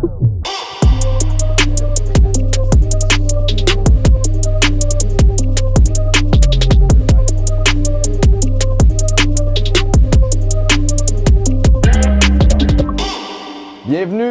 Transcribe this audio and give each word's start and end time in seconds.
Bienvenue 0.00 0.08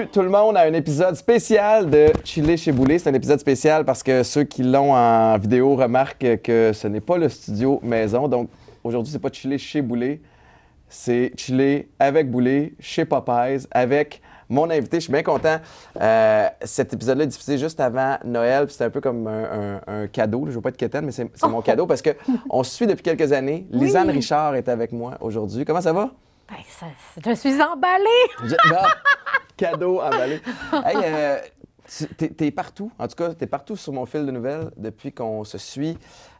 tout 0.07 0.21
le 0.21 0.29
monde 0.29 0.57
à 0.57 0.61
un 0.61 0.73
épisode 0.73 1.15
spécial 1.15 1.87
de 1.87 2.07
Chiller 2.23 2.57
chez 2.57 2.71
Boulet. 2.71 2.97
C'est 2.97 3.11
un 3.11 3.13
épisode 3.13 3.39
spécial 3.39 3.85
parce 3.85 4.01
que 4.01 4.23
ceux 4.23 4.45
qui 4.45 4.63
l'ont 4.63 4.95
en 4.95 5.37
vidéo 5.37 5.75
remarquent 5.75 6.41
que 6.41 6.71
ce 6.73 6.87
n'est 6.87 6.99
pas 6.99 7.19
le 7.19 7.29
studio 7.29 7.79
maison. 7.83 8.27
Donc 8.27 8.49
aujourd'hui, 8.83 9.13
c'est 9.13 9.19
pas 9.19 9.29
Chiller 9.31 9.59
chez 9.59 9.83
Boulet, 9.83 10.19
c'est 10.87 11.31
Chiller 11.37 11.89
avec 11.99 12.31
Boulet 12.31 12.73
chez 12.79 13.05
Popeyes 13.05 13.67
avec 13.69 14.23
mon 14.49 14.69
invité. 14.69 14.97
Je 14.97 15.03
suis 15.03 15.13
bien 15.13 15.23
content. 15.23 15.57
Euh, 16.01 16.47
cet 16.63 16.93
épisode-là 16.93 17.23
est 17.23 17.27
diffusé 17.27 17.57
juste 17.57 17.79
avant 17.79 18.17
Noël. 18.25 18.65
C'est 18.69 18.83
un 18.83 18.89
peu 18.89 18.99
comme 19.01 19.27
un, 19.27 19.77
un- 19.87 20.01
un 20.03 20.07
cadeau. 20.07 20.41
Je 20.45 20.49
ne 20.49 20.55
veux 20.55 20.61
pas 20.61 20.69
être 20.69 20.77
quétaine, 20.77 21.05
mais 21.05 21.11
c'est 21.11 21.29
mon 21.47 21.61
cadeau 21.61 21.85
parce 21.85 22.01
qu'on 22.01 22.63
se 22.63 22.75
suit 22.75 22.87
depuis 22.87 23.03
quelques 23.03 23.31
années. 23.31 23.67
Lisanne 23.71 24.09
Richard 24.09 24.55
est 24.55 24.67
avec 24.67 24.91
moi 24.91 25.17
aujourd'hui. 25.21 25.63
Comment 25.65 25.81
ça 25.81 25.93
va? 25.93 26.09
Ben, 26.49 26.55
ça- 26.67 26.87
je 27.29 27.35
suis 27.35 27.61
emballée. 27.61 28.05
Je- 28.43 28.55
cadeau 29.55 29.99
emballé. 30.01 30.41
Hey, 30.85 30.95
euh, 31.03 31.37
tu- 31.87 32.07
t'es, 32.07 32.29
t'es 32.29 32.51
partout. 32.51 32.91
En 32.97 33.07
tout 33.07 33.15
cas, 33.15 33.33
t'es 33.33 33.45
partout 33.47 33.75
sur 33.75 33.93
mon 33.93 34.05
fil 34.05 34.25
de 34.25 34.31
nouvelles 34.31 34.71
depuis 34.77 35.11
qu'on 35.11 35.43
se 35.43 35.57
suit. 35.57 35.97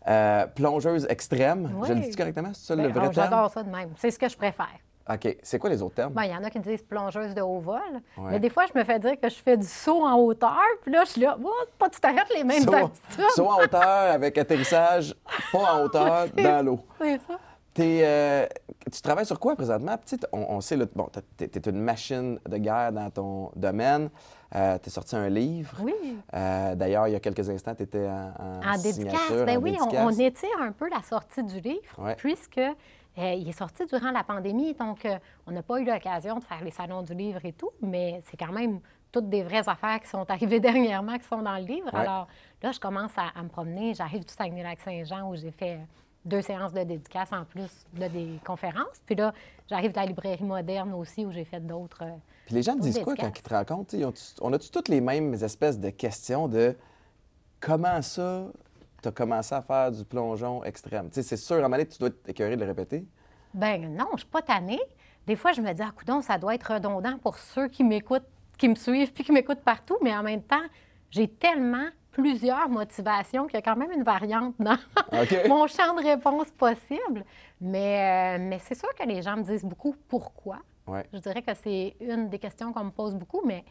Euh, 0.08 0.48
plongeuse 0.48 1.06
extrême. 1.10 1.70
Oui. 1.76 1.88
Je 1.90 1.94
le 1.94 2.00
dis 2.00 2.16
correctement? 2.16 2.50
C'est 2.54 2.68
ça 2.68 2.76
le 2.76 2.84
Ben, 2.84 2.92
vrai 2.94 3.08
oh, 3.10 3.14
terme? 3.14 3.30
J'adore 3.30 3.52
ça 3.52 3.62
de 3.64 3.70
même. 3.70 3.90
C'est 3.98 4.10
ce 4.10 4.18
que 4.18 4.30
je 4.30 4.38
préfère. 4.38 4.68
OK. 5.12 5.38
C'est 5.42 5.58
quoi 5.60 5.70
les 5.70 5.82
autres 5.82 5.96
termes? 5.96 6.14
Ben, 6.14 6.24
Il 6.26 6.32
y 6.32 6.36
en 6.36 6.44
a 6.44 6.50
qui 6.50 6.60
disent 6.60 6.84
plongeuse 6.84 7.34
de 7.34 7.42
haut 7.42 7.60
vol. 7.60 7.82
Ouais. 8.18 8.32
Mais 8.32 8.40
des 8.40 8.50
fois, 8.50 8.66
je 8.72 8.78
me 8.78 8.84
fais 8.84 9.00
dire 9.00 9.20
que 9.20 9.30
je 9.30 9.36
fais 9.36 9.58
du 9.58 9.66
saut 9.68 10.06
en 10.06 10.16
hauteur. 10.18 10.60
Puis 10.84 10.92
là, 10.92 11.04
je 11.06 11.12
suis 11.12 11.22
là, 11.22 11.38
oh, 11.44 11.50
pas 11.78 11.90
tout 11.90 12.00
à 12.04 12.14
fait 12.14 12.36
les 12.36 12.44
mêmes 12.44 12.64
Saut, 12.64 12.74
attitudes. 12.74 13.30
saut 13.36 13.48
en 13.48 13.62
hauteur 13.64 13.82
avec 14.14 14.38
atterrissage, 14.38 15.16
pas 15.52 15.74
en 15.76 15.84
hauteur, 15.84 16.28
dans 16.36 16.66
l'eau. 16.66 16.80
C'est 17.02 17.20
ça. 17.28 17.40
Euh, 17.82 18.46
tu 18.92 19.02
travailles 19.02 19.26
sur 19.26 19.40
quoi 19.40 19.56
présentement? 19.56 19.98
Petite, 19.98 20.26
on, 20.32 20.40
on 20.50 20.62
sait, 20.62 20.78
bon, 20.96 21.10
t'es, 21.38 21.48
t'es 21.48 21.70
une 21.70 21.80
machine 21.80 22.40
de 22.48 22.58
guerre 22.58 22.92
dans 22.92 23.10
ton 23.10 23.52
domaine. 23.56 24.10
Euh, 24.56 24.78
t'es 24.80 24.90
sorti 24.90 25.16
un 25.16 25.30
livre. 25.30 25.78
Oui. 25.82 25.94
Euh, 26.34 26.76
d'ailleurs, 26.76 27.08
il 27.08 27.12
y 27.12 27.16
a 27.16 27.20
quelques 27.20 27.48
instants, 27.50 27.76
tu 27.76 27.84
étais 27.84 28.08
en, 28.08 28.34
en 28.40 28.74
En 28.74 28.82
dédicace. 28.82 29.32
Ben 29.46 29.58
en 29.58 29.62
oui, 29.62 29.78
on, 29.80 30.10
étire 30.10 30.50
un 30.60 30.72
peu 30.72 30.90
la 30.90 31.02
sortie 31.04 31.44
du 31.44 31.60
livre, 31.60 32.00
Ouais. 32.00 32.16
puisque 32.16 32.60
euh, 33.20 33.34
il 33.34 33.48
est 33.50 33.58
sorti 33.58 33.86
durant 33.86 34.12
la 34.12 34.24
pandémie, 34.24 34.74
donc 34.74 35.06
euh, 35.06 35.18
on 35.46 35.52
n'a 35.52 35.62
pas 35.62 35.80
eu 35.80 35.86
l'occasion 35.86 36.40
de 36.40 36.44
faire 36.44 36.64
les 36.64 36.72
salons 36.72 37.02
du 37.02 37.14
livre 37.14 37.44
et 37.44 37.54
tout, 37.54 37.72
mais 37.82 38.22
c'est 38.30 38.38
quand 38.38 38.52
même 38.54 38.80
toutes 39.12 39.30
des 39.30 39.44
vraies 39.44 39.68
affaires 39.68 40.00
qui 40.00 40.08
sont 40.08 40.26
arrivées 40.30 40.60
dernièrement 40.60 41.18
qui 41.18 41.26
sont 41.28 41.42
dans 41.42 41.56
le 41.58 41.64
livre. 41.66 41.90
Ouais. 41.94 42.00
Alors 42.00 42.28
là, 42.64 42.72
je 42.72 42.80
commence 42.80 43.12
à, 43.18 43.28
à 43.38 43.44
me 43.44 43.50
promener. 43.50 43.94
J'arrive 43.94 44.24
du 44.26 44.34
Saguenay-Lac-Saint-Jean 44.34 45.30
où 45.30 45.36
j'ai 45.36 45.52
fait 45.52 45.74
euh, 45.76 45.84
deux 46.26 46.42
séances 46.42 46.74
de 46.74 46.84
dédicace 46.84 47.32
en 47.34 47.44
plus 47.46 47.86
de 47.94 48.08
des 48.08 48.40
conférences. 48.46 49.02
Puis 49.06 49.16
là, 49.16 49.34
j'arrive 49.70 49.92
de 49.92 49.98
la 49.98 50.06
librairie 50.06 50.44
moderne 50.44 50.94
aussi 50.94 51.26
où 51.26 51.32
j'ai 51.32 51.46
fait 51.46 51.60
d'autres. 51.60 52.04
Puis 52.46 52.56
les 52.56 52.62
gens 52.62 52.76
te 52.76 52.82
disent 52.82 53.00
quoi 53.00 53.16
quand 53.16 53.94
ils 53.94 54.02
te 54.02 54.06
ont- 54.06 54.14
on 54.42 54.54
a-tu 54.54 54.70
toutes 54.70 54.88
les 54.90 55.02
mêmes 55.02 55.34
espèces 55.34 55.80
de 55.80 55.90
questions 55.90 56.48
de 56.48 56.76
comment 57.60 58.02
ça, 58.02 58.46
tu 59.02 59.08
as 59.08 59.12
commencé 59.12 59.56
à 59.56 59.62
faire 59.62 59.92
du 59.92 60.04
plongeon 60.06 60.64
extrême? 60.64 61.10
C'est 61.12 61.38
sûr, 61.38 61.56
à 61.56 61.60
un 61.60 61.62
moment 61.64 61.78
donné, 61.78 61.88
tu 61.88 61.98
dois 61.98 62.10
être 62.10 62.28
écœuré 62.28 62.56
de 62.56 62.62
le 62.62 62.68
répéter. 62.68 63.06
Ben 63.54 63.94
non, 63.96 64.08
je 64.14 64.20
suis 64.20 64.28
pas 64.28 64.42
tannée. 64.42 64.82
Des 65.26 65.36
fois, 65.36 65.52
je 65.52 65.62
me 65.62 65.72
dis, 65.74 65.82
ah, 65.82 65.92
coudonc, 65.96 66.22
ça 66.22 66.38
doit 66.38 66.56
être 66.56 66.74
redondant 66.74 67.18
pour 67.18 67.38
ceux 67.38 67.68
qui 67.68 67.84
m'écoutent, 67.84 68.28
qui 68.58 68.68
me 68.68 68.76
suivent, 68.76 69.14
puis 69.14 69.24
qui 69.24 69.32
m'écoutent 69.32 69.62
partout. 69.62 69.98
Mais 70.02 70.16
en 70.16 70.24
même 70.24 70.42
temps, 70.42 70.64
j'ai 71.12 71.28
tellement 71.28 71.88
plusieurs 72.12 72.68
motivations 72.70 73.46
qu'il 73.46 73.56
y 73.56 73.58
a 73.58 73.62
quand 73.62 73.76
même 73.76 73.92
une 73.92 74.04
variante 74.04 74.56
dans 74.60 74.78
mon 75.48 75.68
champ 75.68 75.94
de 75.96 76.04
réponse 76.04 76.52
possible. 76.52 77.24
Mais, 77.62 78.38
euh, 78.38 78.44
mais 78.44 78.60
c'est 78.60 78.76
sûr 78.76 78.90
que 78.96 79.08
les 79.08 79.22
gens 79.22 79.38
me 79.38 79.44
disent 79.44 79.66
beaucoup 79.66 79.96
pourquoi. 80.08 80.60
Ouais. 80.88 81.06
Je 81.14 81.20
dirais 81.20 81.42
que 81.42 81.54
c'est 81.54 81.96
une 82.00 82.30
des 82.30 82.40
questions 82.40 82.74
qu'on 82.74 82.86
me 82.86 82.92
pose 82.92 83.16
beaucoup, 83.16 83.42
mais 83.46 83.64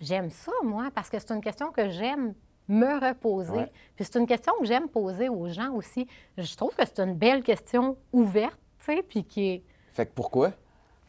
j'aime 0.00 0.30
ça, 0.30 0.52
moi, 0.62 0.90
parce 0.94 1.10
que 1.10 1.18
c'est 1.18 1.32
une 1.32 1.40
question 1.40 1.72
que 1.72 1.88
j'aime 1.88 2.34
me 2.70 3.08
reposer. 3.08 3.52
Ouais. 3.52 3.72
Puis 3.96 4.04
c'est 4.04 4.18
une 4.18 4.26
question 4.26 4.52
que 4.60 4.64
j'aime 4.66 4.88
poser 4.88 5.28
aux 5.28 5.48
gens 5.48 5.72
aussi. 5.72 6.06
Je 6.38 6.56
trouve 6.56 6.74
que 6.74 6.84
c'est 6.86 7.00
une 7.00 7.14
belle 7.14 7.42
question 7.42 7.96
ouverte, 8.12 8.58
tu 8.78 8.84
sais, 8.96 9.02
puis 9.02 9.24
qui 9.24 9.48
est 9.50 9.62
Fait 9.92 10.06
que 10.06 10.12
pourquoi? 10.14 10.52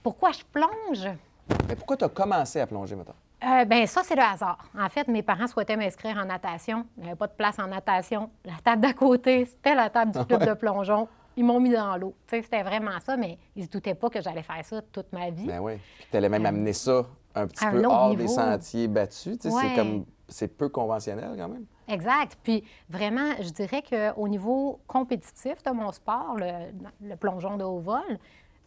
pourquoi 0.03 0.31
je 0.31 0.43
plonge? 0.51 1.07
Mais 1.67 1.75
pourquoi 1.75 1.97
tu 1.97 2.05
as 2.05 2.09
commencé 2.09 2.59
à 2.59 2.67
plonger, 2.67 2.95
maintenant? 2.95 3.15
Euh, 3.43 3.65
ben 3.65 3.85
ça, 3.87 4.01
c'est 4.03 4.15
le 4.15 4.21
hasard. 4.21 4.57
En 4.79 4.87
fait, 4.89 5.07
mes 5.07 5.23
parents 5.23 5.47
souhaitaient 5.47 5.75
m'inscrire 5.77 6.17
en 6.17 6.25
natation. 6.25 6.85
Il 6.97 7.03
n'y 7.03 7.09
avait 7.09 7.17
pas 7.17 7.27
de 7.27 7.33
place 7.33 7.57
en 7.59 7.67
natation. 7.67 8.29
La 8.45 8.53
table 8.63 8.81
d'à 8.81 8.93
côté, 8.93 9.45
c'était 9.45 9.73
la 9.75 9.89
table 9.89 10.11
du 10.11 10.25
club 10.25 10.45
de 10.47 10.53
plongeon. 10.53 11.07
Ils 11.35 11.43
m'ont 11.45 11.59
mis 11.59 11.71
dans 11.71 11.95
l'eau. 11.97 12.13
Tu 12.27 12.35
sais, 12.35 12.41
C'était 12.43 12.61
vraiment 12.61 12.99
ça, 13.03 13.17
mais 13.17 13.37
ils 13.55 13.61
ne 13.61 13.65
se 13.65 13.71
doutaient 13.71 13.95
pas 13.95 14.09
que 14.09 14.21
j'allais 14.21 14.43
faire 14.43 14.63
ça 14.63 14.81
toute 14.91 15.11
ma 15.13 15.29
vie. 15.31 15.47
Ben 15.47 15.59
oui. 15.59 15.73
Puis 15.97 16.07
tu 16.11 16.17
allais 16.17 16.29
même 16.29 16.45
amener 16.45 16.73
ça 16.73 17.05
un 17.33 17.47
petit 17.47 17.65
peu 17.65 17.83
hors 17.85 18.15
des 18.15 18.27
sentiers 18.27 18.87
battus. 18.87 19.39
Tu 19.39 19.49
sais, 19.49 19.55
Ouais. 19.55 19.61
C'est 19.69 19.75
comme. 19.75 20.05
C'est 20.31 20.47
peu 20.57 20.69
conventionnel 20.69 21.35
quand 21.37 21.49
même. 21.49 21.65
Exact. 21.87 22.37
Puis 22.41 22.63
vraiment, 22.89 23.33
je 23.39 23.49
dirais 23.49 23.83
qu'au 23.83 24.27
niveau 24.27 24.79
compétitif 24.87 25.61
de 25.63 25.71
mon 25.71 25.91
sport, 25.91 26.35
le, 26.37 26.71
le 27.01 27.15
plongeon 27.15 27.57
de 27.57 27.63
haut 27.63 27.79
vol, 27.79 28.17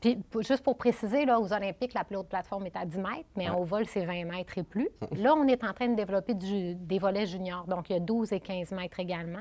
puis 0.01 0.21
juste 0.41 0.63
pour 0.63 0.77
préciser, 0.77 1.25
là, 1.25 1.41
aux 1.41 1.51
Olympiques, 1.53 1.95
la 1.95 2.05
plus 2.05 2.17
haute 2.17 2.29
plateforme 2.29 2.67
est 2.67 2.77
à 2.77 2.85
10 2.85 2.99
mètres, 2.99 3.29
mais 3.37 3.49
en 3.49 3.59
haut 3.59 3.65
vol, 3.65 3.87
c'est 3.87 4.05
20 4.05 4.25
mètres 4.27 4.59
et 4.59 4.63
plus. 4.63 4.91
là, 5.17 5.35
on 5.35 5.47
est 5.49 5.65
en 5.65 5.73
train 5.73 5.89
de 5.89 5.95
développer 5.95 6.35
du- 6.35 6.75
des 6.75 6.99
volets 6.99 7.25
juniors, 7.27 7.65
donc 7.67 7.89
il 7.89 7.95
y 7.95 7.97
a 7.97 8.01
12 8.01 8.33
et 8.35 8.41
15 8.41 8.73
mètres 8.73 9.01
également. 9.01 9.41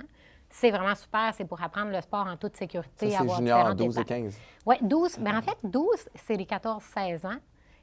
C'est 0.50 0.72
vraiment 0.72 0.96
super, 0.96 1.34
c'est 1.34 1.46
pour 1.46 1.62
apprendre 1.62 1.92
le 1.92 2.00
sport 2.00 2.28
en 2.28 2.38
toute 2.38 2.56
sécurité. 2.56 3.10
Ça, 3.10 3.18
c'est 3.24 3.36
junior 3.36 3.74
différentes 3.74 3.78
12 3.78 3.98
et 3.98 4.02
étapes. 4.02 4.08
15. 4.08 4.40
Oui, 4.68 4.76
12. 4.82 5.18
Mais 5.20 5.32
en 5.36 5.42
fait, 5.42 5.58
12, 5.64 5.88
c'est 6.16 6.38
les 6.38 6.46
14-16 6.46 7.26
ans. 7.28 7.40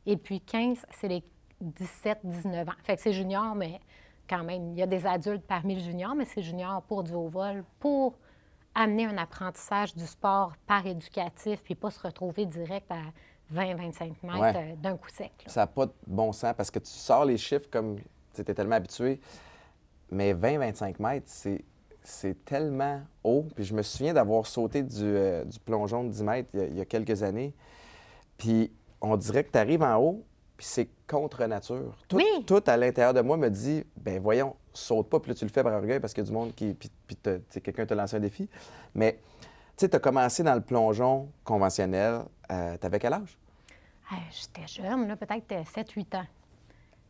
Et 0.06 0.16
puis 0.16 0.40
15, 0.40 0.86
c'est 0.92 1.08
les 1.08 1.22
17-19 1.62 2.68
ans. 2.68 2.72
Fait 2.84 2.96
que 2.96 3.02
c'est 3.02 3.12
junior, 3.12 3.54
mais 3.54 3.80
quand 4.30 4.44
même, 4.44 4.72
il 4.72 4.78
y 4.78 4.82
a 4.82 4.86
des 4.86 5.04
adultes 5.06 5.44
parmi 5.46 5.74
le 5.74 5.80
junior, 5.82 6.14
mais 6.14 6.24
c'est 6.24 6.42
junior 6.42 6.80
pour 6.82 7.02
du 7.02 7.12
haut 7.12 7.28
vol, 7.28 7.64
pour 7.80 8.14
amener 8.74 9.04
un 9.06 9.18
apprentissage 9.18 9.94
du 9.94 10.06
sport 10.06 10.52
par 10.66 10.86
éducatif, 10.86 11.60
puis 11.64 11.74
pas 11.74 11.90
se 11.90 12.00
retrouver 12.00 12.46
direct 12.46 12.90
à 12.90 13.02
20-25 13.52 14.12
mètres 14.22 14.38
Ouais. 14.40 14.52
euh, 14.56 14.76
d'un 14.76 14.96
coup 14.96 15.08
sec. 15.10 15.32
là. 15.44 15.50
Ça 15.52 15.60
n'a 15.62 15.66
pas 15.66 15.86
de 15.86 15.92
bon 16.06 16.30
sens 16.32 16.54
parce 16.56 16.70
que 16.70 16.78
tu 16.78 16.90
sors 16.90 17.24
les 17.24 17.36
chiffres 17.36 17.68
comme 17.70 17.96
tu 18.32 18.40
étais 18.40 18.54
tellement 18.54 18.76
habitué. 18.76 19.20
Mais 20.12 20.32
20-25 20.34 21.02
mètres, 21.02 21.26
c'est, 21.28 21.64
c'est 22.02 22.44
tellement 22.44 23.00
haut. 23.24 23.46
Puis 23.56 23.64
je 23.64 23.74
me 23.74 23.82
souviens 23.82 24.14
d'avoir 24.14 24.46
sauté 24.46 24.84
du, 24.84 25.02
euh, 25.02 25.44
du 25.44 25.58
plongeon 25.58 26.04
de 26.04 26.10
10 26.10 26.22
mètres 26.22 26.48
il 26.54 26.60
y 26.60 26.62
a, 26.62 26.66
il 26.66 26.76
y 26.76 26.80
a 26.80 26.84
quelques 26.84 27.24
années. 27.24 27.52
Puis 28.38 28.72
on 29.00 29.16
dirait 29.16 29.42
que 29.44 29.50
tu 29.50 29.58
arrives 29.58 29.82
en 29.82 29.96
haut, 29.96 30.24
puis 30.60 30.66
c'est 30.68 30.90
contre 31.08 31.42
nature. 31.46 31.96
Tout, 32.06 32.16
Oui. 32.16 32.44
tout 32.46 32.62
à 32.66 32.76
l'intérieur 32.76 33.14
de 33.14 33.22
moi 33.22 33.38
me 33.38 33.48
dit 33.48 33.82
ben 33.96 34.20
voyons, 34.20 34.54
saute 34.74 35.08
pas, 35.08 35.18
puis 35.18 35.30
là 35.30 35.34
tu 35.34 35.46
le 35.46 35.50
fais 35.50 35.62
par 35.62 35.72
orgueil 35.72 36.00
parce 36.00 36.12
qu'il 36.12 36.22
y 36.22 36.26
a 36.26 36.28
du 36.28 36.34
monde 36.34 36.54
qui. 36.54 36.74
Puis, 36.74 36.90
tu 37.16 37.60
quelqu'un 37.62 37.86
t'a 37.86 37.94
lancé 37.94 38.16
un 38.16 38.20
défi. 38.20 38.46
Mais 38.94 39.18
tu 39.40 39.46
sais, 39.78 39.88
tu 39.88 39.96
as 39.96 40.00
commencé 40.00 40.42
dans 40.42 40.54
le 40.54 40.60
plongeon 40.60 41.30
conventionnel. 41.44 42.24
Euh, 42.52 42.76
T'avais 42.76 42.98
quel 42.98 43.14
âge? 43.14 43.38
Ah, 44.10 44.16
J'étais 44.30 44.68
jeune, 44.68 45.08
là, 45.08 45.16
peut-être 45.16 45.48
7-8 45.48 46.16
ans. 46.18 46.26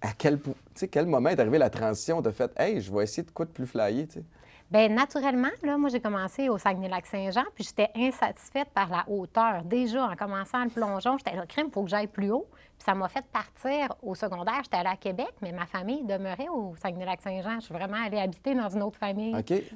à 0.02 0.12
quel, 0.16 0.38
tu 0.74 0.86
quel 0.86 1.06
moment 1.06 1.30
est 1.30 1.40
arrivé 1.40 1.58
la 1.58 1.70
transition 1.70 2.20
de 2.22 2.30
fait, 2.30 2.52
hey, 2.56 2.80
je 2.80 2.92
vais 2.94 3.02
essayer 3.02 3.24
de 3.24 3.32
quoi 3.32 3.46
de 3.46 3.50
plus 3.50 3.66
flyer, 3.66 4.06
tu 4.06 4.20
sais? 4.20 4.24
Bien, 4.70 4.88
naturellement, 4.88 5.48
là, 5.64 5.76
moi, 5.76 5.88
j'ai 5.90 6.00
commencé 6.00 6.48
au 6.48 6.56
Saguenay-Lac-Saint-Jean, 6.56 7.42
puis 7.56 7.64
j'étais 7.64 7.90
insatisfaite 7.96 8.68
par 8.72 8.88
la 8.88 9.04
hauteur. 9.08 9.64
Déjà, 9.64 10.06
en 10.06 10.14
commençant 10.14 10.62
le 10.62 10.70
plongeon, 10.70 11.18
j'étais 11.18 11.34
là, 11.34 11.44
crime, 11.44 11.66
il 11.68 11.72
faut 11.72 11.82
que 11.82 11.90
j'aille 11.90 12.06
plus 12.06 12.30
haut. 12.30 12.46
Puis 12.78 12.84
ça 12.84 12.94
m'a 12.94 13.08
fait 13.08 13.24
partir 13.32 13.88
au 14.00 14.14
secondaire. 14.14 14.60
J'étais 14.62 14.76
allée 14.76 14.90
à 14.90 14.96
Québec, 14.96 15.32
mais 15.42 15.50
ma 15.50 15.66
famille 15.66 16.04
demeurait 16.04 16.48
au 16.48 16.76
Saguenay-Lac-Saint-Jean. 16.80 17.56
Je 17.56 17.64
suis 17.64 17.74
vraiment 17.74 17.96
allée 18.02 18.20
habiter 18.20 18.54
dans 18.54 18.68
une 18.68 18.82
autre 18.84 18.98
famille 18.98 19.34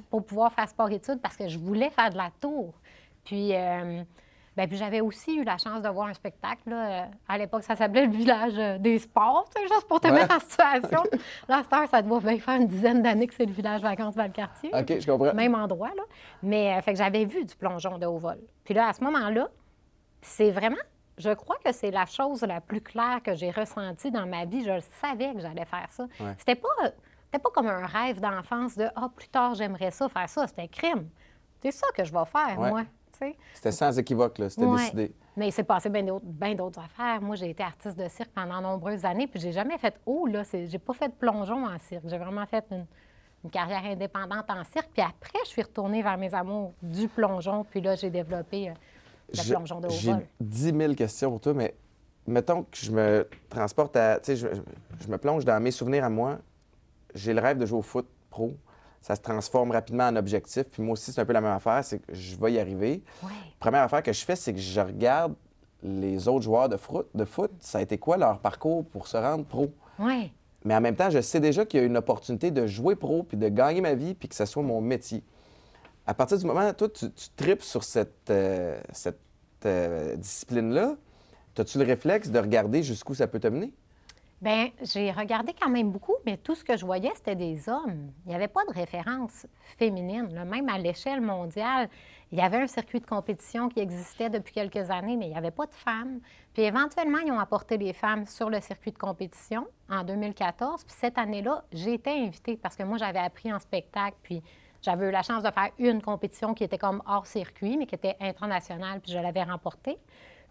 pour 0.09 0.23
pouvoir 0.25 0.53
faire 0.53 0.69
sport-études 0.69 1.19
parce 1.21 1.35
que 1.35 1.49
je 1.49 1.59
voulais 1.59 1.89
faire 1.89 2.09
de 2.09 2.17
la 2.17 2.31
tour. 2.39 2.73
Puis, 3.25 3.53
euh, 3.53 4.01
ben, 4.57 4.67
puis 4.67 4.77
j'avais 4.77 5.01
aussi 5.01 5.35
eu 5.35 5.43
la 5.43 5.57
chance 5.57 5.81
de 5.81 5.89
voir 5.89 6.07
un 6.07 6.13
spectacle. 6.13 6.61
là. 6.69 7.03
Euh, 7.03 7.05
À 7.27 7.37
l'époque, 7.37 7.63
ça 7.63 7.75
s'appelait 7.75 8.05
le 8.05 8.11
village 8.11 8.53
euh, 8.57 8.77
des 8.77 8.99
sports, 8.99 9.45
juste 9.61 9.87
pour 9.87 9.99
te 9.99 10.07
Ouais. 10.07 10.13
mettre 10.13 10.35
en 10.35 10.39
situation. 10.39 11.03
Là, 11.49 11.61
à 11.69 11.87
ça 11.87 12.01
doit 12.01 12.19
bien 12.21 12.39
faire 12.39 12.55
une 12.61 12.67
dizaine 12.67 13.01
d'années 13.01 13.27
que 13.27 13.33
c'est 13.35 13.45
le 13.45 13.51
village 13.51 13.81
vacances 13.81 14.15
Valcartier. 14.15 14.71
OK, 14.73 14.99
je 14.99 15.11
comprends. 15.11 15.33
Même 15.33 15.55
endroit, 15.55 15.89
là. 15.89 16.03
Mais 16.41 16.73
euh, 16.77 16.81
fait 16.81 16.93
que 16.93 16.97
j'avais 16.97 17.25
vu 17.25 17.43
du 17.43 17.55
plongeon 17.55 17.97
de 17.97 18.05
haut 18.05 18.17
vol. 18.17 18.37
Puis 18.63 18.73
là, 18.73 18.87
à 18.87 18.93
ce 18.93 19.03
moment-là, 19.03 19.49
c'est 20.21 20.51
vraiment, 20.51 20.75
je 21.17 21.31
crois 21.33 21.57
que 21.63 21.71
c'est 21.71 21.91
la 21.91 22.05
chose 22.05 22.41
la 22.41 22.61
plus 22.61 22.81
claire 22.81 23.19
que 23.23 23.35
j'ai 23.35 23.51
ressentie 23.51 24.11
dans 24.11 24.25
ma 24.25 24.45
vie. 24.45 24.63
Je 24.63 24.71
le 24.71 24.81
savais 25.01 25.33
que 25.33 25.39
j'allais 25.41 25.65
faire 25.65 25.87
ça. 25.91 26.03
Ouais. 26.19 26.33
C'était 26.37 26.55
pas, 26.55 26.69
c'était 27.25 27.39
pas 27.43 27.49
comme 27.53 27.67
un 27.67 27.85
rêve 27.85 28.19
d'enfance 28.21 28.75
de 28.77 28.87
ah 28.95 29.09
plus 29.15 29.27
tard 29.27 29.53
j'aimerais 29.55 29.91
ça 29.91 30.07
faire 30.09 30.29
ça. 30.29 30.47
C'était 30.47 30.67
crime. 30.67 31.09
C'est 31.61 31.71
ça 31.71 31.87
que 31.95 32.03
je 32.03 32.11
vais 32.13 32.25
faire 32.25 32.59
Ouais. 32.59 32.69
moi. 32.69 32.81
C'était 33.53 33.71
sans 33.71 33.97
équivoque, 33.97 34.37
là, 34.37 34.49
c'était 34.49 34.65
Ouais. 34.65 34.77
décidé. 34.77 35.11
Mais 35.37 35.47
il 35.49 35.51
s'est 35.51 35.63
passé 35.63 35.89
bien 35.89 36.03
d'autres, 36.03 36.25
bien 36.25 36.55
d'autres 36.55 36.79
affaires. 36.79 37.21
Moi, 37.21 37.35
j'ai 37.35 37.49
été 37.49 37.63
artiste 37.63 37.97
de 37.97 38.07
cirque 38.07 38.31
pendant 38.33 38.61
nombreuses 38.61 39.03
années, 39.05 39.27
puis 39.27 39.39
j'ai 39.39 39.51
jamais 39.51 39.77
fait 39.77 39.95
haut, 40.05 40.25
là. 40.27 40.43
C'est- 40.43 40.67
J'ai 40.67 40.79
pas 40.79 40.93
fait 40.93 41.09
de 41.09 41.13
plongeon 41.13 41.65
en 41.65 41.77
cirque. 41.79 42.03
J'ai 42.07 42.17
vraiment 42.17 42.45
fait 42.45 42.63
une, 42.71 42.85
une 43.43 43.49
carrière 43.49 43.83
indépendante 43.85 44.49
en 44.49 44.63
cirque. 44.63 44.89
Puis 44.93 45.01
après, 45.01 45.39
je 45.43 45.49
suis 45.49 45.61
retournée 45.61 46.01
vers 46.01 46.17
mes 46.17 46.33
amours 46.33 46.73
du 46.81 47.07
plongeon, 47.07 47.63
puis 47.63 47.81
là, 47.81 47.95
j'ai 47.95 48.09
développé 48.09 48.69
euh, 48.69 48.73
le 49.33 49.41
Je- 49.43 49.53
plongeon 49.53 49.79
de 49.81 49.87
haut 49.87 49.91
J'ai 49.91 50.11
vol. 50.13 50.25
10 50.39 50.73
000 50.77 50.93
questions 50.95 51.29
pour 51.31 51.41
toi, 51.41 51.53
mais 51.53 51.75
mettons 52.27 52.63
que 52.63 52.77
je 52.77 52.91
me 52.91 53.27
transporte 53.49 53.95
à. 53.97 54.19
Tu 54.19 54.35
sais, 54.35 54.35
je, 54.37 54.47
je 54.99 55.07
me 55.07 55.17
plonge 55.17 55.43
dans 55.45 55.61
mes 55.61 55.71
souvenirs 55.71 56.05
à 56.05 56.09
moi. 56.09 56.39
J'ai 57.13 57.33
le 57.33 57.41
rêve 57.41 57.57
de 57.57 57.65
jouer 57.65 57.79
au 57.79 57.83
foot 57.83 58.07
pro. 58.29 58.53
Ça 59.05 59.15
se 59.15 59.21
transforme 59.21 59.69
rapidement 59.69 60.07
en 60.07 60.15
objectif. 60.15 60.63
Puis 60.63 60.81
moi 60.81 60.93
aussi, 60.93 61.13
c'est 61.13 61.21
un 61.21 61.25
peu 61.25 61.33
la 61.33 61.39
même 61.39 61.51
affaire, 61.51 61.83
c'est 61.83 61.99
que 61.99 62.11
je 62.11 62.35
vais 62.37 62.53
y 62.53 62.59
arriver. 62.59 63.03
Ouais. 63.21 63.29
Première 63.59 63.83
affaire 63.83 64.01
que 64.01 64.11
je 64.11 64.25
fais, 64.25 64.35
c'est 64.35 64.51
que 64.51 64.59
je 64.59 64.81
regarde 64.81 65.35
les 65.83 66.27
autres 66.27 66.41
joueurs 66.41 66.69
de 66.69 66.75
foot, 66.75 67.05
de 67.13 67.23
foot. 67.23 67.51
Ça 67.59 67.77
a 67.77 67.81
été 67.83 67.99
quoi 67.99 68.17
leur 68.17 68.39
parcours 68.39 68.83
pour 68.83 69.05
se 69.07 69.15
rendre 69.15 69.45
pro? 69.45 69.71
Mais 70.63 70.75
en 70.75 70.81
même 70.81 70.95
temps, 70.95 71.11
je 71.11 71.21
sais 71.21 71.39
déjà 71.39 71.65
qu'il 71.65 71.81
y 71.81 71.83
a 71.83 71.85
une 71.85 71.97
opportunité 71.97 72.49
de 72.49 72.65
jouer 72.65 72.95
pro, 72.95 73.21
puis 73.21 73.37
de 73.37 73.47
gagner 73.47 73.79
ma 73.79 73.93
vie, 73.93 74.15
puis 74.15 74.27
que 74.27 74.33
ce 74.33 74.47
soit 74.47 74.63
mon 74.63 74.81
métier. 74.81 75.21
À 76.07 76.15
partir 76.15 76.39
du 76.39 76.45
moment 76.47 76.67
où 76.67 76.73
toi, 76.73 76.89
tu, 76.89 77.11
tu 77.11 77.29
tripes 77.35 77.61
sur 77.61 77.83
cette, 77.83 78.31
euh, 78.31 78.81
cette 78.91 79.19
euh, 79.67 80.15
discipline-là, 80.15 80.95
as-tu 81.59 81.77
le 81.77 81.85
réflexe 81.85 82.29
de 82.29 82.39
regarder 82.39 82.81
jusqu'où 82.81 83.13
ça 83.13 83.27
peut 83.27 83.39
te 83.39 83.49
mener? 83.49 83.71
Bien, 84.41 84.69
j'ai 84.81 85.11
regardé 85.11 85.53
quand 85.59 85.69
même 85.69 85.91
beaucoup, 85.91 86.15
mais 86.25 86.35
tout 86.35 86.55
ce 86.55 86.63
que 86.63 86.75
je 86.75 86.85
voyais, 86.85 87.11
c'était 87.15 87.35
des 87.35 87.69
hommes. 87.69 88.11
Il 88.25 88.29
n'y 88.29 88.35
avait 88.35 88.49
pas 88.49 88.65
de 88.65 88.73
référence 88.73 89.47
féminine. 89.77 90.27
Même 90.45 90.67
à 90.67 90.77
l'échelle 90.77 91.21
mondiale, 91.21 91.89
il 92.31 92.37
y 92.37 92.41
avait 92.41 92.57
un 92.57 92.67
circuit 92.67 92.99
de 92.99 93.05
compétition 93.05 93.69
qui 93.69 93.79
existait 93.79 94.29
depuis 94.29 94.53
quelques 94.53 94.91
années, 94.91 95.15
mais 95.15 95.27
il 95.27 95.31
n'y 95.31 95.37
avait 95.37 95.51
pas 95.51 95.65
de 95.65 95.73
femmes. 95.73 96.19
Puis 96.53 96.63
éventuellement, 96.63 97.19
ils 97.19 97.31
ont 97.31 97.39
apporté 97.39 97.77
les 97.77 97.93
femmes 97.93 98.25
sur 98.25 98.49
le 98.49 98.59
circuit 98.59 98.91
de 98.91 98.97
compétition 98.97 99.67
en 99.89 100.03
2014. 100.03 100.83
Puis 100.83 100.95
cette 100.97 101.17
année-là, 101.17 101.63
j'ai 101.71 101.93
été 101.93 102.11
invitée 102.11 102.57
parce 102.57 102.75
que 102.75 102.83
moi, 102.83 102.97
j'avais 102.97 103.19
appris 103.19 103.53
en 103.53 103.59
spectacle, 103.59 104.17
puis 104.21 104.43
j'avais 104.81 105.07
eu 105.07 105.11
la 105.11 105.23
chance 105.23 105.43
de 105.43 105.49
faire 105.49 105.69
une 105.79 106.01
compétition 106.01 106.53
qui 106.53 106.65
était 106.65 106.77
comme 106.77 107.01
hors 107.07 107.25
circuit, 107.25 107.77
mais 107.77 107.85
qui 107.87 107.95
était 107.95 108.17
internationale, 108.19 108.99
puis 108.99 109.13
je 109.13 109.17
l'avais 109.17 109.43
remportée. 109.43 109.97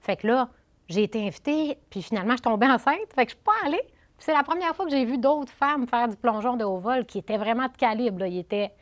Fait 0.01 0.17
que 0.17 0.27
là, 0.27 0.49
j'ai 0.89 1.03
été 1.05 1.27
invitée, 1.27 1.79
puis 1.91 2.03
finalement, 2.03 2.33
je 2.33 2.37
suis 2.37 2.43
tombée 2.43 2.67
enceinte. 2.67 3.13
Fait 3.15 3.25
que 3.25 3.33
je 3.33 3.37
suis 3.37 3.45
pas 3.45 3.53
allée. 3.65 3.83
Puis 4.17 4.27
c'est 4.27 4.33
la 4.33 4.43
première 4.43 4.75
fois 4.77 4.85
que 4.85 4.91
j'ai 4.91 5.05
vu 5.05 5.19
d'autres 5.19 5.53
femmes 5.53 5.87
faire 5.89 6.09
du 6.09 6.17
plongeon 6.17 6.57
de 6.57 6.65
haut 6.65 6.79
vol 6.79 7.05
qui 7.05 7.19
étaient 7.19 7.37
vraiment 7.39 7.67
de 7.67 7.77
calibre. 7.77 8.21
Là. 8.21 8.29
Ils 8.29 8.39
étaient 8.41 8.73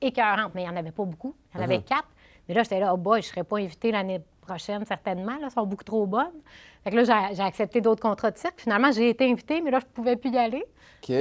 écœurantes, 0.00 0.52
mais 0.54 0.62
il 0.62 0.68
n'y 0.68 0.74
en 0.74 0.76
avait 0.76 0.90
pas 0.92 1.04
beaucoup. 1.04 1.34
Il 1.54 1.58
y 1.58 1.60
en 1.60 1.64
avait 1.64 1.82
quatre. 1.82 2.08
Mais 2.48 2.54
là, 2.54 2.62
j'étais 2.62 2.80
là, 2.80 2.92
oh 2.92 2.96
boy, 2.96 3.22
je 3.22 3.28
ne 3.28 3.30
serais 3.30 3.44
pas 3.44 3.58
invitée 3.58 3.92
l'année 3.92 4.20
prochaine, 4.40 4.84
certainement. 4.84 5.32
Là, 5.32 5.42
elles 5.44 5.50
sont 5.50 5.66
beaucoup 5.66 5.84
trop 5.84 6.06
bonnes. 6.06 6.40
Fait 6.82 6.90
que 6.90 6.96
là, 6.96 7.30
j'ai- 7.32 7.42
accepté 7.42 7.80
d'autres 7.80 8.02
contrats 8.02 8.30
de 8.30 8.38
cirque. 8.38 8.60
Finalement, 8.60 8.90
j'ai 8.90 9.10
été 9.10 9.30
invitée, 9.30 9.60
mais 9.60 9.70
là, 9.70 9.78
je 9.78 9.84
ne 9.84 9.90
pouvais 9.90 10.16
plus 10.16 10.30
y 10.30 10.38
aller. 10.38 10.64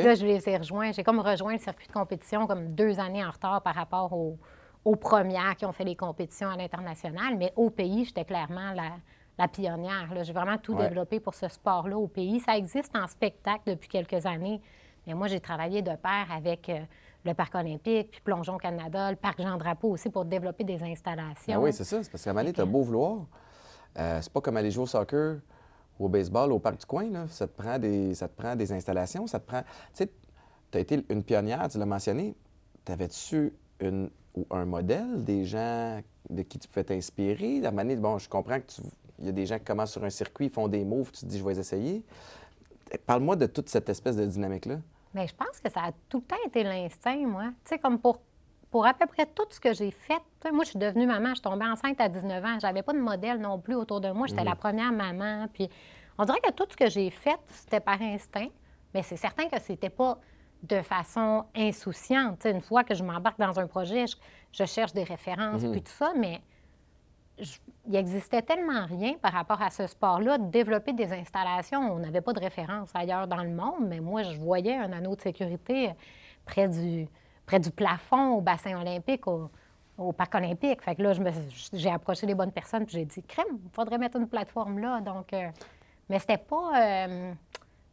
Là, 0.03 0.15
je 0.15 0.25
les 0.25 0.49
ai 0.49 0.57
rejoints. 0.57 0.91
J'ai 0.93 1.03
comme 1.03 1.19
rejoint 1.19 1.53
le 1.53 1.59
circuit 1.59 1.87
de 1.87 1.93
compétition 1.93 2.47
comme 2.47 2.73
deux 2.73 2.99
années 2.99 3.23
en 3.23 3.29
retard 3.29 3.61
par 3.61 3.75
rapport 3.75 4.11
aux, 4.13 4.37
aux 4.85 4.95
premières 4.95 5.55
qui 5.57 5.65
ont 5.65 5.71
fait 5.73 5.83
les 5.83 5.95
compétitions 5.95 6.49
à 6.49 6.55
l'international. 6.57 7.35
Mais 7.37 7.53
au 7.55 7.69
pays, 7.69 8.05
j'étais 8.05 8.25
clairement 8.25 8.71
la, 8.73 8.93
la 9.39 9.47
pionnière. 9.47 10.07
J'ai 10.23 10.33
vraiment 10.33 10.57
tout 10.57 10.73
Ouais. 10.75 10.87
développé 10.87 11.19
pour 11.19 11.33
ce 11.33 11.47
sport-là 11.47 11.97
au 11.97 12.07
pays. 12.07 12.39
Ça 12.41 12.57
existe 12.57 12.95
en 12.95 13.07
spectacle 13.07 13.61
depuis 13.71 13.87
quelques 13.89 14.25
années. 14.25 14.61
Mais 15.07 15.13
moi, 15.13 15.27
j'ai 15.27 15.39
travaillé 15.39 15.81
de 15.81 15.95
pair 15.95 16.27
avec 16.31 16.69
euh, 16.69 16.79
le 17.23 17.33
Parc 17.33 17.55
olympique, 17.55 18.11
puis 18.11 18.21
Plongeon 18.21 18.57
Canada, 18.57 19.09
le 19.09 19.15
Parc 19.15 19.41
Jean-Drapeau 19.41 19.89
aussi 19.91 20.09
pour 20.09 20.25
développer 20.25 20.63
des 20.65 20.83
installations. 20.83 21.53
Ah 21.55 21.59
oui, 21.59 21.71
c'est 21.73 21.85
ça. 21.85 22.03
C'est 22.03 22.11
parce 22.11 22.23
qu'à 22.23 22.31
moment 22.33 22.43
donné, 22.43 22.53
t'as 22.53 22.65
beau 22.65 22.81
vouloir. 22.83 23.25
euh, 23.97 24.19
c'est 24.21 24.31
pas 24.31 24.41
comme 24.41 24.57
aller 24.57 24.69
jouer 24.71 24.83
au 24.83 24.87
soccer 24.87 25.37
ou 25.97 26.05
au 26.05 26.09
baseball 26.09 26.51
au 26.51 26.59
parc 26.59 26.77
du 26.81 26.85
coin. 26.85 27.09
Là. 27.09 27.27
Ça, 27.27 27.47
te 27.47 27.59
prend 27.59 27.79
des, 27.79 28.13
ça 28.13 28.27
te 28.27 28.39
prend 28.39 28.55
des 28.55 28.71
installations. 28.71 29.25
Ça 29.25 29.39
te 29.39 29.47
prend. 29.47 29.61
Tu 29.61 29.67
sais, 29.93 30.11
tu 30.71 30.77
as 30.77 30.81
été 30.81 31.03
une 31.09 31.23
pionnière, 31.23 31.67
tu 31.69 31.77
l'as 31.79 31.85
mentionné. 31.85 32.35
T'avais-tu 32.85 33.53
une, 33.79 34.09
ou 34.35 34.45
un 34.51 34.65
modèle 34.65 35.23
des 35.23 35.45
gens 35.45 36.01
de 36.29 36.41
qui 36.43 36.59
tu 36.59 36.67
pouvais 36.67 36.83
t'inspirer? 36.83 37.65
À 37.65 37.71
donné, 37.71 37.95
bon, 37.95 38.17
je 38.19 38.29
comprends 38.29 38.59
que 38.59 38.67
tu. 38.67 38.81
Il 39.19 39.25
y 39.25 39.29
a 39.29 39.31
des 39.31 39.45
gens 39.45 39.57
qui 39.57 39.65
commencent 39.65 39.91
sur 39.91 40.03
un 40.03 40.09
circuit, 40.09 40.45
ils 40.45 40.51
font 40.51 40.67
des 40.67 40.85
moves, 40.85 41.11
tu 41.11 41.21
te 41.21 41.25
dis, 41.25 41.37
je 41.37 41.43
vais 41.43 41.53
les 41.53 41.59
essayer. 41.59 42.03
Parle-moi 43.05 43.35
de 43.35 43.45
toute 43.45 43.69
cette 43.69 43.89
espèce 43.89 44.15
de 44.15 44.25
dynamique-là. 44.25 44.77
Mais 45.13 45.27
je 45.27 45.35
pense 45.35 45.59
que 45.63 45.69
ça 45.69 45.81
a 45.81 45.91
tout 46.07 46.19
le 46.19 46.23
temps 46.23 46.43
été 46.45 46.63
l'instinct, 46.63 47.25
moi. 47.25 47.45
Tu 47.63 47.69
sais, 47.69 47.79
comme 47.79 47.99
pour, 47.99 48.19
pour 48.71 48.85
à 48.85 48.93
peu 48.93 49.05
près 49.07 49.25
tout 49.25 49.45
ce 49.49 49.59
que 49.59 49.73
j'ai 49.73 49.91
fait. 49.91 50.21
Moi, 50.51 50.63
je 50.63 50.69
suis 50.71 50.79
devenue 50.79 51.07
maman, 51.07 51.29
je 51.29 51.35
suis 51.35 51.41
tombée 51.41 51.65
enceinte 51.65 51.99
à 51.99 52.09
19 52.09 52.45
ans. 52.45 52.59
J'avais 52.59 52.83
pas 52.83 52.93
de 52.93 52.99
modèle 52.99 53.39
non 53.39 53.59
plus 53.59 53.75
autour 53.75 54.01
de 54.01 54.11
moi. 54.11 54.27
J'étais 54.27 54.43
la 54.43 54.55
première 54.55 54.91
maman. 54.91 55.47
Puis 55.53 55.69
on 56.17 56.25
dirait 56.25 56.39
que 56.41 56.51
tout 56.51 56.65
ce 56.69 56.77
que 56.77 56.89
j'ai 56.89 57.09
fait, 57.09 57.39
c'était 57.49 57.79
par 57.79 58.01
instinct. 58.01 58.49
Mais 58.93 59.03
c'est 59.03 59.17
certain 59.17 59.47
que 59.47 59.59
c'était 59.61 59.89
pas 59.89 60.19
de 60.63 60.81
façon 60.81 61.45
insouciante. 61.55 62.45
Une 62.45 62.61
fois 62.61 62.83
que 62.83 62.93
je 62.93 63.03
m'embarque 63.03 63.39
dans 63.39 63.59
un 63.59 63.67
projet, 63.67 64.05
je, 64.07 64.15
je 64.51 64.65
cherche 64.65 64.93
des 64.93 65.03
références, 65.03 65.63
puis 65.63 65.81
tout 65.81 65.91
ça, 65.91 66.11
mais 66.17 66.41
il 67.87 67.95
existait 67.95 68.41
tellement 68.41 68.85
rien 68.85 69.13
par 69.21 69.33
rapport 69.33 69.61
à 69.61 69.69
ce 69.69 69.87
sport-là, 69.87 70.37
de 70.37 70.45
développer 70.49 70.93
des 70.93 71.11
installations. 71.11 71.79
On 71.79 71.99
n'avait 71.99 72.21
pas 72.21 72.33
de 72.33 72.39
référence 72.39 72.89
ailleurs 72.93 73.27
dans 73.27 73.43
le 73.43 73.49
monde, 73.49 73.87
mais 73.87 73.99
moi, 73.99 74.23
je 74.23 74.37
voyais 74.37 74.75
un 74.75 74.91
anneau 74.91 75.15
de 75.15 75.21
sécurité 75.21 75.91
près 76.45 76.67
du, 76.67 77.07
près 77.45 77.59
du 77.59 77.71
plafond 77.71 78.33
au 78.33 78.41
bassin 78.41 78.79
olympique, 78.79 79.25
au, 79.27 79.49
parc 80.13 80.35
olympique. 80.35 80.81
Fait 80.81 80.95
que 80.95 81.01
là, 81.01 81.13
j'ai 81.73 81.89
approché 81.89 82.25
les 82.25 82.35
bonnes 82.35 82.51
personnes, 82.51 82.85
puis 82.85 82.97
j'ai 82.97 83.05
dit, 83.05 83.23
crème, 83.23 83.57
il 83.63 83.71
faudrait 83.71 83.97
mettre 83.97 84.17
une 84.17 84.27
plateforme 84.27 84.79
là. 84.79 85.01
Donc, 85.01 85.33
euh, 85.33 85.49
mais 86.09 86.19
c'était 86.19 86.37
pas. 86.37 87.07
euh, 87.07 87.33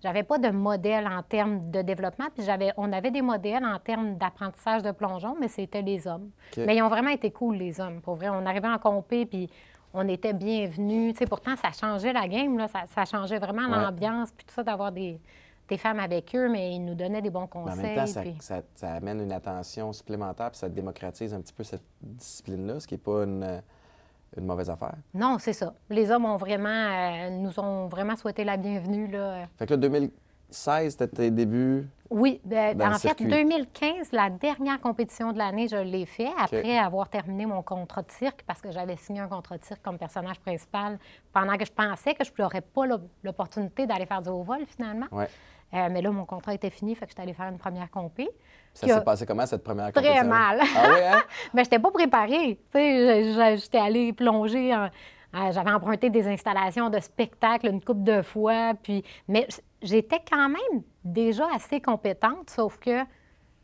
j'avais 0.03 0.23
pas 0.23 0.39
de 0.39 0.49
modèle 0.51 1.07
en 1.07 1.23
termes 1.23 1.71
de 1.71 1.83
développement, 1.83 2.27
puis 2.35 2.45
j'avais, 2.45 2.73
on 2.77 2.93
avait 2.93 3.11
des 3.11 3.23
modèles 3.23 3.65
en 3.65 3.79
termes 3.79 4.17
d'apprentissage 4.17 4.83
de 4.83 4.91
plongeon, 4.93 5.37
mais 5.41 5.49
c'était 5.49 5.83
les 5.83 6.07
hommes. 6.07 6.31
Mais 6.57 6.77
ils 6.77 6.83
ont 6.83 6.89
vraiment 6.89 7.11
été 7.11 7.31
cool, 7.31 7.57
les 7.57 7.81
hommes. 7.81 8.01
Pour 8.01 8.15
vrai, 8.17 8.29
on 8.29 8.45
arrivait 8.47 8.69
en 8.69 8.79
compé, 8.79 9.27
puis 9.27 9.49
on 9.95 10.07
était 10.09 10.33
bienvenus. 10.35 11.15
Tu 11.15 11.19
sais, 11.21 11.27
pourtant, 11.27 11.57
ça 11.57 11.71
changeait 11.73 12.13
la 12.13 12.29
game, 12.29 12.59
là. 12.59 12.69
Ça, 12.69 12.81
ça 12.95 13.05
changeait 13.05 13.39
vraiment 13.39 13.63
Ouais. 13.69 13.83
l'ambiance, 13.83 14.31
puis 14.33 14.45
tout 14.47 14.55
ça, 14.55 14.63
d'avoir 14.63 14.93
des, 14.93 15.19
des 15.69 15.79
femmes 15.79 15.99
avec 15.99 16.35
eux, 16.37 16.49
mais 16.49 16.75
ils 16.75 16.85
nous 16.85 16.95
donnaient 16.95 17.23
des 17.23 17.31
bons 17.31 17.41
Mais 17.43 17.49
conseils. 17.49 17.81
en 17.81 17.83
même 17.83 17.97
temps, 17.97 18.07
ça, 18.07 18.21
puis- 18.21 18.37
ça- 18.41 18.63
ça 18.75 18.93
amène 18.95 19.21
une 19.21 19.33
attention 19.33 19.93
supplémentaire, 19.93 20.51
puis 20.51 20.59
ça 20.59 20.69
démocratise 20.69 21.33
un 21.35 21.41
petit 21.41 21.55
peu 21.55 21.65
cette 21.65 21.83
discipline-là, 22.03 22.81
ce 22.81 22.87
qui 22.87 22.95
n'est 22.95 22.99
pas 22.99 23.25
une, 23.25 23.63
une 24.41 24.47
mauvaise 24.47 24.71
affaire. 24.71 24.95
Non, 25.15 25.37
c'est 25.39 25.53
ça. 25.53 25.75
Les 25.91 26.11
hommes 26.11 26.25
ont 26.25 26.37
vraiment, 26.37 26.69
euh, 26.69 27.31
nous 27.31 27.59
ont 27.61 27.87
vraiment 27.89 28.17
souhaité 28.17 28.45
la 28.45 28.57
bienvenue, 28.57 29.07
là. 29.09 29.47
Fait 29.59 29.67
que 29.67 29.75
là, 29.75 29.77
2016, 30.51 30.93
c'était 30.93 31.09
tes 31.09 31.31
débuts. 31.31 31.87
Oui, 32.09 32.41
ben, 32.45 32.77
Dans 32.77 32.87
le 32.87 32.91
en 32.93 32.99
fait, 32.99 33.09
circuit. 33.09 33.27
2015, 33.27 34.13
la 34.13 34.31
dernière 34.31 34.81
compétition 34.81 35.33
de 35.33 35.39
l'année, 35.39 35.67
je 35.69 35.77
l'ai 35.77 36.07
fait 36.07 36.29
après 36.39 36.79
avoir 36.79 37.09
terminé 37.09 37.47
mon 37.47 37.63
contrat 37.63 38.03
de 38.03 38.11
cirque 38.13 38.45
parce 38.47 38.61
que 38.61 38.71
j'avais 38.71 38.97
signé 38.97 39.21
un 39.21 39.27
contrat 39.29 39.59
de 39.59 39.65
cirque 39.65 39.83
comme 39.83 39.99
personnage 39.99 40.39
principal 40.39 40.99
pendant 41.33 41.57
que 41.57 41.65
je 41.65 41.73
pensais 41.73 42.15
que 42.15 42.23
je 42.25 42.31
n'aurais 42.39 42.61
pas 42.61 42.87
l'op- 42.87 43.11
l'opportunité 43.25 43.87
d'aller 43.87 44.07
faire 44.07 44.23
du 44.23 44.29
haut 44.29 44.43
vol 44.45 44.61
finalement. 44.67 45.07
Ouais. 45.11 45.29
Euh, 45.75 45.89
mais 45.91 46.01
là, 46.01 46.13
mon 46.13 46.25
contrat 46.25 46.55
était 46.55 46.71
fini, 46.71 46.95
fait 46.95 47.07
que 47.07 47.11
j'étais 47.11 47.23
allée 47.23 47.33
faire 47.35 47.49
une 47.49 47.59
première 47.59 47.91
compé. 47.91 48.29
Ça 48.77 48.87
s'est 48.87 49.05
passé 49.05 49.27
comment, 49.27 49.47
cette 49.47 49.63
première 49.65 49.93
Très 49.93 50.03
compétition? 50.03 50.29
mal. 50.29 50.61
Ah 50.61 50.83
oui, 50.89 51.01
hein? 51.05 51.23
Mais 51.55 51.65
je 51.65 51.67
n'étais 51.71 51.79
pas 51.79 51.91
préparée. 51.91 52.59
J'étais 52.75 53.79
allée 53.79 54.13
plonger. 54.13 54.75
en- 54.75 54.91
J'avais 55.53 55.71
emprunté 55.73 56.11
des 56.11 56.27
installations 56.29 56.89
de 56.91 56.99
spectacle 57.01 57.67
une 57.69 57.83
couple 57.83 58.03
de 58.05 58.23
fois. 58.23 58.73
Puis... 58.83 59.03
Mais 59.29 59.47
j'étais 59.83 60.21
quand 60.31 60.49
même 60.49 60.83
déjà 61.05 61.45
assez 61.55 61.81
compétente, 61.81 62.51
sauf 62.51 62.79
que 62.79 63.01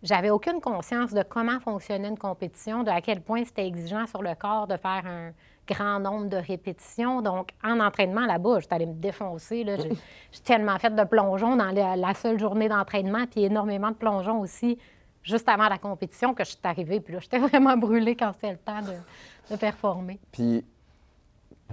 j'avais 0.02 0.30
aucune 0.30 0.60
conscience 0.60 1.12
de 1.14 1.22
comment 1.22 1.60
fonctionnait 1.60 2.08
une 2.08 2.18
compétition, 2.18 2.82
de 2.82 2.90
à 2.90 3.00
quel 3.00 3.20
point 3.20 3.44
c'était 3.44 3.66
exigeant 3.66 4.06
sur 4.06 4.20
le 4.22 4.34
corps 4.34 4.66
de 4.66 4.76
faire 4.76 5.02
un 5.06 5.30
grand 5.68 6.00
nombre 6.00 6.26
de 6.28 6.36
répétitions. 6.38 7.22
Donc, 7.22 7.50
en 7.62 7.78
entraînement 7.78 8.26
là-bas, 8.26 8.58
j'étais 8.60 8.74
allée 8.74 8.86
me 8.86 8.94
défoncer. 8.94 9.62
là. 9.62 9.76
J'ai 9.76 9.90
j'ai 10.32 10.40
tellement 10.40 10.76
fait 10.78 10.92
de 10.94 11.04
plongeons 11.04 11.54
dans 11.56 11.70
la, 11.70 11.94
la 11.96 12.14
seule 12.14 12.38
journée 12.40 12.68
d'entraînement, 12.68 13.26
puis 13.30 13.44
énormément 13.44 13.90
de 13.90 13.96
plongeons 13.96 14.40
aussi 14.40 14.76
juste 15.22 15.48
avant 15.48 15.68
la 15.68 15.78
compétition 15.78 16.34
que 16.34 16.44
je 16.44 16.50
suis 16.50 16.58
arrivée. 16.64 17.00
Puis 17.00 17.14
là, 17.14 17.20
j'étais 17.20 17.38
vraiment 17.48 17.76
brûlée 17.76 18.16
quand 18.16 18.32
c'était 18.34 18.52
le 18.52 18.58
temps 18.58 18.82
de, 18.82 18.94
de 19.50 19.56
performer. 19.56 20.18
Puis, 20.30 20.64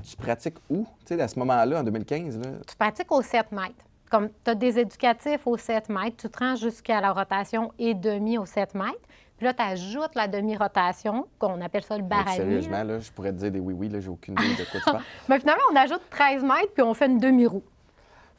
tu 0.08 0.16
pratiques 0.16 0.58
où, 0.70 0.86
tu 1.06 1.16
sais, 1.16 1.22
à 1.22 1.28
ce 1.28 1.38
moment-là, 1.40 1.80
en 1.80 1.84
2015? 1.84 2.40
Là? 2.40 2.50
Tu 2.68 2.76
pratiques 2.76 3.12
au 3.12 3.22
7 3.22 3.52
mètres. 3.52 3.86
Comme 4.10 4.30
tu 4.44 4.50
as 4.50 4.56
des 4.56 4.80
éducatifs 4.80 5.46
au 5.46 5.58
7 5.58 5.90
mètres, 5.90 6.18
tu 6.18 6.30
te 6.30 6.40
rends 6.40 6.56
jusqu'à 6.56 7.00
la 7.00 7.12
rotation 7.12 7.72
et 7.78 7.94
demi 7.94 8.38
au 8.38 8.46
7 8.46 8.74
mètres. 8.74 8.98
Puis 9.38 9.46
là, 9.46 9.54
tu 9.54 9.62
ajoutes 9.62 10.16
la 10.16 10.28
demi-rotation, 10.28 11.26
qu'on 11.38 11.62
appelle 11.62 11.84
ça 11.84 11.96
le 11.96 12.04
barani. 12.04 12.36
Sérieusement, 12.36 12.84
là, 12.84 13.00
je 13.00 13.10
pourrais 13.12 13.32
te 13.32 13.38
dire 13.38 13.52
des 13.52 13.60
oui-oui, 13.60 13.88
là, 13.88 14.02
j'ai 14.02 14.10
aucune 14.10 14.34
idée 14.34 14.64
de 14.64 14.70
quoi 14.70 14.80
tu 14.82 14.86
parles. 14.92 15.04
Mais 15.30 15.40
finalement, 15.40 15.64
on 15.72 15.76
ajoute 15.78 16.02
13 16.10 16.44
mètres, 16.44 16.74
puis 16.74 16.84
on 16.84 16.94
fait 16.94 17.06
une 17.06 17.20
demi-roue. 17.20 17.64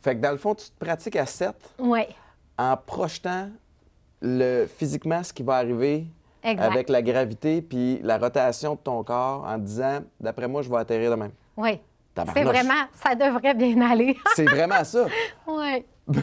Fait 0.03 0.15
que 0.17 0.21
dans 0.21 0.31
le 0.33 0.37
fond, 0.37 0.55
tu 0.55 0.67
te 0.67 0.79
pratiques 0.85 1.17
à 1.17 1.25
7 1.25 1.55
Oui, 1.79 2.03
en 2.59 2.77
projetant 2.77 3.49
le, 4.21 4.67
physiquement 4.67 5.23
ce 5.23 5.33
qui 5.33 5.43
va 5.43 5.57
arriver 5.57 6.07
exact. 6.43 6.65
avec 6.65 6.89
la 6.89 7.03
gravité 7.03 7.63
puis 7.63 8.01
la 8.03 8.19
rotation 8.19 8.75
de 8.75 8.81
ton 8.81 9.03
corps 9.05 9.45
en 9.45 9.59
disant, 9.59 10.01
d'après 10.21 10.49
moi, 10.49 10.63
je 10.63 10.71
vais 10.71 10.77
atterrir 10.77 11.11
de 11.11 11.17
même. 11.17 11.33
Oui. 11.57 11.81
C'est 12.35 12.43
vraiment, 12.43 12.85
ça 12.93 13.15
devrait 13.15 13.55
bien 13.55 13.81
aller. 13.81 14.17
C'est 14.35 14.45
vraiment 14.45 14.85
ça. 14.85 15.07
oui. 15.47 15.85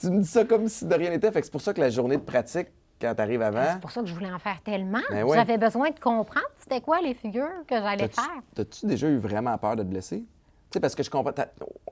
tu 0.00 0.10
me 0.10 0.20
dis 0.20 0.28
ça 0.28 0.44
comme 0.44 0.68
si 0.68 0.84
de 0.84 0.94
rien 0.94 1.10
n'était. 1.10 1.30
Fait 1.30 1.40
que 1.40 1.46
c'est 1.46 1.52
pour 1.52 1.60
ça 1.60 1.72
que 1.72 1.80
la 1.80 1.88
journée 1.88 2.16
de 2.16 2.22
pratique, 2.22 2.68
quand 3.00 3.14
tu 3.14 3.22
arrives 3.22 3.42
avant, 3.42 3.64
C'est 3.74 3.80
pour 3.80 3.92
ça 3.92 4.00
que 4.00 4.08
je 4.08 4.14
voulais 4.14 4.30
en 4.30 4.38
faire 4.38 4.60
tellement. 4.62 5.00
Ben 5.08 5.22
ouais. 5.22 5.36
J'avais 5.36 5.56
besoin 5.56 5.90
de 5.90 5.98
comprendre 5.98 6.46
c'était 6.58 6.80
quoi 6.80 7.00
les 7.00 7.14
figures 7.14 7.64
que 7.66 7.76
j'allais 7.76 8.08
faire. 8.08 8.40
t'as-tu 8.54 8.86
déjà 8.86 9.08
eu 9.08 9.18
vraiment 9.18 9.56
peur 9.56 9.76
de 9.76 9.82
te 9.82 9.88
blesser? 9.88 10.18
Tu 10.18 10.24
sais, 10.72 10.80
parce 10.80 10.94
que 10.94 11.02
je 11.02 11.10
comprends, 11.10 11.32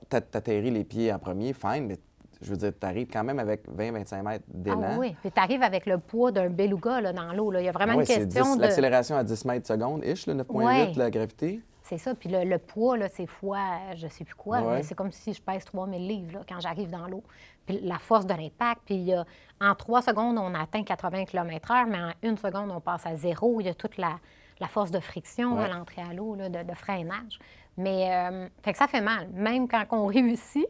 t'atterris 0.09 0.71
les 0.71 0.83
pieds 0.83 1.13
en 1.13 1.19
premier, 1.19 1.53
fine, 1.53 1.85
mais 1.87 1.97
je 2.41 2.49
veux 2.49 2.57
dire, 2.57 2.71
tu 2.79 2.85
arrives 2.85 3.07
quand 3.11 3.23
même 3.23 3.39
avec 3.39 3.67
20-25 3.69 4.21
mètres 4.23 4.45
d'élan. 4.47 4.81
Ah 4.83 4.95
oui, 4.99 5.15
puis 5.21 5.31
tu 5.31 5.39
arrives 5.39 5.63
avec 5.63 5.85
le 5.85 5.97
poids 5.97 6.31
d'un 6.31 6.49
beluga 6.49 7.01
là, 7.01 7.13
dans 7.13 7.31
l'eau. 7.33 7.53
Il 7.53 7.63
y 7.65 7.69
a 7.69 7.71
vraiment 7.71 7.93
Ah 7.97 8.01
une 8.01 8.05
question 8.07 8.53
10 8.53 8.57
de... 8.57 8.61
L'accélération 8.61 9.15
à 9.15 9.23
10 9.23 9.45
mètres 9.45 9.67
seconde, 9.67 10.03
ish, 10.03 10.25
le 10.27 10.33
9,8 10.35 10.51
Ouais. 10.53 10.91
la 10.95 11.09
gravité. 11.09 11.61
C'est 11.83 11.97
ça. 11.97 12.15
Puis 12.15 12.29
le, 12.29 12.43
le 12.45 12.57
poids, 12.57 12.95
là, 12.97 13.09
c'est 13.09 13.25
fois, 13.27 13.59
je 13.95 14.07
sais 14.07 14.23
plus 14.23 14.35
quoi. 14.35 14.61
Ouais. 14.61 14.83
C'est 14.83 14.95
comme 14.95 15.11
si 15.11 15.33
je 15.33 15.41
pèse 15.41 15.65
3000 15.65 16.07
livres 16.07 16.33
là, 16.35 16.39
quand 16.47 16.59
j'arrive 16.59 16.89
dans 16.89 17.07
l'eau. 17.07 17.23
Puis 17.65 17.79
la 17.81 17.97
force 17.99 18.25
de 18.25 18.33
l'impact. 18.33 18.81
Puis 18.85 19.11
en 19.59 19.75
trois 19.75 20.01
secondes, 20.01 20.37
on 20.37 20.53
atteint 20.55 20.83
80 20.83 21.25
km/h, 21.25 21.85
mais 21.89 21.97
en 21.97 22.11
une 22.23 22.37
seconde, 22.37 22.71
on 22.71 22.79
passe 22.79 23.05
à 23.05 23.15
zéro. 23.15 23.59
Il 23.59 23.65
y 23.67 23.69
a 23.69 23.73
toute 23.73 23.97
la, 23.97 24.19
la 24.59 24.67
force 24.67 24.89
de 24.91 24.99
friction 24.99 25.57
Ouais. 25.57 25.65
à 25.65 25.67
l'entrée 25.67 26.01
à 26.09 26.13
l'eau, 26.13 26.35
de 26.37 26.73
freinage. 26.75 27.39
Mais 27.77 28.09
euh, 28.13 28.47
fait 28.63 28.71
que 28.73 28.77
ça 28.77 28.87
fait 28.87 29.01
mal. 29.01 29.27
Même 29.33 29.67
quand 29.67 29.83
on 29.91 30.05
réussit, 30.07 30.67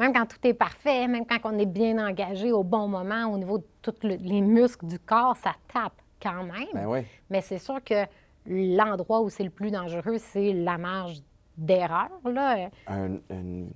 même 0.00 0.12
quand 0.12 0.26
tout 0.26 0.38
est 0.44 0.54
parfait, 0.54 1.06
même 1.06 1.24
quand 1.26 1.38
on 1.44 1.56
est 1.58 1.66
bien 1.66 2.04
engagé 2.04 2.50
au 2.50 2.64
bon 2.64 2.88
moment, 2.88 3.26
au 3.26 3.38
niveau 3.38 3.58
de 3.58 3.66
tous 3.82 3.94
le- 4.02 4.16
les 4.16 4.40
muscles 4.40 4.86
du 4.86 4.98
corps, 4.98 5.36
ça 5.36 5.52
tape 5.72 5.92
quand 6.20 6.42
même. 6.42 6.68
Ben 6.74 6.86
oui. 6.86 7.00
Mais 7.30 7.40
c'est 7.40 7.58
sûr 7.58 7.82
que 7.84 8.04
l'endroit 8.46 9.20
où 9.20 9.28
c'est 9.30 9.44
le 9.44 9.50
plus 9.50 9.70
dangereux, 9.70 10.18
c'est 10.18 10.52
la 10.52 10.78
marge 10.78 11.18
d'erreur. 11.56 12.08
Là. 12.24 12.68
Un, 12.86 13.14
un- 13.30 13.66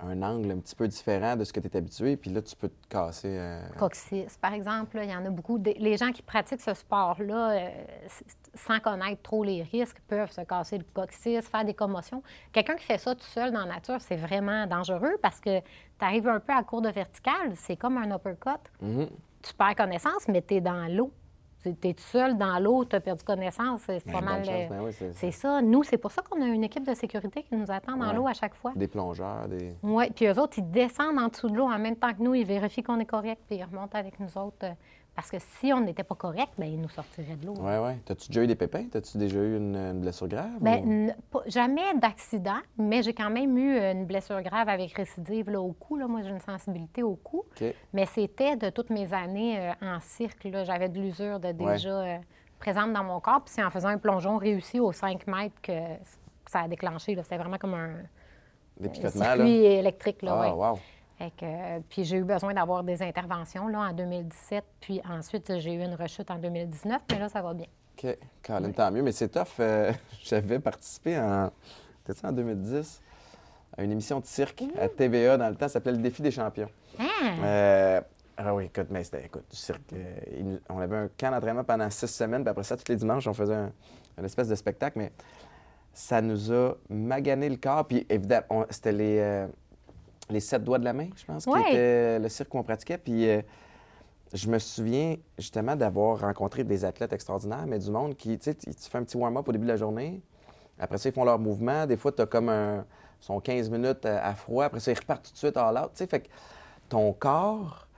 un 0.00 0.22
angle 0.22 0.52
un 0.52 0.58
petit 0.58 0.76
peu 0.76 0.86
différent 0.86 1.34
de 1.34 1.42
ce 1.44 1.52
que 1.52 1.58
tu 1.58 1.66
es 1.66 1.76
habitué, 1.76 2.16
puis 2.16 2.30
là, 2.30 2.40
tu 2.40 2.54
peux 2.54 2.68
te 2.68 2.86
casser. 2.88 3.36
euh, 3.36 3.60
Coccyx, 3.78 4.36
par 4.38 4.52
exemple, 4.54 4.96
là, 4.96 5.02
il 5.04 5.10
y 5.10 5.14
en 5.16 5.26
a 5.26 5.30
beaucoup. 5.30 5.58
Les 5.58 5.96
gens 5.96 6.12
qui 6.12 6.22
pratiquent 6.22 6.60
ce 6.60 6.72
sport-là, 6.72 7.50
euh, 7.50 7.68
sans 8.54 8.80
connaître 8.80 9.22
trop 9.22 9.44
les 9.44 9.62
risques, 9.62 9.98
peuvent 10.08 10.30
se 10.30 10.40
casser 10.42 10.78
le 10.78 10.84
coccyx, 10.94 11.46
faire 11.48 11.64
des 11.64 11.74
commotions. 11.74 12.22
Quelqu'un 12.52 12.74
qui 12.76 12.84
fait 12.84 12.98
ça 12.98 13.14
tout 13.14 13.24
seul 13.26 13.52
dans 13.52 13.60
la 13.64 13.74
nature, 13.74 14.00
c'est 14.00 14.16
vraiment 14.16 14.66
dangereux 14.66 15.16
parce 15.22 15.40
que 15.40 15.60
tu 15.60 15.64
arrives 16.04 16.28
un 16.28 16.40
peu 16.40 16.52
à 16.52 16.62
court 16.62 16.82
de 16.82 16.88
verticale, 16.90 17.52
c'est 17.54 17.76
comme 17.76 17.96
un 17.98 18.14
uppercut. 18.14 18.60
mhm. 18.80 19.08
Tu 19.42 19.54
perds 19.54 19.76
connaissance, 19.76 20.26
mais 20.28 20.42
tu 20.42 20.54
es 20.54 20.60
dans 20.60 20.90
l'eau. 20.92 21.12
Tu 21.62 21.70
es 21.88 21.92
tout 21.94 22.02
seul 22.02 22.38
dans 22.38 22.58
l'eau, 22.60 22.84
tu 22.84 22.94
as 22.96 23.00
perdu 23.00 23.24
connaissance, 23.24 23.82
c'est 23.86 24.04
Ben, 24.06 24.12
pas 24.12 24.20
mal. 24.20 24.42
euh, 24.48 24.68
Ben 24.68 24.80
oui, 24.82 24.92
c'est- 24.92 25.12
C'est 25.12 25.30
ça. 25.32 25.60
Nous, 25.60 25.82
c'est 25.82 25.98
pour 25.98 26.10
ça 26.12 26.22
qu'on 26.22 26.40
a 26.40 26.46
une 26.46 26.62
équipe 26.64 26.86
de 26.86 26.94
sécurité 26.94 27.42
qui 27.42 27.56
nous 27.56 27.68
attend 27.70 27.96
dans 27.96 28.08
Ouais. 28.08 28.14
l'eau 28.14 28.26
à 28.28 28.32
chaque 28.32 28.54
fois. 28.54 28.72
Des 28.76 28.86
plongeurs, 28.88 29.48
des. 29.48 29.74
Oui, 29.82 30.08
puis 30.10 30.26
eux 30.26 30.38
autres, 30.40 30.58
ils 30.58 30.70
descendent 30.70 31.18
en 31.18 31.28
dessous 31.28 31.48
de 31.50 31.56
l'eau 31.56 31.66
en 31.66 31.78
même 31.78 31.96
temps 31.96 32.12
que 32.14 32.22
nous. 32.22 32.34
Ils 32.34 32.46
vérifient 32.46 32.82
qu'on 32.84 32.98
est 33.00 33.04
correct, 33.06 33.42
puis 33.48 33.56
ils 33.56 33.64
remontent 33.64 33.98
avec 33.98 34.18
nous 34.20 34.38
autres. 34.38 34.66
Parce 35.18 35.32
que 35.32 35.38
si 35.40 35.72
on 35.72 35.80
n'était 35.80 36.04
pas 36.04 36.14
correct, 36.14 36.52
bien, 36.56 36.68
ils 36.68 36.80
nous 36.80 36.88
sortiraient 36.88 37.34
de 37.34 37.44
l'eau. 37.44 37.54
Ouais, 37.54 37.76
ouais. 37.78 37.98
T'as-tu 38.04 38.28
déjà 38.28 38.44
eu 38.44 38.46
des 38.46 38.54
pépins? 38.54 38.84
T'as-tu 38.88 39.18
déjà 39.18 39.40
eu 39.40 39.56
une, 39.56 39.74
une 39.74 39.98
blessure 40.00 40.28
grave? 40.28 40.48
Ou- 40.60 40.66
n- 40.68 41.16
pas- 41.32 41.42
jamais 41.46 41.92
d'accident, 41.96 42.60
mais 42.78 43.02
j'ai 43.02 43.12
quand 43.14 43.28
même 43.28 43.58
eu 43.58 43.78
une 43.80 44.06
blessure 44.06 44.40
grave 44.42 44.68
avec 44.68 44.92
récidive 44.92 45.50
là, 45.50 45.60
au 45.60 45.72
cou. 45.72 45.96
Là. 45.96 46.06
Moi, 46.06 46.22
j'ai 46.22 46.30
une 46.30 46.38
sensibilité 46.38 47.02
au 47.02 47.16
cou. 47.16 47.42
Mais 47.92 48.06
c'était 48.06 48.54
de 48.54 48.70
toutes 48.70 48.90
mes 48.90 49.12
années 49.12 49.58
euh, 49.58 49.72
en 49.82 49.98
cirque. 49.98 50.46
J'avais 50.64 50.88
de 50.88 51.00
l'usure 51.00 51.40
de 51.40 51.50
déjà 51.50 51.88
euh, 51.90 52.18
présente 52.60 52.92
dans 52.92 53.02
mon 53.02 53.18
corps. 53.18 53.40
Puis 53.44 53.54
c'est 53.56 53.64
en 53.64 53.70
faisant 53.70 53.88
un 53.88 53.98
plongeon 53.98 54.36
réussi 54.36 54.78
aux 54.78 54.92
5 54.92 55.26
mètres 55.26 55.60
que, 55.60 55.72
ça 56.46 56.60
a 56.60 56.68
déclenché. 56.68 57.16
C'était 57.20 57.38
vraiment 57.38 57.58
comme 57.58 57.74
un, 57.74 57.94
Des 58.78 58.88
là? 59.02 59.10
circuit 59.10 59.64
électrique. 59.64 60.22
Là, 60.22 60.32
Ah, 60.36 60.40
ouais. 60.42 60.52
wow. 60.70 60.78
Que, 61.18 61.44
euh, 61.44 61.80
puis 61.88 62.04
j'ai 62.04 62.16
eu 62.18 62.22
besoin 62.24 62.54
d'avoir 62.54 62.84
des 62.84 63.02
interventions 63.02 63.66
là, 63.66 63.80
en 63.80 63.92
2017, 63.92 64.64
puis 64.80 65.00
ensuite 65.08 65.58
j'ai 65.58 65.74
eu 65.74 65.82
une 65.82 65.94
rechute 65.94 66.30
en 66.30 66.38
2019, 66.38 67.02
mais 67.10 67.18
là, 67.18 67.28
ça 67.28 67.42
va 67.42 67.54
bien. 67.54 67.66
OK. 67.98 68.16
Colin, 68.46 68.70
tant 68.70 68.90
mieux. 68.92 69.02
Mais 69.02 69.10
c'est 69.10 69.28
tough. 69.28 69.58
euh, 69.58 69.92
J'avais 70.22 70.60
participé 70.60 71.18
en. 71.18 71.50
Peut-être 72.04 72.24
en 72.24 72.30
2010 72.32 73.02
à 73.76 73.82
une 73.82 73.90
émission 73.92 74.20
de 74.20 74.26
cirque 74.26 74.62
à 74.80 74.88
TVA 74.88 75.36
dans 75.36 75.48
le 75.48 75.54
temps. 75.56 75.66
Ça 75.66 75.74
s'appelait 75.74 75.92
Le 75.92 75.98
Défi 75.98 76.22
des 76.22 76.30
champions. 76.30 76.70
Ah! 76.98 77.04
Euh, 77.44 78.00
ah 78.36 78.54
oui, 78.54 78.66
écoute, 78.66 78.86
mais 78.90 79.02
c'était 79.02 79.24
écoute, 79.26 79.44
du 79.50 79.56
cirque. 79.56 79.92
euh, 79.92 80.56
on 80.70 80.78
avait 80.78 80.96
un 80.96 81.08
camp 81.18 81.32
d'entraînement 81.32 81.64
pendant 81.64 81.90
six 81.90 82.06
semaines, 82.06 82.42
puis 82.44 82.50
après 82.50 82.62
ça, 82.62 82.76
tous 82.76 82.88
les 82.88 82.96
dimanches, 82.96 83.26
on 83.26 83.34
faisait 83.34 83.54
un, 83.56 83.72
une 84.16 84.24
espèce 84.24 84.46
de 84.48 84.54
spectacle, 84.54 84.98
mais 85.00 85.10
ça 85.92 86.22
nous 86.22 86.52
a 86.52 86.74
magané 86.88 87.48
le 87.48 87.56
corps. 87.56 87.84
Puis 87.86 88.06
évidemment, 88.08 88.46
on- 88.50 88.66
c'était 88.70 88.92
les, 88.92 89.46
les 90.30 90.40
sept 90.40 90.62
doigts 90.64 90.78
de 90.78 90.84
la 90.84 90.92
main, 90.92 91.08
je 91.16 91.24
pense, 91.24 91.46
Ouais. 91.46 91.62
qui 91.64 91.68
était 91.70 92.18
le 92.18 92.28
cirque 92.28 92.48
qu'on 92.50 92.62
pratiquait. 92.62 92.98
Puis 92.98 93.28
euh, 93.28 93.40
je 94.32 94.48
me 94.48 94.58
souviens 94.58 95.16
justement 95.38 95.74
d'avoir 95.76 96.20
rencontré 96.20 96.64
des 96.64 96.84
athlètes 96.84 97.12
extraordinaires, 97.12 97.64
mais 97.66 97.78
du 97.78 97.90
monde 97.90 98.14
qui, 98.16 98.38
tu 98.38 98.44
sais, 98.44 98.54
tu 98.54 98.72
fais 98.90 98.98
un 98.98 99.04
petit 99.04 99.16
warm-up 99.16 99.48
au 99.48 99.52
début 99.52 99.64
de 99.64 99.70
la 99.72 99.76
journée. 99.76 100.20
Après 100.78 100.98
ça, 100.98 101.08
ils 101.08 101.12
font 101.12 101.24
leur 101.24 101.38
mouvement. 101.38 101.86
Des 101.86 101.96
fois, 101.96 102.12
tu 102.12 102.22
as 102.22 102.26
comme 102.26 102.48
un. 102.48 102.84
Ils 103.20 103.24
sont 103.24 103.40
15 103.40 103.68
minutes 103.70 104.04
à, 104.06 104.26
à 104.28 104.34
froid. 104.34 104.64
Après 104.66 104.78
ça, 104.80 104.92
ils 104.92 104.98
repartent 104.98 105.26
tout 105.26 105.32
de 105.32 105.38
suite 105.38 105.56
à 105.56 105.72
l'autre. 105.72 105.90
Tu 105.94 105.98
sais, 105.98 106.06
fait 106.06 106.20
que 106.20 106.28
ton 106.88 107.12
corps 107.12 107.88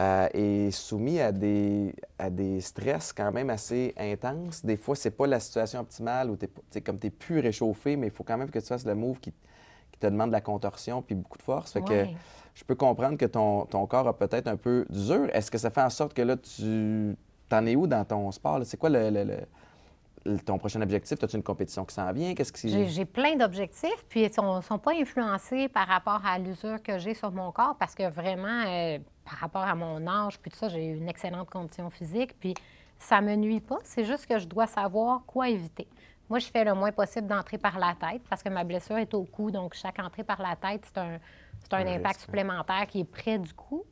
euh, 0.00 0.28
est 0.34 0.70
soumis 0.72 1.20
à 1.20 1.30
des, 1.30 1.94
à 2.18 2.30
des 2.30 2.60
stress 2.60 3.12
quand 3.12 3.30
même 3.30 3.48
assez 3.48 3.94
intenses. 3.96 4.64
Des 4.64 4.76
fois, 4.76 4.96
c'est 4.96 5.12
pas 5.12 5.26
la 5.28 5.38
situation 5.40 5.80
optimale 5.80 6.30
où 6.30 6.36
tu 6.36 6.48
es, 6.74 6.80
comme 6.80 6.98
tu 6.98 7.10
plus 7.12 7.38
réchauffé, 7.38 7.96
mais 7.96 8.08
il 8.08 8.12
faut 8.12 8.24
quand 8.24 8.36
même 8.36 8.50
que 8.50 8.58
tu 8.58 8.66
fasses 8.66 8.84
le 8.84 8.94
move 8.96 9.20
qui, 9.20 9.32
qui 9.96 10.00
te 10.00 10.06
demande 10.06 10.28
de 10.28 10.32
la 10.32 10.40
contorsion 10.42 11.00
puis 11.02 11.14
beaucoup 11.14 11.38
de 11.38 11.42
force. 11.42 11.72
Fait 11.72 11.80
que 11.82 12.04
je 12.54 12.64
peux 12.64 12.74
comprendre 12.74 13.16
que 13.16 13.24
ton, 13.26 13.64
ton 13.66 13.86
corps 13.86 14.06
a 14.08 14.16
peut-être 14.16 14.46
un 14.48 14.56
peu 14.56 14.86
dur. 14.90 15.28
Est-ce 15.32 15.50
que 15.50 15.58
ça 15.58 15.70
fait 15.70 15.82
en 15.82 15.90
sorte 15.90 16.14
que 16.14 16.22
là, 16.22 16.36
tu. 16.36 17.16
T'en 17.48 17.64
es 17.64 17.76
où 17.76 17.86
dans 17.86 18.04
ton 18.04 18.30
sport? 18.32 18.60
C'est 18.64 18.76
quoi 18.76 18.88
le, 18.90 19.08
le- 19.08 19.22
le- 19.24 19.40
le- 20.24 20.38
ton 20.40 20.58
prochain 20.58 20.82
objectif? 20.82 21.22
As-tu 21.22 21.36
une 21.36 21.42
compétition 21.44 21.84
qui 21.84 21.94
s'en 21.94 22.12
vient? 22.12 22.34
Qu'est-ce 22.34 22.52
qui. 22.52 22.86
J'ai 22.88 23.04
plein 23.04 23.36
d'objectifs, 23.36 24.04
puis 24.08 24.22
ils 24.24 24.42
ne 24.42 24.60
sont, 24.62 24.78
pas 24.78 24.92
influencés 24.92 25.68
par 25.68 25.86
rapport 25.86 26.20
à 26.26 26.38
l'usure 26.38 26.82
que 26.82 26.98
j'ai 26.98 27.14
sur 27.14 27.30
mon 27.30 27.52
corps, 27.52 27.76
parce 27.78 27.94
que 27.94 28.08
vraiment, 28.10 28.64
euh, 28.66 28.98
par 29.24 29.34
rapport 29.38 29.62
à 29.62 29.74
mon 29.76 30.04
âge, 30.08 30.40
puis 30.40 30.50
tout 30.50 30.56
ça, 30.58 30.68
j'ai 30.68 30.86
une 30.86 31.08
excellente 31.08 31.48
condition 31.50 31.88
physique, 31.90 32.34
puis 32.40 32.54
ça 32.98 33.20
me 33.20 33.36
nuit 33.36 33.60
pas. 33.60 33.78
C'est 33.84 34.04
juste 34.04 34.26
que 34.26 34.38
je 34.38 34.46
dois 34.48 34.66
savoir 34.66 35.22
quoi 35.26 35.48
éviter. 35.48 35.86
Moi, 36.28 36.38
je 36.40 36.46
fais 36.46 36.64
le 36.64 36.74
moins 36.74 36.90
possible 36.92 37.26
d'entrer 37.28 37.58
par 37.58 37.78
la 37.78 37.94
tête, 37.94 38.22
parce 38.28 38.42
que 38.42 38.48
ma 38.48 38.64
blessure 38.64 38.98
est 38.98 39.14
au 39.14 39.24
cou, 39.24 39.50
donc 39.50 39.74
chaque 39.74 39.98
entrée 40.00 40.24
par 40.24 40.42
la 40.42 40.56
tête, 40.56 40.84
c'est 40.86 40.98
un, 40.98 41.18
c'est 41.62 41.72
un 41.74 41.78
Un 41.78 41.86
impact 41.86 42.06
risque, 42.16 42.20
supplémentaire 42.22 42.86
qui 42.88 43.00
est 43.00 43.04
près 43.04 43.38
du 43.38 43.52
cou. 43.54 43.84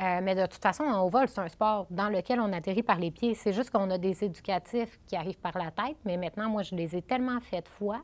Euh, 0.00 0.20
mais 0.22 0.34
de 0.34 0.46
toute 0.46 0.62
façon, 0.62 0.84
au 0.84 1.08
vol, 1.08 1.28
c'est 1.28 1.40
un 1.40 1.48
sport 1.48 1.86
dans 1.90 2.08
lequel 2.08 2.40
on 2.40 2.52
atterrit 2.52 2.82
par 2.82 2.98
les 2.98 3.10
pieds. 3.10 3.34
C'est 3.34 3.52
juste 3.52 3.70
qu'on 3.70 3.90
a 3.90 3.98
des 3.98 4.24
éducatifs 4.24 4.98
qui 5.06 5.16
arrivent 5.16 5.38
par 5.40 5.56
la 5.58 5.70
tête, 5.70 5.96
mais 6.04 6.16
maintenant, 6.16 6.48
moi, 6.48 6.62
je 6.62 6.74
les 6.74 6.96
ai 6.96 7.02
tellement 7.02 7.40
fait 7.40 7.62
de 7.62 7.68
fois, 7.68 8.00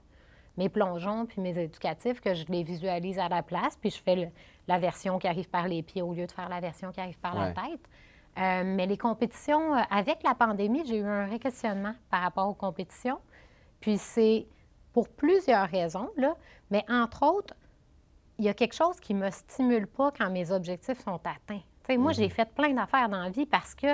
mes 0.57 0.69
plongeons 0.69 1.27
puis 1.27 1.41
mes 1.41 1.57
éducatifs, 1.59 2.21
que 2.21 2.35
je 2.35 2.45
les 2.47 2.63
visualise 2.63 3.19
à 3.19 3.29
la 3.29 3.43
place, 3.43 3.77
puis 3.77 3.91
je 3.91 4.03
fais 4.03 4.17
le- 4.17 4.29
la 4.69 4.79
version 4.79 5.19
qui 5.19 5.29
arrive 5.29 5.49
par 5.49 5.69
les 5.69 5.83
pieds 5.83 6.03
au 6.03 6.13
lieu 6.13 6.27
de 6.27 6.33
faire 6.33 6.49
la 6.49 6.61
version 6.61 6.91
qui 6.93 7.01
arrive 7.01 7.19
par 7.19 7.35
Ouais. 7.37 7.41
la 7.41 7.53
tête. 7.53 7.81
Euh, 8.39 8.63
mais 8.65 8.87
les 8.87 8.99
compétitions, 8.99 9.75
euh, 9.75 9.81
avec 9.91 10.23
la 10.23 10.35
pandémie, 10.35 10.85
j'ai 10.87 10.99
eu 10.99 11.07
un 11.07 11.27
réquestionnement 11.27 11.95
par 12.11 12.21
rapport 12.23 12.49
aux 12.49 12.55
compétitions. 12.55 13.19
Puis 13.81 13.99
c'est 13.99 14.47
pour 14.93 15.09
plusieurs 15.09 15.69
raisons, 15.69 16.11
là, 16.17 16.37
mais 16.71 16.85
entre 16.89 17.23
autres, 17.23 17.55
il 18.39 18.45
y 18.45 18.49
a 18.49 18.55
quelque 18.55 18.75
chose 18.75 19.01
qui 19.01 19.15
ne 19.15 19.25
me 19.25 19.31
stimule 19.31 19.87
pas 19.87 20.11
quand 20.11 20.31
mes 20.31 20.51
objectifs 20.51 21.03
sont 21.03 21.21
atteints. 21.25 21.63
Moi, 21.97 22.13
j'ai 22.13 22.29
fait 22.29 22.53
plein 22.53 22.73
d'affaires 22.73 23.09
dans 23.09 23.23
la 23.23 23.31
vie 23.31 23.47
parce 23.47 23.75
que 23.75 23.87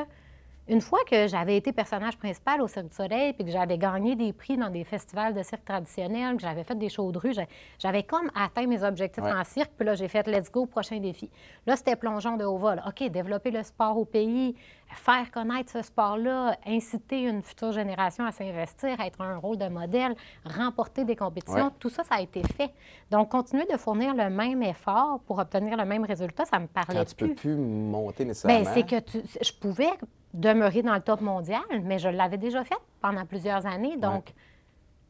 une 0.69 0.81
fois 0.81 1.01
que 1.11 1.27
j'avais 1.27 1.57
été 1.57 1.73
personnage 1.73 2.17
principal 2.17 2.63
au 2.63 2.69
Cirque 2.69 2.89
du 2.89 2.95
Soleil, 2.95 3.33
puis 3.33 3.45
que 3.45 3.51
j'avais 3.51 3.79
gagné 3.79 4.15
des 4.15 4.33
prix 4.33 4.57
dans 4.57 4.71
des 4.71 4.85
festivals 4.85 5.35
de 5.35 5.43
cirque 5.43 5.65
traditionnels, 5.65 6.37
que 6.37 6.43
j'avais 6.43 6.63
fait 6.63 6.77
des 6.79 6.89
shows 6.89 7.11
de 7.11 7.19
rue, 7.19 7.33
j'avais 7.79 8.05
comme 8.05 8.31
atteint 8.35 8.67
mes 8.67 8.83
objectifs 8.85 9.25
Ouais. 9.25 9.33
en 9.33 9.43
cirque, 9.45 9.73
puis 9.77 9.85
là, 9.85 9.95
j'ai 9.95 10.07
fait 10.09 10.27
«let's 10.29 10.51
go, 10.53 10.67
prochain 10.67 10.99
défi». 11.01 11.29
Là, 11.67 11.75
c'était 11.77 11.97
plongeon 11.97 12.37
de 12.37 12.45
haut 12.45 12.59
vol. 12.59 12.81
OK, 12.87 13.03
développer 13.11 13.51
le 13.51 13.63
sport 13.65 13.99
au 13.99 14.05
pays, 14.05 14.55
faire 14.95 15.31
connaître 15.33 15.73
ce 15.73 15.83
sport-là, 15.83 16.57
inciter 16.67 17.23
une 17.23 17.43
future 17.43 17.73
génération 17.73 18.25
à 18.25 18.31
s'investir, 18.31 19.01
à 19.01 19.07
être 19.07 19.21
un 19.21 19.39
rôle 19.39 19.59
de 19.59 19.67
modèle, 19.69 20.15
remporter 20.45 21.05
des 21.05 21.17
compétitions, 21.17 21.65
Ouais. 21.67 21.71
tout 21.81 21.89
ça, 21.91 22.05
ça 22.05 22.17
a 22.17 22.21
été 22.21 22.43
fait. 22.57 22.71
Donc, 23.11 23.31
continuer 23.31 23.67
de 23.71 23.77
fournir 23.77 24.15
le 24.15 24.31
même 24.31 24.63
effort 24.63 25.21
pour 25.27 25.39
obtenir 25.41 25.77
le 25.77 25.85
même 25.85 26.05
résultat, 26.05 26.45
ça 26.45 26.59
me 26.61 26.67
parlait 26.69 26.95
Quand 27.01 27.05
tu 27.05 27.15
peux 27.17 27.27
plus. 27.29 27.35
plus 27.35 27.57
monter 27.57 28.25
nécessairement. 28.25 28.65
Ben, 28.65 28.71
c'est 28.75 28.87
que 28.87 29.01
tu- 29.01 29.23
je 29.41 29.53
pouvais 29.55 29.91
demeurer 30.35 30.83
dans 30.83 30.95
le 30.95 31.01
top 31.01 31.21
mondial, 31.21 31.63
mais 31.83 31.99
je 31.99 32.09
l'avais 32.09 32.39
déjà 32.39 32.65
fait 32.65 32.79
pendant 33.01 33.25
plusieurs 33.27 33.67
années. 33.67 33.97
Donc, 33.97 34.33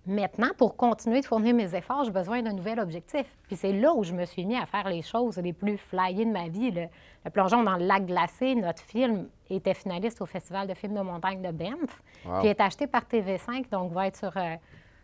maintenant, 0.06 0.48
pour 0.58 0.76
continuer 0.76 1.20
de 1.20 1.26
fournir 1.26 1.54
mes 1.54 1.74
efforts, 1.76 2.04
j'ai 2.04 2.10
besoin 2.10 2.42
d'un 2.42 2.52
nouvel 2.52 2.80
objectif. 2.80 3.24
Puis 3.46 3.56
c'est 3.56 3.72
là 3.72 3.92
où 3.94 4.02
je 4.02 4.12
me 4.12 4.24
suis 4.24 4.44
mis 4.44 4.56
à 4.56 4.66
faire 4.66 4.88
les 4.88 5.02
choses 5.02 5.38
les 5.38 5.52
plus 5.52 5.78
flyées 5.78 6.24
de 6.24 6.30
ma 6.32 6.48
vie. 6.48 6.70
Le, 6.72 6.86
le 7.24 7.30
plongeon 7.30 7.62
dans 7.62 7.76
le 7.76 7.84
lac 7.86 8.04
glacé, 8.06 8.54
notre 8.56 8.82
film 8.82 9.28
était 9.48 9.74
finaliste 9.74 10.20
au 10.20 10.26
Festival 10.26 10.66
de 10.66 10.74
films 10.74 10.94
de 10.94 11.02
montagne 11.02 11.40
de 11.40 11.52
Banff. 11.52 12.02
Wow. 12.24 12.40
Puis 12.40 12.48
est 12.48 12.60
acheté 12.60 12.86
par 12.88 13.02
TV5, 13.02 13.70
donc 13.70 13.92
va 13.92 14.08
être 14.08 14.16
sur, 14.16 14.36
euh, 14.36 14.54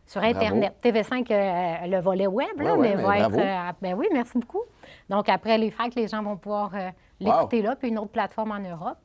sur 0.05 0.23
Internet. 0.23 0.75
TV5, 0.83 1.31
euh, 1.31 1.87
le 1.87 2.01
volet 2.01 2.27
web, 2.27 2.61
là, 2.61 2.75
Ouais, 2.75 2.79
ouais, 2.81 2.89
mais 2.89 2.97
mais 2.97 3.03
va 3.03 3.19
bravo. 3.29 3.39
être. 3.39 3.69
euh, 3.71 3.73
ben 3.81 3.95
oui, 3.95 4.09
merci 4.13 4.37
beaucoup. 4.39 4.63
Donc, 5.09 5.29
après 5.29 5.59
les 5.59 5.71
fêtes, 5.71 5.95
les 5.95 6.09
gens 6.09 6.23
vont 6.25 6.37
pouvoir 6.37 6.71
euh, 6.75 6.91
l'écouter 7.21 7.63
là, 7.63 7.77
puis 7.77 7.91
une 7.91 7.99
autre 7.99 8.11
plateforme 8.11 8.51
en 8.51 8.59
Europe. 8.59 8.99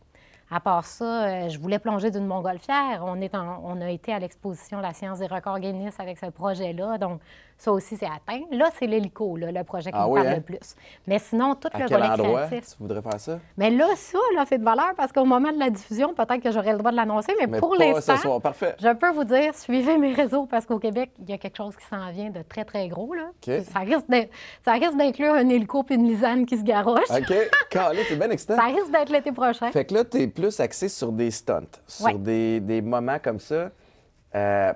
À 0.55 0.60
part 0.60 0.86
ça, 0.86 1.24
euh, 1.24 1.50
je 1.50 1.57
voulais 1.57 1.79
plonger 1.79 2.12
d'une 2.12 2.27
montgolfière. 2.27 3.01
On, 3.03 3.19
est 3.22 3.33
on 3.36 3.81
a 3.81 3.89
été 3.89 4.13
à 4.13 4.19
l'exposition 4.19 4.81
La 4.81 4.93
science 4.93 5.17
des 5.17 5.25
records 5.25 5.60
Guinness 5.60 6.00
avec 6.00 6.19
ce 6.19 6.27
projet-là. 6.27 7.00
Donc, 7.00 7.22
ça 7.57 7.72
aussi, 7.72 7.95
c'est 7.95 8.05
atteint. 8.05 8.41
Là, 8.51 8.69
c'est 8.77 8.88
l'hélico, 8.88 9.38
là, 9.38 9.51
le 9.51 9.63
projet 9.63 9.91
qui 9.91 9.98
Ah 10.00 10.05
me 10.07 10.12
oui, 10.13 10.15
parle 10.22 10.27
hein? 10.27 10.36
le 10.38 10.41
plus. 10.41 10.75
Mais 11.07 11.19
sinon, 11.19 11.55
tout 11.55 11.69
À 11.74 11.79
le 11.79 11.86
quel 11.88 11.98
volet 11.98 12.10
endroit 12.12 12.48
créatif. 12.48 12.72
tu 12.72 12.83
voudrais 12.83 13.01
faire 13.01 13.19
ça? 13.19 13.39
Mais 13.57 13.69
là, 13.69 13.88
ça, 13.95 14.17
là, 14.36 14.43
c'est 14.48 14.57
de 14.57 14.63
valeur 14.63 14.93
parce 14.98 15.12
qu'au 15.12 15.25
moment 15.25 15.51
de 15.51 15.60
la 15.60 15.69
diffusion, 15.69 16.13
peut-être 16.13 16.41
que 16.41 16.51
j'aurai 16.51 16.72
le 16.74 16.77
droit 16.79 16.91
de 16.91 16.95
l'annoncer, 16.98 17.33
mais, 17.39 17.48
Mais 17.48 17.60
pour 17.60 17.75
l'instant, 17.75 18.15
je 18.17 18.93
peux 18.93 19.12
vous 19.12 19.24
dire, 19.24 19.55
suivez 19.55 19.98
mes 19.98 20.13
réseaux 20.13 20.45
parce 20.45 20.65
qu'au 20.65 20.79
Québec, 20.79 21.12
il 21.19 21.29
y 21.29 21.33
a 21.33 21.38
quelque 21.38 21.57
chose 21.57 21.75
qui 21.75 21.86
s'en 21.86 22.12
vient 22.12 22.29
de 22.29 22.41
très, 22.41 22.65
très 22.65 22.88
gros. 22.88 23.13
Là. 23.13 23.29
Ça 23.72 23.79
risque 24.74 24.95
d'inclure 24.98 25.33
un 25.33 25.48
hélico 25.50 25.83
puis 25.83 25.95
une 25.95 26.07
lisane 26.07 26.45
qui 26.45 26.57
se 26.57 26.63
garoche. 26.63 27.10
OK. 27.10 27.33
Calé, 27.69 28.03
c'est 28.07 28.15
bien 28.17 28.29
excitant. 28.29 28.55
Ça 28.55 28.63
risque 28.65 28.91
d'être 28.91 29.10
l'été 29.10 29.31
prochain. 29.31 29.72
Fait 29.72 29.86
que 29.86 29.93
là, 29.93 30.03
tu 30.03 30.17
es 30.22 30.27
plus 30.27 30.60
axé 30.60 30.89
sur 30.89 31.12
des 31.12 31.31
stunts, 31.31 31.63
sur 31.88 32.05
Ouais. 32.05 32.13
des, 32.15 32.60
des 32.60 32.81
moments 32.81 33.17
comme 33.24 33.39
ça. 33.39 33.69
Euh, 34.36 34.74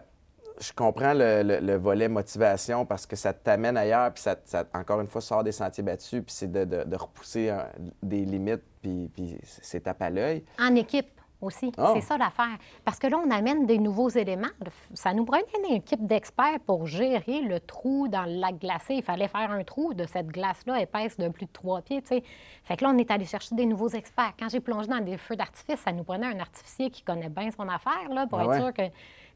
je 0.60 0.72
comprends 0.74 1.14
le, 1.14 1.44
le- 1.44 1.60
le 1.60 1.76
volet 1.76 2.08
motivation 2.08 2.86
parce 2.86 3.06
que 3.06 3.16
ça 3.16 3.34
t'amène 3.34 3.78
ailleurs, 3.78 4.12
puis 4.14 4.22
ça, 4.24 4.36
ça, 4.46 4.64
encore 4.74 5.02
une 5.02 5.08
fois, 5.08 5.22
sort 5.22 5.44
des 5.44 5.52
sentiers 5.52 5.84
battus, 5.84 6.22
puis 6.24 6.34
c'est 6.34 6.52
de, 6.52 6.66
de- 6.66 6.84
de 6.84 6.96
repousser 6.96 7.50
euh, 7.50 7.62
des 8.04 8.26
limites, 8.26 8.64
puis, 8.82 9.10
puis 9.14 9.38
c'est 9.44 9.82
tape 9.82 10.02
à 10.02 10.10
l'œil. 10.10 10.44
En 10.60 10.74
équipe 10.76 11.08
aussi. 11.40 11.72
Ah. 11.78 11.92
C'est 11.94 12.02
ça 12.02 12.18
l'affaire. 12.18 12.58
Parce 12.84 12.98
que 12.98 13.06
là, 13.06 13.20
on 13.24 13.30
amène 13.30 13.68
des 13.68 13.78
nouveaux 13.78 14.10
éléments. 14.10 14.48
Ça 14.96 15.14
nous 15.14 15.24
prenait 15.24 15.44
une 15.70 15.76
équipe 15.76 16.04
d'experts 16.04 16.60
pour 16.66 16.88
gérer 16.88 17.42
le 17.42 17.60
trou 17.60 18.08
dans 18.08 18.24
le 18.24 18.40
lac 18.40 18.58
glacé. 18.58 18.96
Il 18.96 19.04
fallait 19.04 19.28
faire 19.28 19.52
un 19.52 19.64
trou 19.64 19.94
de 19.94 20.06
cette 20.08 20.28
glace-là 20.30 20.82
épaisse 20.82 21.16
de 21.18 21.30
plus 21.30 21.46
de 21.46 21.52
trois 21.52 21.84
pieds. 21.84 22.02
tu 22.02 22.08
sais. 22.08 22.24
Fait 22.64 22.76
que 22.76 22.84
là, 22.84 22.90
on 22.92 22.98
est 22.98 23.12
allé 23.12 23.26
chercher 23.26 23.54
des 23.54 23.68
nouveaux 23.68 23.90
experts. 23.90 24.34
Quand 24.40 24.50
j'ai 24.50 24.62
plongé 24.62 24.88
dans 24.88 25.00
des 25.00 25.18
feux 25.18 25.36
d'artifice, 25.36 25.80
ça 25.80 25.92
nous 25.92 26.04
prenait 26.04 26.26
un 26.26 26.40
artificier 26.40 26.90
qui 26.90 27.04
connaît 27.04 27.30
bien 27.30 27.52
son 27.52 27.70
affaire 27.70 28.10
là, 28.12 28.26
pour 28.26 28.40
Ah 28.40 28.46
être 28.46 28.56
sûr 28.64 28.74
que, 28.74 28.82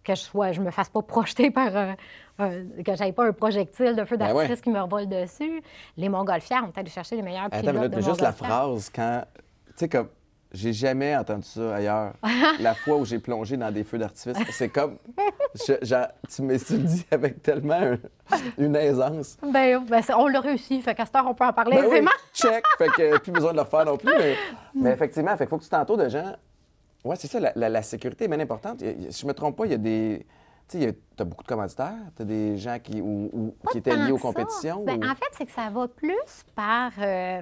que 0.03 0.15
je 0.15 0.21
sois, 0.21 0.51
je 0.51 0.61
me 0.61 0.71
fasse 0.71 0.89
pas 0.89 1.01
projeter 1.01 1.51
par 1.51 1.75
un, 1.75 1.95
un- 2.39 2.63
que 2.83 2.95
j'aille 2.95 3.13
pas 3.13 3.25
un 3.27 3.33
projectile 3.33 3.95
de 3.95 4.03
feu 4.05 4.17
Ben 4.17 4.27
d'artifice 4.33 4.57
ouais. 4.57 4.61
qui 4.63 4.69
me 4.69 4.79
revole 4.81 5.07
dessus. 5.07 5.61
Les 5.97 6.09
montgolfières, 6.09 6.63
on 6.65 6.69
est 6.71 6.77
allé 6.79 6.89
chercher 6.89 7.15
les 7.15 7.21
meilleurs 7.21 7.45
Attends, 7.51 7.59
pilotes 7.59 7.91
de 7.91 7.95
mais 7.97 8.01
juste 8.01 8.21
la 8.21 8.31
phrase 8.31 8.89
quand. 8.93 9.23
Tu 9.37 9.73
sais, 9.75 9.89
comme. 9.89 10.09
J'ai 10.53 10.73
jamais 10.73 11.15
entendu 11.15 11.47
ça 11.47 11.75
ailleurs. 11.75 12.11
la 12.59 12.73
fois 12.75 12.97
où 12.97 13.05
j'ai 13.05 13.19
plongé 13.19 13.55
dans 13.55 13.71
des 13.71 13.85
feux 13.85 13.97
d'artifice. 13.97 14.35
C'est 14.51 14.67
comme. 14.67 14.97
je- 15.55 16.05
tu 16.35 16.41
me 16.41 16.57
dis 16.57 17.05
avec 17.09 17.41
tellement 17.41 17.75
un- 17.75 17.97
une 18.57 18.75
aisance. 18.75 19.37
Ben, 19.49 19.79
ben, 19.85 20.01
on 20.17 20.27
l'a 20.27 20.41
réussi. 20.41 20.81
Fait 20.81 20.93
qu'à 20.93 21.05
cette 21.05 21.15
heure, 21.15 21.25
on 21.27 21.33
peut 21.33 21.45
en 21.45 21.53
parler 21.53 21.77
Ben 21.77 21.85
oui, 21.85 21.91
aisément. 21.93 22.11
check. 22.33 22.65
Fait 22.77 22.89
que 22.89 23.17
plus 23.19 23.31
besoin 23.31 23.53
de 23.53 23.59
le 23.59 23.63
faire 23.63 23.85
non 23.85 23.95
plus. 23.95 24.11
Mais, 24.17 24.35
mais 24.75 24.89
effectivement, 24.91 25.31
fait 25.37 25.45
qu'il 25.45 25.49
faut 25.51 25.57
que 25.57 25.63
tu 25.63 25.69
t'entoures 25.69 25.95
de 25.97 26.09
gens. 26.09 26.35
Ouais, 27.03 27.15
c'est 27.15 27.27
ça, 27.27 27.39
la, 27.39 27.51
la- 27.55 27.69
la 27.69 27.81
sécurité 27.81 28.25
est 28.25 28.27
bien 28.27 28.39
importante. 28.39 28.79
Si 29.09 29.21
je 29.21 29.27
me 29.27 29.33
trompe 29.33 29.55
pas, 29.57 29.65
il 29.65 29.71
y 29.71 29.75
a 29.75 29.77
des. 29.77 30.25
Tu 30.67 30.79
sais, 30.79 30.97
tu 31.17 31.21
as 31.21 31.25
beaucoup 31.25 31.43
de 31.43 31.47
commanditaires. 31.47 31.93
Tu 32.15 32.21
as 32.21 32.25
des 32.25 32.57
gens 32.57 32.77
qui, 32.81 33.01
ou- 33.01 33.29
ou- 33.33 33.55
Pas 33.63 33.71
qui 33.71 33.79
étaient 33.79 33.95
liés 33.95 34.11
aux 34.11 34.17
ça. 34.17 34.21
compétitions. 34.21 34.83
Ben, 34.85 35.03
ou- 35.03 35.07
En 35.09 35.15
fait, 35.15 35.29
c'est 35.33 35.45
que 35.45 35.51
ça 35.51 35.69
va 35.69 35.87
plus 35.87 36.15
par. 36.55 36.91
euh, 36.99 37.41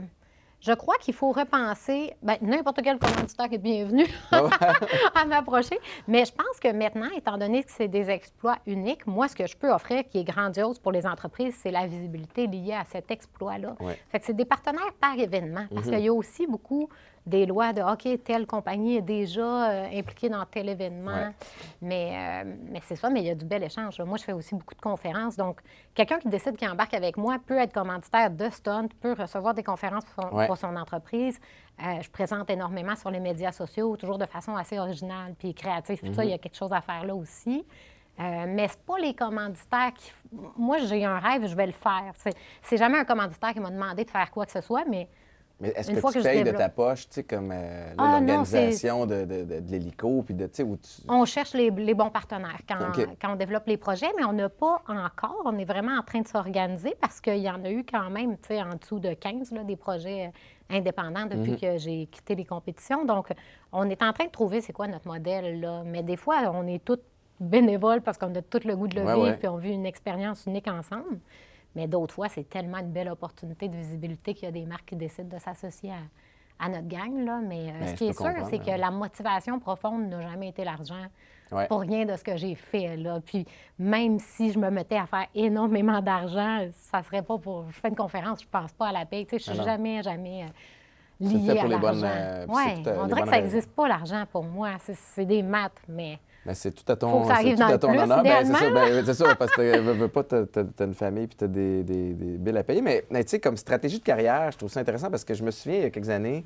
je 0.62 0.74
crois 0.74 0.96
qu'il 1.00 1.14
faut 1.14 1.32
repenser. 1.32 2.14
Ben, 2.24 2.38
n'importe 2.42 2.82
quel 2.84 2.98
commanditaire 3.00 3.48
est 3.52 3.58
bienvenu 3.58 4.06
à 5.16 5.26
m'approcher. 5.26 5.78
Mais 6.08 6.26
je 6.26 6.32
pense 6.34 6.60
que 6.62 6.72
maintenant, 6.72 7.10
étant 7.16 7.38
donné 7.38 7.64
que 7.64 7.72
c'est 7.72 7.88
des 7.88 8.10
exploits 8.10 8.58
uniques, 8.66 9.06
moi, 9.08 9.28
ce 9.28 9.36
que 9.36 9.48
je 9.48 9.56
peux 9.56 9.72
offrir 9.72 10.04
qui 10.10 10.20
est 10.20 10.24
grandiose 10.24 10.80
pour 10.80 10.92
les 10.92 11.06
entreprises, 11.06 11.56
c'est 11.62 11.72
la 11.72 11.88
visibilité 11.88 12.48
liée 12.48 12.74
à 12.74 12.84
cet 12.92 13.12
exploit-là. 13.12 13.76
Ouais. 13.80 13.98
Fait 14.10 14.20
que 14.20 14.26
c'est 14.26 14.36
des 14.36 14.46
partenaires 14.46 14.94
par 15.00 15.18
événement. 15.18 15.66
Parce 15.74 15.88
Mhm. 15.88 15.94
qu'il 15.94 16.04
y 16.06 16.08
a 16.10 16.14
aussi 16.14 16.48
beaucoup 16.48 16.90
des 17.26 17.46
lois 17.46 17.74
de 17.74 17.82
OK, 17.82 18.24
telle 18.24 18.48
compagnie 18.48 18.98
est 18.98 19.02
déjà 19.02 19.70
euh, 19.72 19.88
impliquée 20.00 20.30
dans 20.30 20.44
tel 20.46 20.70
événement. 20.70 21.12
Ouais. 21.14 21.32
Mais, 21.82 22.44
euh, 22.46 22.54
mais 22.72 22.82
c'est 22.86 22.96
ça, 22.96 23.10
mais 23.10 23.22
il 23.22 23.28
y 23.28 23.30
a 23.30 23.36
du 23.36 23.46
bel 23.46 23.64
échange. 23.64 24.00
Moi, 24.02 24.18
je 24.18 24.24
fais 24.24 24.34
aussi 24.34 24.56
beaucoup 24.56 24.74
de 24.76 24.82
conférences. 24.82 25.36
Donc, 25.36 25.60
quelqu'un 25.94 26.20
qui 26.20 26.28
décide 26.30 26.58
qu'il 26.58 26.70
embarque 26.70 26.94
avec 26.94 27.18
moi 27.18 27.38
peut 27.46 27.58
être 27.58 27.74
commanditaire 27.74 28.32
de 28.32 28.50
Stunt, 28.50 28.90
peut 29.02 29.14
recevoir 29.14 29.54
des 29.54 29.64
conférences 29.64 30.06
pour 30.06 30.24
son, 30.30 30.36
Ouais. 30.36 30.48
pour 30.48 30.58
son 30.58 30.76
entreprise. 30.76 31.40
Euh, 31.82 32.02
je 32.02 32.10
présente 32.10 32.50
énormément 32.50 32.96
sur 32.96 33.10
les 33.12 33.20
médias 33.20 33.52
sociaux, 33.52 33.96
toujours 33.98 34.18
de 34.18 34.26
façon 34.26 34.56
assez 34.56 34.78
originale 34.80 35.34
puis 35.38 35.54
créative. 35.54 36.00
Puis 36.02 36.14
ça, 36.14 36.24
il 36.26 36.32
y 36.32 36.34
a 36.34 36.38
quelque 36.38 36.58
chose 36.58 36.74
à 36.74 36.82
faire 36.82 37.06
là 37.06 37.16
aussi. 37.16 37.66
Euh, 38.20 38.46
mais 38.50 38.68
c'est 38.68 38.82
pas 38.82 38.98
les 38.98 39.14
commanditaires 39.14 39.94
qui. 39.96 40.12
Moi, 40.58 40.80
j'ai 40.80 41.06
un 41.06 41.20
rêve, 41.20 41.48
je 41.48 41.56
vais 41.56 41.68
le 41.68 41.72
faire. 41.72 42.12
C'est, 42.16 42.36
c'est 42.62 42.76
jamais 42.76 42.98
un 42.98 43.06
commanditaire 43.06 43.54
qui 43.54 43.62
m'a 43.62 43.70
demandé 43.70 44.04
de 44.04 44.10
faire 44.10 44.30
quoi 44.30 44.46
que 44.46 44.52
ce 44.52 44.60
soit, 44.60 44.84
mais 44.84 45.08
Mais 45.62 45.70
est-ce 45.76 45.92
que 45.92 45.96
tu 46.14 46.20
que 46.20 46.24
payes 46.24 46.44
de 46.44 46.52
ta 46.52 46.70
poche, 46.70 47.10
tu 47.10 47.16
sais, 47.16 47.24
comme 47.24 47.52
euh, 47.52 47.94
Ah, 47.98 48.20
l'organisation 48.20 49.06
de, 49.06 49.26
de- 49.26 49.44
de- 49.44 49.60
de 49.60 49.70
l'hélico, 49.72 50.24
puis 50.26 50.34
de, 50.34 50.46
tu 50.46 50.56
sais, 50.56 50.64
où 50.64 50.78
tu... 50.78 51.02
On 51.10 51.26
cherche 51.26 51.54
les, 51.54 51.70
les 51.70 51.94
bons 51.94 52.10
partenaires 52.10 52.60
quand, 52.68 52.78
quand 53.22 53.34
on 53.34 53.36
développe 53.36 53.68
les 53.68 53.76
projets, 53.78 54.08
mais 54.18 54.24
on 54.24 54.32
n'a 54.34 54.48
pas 54.50 54.82
encore. 54.88 55.42
On 55.46 55.58
est 55.58 55.66
vraiment 55.66 55.98
en 56.00 56.04
train 56.04 56.22
de 56.22 56.28
s'organiser 56.28 56.96
parce 57.02 57.20
qu'il 57.20 57.38
y 57.40 57.50
en 57.50 57.64
a 57.66 57.70
eu 57.72 57.84
quand 57.84 58.10
même, 58.10 58.38
tu 58.38 58.48
sais, 58.50 58.62
en 58.62 58.76
dessous 58.76 59.00
de 59.00 59.14
15, 59.14 59.52
là, 59.52 59.64
des 59.64 59.76
projets 59.76 60.28
euh, 60.28 60.78
indépendants 60.78 61.26
depuis 61.26 61.52
Mm-hmm. 61.54 61.60
que 61.74 61.78
j'ai 61.78 62.06
quitté 62.06 62.36
les 62.36 62.46
compétitions. 62.46 63.04
Donc, 63.04 63.28
on 63.74 63.90
est 63.90 64.02
en 64.02 64.14
train 64.14 64.26
de 64.26 64.32
trouver 64.32 64.62
c'est 64.62 64.72
quoi 64.74 64.88
notre 64.88 65.08
modèle, 65.08 65.60
là. 65.60 65.84
Mais 65.86 66.04
des 66.04 66.16
fois, 66.16 66.38
on 66.54 66.66
est 66.68 66.84
tous 66.84 67.00
bénévoles 67.42 68.02
parce 68.02 68.18
qu'on 68.18 68.34
a 68.36 68.42
tout 68.42 68.60
le 68.66 68.76
goût 68.76 68.88
de 68.88 68.96
le 69.00 69.06
Ouais, 69.06 69.14
vivre 69.14 69.26
ouais. 69.28 69.38
puis 69.38 69.48
on 69.48 69.58
vit 69.58 69.72
une 69.74 69.86
expérience 69.86 70.46
unique 70.46 70.68
ensemble. 70.68 71.20
Mais 71.76 71.88
d'autres 71.88 72.14
fois, 72.16 72.30
c'est 72.30 72.48
tellement 72.50 72.80
une 72.80 72.92
belle 72.92 73.10
opportunité 73.10 73.68
de 73.68 73.76
visibilité 73.76 74.34
qu'il 74.34 74.46
y 74.46 74.48
a 74.48 74.52
des 74.52 74.66
marques 74.66 74.86
qui 74.86 74.96
décident 74.96 75.36
de 75.36 75.42
s'associer 75.42 75.92
à, 75.92 76.66
à 76.66 76.70
notre 76.70 76.88
gang. 76.88 77.24
Là. 77.24 77.40
Mais 77.46 77.70
euh, 77.70 77.80
Ben, 77.80 77.88
ce 77.90 77.94
qui 77.94 78.08
est 78.08 78.14
sûr, 78.14 78.32
c'est 78.50 78.60
hein. 78.60 78.64
que 78.76 78.80
la 78.80 78.92
motivation 78.92 79.60
profonde 79.60 80.10
n'a 80.10 80.22
jamais 80.22 80.50
été 80.50 80.64
l'argent 80.64 81.06
Ouais. 81.52 81.66
pour 81.68 81.80
rien 81.82 82.06
de 82.06 82.16
ce 82.16 82.24
que 82.24 82.38
j'ai 82.38 82.54
fait. 82.54 82.96
Là. 82.96 83.20
Puis 83.26 83.44
même 83.80 84.20
si 84.20 84.52
je 84.52 84.60
me 84.60 84.70
mettais 84.70 84.98
à 84.98 85.08
faire 85.08 85.26
énormément 85.34 86.00
d'argent, 86.00 86.68
ça 86.74 87.02
serait 87.02 87.24
pas 87.24 87.40
pour... 87.40 87.66
Je 87.72 87.80
fais 87.80 87.90
une 87.90 87.96
conférence, 87.96 88.44
je 88.44 88.48
pense 88.48 88.72
pas 88.74 88.90
à 88.90 88.92
la 88.92 89.06
paye. 89.08 89.26
Tu 89.26 89.40
sais, 89.40 89.46
je 89.52 89.56
suis 89.56 89.64
jamais, 89.66 90.04
jamais 90.04 90.44
euh, 90.44 90.48
liée 91.28 91.58
à 91.58 91.66
l'argent. 91.68 92.06
euh, 92.06 92.46
Ouais, 92.46 92.88
à- 92.88 93.02
on 93.04 93.08
dirait 93.08 93.24
que 93.24 93.30
ça 93.30 93.42
n'existe 93.42 93.72
pas, 93.72 93.88
l'argent, 93.88 94.26
pour 94.32 94.44
moi. 94.44 94.74
C'est 94.80 95.26
des 95.26 95.42
maths, 95.42 95.82
mais... 95.88 96.20
Ben, 96.46 96.54
c'est 96.54 96.72
tout 96.72 96.90
à 96.92 96.96
ton, 96.96 97.26
ça 97.28 97.34
tout 97.56 97.62
à 97.74 97.78
ton 97.78 97.88
honneur. 98.04 98.24
Ben, 98.24 98.46
c'est 98.46 98.54
ça, 98.54 98.70
ben, 98.72 99.14
ça, 99.14 99.36
parce 99.36 99.52
que 99.52 99.76
tu 99.76 99.82
veux, 99.82 99.92
veux 99.94 100.08
pas, 100.08 100.24
t'as, 100.24 100.46
t'as- 100.46 100.64
t'as 100.64 100.86
une 100.86 100.94
famille 100.94 101.28
puis 101.28 101.36
tu 101.38 101.44
as 101.44 101.48
des, 101.48 101.84
des, 101.84 102.14
des 102.14 102.38
billes 102.38 102.58
à 102.58 102.64
payer. 102.64 102.82
Mais, 102.82 103.06
mais 103.10 103.24
tu 103.24 103.32
sais, 103.32 103.40
comme 103.40 103.58
stratégie 103.58 104.00
de 104.00 104.04
carrière, 104.04 104.52
je 104.52 104.58
trouve 104.58 104.72
ça 104.72 104.80
intéressant 104.80 105.10
parce 105.12 105.26
que 105.26 105.34
je 105.34 105.44
me 105.44 105.52
souviens, 105.52 105.78
il 105.80 105.84
y 105.84 105.86
a 105.86 105.90
quelques 105.90 106.10
années, 106.10 106.46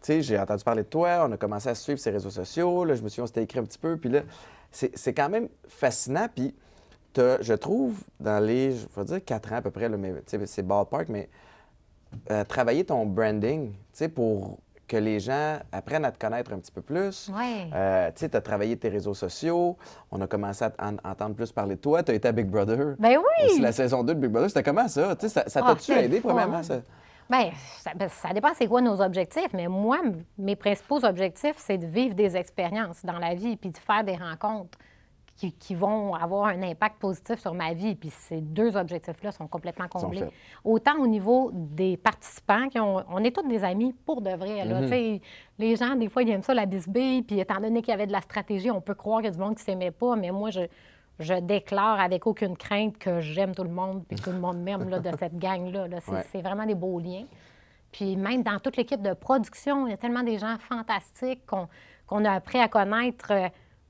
tu 0.00 0.06
sais, 0.06 0.22
j'ai 0.22 0.38
entendu 0.38 0.64
parler 0.64 0.82
de 0.82 0.88
toi, 0.88 1.26
on 1.28 1.32
a 1.32 1.36
commencé 1.36 1.68
à 1.68 1.74
suivre 1.74 1.98
ses 2.00 2.10
réseaux 2.10 2.30
sociaux, 2.30 2.84
là, 2.84 2.94
je 2.94 3.02
me 3.02 3.08
souviens, 3.08 3.24
on 3.24 3.26
s'était 3.26 3.42
écrit 3.42 3.58
un 3.58 3.64
petit 3.64 3.78
peu, 3.78 3.96
puis 3.96 4.08
là, 4.10 4.22
c'est, 4.70 5.12
quand 5.12 5.28
même 5.28 5.48
fascinant, 5.68 6.26
puis 6.34 6.54
t'as, 7.12 7.40
je 7.42 7.52
trouve, 7.52 7.98
dans 8.18 8.42
les, 8.42 8.72
je 8.72 8.86
vais 8.96 9.04
dire 9.04 9.24
quatre 9.24 9.52
ans 9.52 9.56
à 9.56 9.62
peu 9.62 9.70
près, 9.70 9.88
là, 9.90 9.96
mais 9.98 10.14
c'est 10.46 10.66
ballpark, 10.66 11.08
mais 11.10 11.28
euh, 12.30 12.44
travailler 12.44 12.84
ton 12.84 13.04
branding, 13.06 13.72
tu 13.72 13.76
sais, 13.92 14.08
pour 14.08 14.58
que 14.92 14.96
les 14.98 15.20
gens 15.20 15.58
apprennent 15.72 16.04
à 16.04 16.12
te 16.12 16.18
connaître 16.18 16.52
un 16.52 16.58
petit 16.58 16.70
peu 16.70 16.82
plus. 16.82 17.30
Ouais. 17.34 17.70
Euh, 17.74 18.08
tu 18.08 18.20
sais, 18.20 18.28
tu 18.28 18.36
as 18.36 18.42
travaillé 18.42 18.76
tes 18.76 18.90
réseaux 18.90 19.14
sociaux. 19.14 19.78
On 20.10 20.20
a 20.20 20.26
commencé 20.26 20.66
à 20.66 20.72
en- 20.78 20.96
entendre 21.10 21.34
plus 21.34 21.50
parler 21.50 21.76
de 21.76 21.80
toi. 21.80 22.02
Tu 22.02 22.12
as 22.12 22.14
été 22.14 22.28
à 22.28 22.32
Big 22.32 22.46
Brother. 22.46 22.94
Ben 22.98 23.16
oui! 23.18 23.58
la 23.60 23.72
saison 23.72 24.04
2 24.04 24.14
de 24.14 24.20
Big 24.20 24.30
Brother, 24.30 24.50
c'était 24.50 24.62
comment 24.62 24.86
ça? 24.88 25.16
Ça 25.18 25.44
Ah, 25.46 25.60
t'a-tu 25.74 25.92
aidé, 25.92 26.20
premièrement? 26.20 26.62
Ça? 26.62 26.80
Bien, 27.30 27.50
ça, 27.78 27.92
ben, 27.96 28.10
ça 28.10 28.34
dépend 28.34 28.50
c'est 28.54 28.66
quoi 28.66 28.82
nos 28.82 29.00
objectifs, 29.00 29.54
mais 29.54 29.66
moi, 29.66 30.00
mes 30.36 30.56
principaux 30.56 31.02
objectifs, 31.06 31.54
c'est 31.56 31.78
de 31.78 31.86
vivre 31.86 32.14
des 32.14 32.36
expériences 32.36 33.02
dans 33.02 33.18
la 33.18 33.34
vie 33.34 33.56
puis 33.56 33.70
de 33.70 33.78
faire 33.78 34.04
des 34.04 34.16
rencontres 34.16 34.76
qui, 35.42 35.52
qui 35.52 35.74
vont 35.74 36.14
avoir 36.14 36.44
un 36.46 36.62
impact 36.62 37.00
positif 37.00 37.40
sur 37.40 37.52
ma 37.52 37.72
vie. 37.72 37.96
Puis 37.96 38.10
ces 38.10 38.40
deux 38.40 38.76
objectifs-là 38.76 39.32
sont 39.32 39.48
complètement 39.48 39.88
comblés. 39.88 40.22
Autant 40.62 40.96
au 41.00 41.06
niveau 41.08 41.50
des 41.52 41.96
participants, 41.96 42.68
qui 42.68 42.78
ont, 42.78 43.02
on 43.10 43.24
est 43.24 43.34
tous 43.34 43.46
des 43.48 43.64
amis 43.64 43.92
pour 44.06 44.20
de 44.22 44.30
vrai. 44.30 44.64
Mhm. 44.64 44.70
là. 44.88 45.18
Les 45.58 45.74
gens, 45.76 45.96
des 45.96 46.08
fois, 46.08 46.22
ils 46.22 46.30
aiment 46.30 46.42
ça, 46.44 46.54
la 46.54 46.66
bisbille, 46.66 47.22
puis 47.22 47.40
étant 47.40 47.60
donné 47.60 47.82
qu'il 47.82 47.90
y 47.90 47.94
avait 47.94 48.06
de 48.06 48.12
la 48.12 48.20
stratégie, 48.20 48.70
on 48.70 48.80
peut 48.80 48.94
croire 48.94 49.18
qu'il 49.18 49.26
y 49.26 49.28
a 49.28 49.32
du 49.32 49.38
monde 49.40 49.56
qui 49.56 49.64
s'aimait 49.64 49.90
pas, 49.90 50.14
mais 50.14 50.30
moi, 50.30 50.50
je, 50.50 50.60
je 51.18 51.34
déclare 51.34 51.98
avec 52.00 52.24
aucune 52.26 52.56
crainte 52.56 52.96
que 52.98 53.20
j'aime 53.20 53.52
tout 53.52 53.64
le 53.64 53.70
monde, 53.70 54.04
puis 54.06 54.16
que 54.18 54.22
tout 54.24 54.30
le 54.32 54.38
monde 54.38 54.58
m'aime 54.62 54.88
de 54.88 55.10
cette 55.18 55.36
gang-là. 55.38 55.88
là. 55.88 55.98
C'est 56.00 56.36
Ouais. 56.36 56.42
vraiment 56.42 56.66
des 56.66 56.76
beaux 56.76 57.00
liens. 57.00 57.24
Puis 57.90 58.16
même 58.16 58.42
dans 58.44 58.58
toute 58.60 58.76
l'équipe 58.76 59.02
de 59.02 59.12
production, 59.12 59.86
il 59.88 59.90
y 59.90 59.94
a 59.94 59.96
tellement 59.96 60.22
des 60.22 60.38
gens 60.38 60.56
fantastiques 60.58 61.44
qu'on 61.46 61.66
qu'on 62.06 62.24
a 62.26 62.32
appris 62.32 62.58
à 62.58 62.68
connaître, 62.68 63.32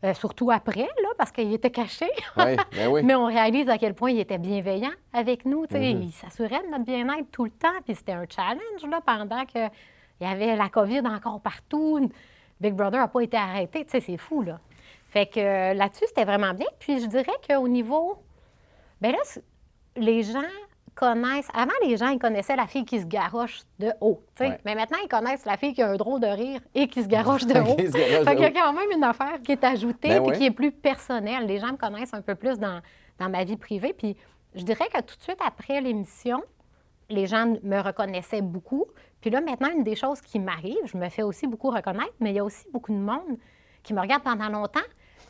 euh, 0.04 0.14
surtout 0.14 0.50
après, 0.50 0.88
là, 1.02 1.08
parce 1.16 1.30
qu'ils 1.30 1.52
étaient 1.52 1.70
cachés. 1.70 2.10
Oui, 2.36 2.56
ben 2.72 2.88
oui. 2.88 3.02
Mais 3.04 3.14
on 3.14 3.26
réalise 3.26 3.68
à 3.68 3.78
quel 3.78 3.94
point 3.94 4.10
ils 4.10 4.20
étaient 4.20 4.38
bienveillants 4.38 4.94
avec 5.12 5.44
nous. 5.44 5.64
Mm-hmm. 5.66 6.02
Ils 6.02 6.12
s'assuraient 6.12 6.62
de 6.64 6.70
notre 6.70 6.84
bien-être 6.84 7.30
tout 7.30 7.44
le 7.44 7.50
temps. 7.50 7.68
Puis 7.84 7.94
c'était 7.94 8.12
un 8.12 8.24
challenge 8.28 8.84
là, 8.88 9.00
pendant 9.04 9.44
qu'il 9.44 9.70
y 10.20 10.24
avait 10.24 10.56
la 10.56 10.68
COVID 10.68 11.02
encore 11.06 11.40
partout. 11.40 12.10
Big 12.60 12.74
Brother 12.74 13.00
n'a 13.00 13.08
pas 13.08 13.20
été 13.20 13.36
arrêté. 13.36 13.86
C'est 13.88 14.16
fou, 14.16 14.42
là. 14.42 14.58
Fait 15.08 15.26
que 15.26 15.40
euh, 15.40 15.74
là-dessus, 15.74 16.06
c'était 16.08 16.24
vraiment 16.24 16.54
bien. 16.54 16.66
Puis 16.78 17.00
je 17.00 17.06
dirais 17.06 17.26
qu'au 17.46 17.68
niveau. 17.68 18.16
Bien 19.00 19.12
là, 19.12 19.18
les 19.96 20.22
gens 20.22 20.40
connaissent. 20.94 21.48
Avant, 21.54 21.72
les 21.84 21.96
gens, 21.96 22.08
ils 22.08 22.18
connaissaient 22.18 22.56
la 22.56 22.66
fille 22.66 22.84
qui 22.84 23.00
se 23.00 23.06
garoche 23.06 23.60
de 23.78 23.90
haut. 24.00 24.22
Ouais. 24.40 24.58
Mais 24.64 24.74
maintenant, 24.74 24.98
ils 25.02 25.08
connaissent 25.08 25.44
la 25.44 25.56
fille 25.56 25.72
qui 25.74 25.82
a 25.82 25.90
un 25.90 25.96
drôle 25.96 26.20
de 26.20 26.26
rire 26.26 26.60
et 26.74 26.88
qui 26.88 27.02
se 27.02 27.08
garoche 27.08 27.46
de 27.46 27.58
haut. 27.60 27.76
De 27.76 28.30
qu'il 28.30 28.40
y 28.40 28.44
a 28.44 28.50
quand 28.50 28.72
même 28.72 28.90
une 28.94 29.04
affaire 29.04 29.40
qui 29.44 29.52
est 29.52 29.64
ajoutée 29.64 30.08
Ben 30.08 30.22
puis 30.22 30.32
oui. 30.32 30.38
qui 30.38 30.46
est 30.46 30.50
plus 30.50 30.72
personnelle. 30.72 31.46
Les 31.46 31.58
gens 31.58 31.72
me 31.72 31.76
connaissent 31.76 32.14
un 32.14 32.22
peu 32.22 32.34
plus 32.34 32.58
dans, 32.58 32.80
dans 33.18 33.28
ma 33.28 33.44
vie 33.44 33.56
privée. 33.56 33.92
Puis 33.92 34.16
je 34.54 34.62
dirais 34.64 34.88
que 34.92 35.00
tout 35.00 35.16
de 35.16 35.22
suite 35.22 35.40
après 35.44 35.80
l'émission, 35.80 36.42
les 37.08 37.26
gens 37.26 37.54
me 37.62 37.80
reconnaissaient 37.80 38.42
beaucoup. 38.42 38.86
Puis 39.20 39.30
là, 39.30 39.40
maintenant, 39.40 39.70
une 39.74 39.84
des 39.84 39.96
choses 39.96 40.20
qui 40.20 40.38
m'arrive, 40.38 40.78
je 40.84 40.96
me 40.96 41.08
fais 41.08 41.22
aussi 41.22 41.46
beaucoup 41.46 41.70
reconnaître, 41.70 42.14
mais 42.20 42.30
il 42.30 42.36
y 42.36 42.40
a 42.40 42.44
aussi 42.44 42.66
beaucoup 42.72 42.92
de 42.92 42.98
monde 42.98 43.38
qui 43.82 43.94
me 43.94 44.00
regarde 44.00 44.22
pendant 44.22 44.48
longtemps 44.48 44.80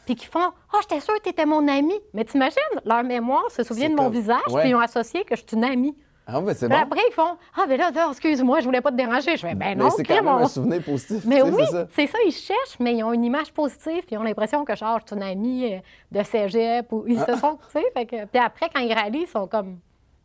puis 0.04 0.14
qui 0.16 0.26
font 0.26 0.52
«Ah, 0.72 0.78
j'étais 0.82 1.00
sûre 1.00 1.14
que 1.16 1.22
tu 1.22 1.28
étais 1.30 1.46
mon 1.46 1.66
ami.» 1.68 1.94
Mais 2.14 2.24
t'imagines, 2.24 2.56
leur 2.84 3.02
mémoire 3.04 3.50
se 3.50 3.62
souvient 3.62 3.88
de 3.90 3.94
mon 3.94 4.04
comme- 4.04 4.12
visage, 4.12 4.40
Ouais. 4.50 4.60
puis 4.62 4.70
ils 4.70 4.74
ont 4.74 4.80
associé 4.80 5.24
que 5.24 5.36
je 5.36 5.42
suis 5.46 5.56
une 5.56 5.64
amie. 5.64 5.96
Ah, 6.24 6.40
ben 6.40 6.54
c'est 6.54 6.68
Puis 6.68 6.76
bon. 6.76 6.82
après, 6.84 7.00
ils 7.08 7.12
font 7.12 7.36
«Ah, 7.56 7.64
ben 7.68 7.76
là, 7.76 7.90
excuse-moi, 8.10 8.60
je 8.60 8.64
voulais 8.64 8.80
pas 8.80 8.90
te 8.92 8.96
déranger.» 8.96 9.36
Je 9.38 9.46
fais 9.46 9.54
«Ben 9.56 9.76
non, 9.76 9.90
c'est 9.90 10.04
quand 10.04 10.14
même 10.14 10.28
un 10.28 10.46
souvenir 10.46 10.82
positif. 10.82 11.24
mais 11.26 11.42
oui, 11.42 11.64
c'est 11.90 12.06
ça. 12.06 12.18
ils 12.24 12.30
cherchent, 12.32 12.78
mais 12.78 12.94
ils 12.94 13.02
ont 13.02 13.12
une 13.12 13.24
image 13.24 13.52
positive, 13.52 14.02
puis 14.06 14.14
ils 14.14 14.18
ont 14.18 14.22
l'impression 14.22 14.64
que 14.64 14.74
genre, 14.76 15.00
je 15.00 15.08
suis 15.08 15.16
une 15.16 15.22
amie 15.28 15.74
euh, 15.74 15.78
de 16.12 16.22
cégep, 16.24 16.92
ou 16.92 17.04
ils 17.08 17.18
Ah. 17.26 17.26
se 17.34 17.40
sont, 17.40 17.58
tu 17.72 17.80
sais, 17.80 17.84
fait 17.92 18.06
que- 18.06 18.24
puis 18.26 18.40
après, 18.40 18.68
quand 18.72 18.80
ils 18.80 18.92
rallient, 18.94 19.22
ils 19.22 19.26
sont 19.26 19.46
comme 19.48 19.78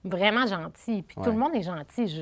vraiment 0.03 0.45
gentils, 0.45 1.01
puis 1.01 1.17
Ouais. 1.17 1.23
tout 1.25 1.31
le 1.31 1.37
monde 1.37 1.55
est 1.55 1.63
gentil. 1.63 2.07
Je 2.07 2.21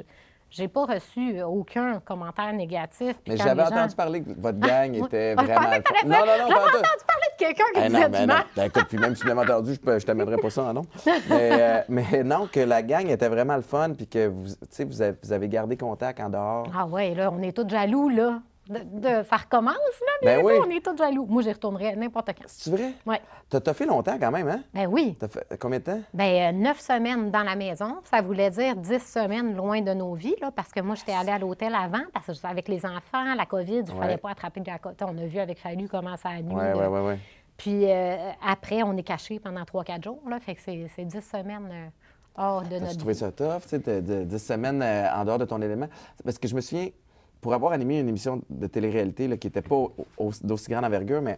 j'ai 0.52 0.70
pas 0.70 0.86
reçu 0.86 1.38
euh, 1.39 1.46
aucun 1.48 2.00
commentaire 2.00 2.54
négatif. 2.54 3.18
Mais 3.28 3.36
j'avais 3.36 3.62
gens- 3.65 3.72
entendu 3.72 3.96
parler 3.96 4.22
que 4.24 4.30
votre 4.39 4.58
gang 4.60 4.89
oui. 4.91 5.00
était 5.06 5.36
Ah, 5.38 5.41
je 5.41 5.48
vraiment. 5.48 5.70
Non, 6.06 6.26
non, 6.26 6.44
non, 6.44 6.48
pas 6.48 6.70
tout. 6.72 6.78
entendu 6.78 7.04
parler 7.06 7.25
quelqu'un 7.38 7.63
qui 7.74 7.80
Eh 7.84 7.88
disait 7.88 8.00
non, 8.00 8.06
du 8.06 8.12
ben 8.12 8.21
non. 8.21 8.34
mal. 8.34 8.43
Ben, 8.56 8.63
écoute, 8.65 8.86
puis 8.89 8.98
même 8.98 9.15
si 9.15 9.21
tu 9.21 9.28
l'avais 9.28 9.41
entendu, 9.41 9.74
je, 9.74 10.00
je 10.00 10.06
t'amènerais 10.06 10.38
pas 10.38 10.50
ça 10.50 10.63
en 10.63 10.74
nom. 10.74 10.86
Mais, 11.06 11.50
euh, 11.52 11.82
mais 11.89 12.24
non, 12.24 12.48
que 12.52 12.60
la 12.60 12.82
gang 12.82 13.08
était 13.10 13.30
vraiment 13.30 13.56
le 13.56 13.62
fun, 13.62 13.93
puis 13.93 14.08
que 14.08 14.28
vous, 14.28 15.02
avez, 15.02 15.15
vous 15.21 15.32
avez 15.32 15.48
gardé 15.50 15.78
contact 15.78 16.19
en 16.19 16.30
dehors. 16.30 16.67
Ah 16.78 16.86
ouais, 16.86 17.13
là, 17.15 17.32
on 17.32 17.41
est 17.41 17.52
tous 17.56 17.67
jaloux, 17.69 18.10
là. 18.10 18.39
De, 18.67 18.80
de- 18.80 19.23
ça 19.23 19.38
recommence, 19.38 19.75
là, 19.75 20.12
Ben 20.23 20.43
oui. 20.43 20.54
on 20.65 20.69
est 20.71 20.84
tous 20.84 20.97
jaloux. 20.97 21.25
Moi, 21.28 21.43
j'y 21.43 21.51
retournerais 21.51 21.95
n'importe 21.95 22.30
quand. 22.30 22.45
C'est 22.47 22.71
vrai? 22.71 22.93
Oui. 23.06 23.17
T'as 23.47 23.60
t'as 23.60 23.73
fait 23.75 23.86
longtemps 23.86 24.17
quand 24.19 24.32
même, 24.32 24.47
hein? 24.47 24.62
Ben 24.73 24.88
oui. 24.88 25.15
T'as 25.19 25.28
fait 25.28 25.45
combien 25.60 25.78
de 25.78 25.84
temps? 25.84 26.01
Bien, 26.13 26.51
neuf 26.51 26.80
semaines 26.80 27.30
dans 27.30 27.43
la 27.43 27.56
maison, 27.56 27.97
ça 28.10 28.21
voulait 28.21 28.49
dire 28.49 28.75
dix 28.75 29.04
semaines 29.04 29.56
loin 29.56 29.82
de 29.82 29.93
nos 29.93 30.15
vies, 30.15 30.36
là, 30.41 30.49
parce 30.51 30.71
que 30.71 30.80
moi, 30.80 30.95
j'étais 30.95 31.12
allée 31.13 31.32
à 31.32 31.38
l'hôtel 31.38 31.75
avant, 31.75 32.01
parce 32.12 32.25
que 32.25 32.34
j'étais 32.34 32.47
avec 32.47 32.67
les 32.67 32.84
enfants, 32.88 33.36
la 33.38 33.45
COVID, 33.45 33.71
il 33.71 33.84
ne 33.84 33.91
Ouais. 33.91 33.99
fallait 33.99 34.17
pas 34.17 34.32
attraper 34.32 34.62
de 34.62 34.67
la 34.67 34.80
COVID. 34.80 34.95
On 35.01 35.17
a 35.17 35.25
vu 35.28 35.38
avec 35.39 35.60
Fallu 35.60 35.88
comment 35.88 36.17
ça 36.17 36.30
a 36.30 36.41
nuit. 36.41 36.56
Ouais, 36.56 36.73
ouais, 36.73 36.88
ouais. 37.01 37.19
Puis 37.58 37.86
euh, 37.86 38.32
après, 38.45 38.82
on 38.82 38.97
est 38.97 39.04
caché 39.04 39.39
pendant 39.39 39.63
trois, 39.63 39.84
quatre 39.84 40.04
jours, 40.04 40.21
là, 40.28 40.39
fait 40.39 40.56
que 40.56 40.62
c'est 40.63 41.06
dix 41.06 41.21
semaines 41.21 41.69
euh, 41.71 41.88
hors 42.36 42.63
de 42.63 42.80
notre 42.80 42.97
trouvé 42.97 43.13
vie. 43.13 43.19
ça 43.19 43.32
tough, 43.32 43.62
tu 43.69 43.80
sais, 43.80 44.01
dix 44.01 44.39
semaines 44.39 44.82
euh, 44.82 45.08
en 45.13 45.23
dehors 45.23 45.38
de 45.38 45.45
ton 45.45 45.62
élément? 45.62 45.88
Parce 46.23 46.39
que 46.39 46.47
je 46.47 46.56
me 46.56 46.62
souviens, 46.62 46.89
pour 47.46 47.54
avoir 47.54 47.74
animé 47.74 48.00
une 48.00 48.10
émission 48.10 48.42
de 48.50 48.66
télé-réalité 48.66 49.28
là, 49.28 49.38
qui 49.38 49.46
n'était 49.46 49.62
pas 49.62 49.76
au- 49.76 49.94
au- 50.18 50.32
d'aussi 50.42 50.68
grande 50.72 50.84
envergure, 50.84 51.22
mais 51.22 51.38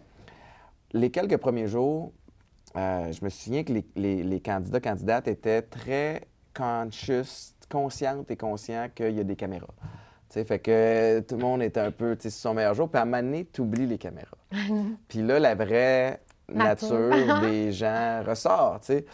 les 0.94 1.10
quelques 1.10 1.36
premiers 1.36 1.66
jours, 1.68 2.12
euh, 2.78 3.12
je 3.12 3.22
me 3.22 3.28
souviens 3.28 3.62
que 3.62 3.74
les, 3.74 3.84
les- 3.94 4.22
les 4.22 4.40
candidats, 4.40 4.80
candidates 4.80 5.28
étaient 5.28 5.60
très 5.60 6.22
conscious, 6.56 7.52
conscientes 7.70 8.30
et 8.30 8.36
conscients 8.38 8.86
qu'il 8.94 9.18
y 9.18 9.20
a 9.20 9.22
des 9.22 9.36
caméras. 9.36 9.66
Tu 9.82 9.86
sais, 10.30 10.44
fait 10.44 10.58
que 10.60 11.20
tout 11.20 11.36
le 11.36 11.42
monde 11.42 11.60
était 11.62 11.80
un 11.80 11.90
peu, 11.90 12.16
tu 12.16 12.30
sur 12.30 12.40
son 12.40 12.54
meilleur 12.54 12.72
jour. 12.72 12.88
Puis 12.88 12.98
à 12.98 13.02
un 13.02 13.04
moment 13.04 13.20
donné, 13.22 13.44
t'oublies 13.44 13.86
les 13.86 13.98
caméras. 13.98 14.38
Puis 15.08 15.20
là, 15.20 15.38
la 15.38 15.54
vraie 15.54 16.22
Nature. 16.50 17.10
des 17.42 17.70
gens 17.70 18.22
ressort, 18.26 18.80
tu. 18.80 19.04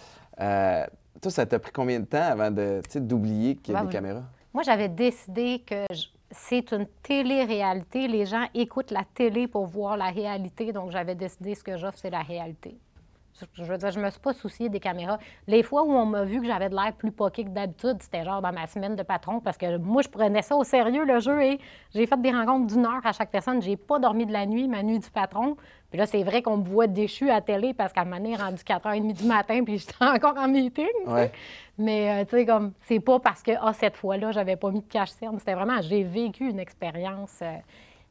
Euh, 0.40 0.86
toi, 1.20 1.30
ça 1.32 1.44
t'a 1.44 1.58
pris 1.58 1.72
combien 1.72 1.98
de 1.98 2.04
temps 2.04 2.22
avant 2.22 2.52
de, 2.52 2.80
tu 2.88 3.00
d'oublier 3.00 3.56
qu'il 3.56 3.74
y 3.74 3.76
a 3.76 3.80
Ben 3.80 3.86
des 3.86 3.88
oui. 3.88 3.92
caméras? 3.94 4.22
Moi, 4.52 4.62
j'avais 4.62 4.88
décidé 4.88 5.60
que 5.66 5.74
je- 5.92 6.13
c'est 6.34 6.72
une 6.72 6.86
télé-réalité. 7.02 8.08
Les 8.08 8.26
gens 8.26 8.46
écoutent 8.54 8.90
la 8.90 9.04
télé 9.04 9.46
pour 9.46 9.66
voir 9.66 9.96
la 9.96 10.10
réalité, 10.10 10.72
donc 10.72 10.90
j'avais 10.90 11.14
décidé 11.14 11.54
ce 11.54 11.62
que 11.62 11.76
j'offre, 11.76 11.98
c'est 11.98 12.10
la 12.10 12.22
réalité. 12.22 12.76
Je 13.54 13.64
veux 13.64 13.76
dire, 13.76 13.90
je 13.90 13.98
me 13.98 14.08
suis 14.10 14.20
pas 14.20 14.32
souciée 14.32 14.68
des 14.68 14.78
caméras. 14.78 15.18
Les 15.48 15.64
fois 15.64 15.82
où 15.82 15.90
on 15.90 16.06
m'a 16.06 16.24
vu 16.24 16.40
que 16.40 16.46
j'avais 16.46 16.68
de 16.68 16.74
l'air 16.74 16.92
plus 16.92 17.10
poqué 17.10 17.44
que 17.44 17.48
d'habitude, 17.48 17.96
c'était 18.00 18.24
genre 18.24 18.40
dans 18.40 18.52
ma 18.52 18.66
semaine 18.68 18.94
de 18.94 19.02
patron, 19.02 19.40
parce 19.40 19.56
que 19.56 19.76
moi, 19.76 20.02
je 20.02 20.08
prenais 20.08 20.42
ça 20.42 20.54
au 20.54 20.62
sérieux, 20.62 21.04
le 21.04 21.18
jeu, 21.18 21.42
et 21.42 21.58
j'ai 21.92 22.06
fait 22.06 22.20
des 22.20 22.30
rencontres 22.30 22.72
d'une 22.72 22.86
heure 22.86 23.04
à 23.04 23.12
chaque 23.12 23.30
personne. 23.30 23.60
J'ai 23.60 23.76
pas 23.76 23.98
dormi 23.98 24.24
de 24.24 24.32
la 24.32 24.46
nuit, 24.46 24.68
ma 24.68 24.82
nuit 24.84 25.00
du 25.00 25.10
patron. 25.10 25.56
Puis 25.90 25.98
là, 25.98 26.06
c'est 26.06 26.22
vrai 26.22 26.42
qu'on 26.42 26.58
me 26.58 26.64
voit 26.64 26.86
déchu 26.86 27.28
à 27.30 27.40
télé 27.40 27.74
parce 27.74 27.92
qu'à 27.92 28.02
un 28.02 28.04
moment 28.04 28.16
donné, 28.18 28.36
rendu 28.36 28.62
4h30 28.62 29.12
du 29.12 29.24
matin, 29.24 29.64
puis 29.64 29.78
j'étais 29.78 29.94
encore 30.04 30.36
en 30.38 30.48
meeting. 30.48 30.86
Ouais. 31.06 31.32
Mais, 31.76 32.22
euh, 32.22 32.24
tu 32.24 32.36
sais, 32.36 32.46
comme, 32.46 32.72
c'est 32.82 33.00
pas 33.00 33.18
parce 33.18 33.42
que, 33.42 33.52
ah, 33.60 33.72
cette 33.72 33.96
fois-là, 33.96 34.30
j'avais 34.30 34.56
pas 34.56 34.70
mis 34.70 34.80
de 34.80 34.88
cache-cerne. 34.88 35.38
C'était 35.40 35.54
vraiment, 35.54 35.80
j'ai 35.82 36.04
vécu 36.04 36.48
une 36.48 36.60
expérience. 36.60 37.40
euh, 37.42 37.56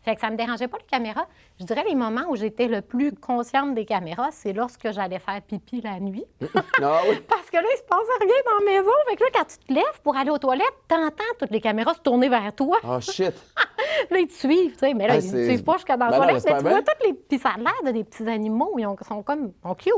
fait 0.04 0.16
que 0.16 0.22
ça 0.22 0.30
me 0.30 0.36
dérangeait 0.36 0.68
pas 0.68 0.78
les 0.78 0.86
caméras. 0.86 1.26
Je 1.60 1.66
dirais 1.66 1.84
les 1.88 1.96
moments 1.96 2.26
où 2.30 2.36
j'étais 2.36 2.68
le 2.68 2.82
plus 2.82 3.14
consciente 3.14 3.74
des 3.74 3.86
caméras, 3.86 4.30
c'est 4.32 4.52
lorsque 4.54 4.92
j'allais 4.92 5.20
faire 5.20 5.42
pipi 5.42 5.82
la 5.82 6.00
nuit. 6.00 6.26
Oui. 6.42 7.22
Parce 7.30 7.50
que 7.50 7.58
là, 7.58 7.64
il 7.74 7.78
se 7.78 7.84
passe 7.84 8.08
rien 8.20 8.36
dans 8.46 8.66
la 8.66 8.72
maison. 8.72 8.92
Fait 9.10 9.16
que 9.16 9.24
là, 9.24 9.30
quand 9.34 9.46
tu 9.46 9.58
te 9.58 9.74
lèves 9.74 10.02
pour 10.04 10.18
aller 10.18 10.30
aux 10.32 10.38
toilettes, 10.38 10.74
t'entends 10.88 11.24
toutes 11.40 11.52
les 11.52 11.62
caméras 11.62 11.94
se 11.94 12.00
tourner 12.02 12.28
vers 12.30 12.54
toi. 12.54 12.78
Oh, 12.84 13.00
shit. 13.00 13.34
Là, 14.12 14.20
ils 14.20 14.28
te 14.28 14.34
suivent, 14.34 14.74
tu 14.74 14.80
sais. 14.80 14.94
Mais 14.94 15.08
là, 15.08 15.14
Ah, 15.16 15.20
ils 15.20 15.34
ne 15.34 15.46
suivent 15.46 15.64
pas 15.64 15.74
jusqu'à 15.74 15.96
dans 15.96 16.08
la 16.08 16.20
Ben 16.20 16.26
toilette. 16.28 16.44
mais 16.46 16.58
tu 16.58 16.64
vois 16.64 16.82
toutes 16.82 17.06
les... 17.06 17.14
Puis 17.14 17.40
ça 17.40 17.50
a 17.56 17.58
l'air 17.58 17.74
de 17.86 17.92
des 17.92 18.04
petits 18.04 18.28
animaux. 18.28 18.74
Ils 18.78 18.86
ont- 18.88 18.98
sont 19.08 19.24
comme... 19.24 19.54
sont 19.64 19.76
cute. 19.76 19.94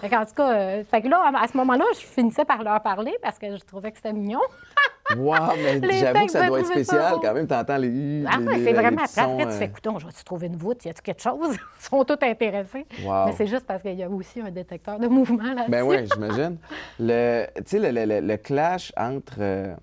Fait 0.00 0.08
qu'en 0.10 0.24
tout 0.24 0.34
cas, 0.34 0.52
euh, 0.52 0.84
fait 0.84 1.02
que 1.02 1.08
là, 1.08 1.30
à 1.34 1.46
ce 1.48 1.56
moment-là, 1.56 1.84
je 1.94 2.00
finissais 2.00 2.44
par 2.44 2.62
leur 2.62 2.80
parler 2.82 3.16
parce 3.22 3.38
que 3.38 3.56
je 3.56 3.62
trouvais 3.64 3.90
que 3.92 3.96
c'était 3.98 4.12
mignon. 4.12 4.40
Wow, 5.16 5.34
mais 5.80 5.92
j'avoue 5.98 6.26
que 6.26 6.30
ça 6.32 6.46
doit 6.46 6.60
être 6.60 6.66
spécial 6.66 7.14
quand 7.20 7.34
même. 7.34 7.46
T'entends 7.46 7.76
les. 7.76 8.24
Ah 8.26 8.38
les- 8.40 8.64
c'est 8.64 8.72
vraiment 8.72 9.06
sons, 9.06 9.20
Après, 9.34 9.44
tu 9.44 9.48
euh, 9.48 9.58
fais, 9.58 9.64
écoute, 9.66 9.88
je 9.98 10.06
vais-tu 10.06 10.24
trouver 10.24 10.46
une 10.46 10.56
voûte? 10.56 10.84
Y 10.84 10.88
a-tu 10.90 11.02
quelque 11.02 11.22
chose? 11.22 11.56
Ils 11.80 11.84
sont 11.84 12.04
tous 12.04 12.18
intéressés. 12.22 12.86
Wow. 13.04 13.26
Mais 13.26 13.32
c'est 13.32 13.46
juste 13.46 13.66
parce 13.66 13.82
qu'il 13.82 13.94
y 13.94 14.02
a 14.02 14.08
aussi 14.10 14.40
un 14.40 14.50
détecteur 14.50 14.98
de 14.98 15.06
mouvement 15.08 15.42
là-dessus. 15.54 15.70
Ben 15.70 15.82
oui, 15.82 15.96
j'imagine. 16.12 16.56
Le, 16.98 17.46
tu 17.56 17.62
sais, 17.66 17.78
le, 17.92 18.04
le- 18.04 18.20
le- 18.26 18.36
clash 18.36 18.92
entre. 18.96 19.36
euh, 19.38 19.74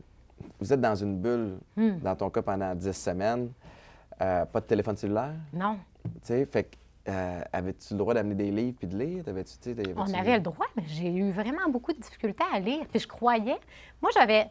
vous 0.59 0.73
êtes 0.73 0.81
dans 0.81 0.95
une 0.95 1.17
bulle, 1.17 1.57
Hmm. 1.77 1.99
dans 2.01 2.15
ton 2.15 2.29
cas, 2.29 2.41
pendant 2.41 2.73
10 2.75 2.91
semaines, 2.93 3.49
euh, 4.21 4.45
pas 4.45 4.59
de 4.59 4.65
téléphone 4.65 4.97
cellulaire, 4.97 5.33
Non. 5.53 5.77
tu 6.03 6.09
sais, 6.23 6.45
fait 6.45 6.63
que. 6.63 6.75
euh, 7.07 7.41
avais-tu 7.53 7.93
le 7.93 7.97
droit 7.97 8.13
d'amener 8.13 8.35
des 8.35 8.51
livres 8.51 8.75
puis 8.77 8.87
de 8.87 8.97
lire? 8.97 9.23
T'avais-tu, 9.23 9.53
tu 9.57 9.73
t'avais-tu- 9.73 9.93
On 9.97 10.13
avait 10.13 10.35
le 10.35 10.41
droit, 10.41 10.65
mais 10.75 10.83
j'ai 10.87 11.11
eu 11.11 11.31
vraiment 11.31 11.67
beaucoup 11.69 11.91
de 11.93 11.97
difficultés 11.99 12.43
à 12.53 12.59
lire. 12.59 12.81
Puis 12.91 12.99
je 12.99 13.07
croyais, 13.07 13.57
moi 14.01 14.11
j'avais, 14.13 14.47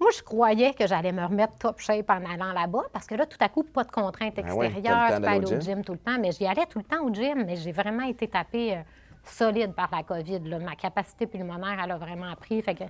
moi 0.00 0.10
je 0.16 0.22
croyais 0.22 0.74
que 0.74 0.86
j'allais 0.86 1.12
me 1.12 1.24
remettre 1.24 1.54
top 1.58 1.80
shape 1.80 2.10
en 2.10 2.24
allant 2.24 2.52
là-bas, 2.52 2.84
parce 2.92 3.06
que 3.06 3.14
là 3.14 3.26
tout 3.26 3.38
à 3.40 3.48
coup 3.48 3.62
pas 3.62 3.84
de 3.84 3.90
contraintes 3.90 4.34
Ah 4.36 4.54
ouais, 4.54 4.66
extérieures, 4.66 5.08
temps 5.08 5.14
tu 5.16 5.20
peux 5.22 5.28
aller 5.28 5.54
au 5.54 5.60
gym 5.60 5.84
tout 5.84 5.92
le 5.92 5.98
temps, 5.98 6.18
mais 6.18 6.32
j'y 6.32 6.46
allais 6.46 6.66
tout 6.66 6.78
le 6.78 6.84
temps 6.84 7.02
au 7.04 7.12
gym, 7.12 7.44
mais 7.46 7.56
j'ai 7.56 7.72
vraiment 7.72 8.04
été 8.04 8.28
tapée 8.28 8.74
euh, 8.74 8.82
solide 9.24 9.72
par 9.74 9.88
la 9.92 10.02
COVID. 10.02 10.40
là. 10.40 10.58
Ma 10.58 10.76
capacité 10.76 11.26
pulmonaire, 11.26 11.80
elle 11.82 11.90
a 11.90 11.96
vraiment 11.98 12.34
pris. 12.36 12.62
Fait 12.62 12.74
que, 12.74 12.84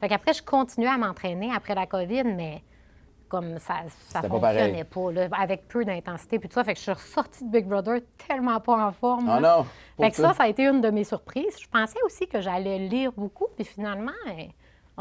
fait 0.00 0.08
qu'après 0.08 0.32
je 0.32 0.42
continuais 0.42 0.88
à 0.88 0.98
m'entraîner 0.98 1.50
après 1.54 1.74
la 1.74 1.86
COVID, 1.86 2.24
mais 2.24 2.62
comme 3.28 3.58
ça, 3.58 3.76
ça 3.88 4.20
pas 4.20 4.28
fonctionnait 4.28 4.84
pas, 4.84 5.10
là, 5.10 5.28
avec 5.32 5.66
peu 5.66 5.86
d'intensité 5.86 6.38
puis 6.38 6.50
tout 6.50 6.54
ça. 6.54 6.64
Fait 6.64 6.74
que 6.74 6.78
je 6.78 6.82
suis 6.82 6.92
ressortie 6.92 7.44
de 7.44 7.50
Big 7.50 7.66
Brother 7.66 8.00
tellement 8.28 8.60
pas 8.60 8.86
en 8.86 8.92
forme. 8.92 9.26
Ah 9.30 9.40
non! 9.40 9.66
Fait 9.98 10.10
que 10.10 10.16
ça, 10.16 10.34
ça 10.34 10.42
a 10.44 10.48
été 10.48 10.66
une 10.66 10.82
de 10.82 10.90
mes 10.90 11.04
surprises. 11.04 11.58
Je 11.58 11.66
pensais 11.66 11.98
aussi 12.04 12.26
que 12.28 12.42
j'allais 12.42 12.78
lire 12.78 13.10
beaucoup, 13.16 13.46
puis 13.56 13.64
finalement, 13.64 14.12
eh, 14.36 14.50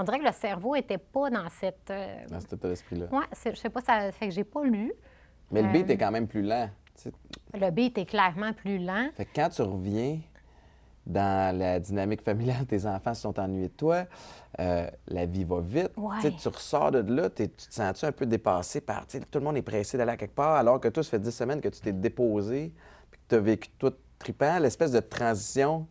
on 0.01 0.03
dirait 0.03 0.19
que 0.19 0.25
le 0.25 0.31
cerveau 0.33 0.75
était 0.75 0.97
pas 0.97 1.29
dans 1.29 1.47
cette. 1.49 1.89
euh, 1.91 2.25
Dans 2.29 2.39
cet 2.39 2.53
état 2.53 2.67
d'esprit-là. 2.67 3.05
Ouais, 3.11 3.25
c'est- 3.31 3.53
je 3.55 3.59
sais 3.59 3.69
pas, 3.69 3.81
ça 3.81 4.11
fait 4.11 4.27
que 4.27 4.33
j'ai 4.33 4.43
pas 4.43 4.63
lu. 4.63 4.91
Mais 5.51 5.61
le 5.61 5.69
beat 5.69 5.89
Euh, 5.89 5.93
est 5.93 5.97
quand 5.97 6.11
même 6.11 6.27
plus 6.27 6.41
lent. 6.41 6.69
Le 7.53 7.69
beat 7.71 7.97
est 7.97 8.05
clairement 8.05 8.53
plus 8.53 8.77
lent. 8.77 9.09
Fait 9.15 9.25
que 9.25 9.31
quand 9.35 9.49
tu 9.49 9.61
reviens 9.61 10.19
dans 11.05 11.57
la 11.57 11.79
dynamique 11.79 12.21
familiale, 12.21 12.65
tes 12.67 12.85
enfants 12.85 13.13
se 13.13 13.21
sont 13.21 13.37
ennuyés 13.39 13.67
de 13.69 13.73
toi, 13.73 14.05
euh, 14.59 14.87
la 15.07 15.25
vie 15.25 15.43
va 15.43 15.59
vite. 15.59 15.91
Ouais. 15.97 16.17
Tu 16.39 16.47
ressors 16.47 16.91
de 16.91 16.99
là, 17.13 17.29
tu 17.29 17.49
te 17.49 17.61
sens-tu 17.73 18.05
un 18.05 18.11
peu 18.11 18.25
dépassé 18.25 18.81
par. 18.81 19.05
Tout 19.07 19.19
le 19.39 19.41
monde 19.45 19.57
est 19.57 19.61
pressé 19.63 19.97
d'aller 19.97 20.11
à 20.11 20.17
quelque 20.17 20.35
part, 20.35 20.55
alors 20.55 20.79
que 20.79 20.87
toi, 20.89 21.03
ça 21.03 21.09
fait 21.09 21.19
10 21.19 21.31
semaines 21.31 21.59
que 21.61 21.69
tu 21.69 21.81
t'es 21.81 21.91
déposé, 21.91 22.71
puis 23.09 23.19
que 23.19 23.25
tu 23.29 23.35
as 23.35 23.39
vécu 23.39 23.69
tout 23.79 23.93
trippant. 24.19 24.59
L'espèce 24.59 24.91
de 24.91 24.99
transition 24.99 25.87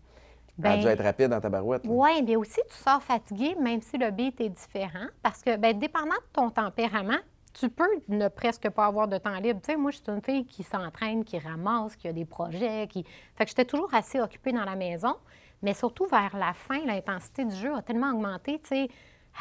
a 0.66 0.77
Ben, 0.77 0.81
dû 0.81 0.87
être 0.87 1.03
rapide 1.03 1.29
dans 1.29 1.40
ta 1.40 1.49
barouette. 1.49 1.83
Oui, 1.87 2.23
mais 2.23 2.37
aussi, 2.37 2.61
tu 2.68 2.77
sors 2.77 3.03
fatigué, 3.03 3.55
même 3.61 3.81
si 3.81 3.99
le 3.99 4.11
beat 4.11 4.40
est 4.40 4.49
différent. 4.49 5.07
Parce 5.23 5.42
que, 5.42 5.57
bien, 5.57 5.73
dépendant 5.73 6.07
de 6.11 6.33
ton 6.33 6.51
tempérament, 6.51 7.18
tu 7.53 7.68
peux 7.68 7.88
ne 8.09 8.29
presque 8.29 8.68
pas 8.70 8.87
avoir 8.87 9.09
de 9.09 9.18
temps 9.18 9.38
libre. 9.38 9.61
Tu 9.62 9.73
sais, 9.73 9.77
moi, 9.77 9.90
je 9.90 9.96
suis 9.96 10.07
une 10.09 10.23
fille 10.23 10.44
qui 10.46 10.62
s'entraîne, 10.62 11.25
qui 11.25 11.38
ramasse, 11.38 11.96
qui 11.96 12.07
a 12.09 12.12
des 12.12 12.25
projets, 12.25 12.87
qui... 12.88 13.05
Fait 13.35 13.44
que 13.44 13.51
j'étais 13.51 13.64
toujours 13.64 13.92
assez 13.92 14.20
occupée 14.20 14.53
dans 14.53 14.64
la 14.64 14.77
maison. 14.77 15.16
Mais 15.62 15.75
surtout, 15.75 16.07
vers 16.07 16.37
la 16.37 16.53
fin, 16.53 16.79
l'intensité 16.87 17.44
du 17.44 17.55
jeu 17.55 17.75
a 17.75 17.83
tellement 17.83 18.12
augmenté, 18.12 18.61
tu 18.61 18.68
sais. 18.68 18.88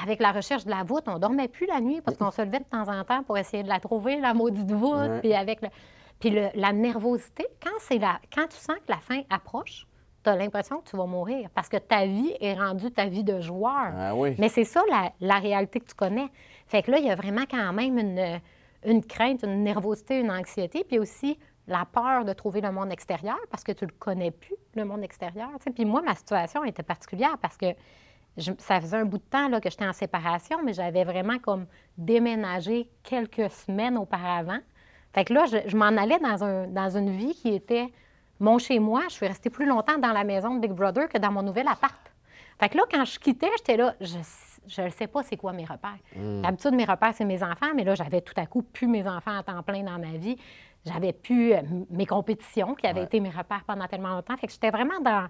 Avec 0.03 0.19
la 0.19 0.32
recherche 0.32 0.65
de 0.65 0.69
la 0.69 0.84
voûte, 0.84 1.05
on 1.08 1.17
dormait 1.17 1.47
plus 1.47 1.65
la 1.65 1.82
nuit 1.82 2.01
parce 2.01 2.15
qu'on 2.15 2.29
se 2.29 2.41
levait 2.41 2.60
de 2.60 2.65
temps 2.65 2.88
en 2.88 3.03
temps 3.03 3.23
pour 3.23 3.38
essayer 3.38 3.63
de 3.63 3.69
la 3.69 3.79
trouver, 3.79 4.19
la 4.19 4.34
maudite 4.34 4.71
voûte. 4.71 5.21
Puis 5.21 5.34
avec 5.34 5.62
le... 5.62 5.69
Puis 6.19 6.32
le- 6.32 6.49
la 6.53 6.73
nervosité, 6.73 7.47
quand, 7.63 7.77
c'est 7.79 7.97
la, 7.97 8.19
quand 8.36 8.45
tu 8.47 8.58
sens 8.58 8.75
que 8.75 8.89
la 8.91 8.97
fin 8.97 9.21
approche, 9.29 9.88
tu 10.23 10.29
as 10.29 10.36
l'impression 10.36 10.79
que 10.79 10.89
tu 10.89 10.97
vas 10.97 11.05
mourir 11.05 11.49
parce 11.53 11.69
que 11.69 11.77
ta 11.77 12.05
vie 12.05 12.34
est 12.41 12.53
rendue 12.53 12.91
ta 12.91 13.05
vie 13.05 13.23
de 13.23 13.39
joueur. 13.39 13.91
Ah 13.97 14.15
oui. 14.15 14.36
Mais 14.38 14.49
c'est 14.49 14.63
ça 14.65 14.82
la, 14.89 15.12
la 15.21 15.39
réalité 15.39 15.79
que 15.79 15.86
tu 15.86 15.95
connais. 15.95 16.27
Fait 16.67 16.84
que 16.84 16.91
là, 16.91 16.97
il 16.99 17.05
y 17.05 17.12
a 17.12 17.15
vraiment 17.15 17.43
quand 17.49 17.71
même 17.73 17.97
une, 17.97 18.39
une 18.86 19.03
crainte, 19.05 19.43
une 19.43 19.63
nervosité, 19.63 20.19
une 20.19 20.32
anxiété, 20.32 20.84
puis 20.84 20.99
aussi 20.99 21.38
la 21.67 21.86
peur 21.86 22.25
de 22.25 22.34
trouver 22.34 22.62
le 22.62 22.71
monde 22.71 22.91
extérieur 22.91 23.38
parce 23.51 23.63
que 23.63 23.71
tu 23.71 23.86
le 23.86 23.91
connais 23.99 24.32
plus, 24.32 24.55
le 24.75 24.86
monde 24.86 25.03
extérieur. 25.03 25.49
Puis 25.75 25.86
moi, 25.86 26.01
ma 26.01 26.15
situation 26.15 26.63
était 26.63 26.84
particulière 26.84 27.38
parce 27.41 27.58
que 27.58 27.67
je- 28.38 28.51
ça 28.58 28.79
faisait 28.82 28.97
un 28.97 29.05
bout 29.05 29.19
de 29.19 29.23
temps 29.23 29.47
là, 29.49 29.60
que 29.62 29.69
j'étais 29.69 29.86
en 29.86 29.93
séparation, 29.93 30.58
mais 30.63 30.73
j'avais 30.73 31.03
vraiment 31.03 31.38
comme 31.39 31.65
déménagé 31.97 32.89
quelques 33.03 33.51
semaines 33.51 33.97
auparavant. 33.97 34.60
Fait 35.13 35.25
que 35.25 35.34
là, 35.34 35.45
je, 35.45 35.58
je 35.67 35.77
m'en 35.77 35.86
allais 35.86 36.19
dans, 36.19 36.43
un, 36.43 36.67
dans 36.67 36.97
une 36.97 37.12
vie 37.12 37.34
qui 37.36 37.49
était 37.53 37.88
mon 38.39 38.58
chez-moi. 38.60 39.02
Je 39.10 39.13
suis 39.15 39.28
restée 39.28 39.49
plus 39.49 39.65
longtemps 39.65 39.97
dans 39.97 40.12
la 40.13 40.23
maison 40.23 40.56
de 40.56 40.60
Big 40.60 40.71
Brother 40.71 41.08
que 41.10 41.17
dans 41.17 41.32
mon 41.32 41.41
nouvel 41.43 41.67
appart. 41.67 41.95
Fait 42.60 42.69
que 42.69 42.78
là, 42.78 42.84
quand 42.91 43.06
je 43.06 43.19
quittais, 43.19 43.49
j'étais 43.58 43.78
là, 43.78 43.95
je 44.02 44.82
ne 44.82 44.89
sais 44.89 45.08
pas 45.08 45.23
c'est 45.23 45.38
quoi 45.38 45.54
mes 45.54 45.63
repères. 45.65 45.97
D'habitude, 46.15 46.73
mes 46.73 46.84
repères, 46.86 47.13
c'est 47.13 47.23
mes 47.25 47.41
enfants, 47.41 47.73
mais 47.75 47.84
là, 47.86 47.95
j'avais 47.95 48.21
tout 48.21 48.34
à 48.36 48.45
coup 48.45 48.62
plus 48.63 48.88
mes 48.88 49.08
enfants 49.08 49.38
à 49.38 49.43
temps 49.43 49.63
plein 49.63 49.84
dans 49.84 49.97
ma 49.97 50.17
vie. 50.17 50.36
J'avais 50.86 51.13
plus 51.13 51.54
euh, 51.54 51.62
mes 51.89 52.06
compétitions 52.06 52.73
qui 52.75 52.88
avaient 52.88 53.02
Ouais. 53.02 53.06
été 53.06 53.19
mes 53.19 53.30
repères 53.30 53.63
pendant 53.67 53.86
tellement 53.88 54.10
longtemps. 54.10 54.36
Fait 54.38 54.47
que 54.47 54.54
j'étais 54.54 54.69
vraiment 54.71 54.99
dans 55.02 55.28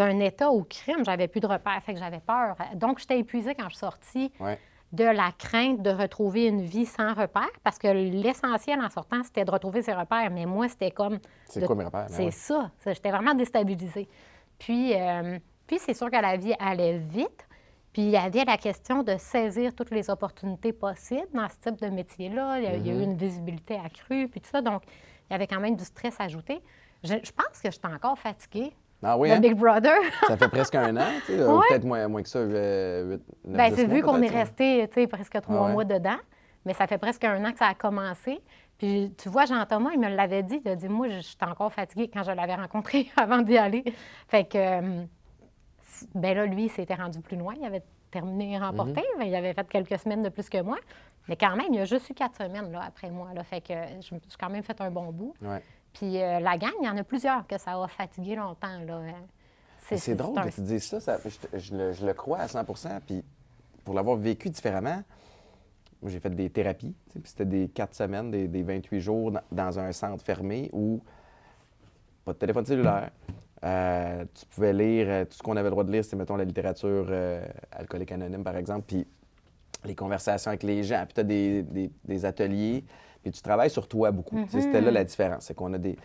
un 0.00 0.20
état 0.20 0.50
au 0.50 0.62
crime. 0.64 1.04
J'avais 1.04 1.26
plus 1.28 1.40
de 1.40 1.46
repères, 1.46 1.80
fait 1.82 1.92
que 1.94 1.98
j'avais 2.00 2.20
peur. 2.20 2.56
Donc, 2.74 2.98
j'étais 3.00 3.18
épuisée 3.18 3.54
quand 3.54 3.64
je 3.64 3.70
suis 3.70 3.78
sortie 3.78 4.32
Ouais. 4.40 4.58
De 4.92 5.04
la 5.04 5.30
crainte 5.36 5.82
de 5.82 5.90
retrouver 5.90 6.46
une 6.46 6.62
vie 6.62 6.86
sans 6.86 7.12
repères, 7.14 7.50
parce 7.62 7.78
que 7.78 7.88
l'essentiel 7.88 8.80
en 8.80 8.88
sortant, 8.88 9.22
c'était 9.24 9.44
de 9.44 9.50
retrouver 9.50 9.82
ses 9.82 9.92
repères. 9.92 10.30
Mais 10.30 10.46
moi, 10.46 10.68
c'était 10.68 10.90
comme... 10.90 11.18
C'est 11.46 11.60
de- 11.60 11.66
quoi 11.66 11.74
mes 11.76 11.84
repères? 11.84 12.06
Ben 12.06 12.14
C'est 12.14 12.24
ouais. 12.26 12.30
ça. 12.30 12.70
Ça, 12.78 12.92
J'étais 12.92 13.10
vraiment 13.10 13.34
déstabilisée. 13.34 14.08
Puis, 14.58 14.94
euh, 14.94 15.38
puis 15.66 15.78
c'est 15.78 15.92
sûr 15.94 16.10
que 16.10 16.16
la 16.20 16.36
vie 16.36 16.54
allait 16.58 16.98
vite. 16.98 17.46
Puis 17.92 18.02
il 18.02 18.10
y 18.10 18.16
avait 18.16 18.44
la 18.44 18.58
question 18.58 19.02
de 19.02 19.16
saisir 19.18 19.74
toutes 19.74 19.90
les 19.90 20.08
opportunités 20.10 20.72
possibles 20.72 21.28
dans 21.34 21.48
ce 21.48 21.56
type 21.68 21.80
de 21.80 21.88
métier-là. 21.88 22.58
Il 22.58 22.64
y 22.64 22.66
a, 22.66 22.76
il 22.76 22.86
y 22.86 22.90
a 22.90 22.94
eu 22.94 23.02
une 23.02 23.16
visibilité 23.16 23.80
accrue, 23.82 24.28
puis 24.28 24.40
tout 24.40 24.50
ça. 24.50 24.60
Donc, 24.62 24.82
il 25.28 25.32
y 25.32 25.34
avait 25.34 25.46
quand 25.46 25.60
même 25.60 25.76
du 25.76 25.84
stress 25.84 26.14
ajouté. 26.20 26.60
Je, 27.02 27.14
je 27.22 27.32
pense 27.32 27.60
que 27.62 27.70
j'étais 27.70 27.88
encore 27.88 28.18
fatiguée 28.18 28.72
Ah 29.02 29.16
oui, 29.18 29.30
hein? 29.30 29.40
Big 29.40 29.54
Brother. 29.54 29.96
Ça 30.26 30.36
fait 30.36 30.48
presque 30.48 30.74
un 30.74 30.96
an, 30.96 31.06
tu 31.26 31.36
sais, 31.36 31.44
ou 31.44 31.60
peut-être 31.68 31.84
moins, 31.84 32.08
moins 32.08 32.22
que 32.22 32.28
ça, 32.28 32.44
dix 32.44 33.20
c'est 33.76 33.86
vu 33.86 34.02
qu'on 34.02 34.20
est 34.22 34.28
resté, 34.28 34.88
tu 34.88 35.00
sais, 35.02 35.06
presque 35.06 35.40
trois 35.40 35.58
Ah 35.58 35.66
ouais. 35.66 35.72
mois 35.72 35.84
dedans, 35.84 36.16
mais 36.64 36.72
ça 36.72 36.86
fait 36.86 36.98
presque 36.98 37.22
un 37.24 37.44
an 37.44 37.52
que 37.52 37.58
ça 37.58 37.66
a 37.68 37.74
commencé. 37.74 38.40
Puis, 38.78 39.14
tu 39.16 39.28
vois, 39.28 39.46
Jean-Thomas, 39.46 39.90
il 39.94 40.00
me 40.00 40.08
l'avait 40.08 40.42
dit. 40.42 40.60
Il 40.64 40.70
a 40.70 40.76
dit, 40.76 40.88
moi, 40.88 41.08
je 41.08 41.20
suis 41.20 41.36
encore 41.40 41.72
fatiguée 41.72 42.10
quand 42.12 42.22
je 42.22 42.32
l'avais 42.32 42.54
rencontré 42.56 43.08
avant 43.16 43.38
d'y 43.38 43.56
aller. 43.56 43.84
Fait 44.28 44.44
que, 44.44 44.58
euh, 44.58 45.04
ben 46.14 46.36
là, 46.36 46.46
lui, 46.46 46.64
il 46.64 46.70
s'était 46.70 46.94
rendu 46.94 47.20
plus 47.20 47.36
loin. 47.36 47.54
Il 47.58 47.64
avait 47.64 47.82
terminé 48.10 48.52
et 48.52 48.58
remporté. 48.58 49.00
Mhm. 49.00 49.18
mais 49.18 49.28
il 49.28 49.34
avait 49.34 49.54
fait 49.54 49.68
quelques 49.68 49.98
semaines 49.98 50.22
de 50.22 50.28
plus 50.28 50.48
que 50.48 50.60
moi. 50.60 50.76
Mais 51.28 51.36
quand 51.36 51.56
même, 51.56 51.72
il 51.72 51.80
a 51.80 51.84
juste 51.84 52.08
eu 52.10 52.14
quatre 52.14 52.36
semaines 52.36 52.70
là, 52.70 52.82
après 52.86 53.10
moi. 53.10 53.28
Là, 53.34 53.42
fait 53.42 53.60
que 53.60 53.72
suis 54.00 54.16
quand 54.38 54.50
même 54.50 54.62
fait 54.62 54.80
un 54.80 54.90
bon 54.90 55.10
bout. 55.10 55.34
Ouais. 55.42 55.62
Puis 55.98 56.22
euh, 56.22 56.40
la 56.40 56.58
gang, 56.58 56.72
il 56.82 56.86
y 56.86 56.88
en 56.90 56.96
a 56.96 57.04
plusieurs 57.04 57.46
que 57.46 57.58
ça 57.58 57.72
a 57.82 57.88
fatigué 57.88 58.36
longtemps. 58.36 58.78
Là. 58.86 59.00
C'est 59.78 60.14
drôle 60.14 60.38
un- 60.38 60.48
que 60.48 60.54
tu 60.54 60.60
dises 60.62 60.84
ça, 60.84 61.00
ça- 61.00 61.18
je, 61.24 61.58
je 61.58 61.76
le, 61.76 61.92
je 61.92 62.04
le 62.06 62.12
crois 62.12 62.38
à 62.40 62.46
100% 62.46 63.00
Puis 63.06 63.24
pour 63.84 63.94
l'avoir 63.94 64.16
vécu 64.16 64.50
différemment, 64.50 65.02
moi 66.02 66.10
j'ai 66.10 66.18
fait 66.20 66.30
des 66.30 66.50
thérapies, 66.50 66.94
puis 67.12 67.22
c'était 67.24 67.44
des 67.44 67.68
4 67.68 67.94
semaines, 67.94 68.30
des, 68.30 68.48
des 68.48 68.62
28 68.62 69.00
jours 69.00 69.30
dans, 69.32 69.40
dans 69.52 69.78
un 69.78 69.92
centre 69.92 70.22
fermé 70.24 70.68
où 70.72 71.00
pas 72.24 72.32
de 72.32 72.38
téléphone 72.38 72.66
cellulaire. 72.66 73.10
euh, 73.64 74.24
tu 74.34 74.44
pouvais 74.46 74.72
lire, 74.72 75.06
euh, 75.08 75.24
tout 75.24 75.34
ce 75.36 75.42
qu'on 75.42 75.52
avait 75.56 75.64
le 75.68 75.70
droit 75.70 75.84
de 75.84 75.92
lire, 75.92 76.04
c'était, 76.04 76.16
mettons, 76.16 76.36
la 76.36 76.44
littérature 76.44 77.06
euh, 77.08 77.46
alcoolique 77.70 78.10
anonyme, 78.12 78.42
par 78.44 78.56
exemple, 78.56 78.82
puis 78.88 79.06
les 79.84 79.94
conversations 79.94 80.48
avec 80.50 80.64
les 80.64 80.82
gens, 80.82 81.04
puis 81.06 81.14
tu 81.14 81.20
as 81.20 81.24
des, 81.24 81.62
des- 81.62 81.90
des 82.04 82.24
ateliers, 82.24 82.84
puis 83.30 83.32
tu 83.32 83.42
travailles 83.42 83.70
sur 83.70 83.88
toi 83.88 84.10
beaucoup. 84.12 84.36
C'était 84.60 84.80
là 84.80 84.90
la 84.92 85.04
différence, 85.04 85.44
c'est 85.46 85.54
qu'on 85.54 85.72
a 85.74 85.78
des... 85.78 85.96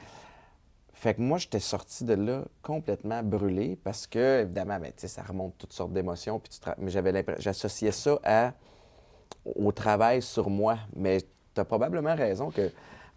Fait 0.94 1.14
que 1.16 1.22
moi, 1.22 1.38
j'étais 1.38 1.60
sorti 1.60 2.04
de 2.04 2.14
là 2.14 2.44
complètement 2.62 3.24
brûlé 3.24 3.76
parce 3.84 4.06
que, 4.08 4.42
évidemment, 4.42 4.80
ben, 4.80 4.92
ça 4.96 5.24
remonte 5.24 5.58
toutes 5.58 5.74
sortes 5.74 5.94
d'émotions. 5.94 6.40
Puis 6.40 6.50
tu 6.50 6.60
tra- 6.60 6.76
Mais 6.78 6.92
j'avais 6.92 7.12
l'impression, 7.12 7.42
j'associais 7.42 7.92
ça 7.92 8.20
à, 8.24 8.54
au 9.46 9.72
travail 9.72 10.22
sur 10.22 10.50
moi. 10.50 10.78
Mais 10.96 11.22
tu 11.56 11.62
as 11.62 11.66
probablement 11.66 12.16
raison 12.16 12.52
que 12.52 12.72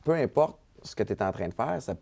peu 0.05 0.13
importe 0.15 0.59
ce 0.83 0.95
que 0.95 1.03
tu 1.03 1.13
es 1.13 1.23
en 1.23 1.31
train 1.33 1.49
de 1.49 1.55
faire, 1.55 1.81
ça- 1.83 1.95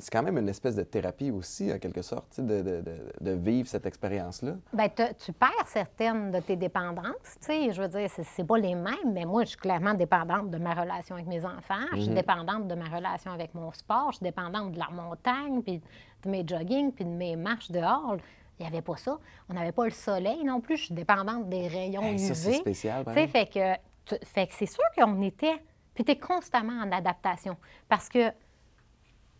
c'est 0.00 0.10
quand 0.10 0.22
même 0.22 0.38
une 0.38 0.48
espèce 0.48 0.74
de 0.76 0.82
thérapie 0.82 1.30
aussi, 1.30 1.72
en 1.72 1.78
quelque 1.78 2.02
sorte, 2.02 2.40
de, 2.40 2.62
de- 2.62 2.82
de- 3.20 3.32
vivre 3.32 3.68
cette 3.68 3.86
expérience-là. 3.86 4.52
Bien, 4.72 4.88
te- 4.88 5.12
tu 5.14 5.32
perds 5.32 5.66
certaines 5.66 6.30
de 6.32 6.40
tes 6.40 6.56
dépendances. 6.56 7.36
Tu 7.40 7.46
sais, 7.46 7.72
je 7.72 7.80
veux 7.82 7.88
dire, 7.88 8.08
c'est, 8.10 8.44
pas 8.44 8.58
les 8.58 8.74
mêmes, 8.74 9.12
mais 9.12 9.24
moi, 9.24 9.44
je 9.44 9.50
suis 9.50 9.58
clairement 9.58 9.94
dépendante 9.94 10.50
de 10.50 10.58
ma 10.58 10.74
relation 10.74 11.14
avec 11.14 11.26
mes 11.28 11.44
enfants. 11.44 11.86
Je 11.92 12.00
suis 12.00 12.14
dépendante 12.14 12.66
de 12.68 12.74
ma 12.74 12.86
relation 12.86 13.30
avec 13.32 13.54
mon 13.54 13.72
sport. 13.72 14.08
Je 14.12 14.16
suis 14.16 14.24
dépendante 14.24 14.72
de 14.72 14.78
la 14.78 14.88
montagne, 14.90 15.62
puis 15.62 15.80
de 16.24 16.28
mes 16.30 16.44
jogging, 16.46 16.92
puis 16.92 17.04
de 17.04 17.10
mes 17.10 17.36
marches 17.36 17.70
dehors. 17.70 18.16
Il 18.58 18.62
n'y 18.62 18.68
avait 18.68 18.82
pas 18.82 18.96
ça. 18.96 19.18
On 19.48 19.54
n'avait 19.54 19.72
pas 19.72 19.84
le 19.84 19.90
soleil 19.90 20.44
non 20.44 20.60
plus. 20.60 20.76
Je 20.76 20.84
suis 20.86 20.94
dépendante 20.94 21.48
des 21.48 21.66
rayons 21.68 22.02
Hey, 22.02 22.14
UV. 22.16 22.34
c'est 22.34 22.52
spécial, 22.54 23.00
exemple. 23.08 23.28
fait 23.28 23.46
que, 23.46 24.16
fait 24.26 24.46
que 24.48 24.52
c'est 24.54 24.66
sûr 24.66 24.84
qu'on 24.96 25.22
était... 25.22 25.62
Puis 25.94 26.04
tu 26.04 26.12
es 26.12 26.16
constamment 26.18 26.80
en 26.82 26.92
adaptation. 26.92 27.56
Parce 27.88 28.08
que 28.08 28.30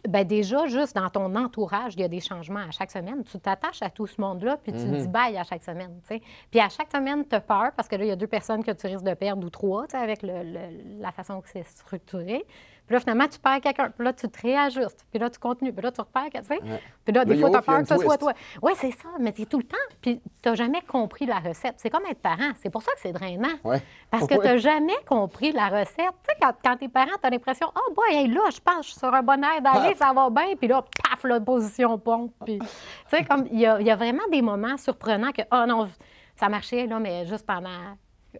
ben 0.08 0.24
déjà, 0.26 0.66
juste 0.66 0.94
dans 0.96 1.08
ton 1.10 1.34
entourage, 1.36 1.94
il 1.94 2.00
y 2.00 2.04
a 2.04 2.08
des 2.08 2.20
changements 2.20 2.60
à 2.60 2.70
chaque 2.70 2.90
semaine. 2.90 3.22
Tu 3.24 3.38
t'attaches 3.38 3.82
à 3.82 3.90
tout 3.90 4.06
ce 4.06 4.20
monde-là, 4.20 4.56
puis 4.56 4.72
tu 4.72 4.84
dis 4.84 5.08
bye 5.08 5.36
à 5.36 5.44
chaque 5.44 5.62
semaine. 5.62 6.00
tu 6.08 6.16
sais. 6.16 6.22
Puis 6.50 6.60
à 6.60 6.68
chaque 6.68 6.90
semaine, 6.90 7.24
tu 7.28 7.34
as 7.34 7.40
peur 7.40 7.70
parce 7.76 7.88
que 7.88 7.96
là, 7.96 8.04
il 8.04 8.08
y 8.08 8.12
a 8.12 8.16
deux 8.16 8.26
personnes 8.26 8.64
que 8.64 8.70
tu 8.72 8.86
risques 8.86 9.04
de 9.04 9.14
perdre 9.14 9.46
ou 9.46 9.50
trois 9.50 9.86
tu 9.86 9.92
sais, 9.92 9.98
avec 10.02 10.22
le- 10.22 10.42
le- 10.42 11.00
la 11.00 11.12
façon 11.12 11.40
que 11.40 11.48
c'est 11.48 11.66
structuré. 11.66 12.44
Puis 12.86 12.94
là, 12.96 13.00
finalement, 13.00 13.28
tu 13.28 13.38
perds 13.38 13.60
quelqu'un. 13.60 13.90
Puis 13.90 14.04
là, 14.04 14.12
tu 14.12 14.28
te 14.28 14.42
réajustes. 14.42 15.06
Puis 15.12 15.20
là, 15.20 15.30
tu 15.30 15.38
continues. 15.38 15.72
Puis 15.72 15.80
là, 15.80 15.92
tu 15.92 16.00
repères. 16.00 16.24
Tu 16.34 16.42
sais. 16.42 16.58
Puis 17.04 17.14
là, 17.14 17.24
des 17.24 17.36
fois, 17.38 17.48
tu 17.48 17.56
as 17.56 17.62
peur 17.62 17.78
que 17.82 17.86
ce 17.86 17.96
soit 17.98 18.18
toi. 18.18 18.32
Oui, 18.62 18.72
c'est 18.74 18.90
ça. 18.90 19.08
Mais 19.20 19.32
tu 19.32 19.42
es 19.42 19.44
tout 19.46 19.58
le 19.58 19.64
temps. 19.64 19.76
Puis 20.02 20.20
tu 20.42 20.48
n'as 20.48 20.56
jamais 20.56 20.80
compris 20.82 21.24
la 21.24 21.38
recette. 21.38 21.74
C'est 21.76 21.88
comme 21.88 22.04
être 22.10 22.18
parent. 22.20 22.50
C'est 22.60 22.68
pour 22.70 22.82
ça 22.82 22.90
que 22.92 22.98
c'est 23.00 23.12
drainant. 23.12 23.46
Ouais. 23.62 23.80
Parce 24.10 24.26
que 24.26 24.34
Ouais. 24.34 24.40
tu 24.40 24.46
n'as 24.46 24.56
jamais 24.56 24.96
compris 25.06 25.52
la 25.52 25.68
recette. 25.68 25.94
Tu 25.96 26.30
sais, 26.30 26.36
quand, 26.42 26.52
quand 26.64 26.76
t'es 26.78 26.88
parent, 26.88 27.12
tu 27.20 27.26
as 27.28 27.30
l'impression, 27.30 27.68
oh, 27.76 27.92
boy, 27.94 28.06
hey, 28.12 28.26
là, 28.26 28.40
je 28.52 28.58
pense 28.58 28.78
que 28.78 28.82
je 28.82 28.88
suis 28.90 28.98
sur 28.98 29.14
un 29.14 29.22
bon 29.22 29.40
air 29.44 29.62
d'aller, 29.62 29.89
Ça 29.96 30.12
va 30.12 30.30
bien. 30.30 30.56
Puis 30.56 30.68
là, 30.68 30.82
paf, 31.02 31.24
la 31.24 31.40
position 31.40 31.98
pompe. 31.98 32.32
Puis, 32.44 32.58
tu 32.58 32.66
sais, 33.08 33.24
comme, 33.24 33.46
il 33.50 33.60
y 33.60 33.66
a, 33.66 33.80
il 33.80 33.86
y 33.86 33.90
a 33.90 33.96
vraiment 33.96 34.22
des 34.30 34.42
moments 34.42 34.76
surprenants 34.76 35.32
que, 35.32 35.42
oh 35.52 35.64
non, 35.66 35.88
ça 36.36 36.48
marchait, 36.48 36.86
là, 36.86 36.98
mais 36.98 37.26
juste 37.26 37.46
pendant. 37.46 37.68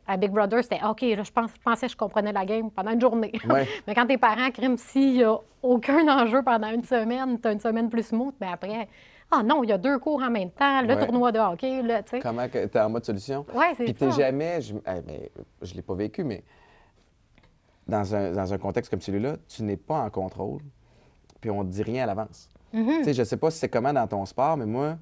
À 0.07 0.17
Big 0.17 0.31
Brother, 0.31 0.63
c'était 0.63 0.79
OK, 0.89 1.01
là, 1.01 1.25
je, 1.25 1.33
pense, 1.33 1.51
je 1.53 1.61
pensais 1.65 1.87
que 1.87 1.93
je 1.93 1.97
comprenais 1.97 2.31
la 2.31 2.45
game 2.45 2.71
pendant 2.71 2.93
une 2.93 3.01
journée. 3.01 3.33
Ouais. 3.49 3.67
mais 3.89 3.95
quand 3.95 4.07
tes 4.07 4.19
parents 4.19 4.49
criment, 4.53 4.77
s'il 4.77 5.15
n'y 5.15 5.25
a 5.25 5.37
aucun 5.65 6.07
enjeu 6.07 6.43
pendant 6.45 6.71
une 6.71 6.85
semaine, 6.85 7.41
tu 7.41 7.49
as 7.49 7.53
une 7.53 7.59
semaine 7.59 7.91
plus 7.91 8.05
smooth, 8.07 8.35
mais 8.41 8.47
après, 8.53 8.89
ah 9.33 9.43
non, 9.43 9.65
il 9.65 9.71
y 9.71 9.73
a 9.73 9.79
deux 9.79 9.99
cours 9.99 10.23
en 10.23 10.31
même 10.31 10.51
temps, 10.53 10.81
le 10.83 10.95
Ouais. 10.95 11.05
tournoi 11.05 11.33
de 11.33 11.41
hockey, 11.41 11.83
là, 11.83 12.05
tu 12.05 12.11
sais. 12.11 12.21
Comment 12.21 12.49
tu 12.49 12.59
es 12.59 12.79
en 12.79 12.89
mode 12.89 13.05
solution? 13.05 13.45
Ouais, 13.53 13.73
c'est 13.77 13.85
Puis 13.85 13.95
t'es 13.95 14.13
jamais, 14.13 14.61
je, 14.61 14.77
eh, 14.77 15.01
ben, 15.01 15.21
je 15.61 15.75
l'ai 15.75 15.83
pas 15.83 15.95
vécu, 15.95 16.23
mais 16.23 16.45
dans 17.89 18.15
un, 18.15 18.31
dans 18.31 18.55
un 18.55 18.59
contexte 18.59 18.91
comme 18.93 19.01
celui-là, 19.01 19.39
tu 19.49 19.65
n'es 19.65 19.77
pas 19.77 19.99
en 20.03 20.11
contrôle, 20.11 20.61
puis 21.41 21.51
on 21.51 21.65
ne 21.65 21.71
dit 21.71 21.83
rien 21.83 22.05
à 22.05 22.07
l'avance. 22.07 22.49
Mm-hmm. 22.75 22.99
Tu 22.99 23.05
sais, 23.05 23.15
je 23.15 23.25
sais 23.25 23.37
pas 23.37 23.51
si 23.51 23.59
c'est 23.59 23.69
comment 23.69 23.93
dans 23.93 24.07
ton 24.07 24.25
sport, 24.27 24.57
mais 24.57 24.67
moi, 24.67 24.99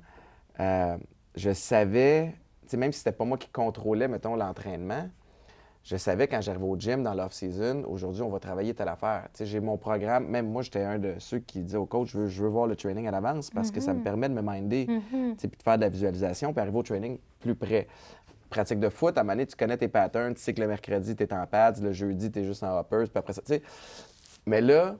euh, 0.60 0.96
je 1.34 1.52
savais, 1.52 2.34
tu 2.62 2.70
sais, 2.70 2.76
même 2.76 2.92
si 2.92 2.98
c'était 2.98 3.12
pas 3.12 3.24
moi 3.24 3.38
qui 3.38 3.48
contrôlais, 3.48 4.08
mettons, 4.08 4.36
l'entraînement, 4.36 5.08
je 5.84 5.96
savais 5.96 6.28
quand 6.28 6.40
j'arrivais 6.42 6.66
au 6.66 6.76
gym 6.76 7.02
dans 7.02 7.14
l'off-season, 7.14 7.84
aujourd'hui, 7.88 8.22
on 8.22 8.28
va 8.28 8.38
travailler 8.40 8.74
telle 8.74 8.88
affaire. 8.88 9.28
Tu 9.32 9.38
sais, 9.38 9.46
j'ai 9.46 9.60
mon 9.60 9.78
programme. 9.78 10.26
Même 10.26 10.50
moi, 10.50 10.60
j'étais 10.62 10.82
un 10.82 10.98
de 10.98 11.14
ceux 11.18 11.38
qui 11.38 11.60
disait 11.60 11.78
au 11.78 11.86
coach, 11.86 12.10
je 12.10 12.18
veux, 12.18 12.26
je 12.26 12.42
veux 12.42 12.48
voir 12.48 12.66
le 12.66 12.76
training 12.76 13.06
à 13.06 13.10
l'avance 13.10 13.48
parce 13.48 13.70
que 13.70 13.80
ça 13.80 13.94
me 13.94 14.02
permet 14.02 14.28
de 14.28 14.34
me 14.34 14.42
minder, 14.42 14.86
tu 14.86 15.34
sais, 15.38 15.48
puis 15.48 15.56
de 15.56 15.62
faire 15.62 15.76
de 15.76 15.82
la 15.82 15.88
visualisation, 15.88 16.52
puis 16.52 16.60
arriver 16.60 16.76
au 16.76 16.82
training 16.82 17.18
plus 17.40 17.54
près. 17.54 17.86
Pratique 18.50 18.80
de 18.80 18.88
foot, 18.88 19.16
à 19.16 19.20
un 19.20 19.24
moment 19.24 19.34
donné, 19.34 19.46
tu 19.46 19.56
connais 19.56 19.76
tes 19.76 19.88
patterns, 19.88 20.34
tu 20.34 20.40
sais 20.40 20.54
que 20.54 20.60
le 20.60 20.68
mercredi, 20.68 21.14
tu 21.14 21.22
es 21.22 21.32
en 21.34 21.46
pads, 21.46 21.80
le 21.82 21.92
jeudi, 21.92 22.30
tu 22.30 22.40
es 22.40 22.44
juste 22.44 22.62
en 22.62 22.78
hoppers, 22.78 23.04
puis 23.04 23.18
après 23.18 23.34
ça, 23.34 23.42
tu 23.42 23.54
sais. 23.54 23.62
Mais 24.46 24.60
là, 24.60 24.96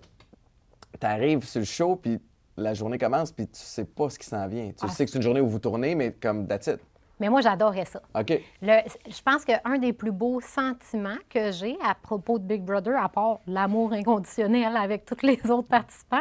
tu 1.00 1.06
arrives 1.06 1.44
sur 1.44 1.60
le 1.60 1.64
show, 1.66 1.96
puis 1.96 2.18
la 2.56 2.74
journée 2.74 2.98
commence, 2.98 3.30
puis 3.32 3.46
tu 3.46 3.60
sais 3.60 3.84
pas 3.84 4.10
ce 4.10 4.18
qui 4.18 4.26
s'en 4.26 4.46
vient. 4.48 4.68
Tu 4.70 4.74
Ah, 4.82 4.88
sais 4.88 5.04
que 5.04 5.10
c'est 5.10 5.18
une 5.18 5.22
journée 5.22 5.40
où 5.40 5.48
vous 5.48 5.58
tournez, 5.60 5.94
mais 5.94 6.12
comme 6.12 6.46
that's 6.46 6.66
it. 6.66 6.80
Mais 7.20 7.28
moi, 7.28 7.40
j'adorais 7.40 7.84
ça. 7.84 8.00
OK. 8.14 8.40
Le- 8.62 8.78
je 9.08 9.22
pense 9.24 9.44
qu'un 9.44 9.78
des 9.78 9.92
plus 9.92 10.12
beaux 10.12 10.40
sentiments 10.40 11.16
que 11.28 11.50
j'ai 11.50 11.76
à 11.84 11.94
propos 11.96 12.38
de 12.38 12.44
Big 12.44 12.62
Brother, 12.62 12.96
à 13.02 13.08
part 13.08 13.40
l'amour 13.46 13.92
inconditionnel 13.92 14.76
avec 14.76 15.04
tous 15.04 15.22
les 15.26 15.38
autres 15.50 15.66
participants, 15.68 16.18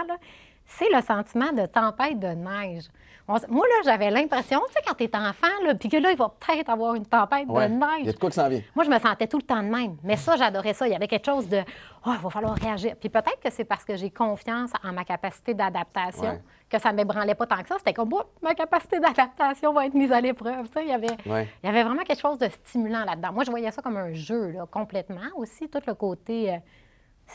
c'est 0.66 0.90
le 0.94 1.02
sentiment 1.02 1.52
de 1.54 1.66
tempête 1.68 2.20
de 2.20 2.28
neige. 2.30 2.86
Moi, 3.28 3.68
là, 3.68 3.82
j'avais 3.84 4.10
l'impression, 4.10 4.62
tu 4.68 4.74
sais, 4.74 4.80
quand 4.86 4.94
t'es 4.94 5.13
enfant, 5.13 5.48
là, 5.66 5.76
puis 5.76 5.90
que 5.90 5.98
là, 5.98 6.12
il 6.12 6.18
va 6.18 6.30
peut-être 6.30 6.70
avoir 6.70 6.96
une 6.96 7.06
tempête 7.06 7.48
de 7.48 7.54
neige. 7.54 8.00
Il 8.00 8.06
y 8.06 8.10
a 8.10 8.13
de 8.13 8.18
quoi 8.18 8.30
qui 8.30 8.36
s'en 8.36 8.48
vient. 8.48 8.62
Moi, 8.74 8.86
je 8.86 8.90
me 8.90 9.00
sentais 9.00 9.28
tout 9.28 9.38
le 9.38 9.44
temps 9.44 9.62
de 9.62 9.68
même. 9.68 9.98
Mais 10.04 10.16
ça, 10.16 10.38
j'adorais 10.38 10.74
ça. 10.74 10.88
Il 10.88 10.94
y 10.94 10.96
avait 10.96 11.10
quelque 11.10 11.26
chose 11.26 11.50
de, 11.50 11.60
oh, 12.06 12.12
il 12.13 12.22
va 12.22 12.30
falloir 12.30 12.56
réagir. 12.56 12.96
Puis 12.96 13.10
peut-être 13.10 13.40
que 13.44 13.52
c'est 13.52 13.66
parce 13.66 13.84
que 13.84 13.98
j'ai 13.98 14.10
confiance 14.10 14.72
en 14.82 14.94
ma 14.94 15.04
capacité 15.04 15.54
d'adaptation 15.54 16.42
que 16.70 16.80
ça 16.80 16.92
ne 16.92 16.98
m'ébranlait 16.98 17.36
pas 17.36 17.46
tant 17.46 17.62
que 17.62 17.68
ça. 17.68 17.76
C'était 17.78 17.94
comme, 17.94 18.13
oh, 18.13 18.24
ma 18.42 18.54
capacité 18.54 19.00
d'adaptation 19.00 19.74
va 19.74 19.86
être 19.86 19.94
mise 19.94 20.12
à 20.12 20.22
l'épreuve. 20.22 20.68
Tu 20.68 20.74
sais, 20.74 20.84
il, 20.84 20.90
y 20.90 20.94
avait, 20.94 21.08
il 21.26 21.66
y 21.66 21.68
avait 21.68 21.84
vraiment 21.84 22.04
quelque 22.04 22.22
chose 22.22 22.38
de 22.38 22.48
stimulant 22.50 23.04
là-dedans. 23.04 23.34
Moi, 23.34 23.44
je 23.44 23.52
voyais 23.52 23.72
ça 23.72 23.82
comme 23.82 23.98
un 23.98 24.13
jeu, 24.13 24.52
là, 24.52 24.66
complètement 24.70 25.30
aussi. 25.36 25.70
Tout 25.70 25.82
le 25.86 25.94
côté. 25.94 26.54
Euh, 26.54 26.58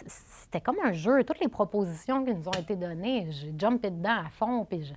c'était 0.06 0.60
comme 0.60 0.76
un 0.82 0.92
jeu. 0.92 1.22
Toutes 1.24 1.40
les 1.40 1.48
propositions 1.48 2.24
qui 2.24 2.34
nous 2.34 2.48
ont 2.48 2.52
été 2.52 2.76
données, 2.76 3.26
j'ai 3.30 3.52
jumpé 3.58 3.90
dedans 3.90 4.22
à 4.26 4.30
fond, 4.30 4.64
puis 4.64 4.94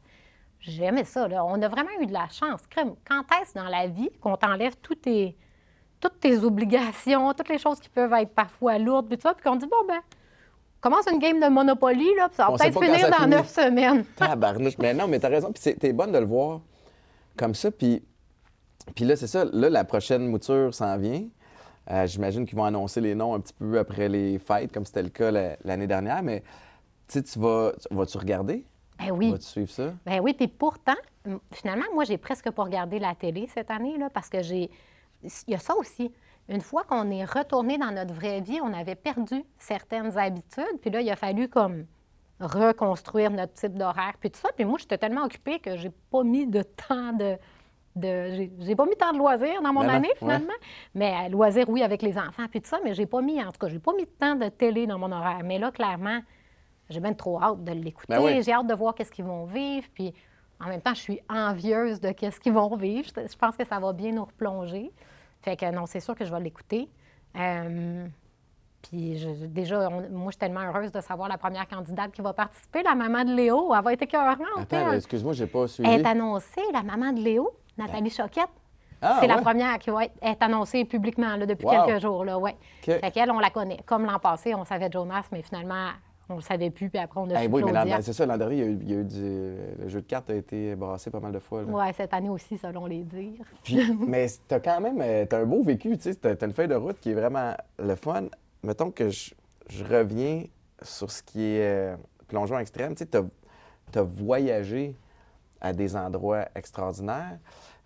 j'aimais 0.60 1.04
ça. 1.04 1.28
On 1.46 1.62
a 1.62 1.68
vraiment 1.68 1.90
eu 2.02 2.06
de 2.06 2.14
la 2.14 2.28
chance. 2.30 2.62
Quand 2.74 3.24
est-ce 3.42 3.54
dans 3.54 3.68
la 3.68 3.88
vie 3.88 4.10
qu'on 4.22 4.36
t'enlève 4.38 4.76
toutes 4.82 5.02
tes, 5.02 5.36
toutes 6.00 6.20
tes 6.20 6.38
obligations, 6.40 7.34
toutes 7.34 7.50
les 7.50 7.58
choses 7.58 7.80
qui 7.80 7.90
peuvent 7.90 8.14
être 8.14 8.34
parfois 8.34 8.78
lourdes, 8.78 9.08
puis 9.08 9.18
ça, 9.22 9.34
puis 9.34 9.44
qu'on 9.44 9.56
dit, 9.56 9.68
bon, 9.68 9.88
ben, 9.88 10.02
commence 10.82 11.06
une 11.12 11.20
game 11.20 11.40
de 11.40 11.48
Monopoly, 11.48 12.16
là, 12.16 12.28
puis 12.28 12.38
ça 12.38 12.50
va 12.50 12.58
peut-être 12.58 12.82
finir 12.82 13.10
dans 13.10 13.28
neuf 13.28 13.50
semaines. 13.50 14.06
Tabarnouche. 14.16 14.78
mais 14.78 14.94
non, 14.94 15.08
mais 15.08 15.20
t'as 15.20 15.30
raison, 15.30 15.52
puis 15.52 15.76
t'es 15.76 15.94
bonne 15.94 16.12
de 16.12 16.20
le 16.20 16.26
voir 16.26 16.62
comme 17.38 17.56
ça, 17.56 17.72
puis... 17.72 18.04
Puis 18.94 19.04
là, 19.04 19.16
c'est 19.16 19.28
ça, 19.28 19.46
là, 19.46 19.70
la 19.70 19.84
prochaine 19.84 20.28
mouture 20.28 20.72
s'en 20.72 20.96
vient. 20.98 21.24
Euh, 21.90 22.06
j'imagine 22.06 22.46
qu'ils 22.46 22.58
vont 22.58 22.66
annoncer 22.66 23.02
les 23.02 23.16
noms 23.16 23.34
un 23.34 23.40
petit 23.40 23.54
peu 23.54 23.80
après 23.80 24.10
les 24.10 24.38
fêtes, 24.40 24.72
comme 24.72 24.86
c'était 24.86 25.04
le 25.04 25.10
cas 25.10 25.32
l'année 25.64 25.88
dernière. 25.88 26.22
Mais 26.22 26.44
tu 27.08 27.22
vas, 27.38 27.72
vas-tu 27.90 28.18
regarder? 28.18 28.64
Ben 29.00 29.12
oui. 29.12 29.32
Vas-tu 29.32 29.44
suivre 29.44 29.72
ça? 29.72 29.94
Ben 30.06 30.20
oui, 30.22 30.34
puis 30.34 30.48
pourtant, 30.48 30.96
finalement, 31.52 31.86
moi, 31.94 32.04
j'ai 32.04 32.18
presque 32.18 32.50
pas 32.52 32.64
regardé 32.64 33.00
la 33.00 33.16
télé 33.16 33.48
cette 33.54 33.72
année, 33.72 33.98
là, 33.98 34.10
parce 34.10 34.30
que 34.30 34.42
j'ai. 34.42 34.70
Il 35.24 35.52
y 35.52 35.56
a 35.56 35.60
ça 35.60 35.76
aussi. 35.76 36.12
Une 36.48 36.62
fois 36.62 36.84
qu'on 36.84 37.10
est 37.10 37.26
retourné 37.26 37.78
dans 37.78 37.92
notre 37.92 38.14
vraie 38.14 38.42
vie, 38.42 38.60
on 38.62 38.72
avait 38.72 38.96
perdu 38.96 39.44
certaines 39.58 40.18
habitudes, 40.18 40.80
puis 40.82 40.92
là, 40.92 41.02
il 41.02 41.10
a 41.10 41.16
fallu 41.16 41.50
comme 41.50 41.86
reconstruire 42.40 43.32
notre 43.32 43.54
type 43.54 43.74
d'horaire, 43.74 44.14
puis 44.20 44.30
tout 44.30 44.40
ça. 44.40 44.50
Puis 44.56 44.66
moi, 44.66 44.78
j'étais 44.80 44.98
tellement 44.98 45.24
occupée 45.24 45.60
que 45.60 45.78
j'ai 45.78 45.92
pas 46.12 46.24
mis 46.24 46.46
de 46.46 46.62
temps 46.62 47.14
de, 47.14 47.38
de. 47.96 48.50
J'ai 48.60 48.76
pas 48.76 48.86
mis 48.86 48.96
tant 48.96 49.14
de 49.14 49.18
loisirs 49.18 49.62
dans 49.62 49.74
mon 49.74 49.82
ben 49.82 49.90
année, 49.90 50.12
finalement. 50.18 50.54
Mais 50.94 51.30
loisirs, 51.30 51.70
oui, 51.70 51.82
avec 51.82 52.02
les 52.02 52.18
enfants, 52.18 52.46
puis 52.50 52.62
tout 52.62 52.70
ça, 52.70 52.80
mais 52.84 52.94
j'ai 52.94 53.06
pas 53.06 53.22
mis, 53.22 53.42
en 53.42 53.52
tout 53.52 53.60
cas, 53.60 53.70
j'ai 53.70 53.80
pas 53.80 53.94
mis 53.94 54.04
de 54.04 54.12
temps 54.20 54.36
de 54.36 54.50
télé 54.50 54.86
dans 54.86 55.00
mon 55.00 55.12
horaire. 55.12 55.42
Mais 55.44 55.58
là, 55.58 55.72
clairement, 55.72 56.20
j'ai 56.90 57.00
même 57.00 57.16
trop 57.16 57.42
hâte 57.42 57.64
de 57.64 57.72
l'écouter. 57.72 58.16
Ben 58.16 58.42
j'ai 58.42 58.52
hâte 58.52 58.68
de 58.68 58.74
voir 58.74 58.94
qu'est-ce 58.96 59.12
qu'ils 59.12 59.26
vont 59.26 59.46
vivre. 59.46 59.88
Puis 59.94 60.14
en 60.60 60.68
même 60.68 60.82
temps, 60.82 60.94
je 60.94 61.02
suis 61.02 61.20
envieuse 61.30 62.00
de 62.00 62.12
qu'est-ce 62.12 62.40
qu'ils 62.40 62.54
vont 62.54 62.76
vivre. 62.76 63.08
Je 63.16 63.38
pense 63.38 63.56
que 63.56 63.66
ça 63.66 63.80
va 63.80 63.94
bien 63.94 64.12
nous 64.12 64.26
replonger. 64.26 64.92
Fait 65.42 65.56
que 65.56 65.70
non, 65.72 65.86
c'est 65.86 66.00
sûr 66.00 66.16
que 66.16 66.26
je 66.26 66.32
vais 66.32 66.40
l'écouter. 66.40 66.90
Euh, 67.38 68.08
puis 68.82 69.18
déjà, 69.48 69.90
moi, 69.90 70.28
je 70.28 70.32
suis 70.32 70.38
tellement 70.38 70.62
heureuse 70.62 70.92
de 70.92 71.02
savoir 71.02 71.28
la 71.28 71.38
première 71.38 71.68
candidate 71.68 72.12
qui 72.12 72.22
va 72.22 72.34
participer, 72.34 72.84
la 72.84 72.96
maman 72.96 73.24
de 73.24 73.34
Léo. 73.34 73.74
Elle 73.76 73.84
va 73.84 73.94
être 73.94 74.04
écœurante. 74.04 74.38
Attends, 74.58 74.94
excuse-moi, 74.94 75.34
j'ai 75.34 75.48
pas 75.48 75.68
suivi. 75.68 75.90
Elle 75.90 76.02
est 76.02 76.08
annoncée, 76.08 76.62
la 76.72 76.84
maman 76.84 77.12
de 77.12 77.22
Léo. 77.22 77.52
Nathalie 77.78 78.10
Choquette. 78.10 78.50
Ah, 79.02 79.18
c'est 79.20 79.28
la 79.28 79.38
première 79.38 79.78
qui 79.80 79.90
va 79.90 80.06
être, 80.06 80.42
annoncée 80.42 80.86
publiquement 80.86 81.36
là, 81.36 81.46
depuis 81.46 81.68
quelques 81.68 82.02
jours. 82.02 82.24
Là, 82.24 82.40
ouais. 82.40 82.56
Fait 82.82 83.12
qu'elle, 83.12 83.30
on 83.32 83.40
la 83.40 83.50
connaît. 83.50 83.80
Comme 83.86 84.06
l'an 84.06 84.20
passé, 84.20 84.56
on 84.56 84.64
savait 84.66 84.90
Jonas, 84.92 85.26
mais 85.32 85.42
finalement, 85.42 85.90
on 86.30 86.34
ne 86.34 86.40
le 86.40 86.44
savait 86.44 86.70
plus, 86.70 86.90
puis 86.90 87.00
après, 87.00 87.20
on 87.20 87.30
a 87.30 87.44
hey, 87.44 87.48
Oui, 87.48 87.64
mais 87.64 88.02
c'est 88.02 88.14
ça, 88.14 88.26
l'an 88.26 88.38
dernier, 88.38 88.56
il 88.56 88.90
y, 88.90 88.94
a 88.94 89.00
eu, 89.00 89.04
du... 89.04 89.22
le 89.80 89.88
jeu 89.88 90.02
de 90.02 90.08
cartes 90.08 90.30
a 90.30 90.36
été 90.36 90.76
brassé 90.76 91.12
pas 91.12 91.20
mal 91.20 91.32
de 91.32 91.40
fois. 91.40 91.64
Oui, 91.68 91.84
cette 91.96 92.14
année 92.14 92.30
aussi, 92.30 92.58
selon 92.58 92.86
les 92.88 93.04
dires. 93.04 93.46
mais 94.08 94.28
tu 94.48 94.56
as 94.56 94.60
quand 94.60 94.82
même 94.82 95.00
euh, 95.02 95.26
un 95.32 95.46
beau 95.46 95.64
vécu, 95.64 95.98
tu 95.98 96.12
sais, 96.12 96.16
tu 96.16 96.28
as, 96.28 96.46
une 96.46 96.54
feuille 96.54 96.68
de 96.68 96.76
route 96.76 97.00
qui 97.00 97.12
est 97.12 97.14
vraiment 97.14 97.54
le 97.78 97.96
fun. 97.96 98.26
Mettons 98.64 98.92
que 98.92 99.10
je, 99.10 99.34
reviens 99.90 100.44
sur 100.82 101.12
ce 101.12 101.22
qui 101.22 101.44
est 101.44 101.94
euh, 101.94 101.96
plongeon 102.28 102.58
extrême, 102.58 102.96
tu 102.96 103.04
sais, 103.04 103.10
tu 103.92 104.00
as 104.00 104.04
voyagé 104.04 104.96
à 105.62 105.74
des 105.74 105.96
endroits 105.96 106.46
extraordinaires. 106.56 107.38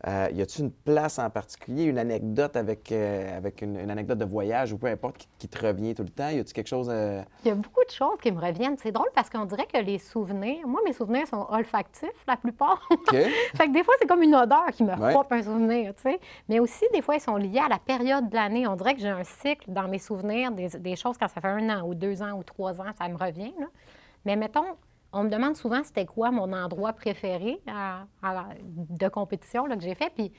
Euh, 0.07 0.29
y 0.31 0.41
a-t-il 0.41 0.65
une 0.65 0.71
place 0.71 1.19
en 1.19 1.29
particulier, 1.29 1.83
une 1.83 1.97
anecdote 1.97 2.55
avec, 2.55 2.89
euh, 2.91 3.35
avec 3.35 3.61
une, 3.61 3.77
anecdote 3.77 4.17
de 4.17 4.25
voyage 4.25 4.71
ou 4.71 4.77
peu 4.77 4.87
importe 4.87 5.27
qui, 5.37 5.47
te 5.49 5.65
revient 5.65 5.93
tout 5.93 6.03
le 6.03 6.09
temps? 6.09 6.29
Y 6.29 6.39
a-t-il 6.39 6.53
quelque 6.53 6.67
chose. 6.67 6.87
Euh... 6.89 7.21
Il 7.43 7.49
y 7.49 7.51
a 7.51 7.55
beaucoup 7.55 7.83
de 7.83 7.91
choses 7.91 8.17
qui 8.21 8.31
me 8.31 8.39
reviennent. 8.39 8.77
C'est 8.77 8.93
drôle 8.93 9.09
parce 9.13 9.29
qu'on 9.29 9.43
dirait 9.43 9.65
que 9.65 9.77
les 9.77 9.97
souvenirs, 9.97 10.65
moi, 10.65 10.79
mes 10.85 10.93
souvenirs 10.93 11.27
sont 11.27 11.45
olfactifs 11.49 12.23
la 12.27 12.37
plupart. 12.37 12.87
fait 13.09 13.67
que 13.67 13.73
des 13.73 13.83
fois, 13.83 13.93
c'est 13.99 14.07
comme 14.07 14.23
une 14.23 14.35
odeur 14.35 14.67
qui 14.71 14.83
me 14.83 14.95
ouais. 14.95 15.15
un 15.31 15.43
souvenir, 15.43 15.93
tu 15.95 16.03
sais. 16.03 16.19
Mais 16.47 16.59
aussi, 16.59 16.85
des 16.93 17.01
fois, 17.01 17.15
ils 17.15 17.21
sont 17.21 17.35
liés 17.35 17.59
à 17.59 17.67
la 17.67 17.79
période 17.79 18.29
de 18.29 18.35
l'année. 18.35 18.67
On 18.67 18.77
dirait 18.77 18.95
que 18.95 19.01
j'ai 19.01 19.09
un 19.09 19.25
cycle 19.25 19.69
dans 19.69 19.89
mes 19.89 19.99
souvenirs, 19.99 20.51
des, 20.51 20.69
des, 20.69 20.95
choses 20.95 21.17
quand 21.17 21.27
ça 21.27 21.41
fait 21.41 21.47
un 21.47 21.69
an 21.69 21.85
ou 21.85 21.93
deux 21.93 22.21
ans 22.21 22.37
ou 22.37 22.43
trois 22.43 22.79
ans, 22.79 22.91
ça 22.97 23.09
me 23.09 23.17
revient. 23.17 23.53
Là. 23.59 23.67
Mais 24.25 24.35
mettons, 24.35 24.65
on 25.11 25.23
me 25.23 25.29
demande 25.29 25.55
souvent 25.55 25.83
c'était 25.83 26.05
quoi 26.05 26.31
mon 26.31 26.51
endroit 26.53 26.93
préféré 26.93 27.59
de 27.65 29.07
compétition 29.07 29.65
là, 29.65 29.75
que 29.75 29.83
j'ai 29.83 29.95
fait. 29.95 30.11
Puis 30.15 30.31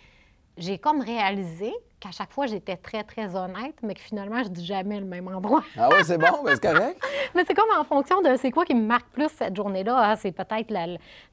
j'ai 0.57 0.79
comme 0.79 1.01
réalisé 1.01 1.73
qu'à 1.99 2.11
chaque 2.11 2.33
fois, 2.33 2.47
j'étais 2.47 2.77
très, 2.77 3.05
très 3.05 3.37
honnête, 3.37 3.75
mais 3.83 3.95
que 3.95 4.01
finalement, 4.01 4.43
je 4.43 4.49
dis 4.49 4.65
jamais 4.65 4.99
le 4.99 5.07
même 5.07 5.29
endroit. 5.29 5.63
ah 5.77 5.89
oui, 5.93 6.03
c'est 6.03 6.19
bon, 6.19 6.43
mais 6.45 6.53
c'est 6.55 6.63
correct. 6.63 7.03
mais 7.35 7.45
c'est 7.47 7.55
comme 7.55 7.71
en 7.79 7.85
fonction 7.85 8.23
de 8.23 8.37
c'est 8.37 8.51
quoi 8.51 8.65
qui 8.65 8.75
me 8.75 8.87
marque 8.87 9.09
plus 9.11 9.29
cette 9.29 9.55
journée-là. 9.55 9.97
Ah, 9.99 10.17
c'est 10.17 10.33
peut-être 10.33 10.73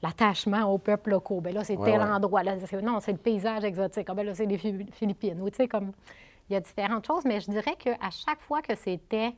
l'attachement 0.02 0.72
au 0.72 0.78
peuple 0.78 1.10
locaux. 1.10 1.40
Bien 1.40 1.52
là, 1.52 1.64
c'est 1.64 1.76
tel 1.76 2.00
endroit. 2.00 2.42
Là, 2.42 2.56
non, 2.82 3.00
c'est 3.00 3.12
le 3.12 3.18
paysage 3.18 3.64
exotique. 3.64 4.06
Ah, 4.08 4.14
bien 4.14 4.24
là, 4.24 4.34
c'est 4.34 4.46
les 4.46 4.58
Philippines. 4.58 5.42
tu 5.50 5.56
sais, 5.56 5.68
comme 5.68 5.92
il 6.50 6.54
y 6.54 6.56
a 6.56 6.60
différentes 6.60 7.06
choses, 7.06 7.24
mais 7.24 7.40
je 7.40 7.50
dirais 7.50 7.76
qu'à 7.78 8.10
chaque 8.10 8.40
fois 8.40 8.62
que 8.62 8.74
c'était 8.74 9.34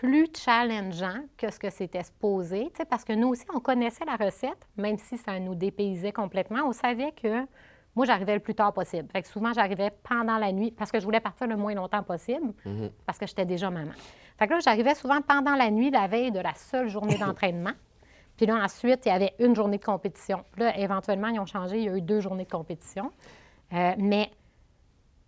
plus 0.00 0.28
challengeant 0.34 1.26
que 1.36 1.52
ce 1.52 1.58
que 1.58 1.68
c'était 1.68 2.02
supposé, 2.02 2.72
parce 2.88 3.04
que 3.04 3.12
nous 3.12 3.28
aussi, 3.28 3.44
on 3.54 3.60
connaissait 3.60 4.06
la 4.06 4.16
recette, 4.16 4.66
même 4.78 4.96
si 4.96 5.18
ça 5.18 5.38
nous 5.38 5.54
dépaysait 5.54 6.10
complètement. 6.10 6.60
On 6.64 6.72
savait 6.72 7.12
que 7.12 7.44
moi, 7.94 8.06
j'arrivais 8.06 8.32
le 8.32 8.40
plus 8.40 8.54
tard 8.54 8.72
possible. 8.72 9.10
Fait 9.12 9.20
que 9.20 9.28
souvent, 9.28 9.52
j'arrivais 9.52 9.90
pendant 10.08 10.38
la 10.38 10.52
nuit 10.52 10.70
parce 10.70 10.90
que 10.90 10.98
je 10.98 11.04
voulais 11.04 11.20
partir 11.20 11.46
le 11.48 11.56
moins 11.56 11.74
longtemps 11.74 12.02
possible 12.02 12.54
mm-hmm. 12.64 12.90
parce 13.04 13.18
que 13.18 13.26
j'étais 13.26 13.44
déjà 13.44 13.68
maman. 13.68 13.92
Fait 14.38 14.46
que 14.46 14.54
là, 14.54 14.60
j'arrivais 14.60 14.94
souvent 14.94 15.20
pendant 15.20 15.54
la 15.54 15.70
nuit, 15.70 15.90
la 15.90 16.06
veille 16.06 16.32
de 16.32 16.40
la 16.40 16.54
seule 16.54 16.88
journée 16.88 17.18
d'entraînement. 17.20 17.72
Puis 18.38 18.46
là, 18.46 18.54
ensuite, 18.54 19.04
il 19.04 19.10
y 19.10 19.12
avait 19.12 19.34
une 19.38 19.54
journée 19.54 19.76
de 19.76 19.84
compétition. 19.84 20.44
là, 20.56 20.78
éventuellement, 20.78 21.28
ils 21.28 21.40
ont 21.40 21.46
changé. 21.46 21.76
Il 21.76 21.84
y 21.84 21.88
a 21.90 21.96
eu 21.98 22.00
deux 22.00 22.20
journées 22.20 22.46
de 22.46 22.50
compétition. 22.50 23.12
Euh, 23.74 23.92
mais 23.98 24.30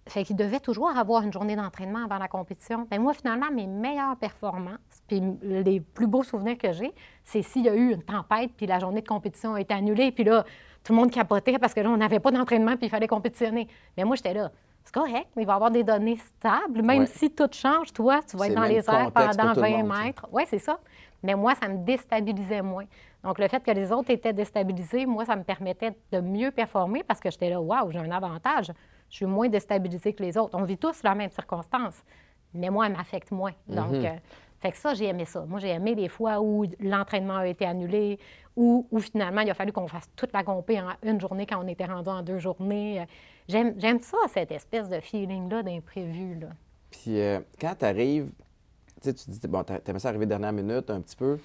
fait 0.06 0.24
qu'il 0.24 0.36
devait 0.36 0.60
toujours 0.60 0.90
avoir 0.90 1.22
une 1.22 1.32
journée 1.32 1.54
d'entraînement 1.54 2.04
avant 2.04 2.18
la 2.18 2.28
compétition. 2.28 2.86
Bien, 2.90 2.98
moi, 2.98 3.14
finalement, 3.14 3.50
mes 3.52 3.66
meilleures 3.66 4.16
performances, 4.16 4.78
puis 5.06 5.22
les 5.42 5.80
plus 5.80 6.06
beaux 6.06 6.24
souvenirs 6.24 6.58
que 6.58 6.72
j'ai, 6.72 6.92
c'est 7.24 7.42
s'il 7.42 7.64
y 7.64 7.68
a 7.68 7.74
eu 7.74 7.92
une 7.92 8.02
tempête, 8.02 8.50
puis 8.56 8.66
la 8.66 8.78
journée 8.80 9.00
de 9.00 9.06
compétition 9.06 9.54
a 9.54 9.60
été 9.60 9.72
annulée, 9.72 10.10
puis 10.10 10.24
là, 10.24 10.44
tout 10.82 10.92
le 10.92 10.98
monde 10.98 11.10
capotait 11.12 11.58
parce 11.58 11.72
que 11.74 11.80
là, 11.80 11.90
on 11.90 11.96
n'avait 11.96 12.18
pas 12.18 12.32
d'entraînement, 12.32 12.76
puis 12.76 12.86
il 12.86 12.90
fallait 12.90 13.06
compétitionner. 13.06 13.68
Mais 13.96 14.04
moi, 14.04 14.16
j'étais 14.16 14.34
là. 14.34 14.50
C'est 14.84 14.94
correct, 14.94 15.28
il 15.36 15.46
va 15.46 15.52
y 15.52 15.54
avoir 15.54 15.70
des 15.70 15.84
données 15.84 16.16
stables. 16.16 16.82
Même 16.82 17.06
si 17.06 17.30
tout 17.30 17.48
change, 17.52 17.92
toi, 17.92 18.20
tu 18.28 18.36
vas 18.36 18.48
être 18.48 18.54
dans 18.56 18.64
les 18.64 18.78
airs 18.90 19.12
pendant 19.12 19.52
20 19.52 19.82
mètres. 19.84 20.26
Oui, 20.32 20.42
c'est 20.48 20.58
ça. 20.58 20.80
Mais 21.22 21.36
moi, 21.36 21.54
ça 21.54 21.68
me 21.68 21.78
déstabilisait 21.78 22.62
moins. 22.62 22.86
Donc, 23.22 23.38
le 23.38 23.46
fait 23.46 23.62
que 23.62 23.70
les 23.70 23.92
autres 23.92 24.10
étaient 24.10 24.32
déstabilisés, 24.32 25.06
moi, 25.06 25.24
ça 25.24 25.36
me 25.36 25.44
permettait 25.44 25.96
de 26.10 26.20
mieux 26.20 26.50
performer 26.50 27.04
parce 27.04 27.20
que 27.20 27.30
j'étais 27.30 27.50
là, 27.50 27.60
waouh, 27.60 27.92
j'ai 27.92 28.00
un 28.00 28.10
avantage 28.10 28.72
je 29.12 29.18
suis 29.18 29.26
moins 29.26 29.48
déstabilisée 29.50 30.14
que 30.14 30.22
les 30.22 30.38
autres. 30.38 30.58
On 30.58 30.64
vit 30.64 30.78
tous 30.78 31.02
la 31.02 31.14
même 31.14 31.30
circonstance, 31.30 32.02
mais 32.54 32.70
moi, 32.70 32.86
elle 32.86 32.96
m'affecte 32.96 33.30
moins. 33.30 33.52
Donc, 33.68 33.90
mhm. 33.90 34.06
euh, 34.06 34.10
fait 34.58 34.72
que 34.72 34.78
ça, 34.78 34.94
j'ai 34.94 35.04
aimé 35.04 35.26
ça. 35.26 35.44
Moi, 35.44 35.60
j'ai 35.60 35.68
aimé 35.68 35.94
les 35.94 36.08
fois 36.08 36.40
où 36.40 36.64
l'entraînement 36.80 37.36
a 37.36 37.46
été 37.46 37.66
annulé, 37.66 38.18
ou 38.56 38.86
où, 38.90 39.00
finalement, 39.00 39.42
il 39.42 39.50
a 39.50 39.54
fallu 39.54 39.70
qu'on 39.70 39.86
fasse 39.86 40.08
toute 40.16 40.32
la 40.32 40.42
compé 40.42 40.80
en 40.80 40.88
une 41.02 41.20
journée 41.20 41.44
quand 41.44 41.62
on 41.62 41.68
était 41.68 41.84
rendu 41.84 42.08
en 42.08 42.22
deux 42.22 42.38
journées. 42.38 43.06
J'aime 43.48 44.00
ça, 44.00 44.16
cette 44.28 44.50
espèce 44.50 44.88
de 44.88 44.98
feeling-là 44.98 45.62
d'imprévu. 45.62 46.38
Puis 46.90 47.20
euh, 47.20 47.40
quand 47.60 47.74
tu 47.78 47.84
arrives, 47.84 48.32
tu 49.02 49.12
dis, 49.12 49.46
bon, 49.46 49.62
tu 49.62 49.74
aimais 49.90 49.98
ça 49.98 50.08
arriver 50.08 50.24
dernière 50.24 50.52
minute 50.54 50.88
un 50.88 51.02
petit 51.02 51.16
peu 51.16 51.38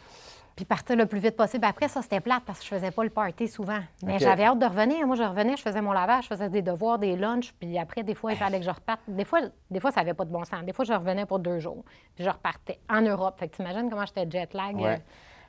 puis 0.58 0.66
partir 0.66 0.96
le 0.96 1.06
plus 1.06 1.20
vite 1.20 1.36
possible. 1.36 1.64
Après, 1.66 1.88
ça, 1.88 2.02
c'était 2.02 2.20
plate 2.20 2.42
parce 2.44 2.60
que 2.60 2.66
je 2.66 2.70
faisais 2.70 2.90
pas 2.90 3.04
le 3.04 3.12
party 3.12 3.48
souvent. 3.48 3.80
Mais 4.04 4.18
j'avais 4.18 4.44
hâte 4.44 4.58
de 4.58 4.66
revenir. 4.66 5.06
Moi, 5.06 5.16
je 5.16 5.22
revenais, 5.22 5.56
je 5.56 5.62
faisais 5.62 5.82
mon 5.82 5.92
lavage, 5.92 6.24
je 6.24 6.30
faisais 6.30 6.50
des 6.50 6.64
devoirs, 6.64 6.98
des 6.98 7.16
lunchs, 7.16 7.54
puis 7.60 7.78
après, 7.78 8.02
des 8.02 8.16
fois, 8.16 8.32
il 8.32 8.38
fallait 8.38 8.60
que 8.60 8.66
je 8.66 8.72
reparte. 8.72 9.02
Des 9.08 9.24
fois, 9.24 9.42
des 9.70 9.80
fois 9.80 9.92
ça 9.92 10.02
n'avait 10.02 10.16
pas 10.16 10.26
de 10.26 10.32
bon 10.32 10.44
sens. 10.44 10.66
Des 10.66 10.74
fois, 10.74 10.84
je 10.84 10.94
revenais 10.94 11.28
pour 11.28 11.38
deux 11.38 11.60
jours, 11.60 11.86
puis 12.16 12.26
je 12.26 12.30
repartais 12.30 12.80
en 12.90 13.02
Europe. 13.02 13.36
Fait 13.40 13.48
que 13.48 13.62
imagines 13.62 13.88
comment 13.88 14.06
j'étais 14.08 14.28
jet 14.30 14.52
lag. 14.56 14.76
Ouais. 14.76 15.00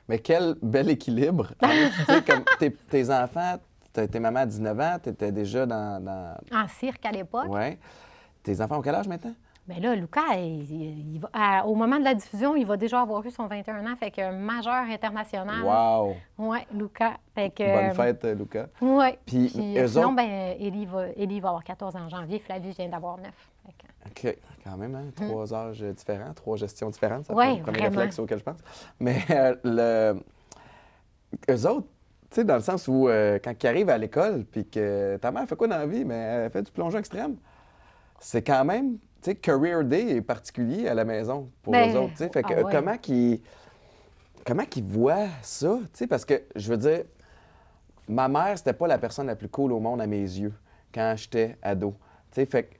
Mais 0.07 0.19
quel 0.19 0.55
bel 0.61 0.91
équilibre. 0.91 1.47
tu 1.59 1.67
sais, 2.05 2.21
comme 2.21 2.43
tes, 2.89 3.09
enfants, 3.09 3.57
tes 3.91 4.19
mamans 4.19 4.41
à 4.41 4.45
19 4.45 4.79
ans, 4.79 4.97
tu 5.01 5.09
étais 5.09 5.31
déjà 5.31 5.65
dans, 5.65 6.37
En 6.53 6.67
cirque 6.67 7.03
à 7.07 7.11
l'époque. 7.11 7.47
Oui. 7.49 7.79
Tes 8.43 8.61
enfants 8.61 8.77
ont 8.77 8.81
quel 8.83 8.95
âge 8.95 9.07
maintenant? 9.07 9.33
Mais 9.69 9.79
là, 9.79 9.95
Lucas, 9.95 10.33
il- 10.35 11.13
il 11.13 11.19
va- 11.19 11.29
à- 11.31 11.65
au 11.67 11.75
moment 11.75 11.99
de 11.99 12.03
la 12.03 12.15
diffusion, 12.15 12.55
il 12.55 12.65
va 12.65 12.75
déjà 12.75 13.01
avoir 13.01 13.23
eu 13.25 13.29
son 13.29 13.45
21 13.45 13.85
ans, 13.85 13.95
fait 13.95 14.09
que 14.09 14.31
majeur 14.33 14.73
international. 14.89 15.61
Wow! 15.63 16.15
Oui, 16.39 16.57
Lucas. 16.73 17.13
Fait 17.35 17.51
que, 17.51 17.87
Bonne 17.87 17.95
fête, 17.95 18.25
Lucas. 18.37 18.65
Oui. 18.81 19.05
Puis, 19.25 19.45
eux 19.77 19.87
sinon, 19.87 20.07
autres- 20.07 20.15
ben, 20.15 20.55
Élie 20.59 20.85
va, 20.87 21.05
va 21.05 21.47
avoir 21.49 21.63
14 21.63 21.95
ans 21.95 22.05
en 22.05 22.09
janvier, 22.09 22.39
Flavie 22.39 22.71
vient 22.71 22.89
d'avoir 22.89 23.17
9. 23.19 23.31
Fait 23.65 23.73
que- 23.77 24.29
OK, 24.29 24.37
quand 24.63 24.75
même, 24.77 24.95
hein? 24.95 25.05
trois 25.15 25.53
âges 25.53 25.81
différents, 25.81 26.33
trois 26.33 26.57
gestions 26.57 26.89
différentes. 26.89 27.25
Ça. 27.25 27.33
Ouais, 27.35 27.57
le 27.57 27.61
premier 27.61 27.77
vraiment. 27.79 27.95
réflexe 27.97 28.17
auquel 28.19 28.39
je 28.39 28.43
pense. 28.43 28.57
Mais 28.99 29.17
euh, 29.29 29.55
le... 29.63 30.19
eux 31.53 31.67
autres, 31.67 31.87
tu 32.31 32.35
sais, 32.35 32.43
dans 32.43 32.55
le 32.55 32.61
sens 32.61 32.87
où 32.87 33.07
euh, 33.07 33.37
quand 33.43 33.53
ils 33.63 33.67
arrivent 33.67 33.89
à 33.89 33.97
l'école, 33.97 34.45
puis 34.45 34.65
que 34.67 35.17
ta 35.17 35.31
mère 35.31 35.47
fait 35.47 35.55
quoi 35.55 35.67
dans 35.67 35.77
la 35.77 35.85
vie? 35.87 36.05
Mais 36.05 36.15
elle 36.15 36.49
fait 36.51 36.63
du 36.63 36.71
plongeon 36.71 36.97
extrême. 36.99 37.35
C'est 38.19 38.41
quand 38.43 38.65
même, 38.65 38.97
sais, 39.21 39.35
Career 39.35 39.83
Day 39.83 40.17
est 40.17 40.21
particulier 40.21 40.87
à 40.87 40.93
la 40.93 41.05
maison 41.05 41.49
pour 41.61 41.73
Ben, 41.73 41.93
eux 41.93 41.99
autres. 41.99 42.15
Fait 42.17 42.43
que 42.43 42.53
ah 42.53 42.63
ouais. 42.63 42.71
comment 42.71 42.97
qu'ils 42.97 43.39
comment 44.45 44.65
qu'ils 44.65 44.83
voient 44.83 45.27
ça? 45.41 45.77
Tu 45.93 45.99
sais, 45.99 46.07
parce 46.07 46.25
que, 46.25 46.41
je 46.55 46.69
veux 46.69 46.77
dire, 46.77 47.03
ma 48.07 48.27
mère, 48.27 48.57
c'était 48.57 48.73
pas 48.73 48.87
la 48.87 48.97
personne 48.97 49.27
la 49.27 49.35
plus 49.35 49.49
cool 49.49 49.71
au 49.71 49.79
monde 49.79 50.01
à 50.01 50.07
mes 50.07 50.21
yeux 50.21 50.53
quand 50.93 51.13
j'étais 51.15 51.57
ado. 51.61 51.95
Tu 52.31 52.35
sais, 52.35 52.45
fait 52.45 52.63
que 52.63 52.75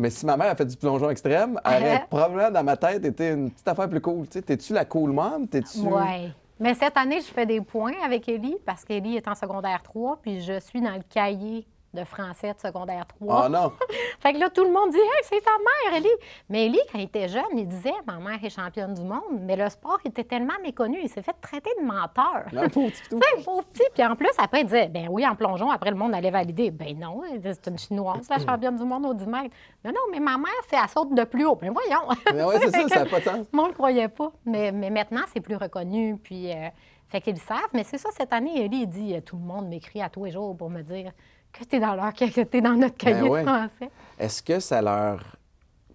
mais 0.00 0.10
si 0.10 0.24
ma 0.24 0.36
mère 0.36 0.52
a 0.52 0.54
fait 0.54 0.64
du 0.64 0.76
plongeon 0.76 1.10
extrême, 1.10 1.60
elle 1.64 1.82
aurait 1.82 2.06
probablement 2.10 2.50
dans 2.52 2.62
ma 2.62 2.76
tête 2.76 3.04
été 3.04 3.30
une 3.30 3.50
petite 3.50 3.66
affaire 3.66 3.88
plus 3.88 4.00
cool. 4.00 4.28
T'es-tu 4.28 4.72
la 4.72 4.84
cool 4.84 5.10
mom? 5.10 5.48
T'es-tu. 5.48 5.80
Oui. 5.80 6.32
Mais 6.60 6.74
cette 6.74 6.96
année, 6.96 7.20
je 7.20 7.26
fais 7.26 7.46
des 7.46 7.60
points 7.60 7.94
avec 8.04 8.28
Élie 8.28 8.56
parce 8.64 8.84
qu'Élie 8.84 9.16
est 9.16 9.26
en 9.26 9.34
secondaire 9.34 9.82
3, 9.82 10.20
puis 10.22 10.40
je 10.40 10.60
suis 10.60 10.80
dans 10.80 10.94
le 10.94 11.02
cahier 11.08 11.66
de 11.94 12.04
français 12.04 12.52
de 12.52 12.58
secondaire 12.60 13.06
3. 13.06 13.44
Oh 13.44 13.48
non! 13.48 13.72
Fait 14.20 14.32
que 14.32 14.38
là, 14.38 14.50
tout 14.50 14.64
le 14.64 14.70
monde 14.70 14.90
dit 14.90 14.98
Hey, 14.98 15.22
c'est 15.22 15.40
ta 15.40 15.52
mère, 15.58 15.98
Élie. 15.98 16.08
Mais 16.48 16.66
Élie, 16.66 16.80
quand 16.92 16.98
il 16.98 17.04
était 17.04 17.28
jeune, 17.28 17.42
il 17.56 17.66
disait 17.66 17.94
Ma 18.06 18.18
mère 18.18 18.42
est 18.42 18.50
championne 18.50 18.94
du 18.94 19.02
monde. 19.02 19.40
Mais 19.40 19.56
le 19.56 19.68
sport 19.68 19.98
était 20.04 20.24
tellement 20.24 20.54
méconnu, 20.62 20.98
il 21.02 21.08
s'est 21.08 21.22
fait 21.22 21.36
traiter 21.40 21.70
de 21.80 21.84
menteur. 21.84 22.44
Un 22.54 22.68
pauvre 22.68 22.90
petit 22.90 23.02
pauvre 23.44 23.64
petit. 23.64 23.84
Puis 23.94 24.04
en 24.04 24.16
plus, 24.16 24.30
après, 24.38 24.60
il 24.60 24.64
disait 24.64 24.88
Ben 24.88 25.08
oui, 25.10 25.26
en 25.26 25.34
plongeon, 25.34 25.70
après, 25.70 25.90
le 25.90 25.96
monde 25.96 26.14
allait 26.14 26.30
valider. 26.30 26.70
Ben 26.70 26.98
non, 26.98 27.22
c'est 27.42 27.66
une 27.68 27.78
Chinoise, 27.78 28.28
la 28.28 28.38
championne 28.38 28.76
du 28.76 28.84
monde 28.84 29.06
au 29.06 29.14
10 29.14 29.26
mètres. 29.26 29.54
Non, 29.84 29.92
non, 29.92 30.00
mais 30.10 30.20
ma 30.20 30.36
mère, 30.36 30.50
c'est 30.68 30.76
elle 30.76 30.88
saute 30.88 31.14
de 31.14 31.24
plus 31.24 31.46
haut. 31.46 31.56
Ben 31.56 31.72
voyons. 31.72 32.08
Mais 32.34 32.44
ouais, 32.44 32.58
c'est 32.62 32.70
ça, 32.70 32.88
ça 32.88 33.04
n'a 33.04 33.06
pas 33.06 33.20
de 33.20 33.24
sens. 33.24 33.46
Le 33.52 33.56
monde 33.56 33.66
ne 33.66 33.70
le 33.70 33.74
croyait 33.74 34.08
pas. 34.08 34.30
Mais, 34.44 34.72
mais 34.72 34.90
maintenant, 34.90 35.22
c'est 35.32 35.40
plus 35.40 35.56
reconnu. 35.56 36.18
Puis, 36.22 36.52
euh, 36.52 36.68
fait 37.08 37.20
qu'ils 37.20 37.34
le 37.34 37.40
savent. 37.40 37.70
Mais 37.72 37.84
c'est 37.84 37.98
ça, 37.98 38.10
cette 38.16 38.32
année, 38.32 38.64
Ellie, 38.64 38.82
il 38.82 38.88
dit 38.88 39.14
euh, 39.14 39.20
tout 39.20 39.36
le 39.36 39.42
monde 39.42 39.68
m'écrit 39.68 40.02
à 40.02 40.08
tous 40.08 40.24
les 40.24 40.30
jours 40.30 40.56
pour 40.56 40.70
me 40.70 40.82
dire 40.82 41.12
que 41.52 41.64
tu 41.64 41.76
es 41.76 41.80
dans 41.80 41.94
leur 41.94 42.12
que 42.14 42.42
tu 42.42 42.60
dans 42.60 42.74
notre 42.74 42.96
cahier 42.96 43.22
Ben 43.22 43.28
ouais. 43.28 43.42
de 43.42 43.48
français. 43.48 43.90
Est-ce 44.18 44.42
que 44.42 44.60
ça 44.60 44.80
leur 44.82 45.36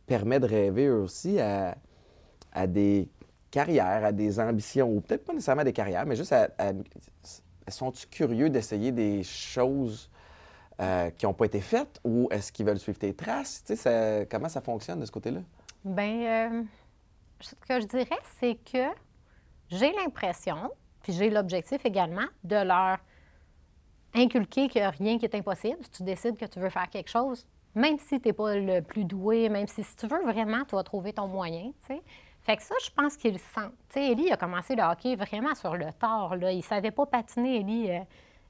permet 0.05 0.39
de 0.39 0.45
rêver 0.47 0.85
eux 0.87 1.01
aussi 1.01 1.39
à, 1.39 1.75
à 2.51 2.67
des 2.67 3.09
carrières, 3.51 4.03
à 4.05 4.11
des 4.11 4.39
ambitions, 4.39 4.89
ou 4.89 5.01
peut-être 5.01 5.25
pas 5.25 5.33
nécessairement 5.33 5.63
des 5.63 5.73
carrières, 5.73 6.05
mais 6.05 6.15
juste 6.15 6.33
à. 6.33 6.49
à- 6.57 6.71
sont-ils 7.69 8.09
curieux 8.09 8.49
d'essayer 8.49 8.91
des 8.91 9.23
choses 9.23 10.09
euh, 10.81 11.09
qui 11.11 11.25
n'ont 11.25 11.33
pas 11.33 11.45
été 11.45 11.61
faites 11.61 11.99
ou 12.03 12.27
est-ce 12.29 12.51
qu'ils 12.51 12.65
veulent 12.65 12.79
suivre 12.79 12.99
tes 12.99 13.13
traces? 13.13 13.63
Tu 13.65 13.75
sais, 13.75 13.75
ça- 13.77 14.25
comment 14.25 14.49
ça 14.49 14.59
fonctionne 14.59 14.99
de 14.99 15.05
ce 15.05 15.11
côté-là? 15.11 15.39
Bien, 15.85 16.49
euh, 16.51 16.63
ce 17.39 17.55
que 17.55 17.79
je 17.79 17.85
dirais, 17.87 18.19
c'est 18.39 18.55
que 18.55 18.85
j'ai 19.69 19.93
l'impression, 19.93 20.71
puis 21.03 21.13
j'ai 21.13 21.29
l'objectif 21.29 21.85
également, 21.85 22.25
de 22.43 22.55
leur 22.57 22.97
inculquer 24.15 24.67
qu'il 24.67 24.81
n'y 24.81 24.85
a 24.87 24.91
rien 24.91 25.17
qui 25.17 25.25
est 25.25 25.35
impossible. 25.35 25.77
Si 25.81 25.91
tu 25.91 26.03
décides 26.03 26.37
que 26.37 26.45
tu 26.45 26.59
veux 26.59 26.69
faire 26.69 26.89
quelque 26.89 27.09
chose, 27.09 27.47
même 27.75 27.97
si 27.97 28.19
tu 28.19 28.27
n'es 28.27 28.33
pas 28.33 28.55
le 28.55 28.81
plus 28.81 29.05
doué, 29.05 29.49
même 29.49 29.67
si, 29.67 29.83
si 29.83 29.95
tu 29.95 30.07
veux 30.07 30.21
vraiment, 30.23 30.63
tu 30.65 30.75
vas 30.75 30.83
trouver 30.83 31.13
ton 31.13 31.27
moyen, 31.27 31.71
tu 31.87 31.95
sais. 31.95 32.01
Fait 32.41 32.57
que 32.57 32.63
ça, 32.63 32.75
je 32.83 32.89
pense 32.91 33.15
qu'ils 33.15 33.33
le 33.33 33.39
sentent. 33.39 33.71
Tu 33.89 33.93
sais, 34.01 34.11
Élie 34.11 34.31
a 34.31 34.37
commencé 34.37 34.75
le 34.75 34.83
hockey 34.83 35.15
vraiment 35.15 35.55
sur 35.55 35.75
le 35.75 35.91
tard. 35.93 36.35
Là. 36.35 36.51
Il 36.51 36.57
ne 36.57 36.61
savait 36.61 36.91
pas 36.91 37.05
patiner, 37.05 37.61
Élie, 37.61 37.89
euh, 37.89 37.99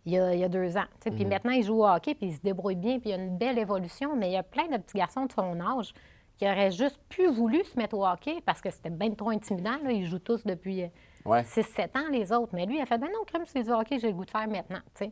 il, 0.05 0.14
y 0.14 0.18
a, 0.18 0.34
il 0.34 0.39
y 0.39 0.43
a 0.43 0.49
deux 0.49 0.76
ans. 0.78 0.86
tu 0.99 1.03
sais. 1.03 1.11
Puis 1.11 1.26
maintenant, 1.26 1.51
il 1.51 1.64
joue 1.64 1.76
au 1.84 1.88
hockey, 1.88 2.16
puis 2.16 2.28
il 2.28 2.34
se 2.34 2.41
débrouille 2.41 2.76
bien, 2.76 2.99
puis 2.99 3.11
il 3.11 3.16
y 3.16 3.20
a 3.20 3.24
une 3.24 3.38
belle 3.38 3.59
évolution. 3.59 4.16
Mais 4.16 4.30
il 4.30 4.34
y 4.34 4.38
a 4.38 4.43
plein 4.43 4.68
de 4.68 4.78
petits 4.78 4.97
garçons 4.97 5.28
de 5.28 5.32
son 5.32 5.59
âge 5.61 5.93
qui 6.39 6.45
auraient 6.45 6.72
juste 6.72 6.99
pu 7.07 7.28
voulu 7.28 7.64
se 7.64 7.78
mettre 7.78 7.95
au 7.95 8.05
hockey 8.05 8.41
parce 8.43 8.61
que 8.61 8.72
c'était 8.72 8.89
bien 8.89 9.11
trop 9.11 9.30
intimidant. 9.30 9.78
Là. 9.84 9.91
Ils 9.91 10.07
jouent 10.07 10.18
tous 10.20 10.43
depuis 10.43 10.84
euh, 10.84 10.88
Ouais. 11.26 11.43
6-7 11.43 11.97
ans, 11.97 12.09
les 12.11 12.34
autres. 12.34 12.51
Mais 12.53 12.66
lui, 12.66 12.78
il 12.78 12.82
a 12.82 12.86
fait, 12.86 12.97
ben 12.97 13.07
non, 13.07 13.22
comme 13.32 13.45
c'est 13.45 13.64
du 13.64 13.70
hockey, 13.70 13.97
j'ai 13.99 14.07
le 14.07 14.14
goût 14.14 14.26
de 14.26 14.32
faire 14.32 14.47
maintenant. 14.47 14.82
tu 14.95 15.05
sais. 15.05 15.11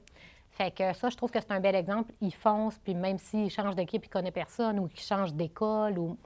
Fait 0.52 0.72
que 0.72 0.94
ça, 0.94 1.10
je 1.10 1.16
trouve 1.16 1.32
que 1.32 1.40
c'est 1.40 1.52
un 1.52 1.60
bel 1.60 1.76
exemple. 1.76 2.14
Il 2.22 2.34
fonce, 2.34 2.78
puis 2.80 2.94
même 2.94 3.18
s'il 3.18 3.50
change 3.50 3.76
d'équipe, 3.76 4.04
il 4.06 4.10
connaît 4.10 4.32
personne, 4.32 4.80
ou 4.80 4.88
qu'il 4.88 5.00
change 5.02 5.34
d'école, 5.34 5.98
ou 5.98 6.18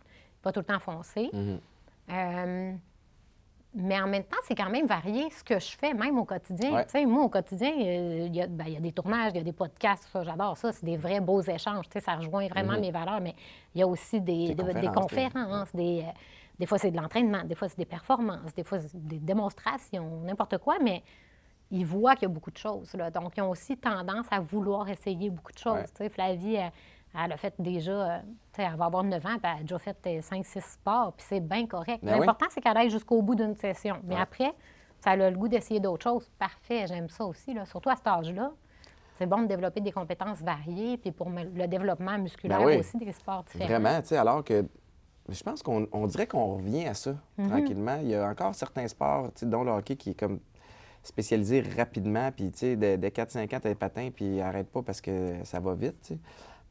pas 0.41 0.51
tout 0.51 0.59
le 0.61 0.65
temps 0.65 0.79
foncé. 0.79 1.29
Euh, 2.11 2.73
mais 3.77 3.99
en 3.99 4.07
même 4.07 4.23
temps, 4.23 4.37
c'est 4.47 4.55
quand 4.55 4.69
même 4.69 4.85
varié 4.87 5.29
ce 5.31 5.43
que 5.43 5.59
je 5.59 5.77
fais, 5.77 5.93
même 5.93 6.17
au 6.17 6.23
quotidien. 6.23 6.73
Ouais. 6.73 6.85
Tu 6.85 6.91
sais, 6.91 7.05
moi, 7.05 7.23
au 7.23 7.29
quotidien, 7.29 7.69
il 7.75 8.33
y, 8.35 8.41
a- 8.41 8.47
ben, 8.47 8.63
il 8.67 8.73
y 8.73 8.77
a 8.77 8.79
des 8.79 8.93
tournages, 8.93 9.31
il 9.33 9.37
y 9.37 9.41
a 9.41 9.43
des 9.43 9.51
podcasts, 9.53 10.07
ça, 10.11 10.23
j'adore 10.23 10.55
ça. 10.57 10.71
C'est 10.71 10.85
des 10.85 10.95
vrais 10.97 11.19
beaux 11.19 11.41
échanges. 11.41 11.85
Tu 11.89 11.93
sais, 11.93 11.99
ça 11.99 12.15
rejoint 12.15 12.47
vraiment 12.47 12.79
mes 12.79 12.91
valeurs, 12.91 13.19
mais 13.21 13.35
il 13.73 13.79
y 13.81 13.83
a 13.83 13.87
aussi 13.87 14.21
des, 14.21 14.53
Des 14.53 14.55
des- 14.55 14.73
des 14.75 14.87
conférences, 14.87 15.33
conférences, 15.33 15.75
des, 15.75 16.03
euh, 16.07 16.11
des 16.57 16.65
fois, 16.65 16.77
c'est 16.77 16.89
de 16.91 16.95
l'entraînement, 16.97 17.43
des 17.43 17.53
fois, 17.55 17.67
c'est 17.67 17.77
des 17.77 17.85
performances, 17.85 18.53
des 18.55 18.63
fois, 18.63 18.79
c'est 18.79 18.95
des 19.07 19.19
démonstrations, 19.19 20.21
n'importe 20.23 20.57
quoi, 20.59 20.77
mais 20.81 21.03
ils 21.71 21.85
voient 21.85 22.15
qu'il 22.15 22.23
y 22.27 22.31
a 22.31 22.33
beaucoup 22.33 22.51
de 22.51 22.57
choses. 22.57 22.93
Là. 22.93 23.09
Donc, 23.11 23.33
ils 23.37 23.41
ont 23.41 23.49
aussi 23.49 23.75
tendance 23.77 24.25
à 24.31 24.39
vouloir 24.39 24.87
essayer 24.89 25.29
beaucoup 25.29 25.51
de 25.51 25.57
choses. 25.57 25.85
Ouais. 25.99 26.09
Flavie, 26.09 26.55
elle, 26.55 26.71
elle 27.17 27.31
a 27.31 27.37
fait 27.37 27.53
déjà, 27.59 27.91
euh, 27.91 28.19
elle 28.57 28.75
va 28.75 28.85
avoir 28.85 29.03
9 29.03 29.25
ans, 29.25 29.37
puis 29.41 29.51
elle 29.51 29.59
a 29.59 29.61
déjà 29.61 29.79
fait 29.79 29.97
5-6 30.21 30.61
sports, 30.73 31.13
puis 31.13 31.25
c'est 31.27 31.39
bien 31.39 31.65
correct. 31.65 32.03
Ben 32.03 32.13
oui. 32.13 32.19
L'important, 32.19 32.45
c'est 32.49 32.61
qu'elle 32.61 32.77
aille 32.77 32.89
jusqu'au 32.89 33.21
bout 33.21 33.35
d'une 33.35 33.55
session. 33.55 33.97
Mais 34.03 34.15
Ouais. 34.15 34.21
après, 34.21 34.53
ça 34.99 35.11
a 35.11 35.15
le 35.15 35.31
goût 35.35 35.47
d'essayer 35.47 35.79
d'autres 35.79 36.03
choses. 36.03 36.29
Parfait, 36.37 36.85
j'aime 36.87 37.09
ça 37.09 37.25
aussi. 37.25 37.53
Là. 37.53 37.65
Surtout 37.65 37.89
à 37.89 37.95
cet 37.95 38.07
âge-là, 38.07 38.51
c'est 39.17 39.25
bon 39.27 39.41
de 39.43 39.47
développer 39.47 39.79
des 39.81 39.91
compétences 39.91 40.41
variées, 40.41 40.97
puis 40.97 41.11
pour 41.11 41.29
le 41.29 41.67
développement 41.67 42.17
musculaire 42.17 42.59
Ben 42.59 42.65
oui. 42.65 42.77
aussi, 42.77 42.97
des 42.97 43.11
sports 43.13 43.43
différents. 43.43 43.69
Vraiment, 43.79 44.01
tu 44.01 44.07
sais, 44.09 44.17
alors 44.17 44.43
que 44.43 44.65
je 45.29 45.41
pense 45.41 45.63
qu'on 45.63 45.87
on 45.93 46.05
dirait 46.07 46.27
qu'on 46.27 46.55
revient 46.55 46.85
à 46.85 46.93
ça 46.93 47.15
Mhm. 47.37 47.49
tranquillement. 47.49 47.97
Il 48.01 48.09
y 48.09 48.15
a 48.15 48.27
encore 48.27 48.53
certains 48.53 48.87
sports, 48.87 49.29
dont 49.41 49.63
le 49.63 49.71
hockey 49.71 49.95
qui 49.95 50.11
est 50.11 50.19
comme 50.19 50.39
spécialisé 51.05 51.61
rapidement, 51.61 52.31
puis 52.31 52.51
tu 52.51 52.57
sais, 52.59 52.75
dès, 52.75 52.97
dès 52.97 53.09
4-5 53.09 53.43
ans, 53.55 53.59
tu 53.59 53.67
as 53.67 53.71
des 53.71 53.75
patins, 53.75 54.09
puis 54.13 54.41
arrête 54.41 54.67
pas 54.67 54.81
parce 54.81 55.01
que 55.01 55.33
ça 55.43 55.59
va 55.59 55.73
vite, 55.75 55.95
tu 56.01 56.13
sais. 56.15 56.19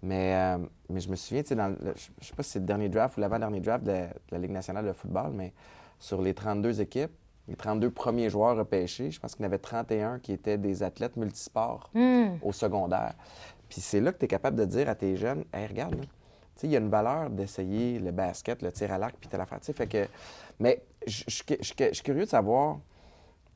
Mais, 0.03 0.35
euh, 0.35 0.59
mais 0.91 1.01
je 1.01 1.09
me 1.09 1.17
souviens, 1.17 1.43
tu 1.43 1.49
sais, 1.51 1.55
dans 1.55 1.69
le- 1.69 1.95
je 2.21 2.27
sais 2.27 2.35
pas 2.35 2.43
si 2.43 2.51
c'est 2.51 2.59
le 2.59 2.67
dernier 2.67 2.89
draft 2.91 3.17
ou 3.17 3.21
l'avant-dernier 3.21 3.61
draft 3.61 3.85
de, 3.85 3.93
la- 3.93 4.07
de 4.09 4.13
la 4.33 4.39
Ligue 4.39 4.51
nationale 4.51 4.85
de 4.87 4.93
football, 4.93 5.33
mais 5.35 5.53
sur 5.99 6.21
les 6.21 6.35
32 6.35 6.81
équipes, 6.83 7.13
les 7.49 7.57
32 7.57 7.91
premiers 7.91 8.29
joueurs 8.29 8.57
repêchés, 8.57 9.11
je 9.11 9.21
pense 9.21 9.35
qu'il 9.35 9.45
y 9.45 9.47
en 9.47 9.49
avait 9.49 9.59
31 9.59 10.19
qui 10.19 10.33
étaient 10.33 10.59
des 10.59 10.83
athlètes 10.83 11.17
multisports 11.17 11.91
Hmm. 11.95 12.37
au 12.43 12.53
secondaire. 12.53 13.15
Puis 13.69 13.81
c'est 13.81 14.01
là 14.01 14.13
que 14.13 14.19
tu 14.19 14.25
es 14.27 14.29
capable 14.29 14.57
de 14.57 14.65
dire 14.67 14.89
à 14.89 14.95
tes 14.95 15.17
jeunes, 15.17 15.45
hey, 15.55 15.67
regarde, 15.67 15.95
là, 15.95 16.03
tu 16.03 16.09
sais, 16.57 16.67
il 16.67 16.71
y 16.73 16.77
a 16.77 16.81
une 16.81 16.91
valeur 16.91 17.31
d'essayer 17.31 17.99
le 17.99 18.11
basket, 18.11 18.61
le 18.63 18.73
tir 18.73 18.93
à 18.93 18.99
l'arc, 18.99 19.15
puis 19.19 19.29
telle 19.29 19.41
affaire. 19.41 19.59
Tu 19.61 19.67
sais, 19.67 19.73
fait 19.73 19.87
que. 19.87 20.07
Mais 20.61 20.83
je 21.07 21.25
suis 21.29 21.45
curieux 22.03 22.25
de 22.25 22.29
savoir. 22.29 22.79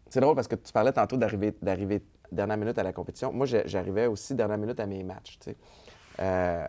C'est 0.09 0.21
drôle 0.21 0.35
parce 0.35 0.49
que 0.49 0.55
tu 0.55 0.73
parlais 0.73 0.93
tantôt 0.93 1.17
d'arriver, 1.17 1.55
d'arriver 1.61 2.03
dernière 2.33 2.57
minute 2.57 2.79
à 2.79 2.83
la 2.83 2.93
compétition. 2.93 3.33
Moi, 3.33 3.47
j'arrivais 3.47 4.07
aussi 4.07 4.35
dernière 4.35 4.59
minute 4.59 4.81
à 4.81 4.87
mes 4.87 5.03
matchs. 5.03 5.39
tu. 5.39 5.55
Euh, 6.21 6.67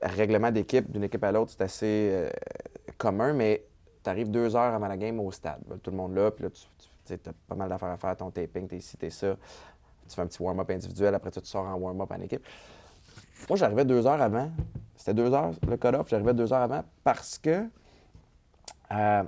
règlement 0.00 0.50
d'équipe, 0.50 0.90
d'une 0.90 1.04
équipe 1.04 1.24
à 1.24 1.32
l'autre, 1.32 1.52
c'est 1.56 1.62
assez 1.62 2.10
euh, 2.12 2.30
commun, 2.96 3.32
mais 3.32 3.64
tu 4.02 4.10
arrives 4.10 4.30
deux 4.30 4.54
heures 4.54 4.74
avant 4.74 4.88
la 4.88 4.96
game 4.96 5.18
au 5.20 5.30
stade. 5.32 5.60
Tout 5.82 5.90
le 5.90 5.96
monde 5.96 6.14
là, 6.14 6.30
puis 6.30 6.44
là, 6.44 6.50
tu, 7.04 7.14
as 7.14 7.32
pas 7.48 7.54
mal 7.54 7.68
d'affaires 7.68 7.88
à 7.88 7.96
faire, 7.96 8.16
ton 8.16 8.30
taping, 8.30 8.68
t'es 8.68 8.76
ici, 8.76 8.96
t'es 8.96 9.10
ça. 9.10 9.36
Tu 10.08 10.14
fais 10.14 10.22
un 10.22 10.26
petit 10.26 10.42
warm-up 10.42 10.70
individuel, 10.70 11.14
après 11.14 11.30
ça, 11.30 11.40
tu 11.40 11.48
sors 11.48 11.66
en 11.66 11.74
warm-up 11.74 12.10
en 12.10 12.20
équipe. 12.20 12.44
Moi, 13.48 13.56
j'arrivais 13.56 13.84
deux 13.84 14.06
heures 14.06 14.20
avant. 14.20 14.50
C'était 14.96 15.14
deux 15.14 15.32
heures, 15.32 15.52
le 15.66 15.76
cut-off. 15.76 16.08
J'arrivais 16.08 16.34
deux 16.34 16.52
heures 16.52 16.62
avant 16.62 16.82
parce 17.04 17.38
que 17.38 17.64
euh, 18.92 19.22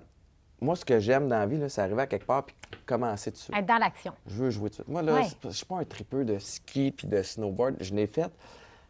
moi, 0.61 0.77
ce 0.77 0.85
que 0.85 0.99
j'aime 0.99 1.29
dans 1.29 1.39
la 1.39 1.47
vie, 1.47 1.63
c'est 1.69 1.81
arriver 1.81 2.03
à 2.03 2.07
quelque 2.07 2.27
part 2.27 2.47
commencer 2.87 3.31
dessus. 3.31 3.53
Être 3.55 3.67
dans 3.67 3.79
l'action. 3.79 4.13
Je 4.27 4.35
veux 4.35 4.51
jouer 4.51 4.71
tout 4.71 4.79
de 4.79 4.83
suite. 4.83 4.89
Moi, 4.89 5.03
là, 5.03 5.15
Ouais. 5.15 5.27
je 5.45 5.51
suis 5.51 5.67
pas 5.67 5.77
un 5.79 5.85
tripeux 5.85 6.25
de 6.25 6.39
ski 6.39 6.93
puis 6.93 7.07
de 7.07 7.23
snowboard. 7.23 7.77
Je 7.81 7.95
l'ai 7.95 8.07
fait. 8.07 8.31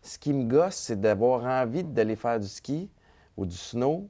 Ce 0.02 0.18
qui 0.18 0.32
me 0.32 0.44
gosse, 0.44 0.76
c'est 0.76 1.00
d'avoir 1.00 1.44
envie 1.44 1.84
d'aller 1.84 2.16
faire 2.16 2.40
du 2.40 2.48
ski 2.48 2.88
ou 3.36 3.44
du 3.46 3.56
snow, 3.56 4.08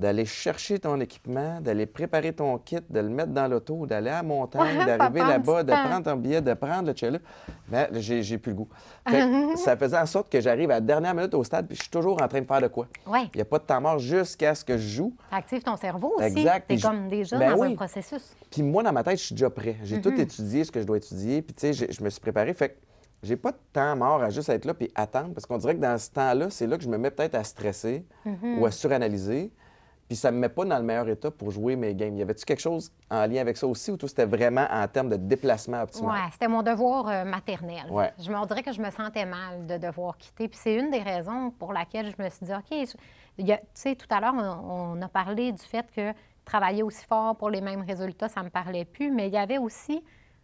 d'aller 0.00 0.24
chercher 0.24 0.78
ton 0.78 0.98
équipement, 0.98 1.60
d'aller 1.60 1.84
préparer 1.86 2.32
ton 2.32 2.56
kit, 2.58 2.78
de 2.88 3.00
le 3.00 3.08
mettre 3.10 3.32
dans 3.32 3.46
l'auto, 3.46 3.86
d'aller 3.86 4.08
à 4.10 4.14
la 4.14 4.22
montagne, 4.22 4.78
Ouais, 4.78 4.86
d'arriver 4.86 5.20
là-bas, 5.20 5.62
de 5.62 5.70
prendre 5.72 6.02
ton 6.02 6.16
billet, 6.16 6.40
de 6.40 6.54
prendre 6.54 6.88
le 6.88 6.96
chalet. 6.96 7.20
Mais 7.70 7.88
là, 7.90 8.00
j'ai 8.00 8.38
plus 8.38 8.50
le 8.52 8.56
goût. 8.56 8.68
Fait 9.06 9.22
ça 9.56 9.76
faisait 9.76 9.98
en 9.98 10.06
sorte 10.06 10.32
que 10.32 10.40
j'arrive 10.40 10.70
à 10.70 10.74
la 10.74 10.80
dernière 10.80 11.14
minute 11.14 11.34
au 11.34 11.44
stade 11.44 11.66
puis 11.68 11.76
je 11.76 11.82
suis 11.82 11.90
toujours 11.90 12.20
en 12.22 12.26
train 12.28 12.40
de 12.40 12.46
faire 12.46 12.62
de 12.62 12.68
quoi. 12.68 12.86
Oui. 13.06 13.28
Il 13.34 13.36
n'y 13.36 13.42
a 13.42 13.44
pas 13.44 13.58
de 13.58 13.64
temps 13.64 13.80
mort 13.80 13.98
jusqu'à 13.98 14.54
ce 14.54 14.64
que 14.64 14.78
je 14.78 14.88
joue. 14.88 15.14
Active 15.30 15.62
ton 15.62 15.76
cerveau 15.76 16.14
aussi. 16.16 16.26
Exact. 16.26 16.66
T'es 16.66 16.78
comme 16.78 17.08
déjà 17.08 17.38
Ben 17.38 17.50
dans 17.52 17.58
oui. 17.60 17.72
un 17.72 17.76
processus. 17.76 18.34
Puis 18.50 18.62
moi, 18.62 18.82
dans 18.82 18.92
ma 18.92 19.04
tête, 19.04 19.18
je 19.18 19.24
suis 19.26 19.34
déjà 19.34 19.50
prêt. 19.50 19.76
J'ai 19.84 20.00
tout 20.00 20.10
Mm-hmm. 20.10 20.20
étudié 20.20 20.64
ce 20.64 20.72
que 20.72 20.80
je 20.80 20.86
dois 20.86 20.96
étudier. 20.96 21.42
Puis 21.42 21.54
tu 21.54 21.72
sais, 21.74 21.86
je 21.92 22.02
me 22.02 22.08
suis 22.10 22.20
préparé. 22.20 22.52
Fait 22.54 22.70
que 22.70 22.74
j'ai 23.22 23.36
pas 23.36 23.52
de 23.52 23.58
temps 23.72 23.94
mort 23.96 24.22
à 24.22 24.30
juste 24.30 24.48
être 24.48 24.64
là 24.64 24.72
puis 24.72 24.90
attendre. 24.94 25.34
Parce 25.34 25.44
qu'on 25.46 25.58
dirait 25.58 25.74
que 25.76 25.80
dans 25.80 25.98
ce 25.98 26.10
temps-là, 26.10 26.48
c'est 26.50 26.66
là 26.66 26.78
que 26.78 26.82
je 26.84 26.88
me 26.88 26.96
mets 26.96 27.10
peut-être 27.10 27.34
à 27.34 27.44
stresser 27.44 28.06
Mm-hmm. 28.26 28.58
ou 28.58 28.66
à 28.66 28.70
suranalyser. 28.70 29.52
Puis 30.10 30.16
ça 30.16 30.32
me 30.32 30.38
met 30.38 30.48
pas 30.48 30.64
dans 30.64 30.76
le 30.76 30.82
meilleur 30.82 31.08
état 31.08 31.30
pour 31.30 31.52
jouer 31.52 31.76
mes 31.76 31.94
games. 31.94 32.18
Y 32.18 32.22
avait-tu 32.22 32.44
quelque 32.44 32.58
chose 32.58 32.90
en 33.08 33.28
lien 33.28 33.42
avec 33.42 33.56
ça 33.56 33.64
aussi 33.68 33.92
ou 33.92 33.96
tout 33.96 34.08
c'était 34.08 34.24
vraiment 34.26 34.66
en 34.68 34.88
termes 34.88 35.08
de 35.08 35.14
déplacement 35.14 35.82
optimal? 35.82 36.10
Oui, 36.12 36.30
c'était 36.32 36.48
mon 36.48 36.64
devoir 36.64 37.06
euh, 37.06 37.24
maternel. 37.24 37.84
Ouais. 37.88 38.12
Je 38.18 38.28
me 38.28 38.44
dirais 38.44 38.64
que 38.64 38.72
je 38.72 38.82
me 38.82 38.90
sentais 38.90 39.24
mal 39.24 39.68
de 39.68 39.76
devoir 39.76 40.18
quitter. 40.18 40.48
Puis 40.48 40.58
c'est 40.60 40.74
une 40.74 40.90
des 40.90 40.98
raisons 40.98 41.52
pour 41.52 41.72
laquelle 41.72 42.06
je 42.10 42.20
me 42.20 42.28
suis 42.28 42.44
dit, 42.44 42.52
OK, 42.52 42.88
tu 43.38 43.54
sais, 43.72 43.94
tout 43.94 44.08
à 44.10 44.20
l'heure, 44.20 44.34
on, 44.34 44.96
on 44.98 45.00
a 45.02 45.06
parlé 45.08 45.52
du 45.52 45.62
fait 45.62 45.86
que 45.94 46.12
travailler 46.44 46.82
aussi 46.82 47.04
fort 47.04 47.36
pour 47.36 47.48
les 47.48 47.60
mêmes 47.60 47.84
résultats, 47.86 48.28
ça 48.28 48.42
me 48.42 48.50
parlait 48.50 48.84
plus, 48.84 49.12
mais 49.12 49.28
il 49.28 49.34
y 49.34 49.38
avait 49.38 49.58
aussi, 49.58 50.02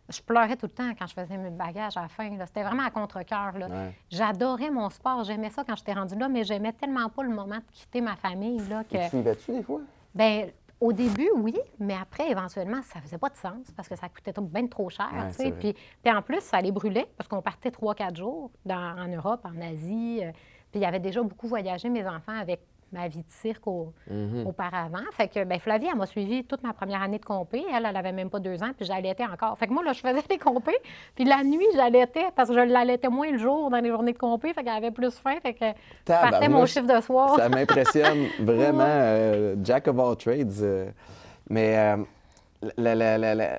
je 0.08 0.20
pleurais 0.22 0.56
tout 0.56 0.66
le 0.66 0.72
temps 0.72 0.90
quand 0.98 1.06
je 1.06 1.14
faisais 1.14 1.36
mes 1.36 1.50
bagages 1.50 1.96
à 1.96 2.02
la 2.02 2.08
fin. 2.08 2.28
C'était 2.46 2.62
vraiment 2.62 2.84
à 2.84 2.90
contre-cœur. 2.90 3.54
Ouais. 3.56 3.92
J'adorais 4.10 4.70
mon 4.70 4.88
sport, 4.90 5.24
j'aimais 5.24 5.50
ça 5.50 5.64
quand 5.64 5.76
j'étais 5.76 5.92
rendue 5.94 6.16
là, 6.16 6.28
mais 6.28 6.44
j'aimais 6.44 6.72
tellement 6.72 7.08
pas 7.08 7.22
le 7.22 7.30
moment 7.30 7.56
de 7.56 7.64
quitter 7.72 8.00
ma 8.00 8.16
famille 8.16 8.58
là, 8.68 8.84
que... 8.84 8.96
Tu 9.02 9.08
suivais-tu 9.08 9.52
des 9.52 9.62
fois? 9.62 9.80
Bien, 10.14 10.46
au 10.80 10.92
début, 10.92 11.30
oui, 11.36 11.54
mais 11.78 11.94
après, 12.00 12.30
éventuellement, 12.30 12.82
ça 12.82 13.00
faisait 13.00 13.18
pas 13.18 13.30
de 13.30 13.36
sens 13.36 13.70
parce 13.76 13.88
que 13.88 13.96
ça 13.96 14.08
coûtait 14.08 14.32
bien 14.40 14.66
trop 14.66 14.88
cher. 14.90 15.08
Ouais, 15.12 15.28
tu 15.30 15.36
sais. 15.36 15.52
puis, 15.52 15.74
puis 16.02 16.12
en 16.12 16.22
plus, 16.22 16.40
ça 16.40 16.60
les 16.60 16.70
brûlait 16.70 17.08
parce 17.16 17.28
qu'on 17.28 17.42
partait 17.42 17.70
trois, 17.70 17.94
quatre 17.94 18.16
jours 18.16 18.50
dans- 18.64 18.96
en 18.98 19.08
Europe, 19.08 19.44
en 19.44 19.60
Asie. 19.60 20.20
euh, 20.22 20.30
puis 20.70 20.80
il 20.80 20.82
y 20.82 20.84
avait 20.86 21.00
déjà 21.00 21.22
beaucoup 21.22 21.46
voyagé, 21.48 21.88
mes 21.88 22.06
enfants, 22.06 22.38
avec 22.38 22.60
ma 22.92 23.08
vie 23.08 23.18
de 23.22 23.30
cirque 23.30 23.66
au- 23.66 23.92
Mm-hmm. 24.10 24.46
auparavant. 24.46 25.02
Fait 25.12 25.28
que 25.28 25.42
ben, 25.44 25.58
Flavie, 25.58 25.86
elle 25.90 25.98
m'a 25.98 26.06
suivi 26.06 26.44
toute 26.44 26.62
ma 26.62 26.72
première 26.72 27.02
année 27.02 27.18
de 27.18 27.24
compé. 27.24 27.64
Elle, 27.74 27.84
elle 27.84 27.96
avait 27.96 28.12
même 28.12 28.30
pas 28.30 28.38
deux 28.38 28.62
ans, 28.62 28.70
puis 28.76 28.86
j'allaitais 28.86 29.24
encore. 29.24 29.58
Fait 29.58 29.66
que 29.66 29.72
moi, 29.72 29.82
là, 29.82 29.92
je 29.92 30.00
faisais 30.00 30.22
des 30.28 30.38
compés, 30.38 30.76
puis 31.14 31.24
la 31.24 31.42
nuit, 31.42 31.66
j'allaitais 31.74 32.26
parce 32.36 32.48
que 32.48 32.54
je 32.54 32.60
l'allaitais 32.60 33.08
moins 33.08 33.30
le 33.32 33.38
jour 33.38 33.70
dans 33.70 33.78
les 33.78 33.88
journées 33.90 34.12
de 34.12 34.18
compé, 34.18 34.52
fait 34.54 34.62
qu'elle 34.62 34.74
avait 34.76 34.90
plus 34.92 35.10
faim, 35.18 35.36
fait 35.42 35.54
que 35.54 35.64
je 35.66 35.72
partais 36.12 36.48
mon 36.48 36.64
chiffre 36.66 36.86
de 36.86 37.00
soir. 37.00 37.36
Ça 37.36 37.48
m'impressionne 37.48 38.26
vraiment. 38.40 38.84
euh, 38.86 39.56
Jack 39.62 39.88
of 39.88 39.98
all 39.98 40.16
trades. 40.16 40.52
euh. 40.62 40.90
mais 41.50 41.76
euh, 41.78 41.96
la- 42.76 42.94
la- 42.94 43.18
la- 43.18 43.34
la- 43.34 43.58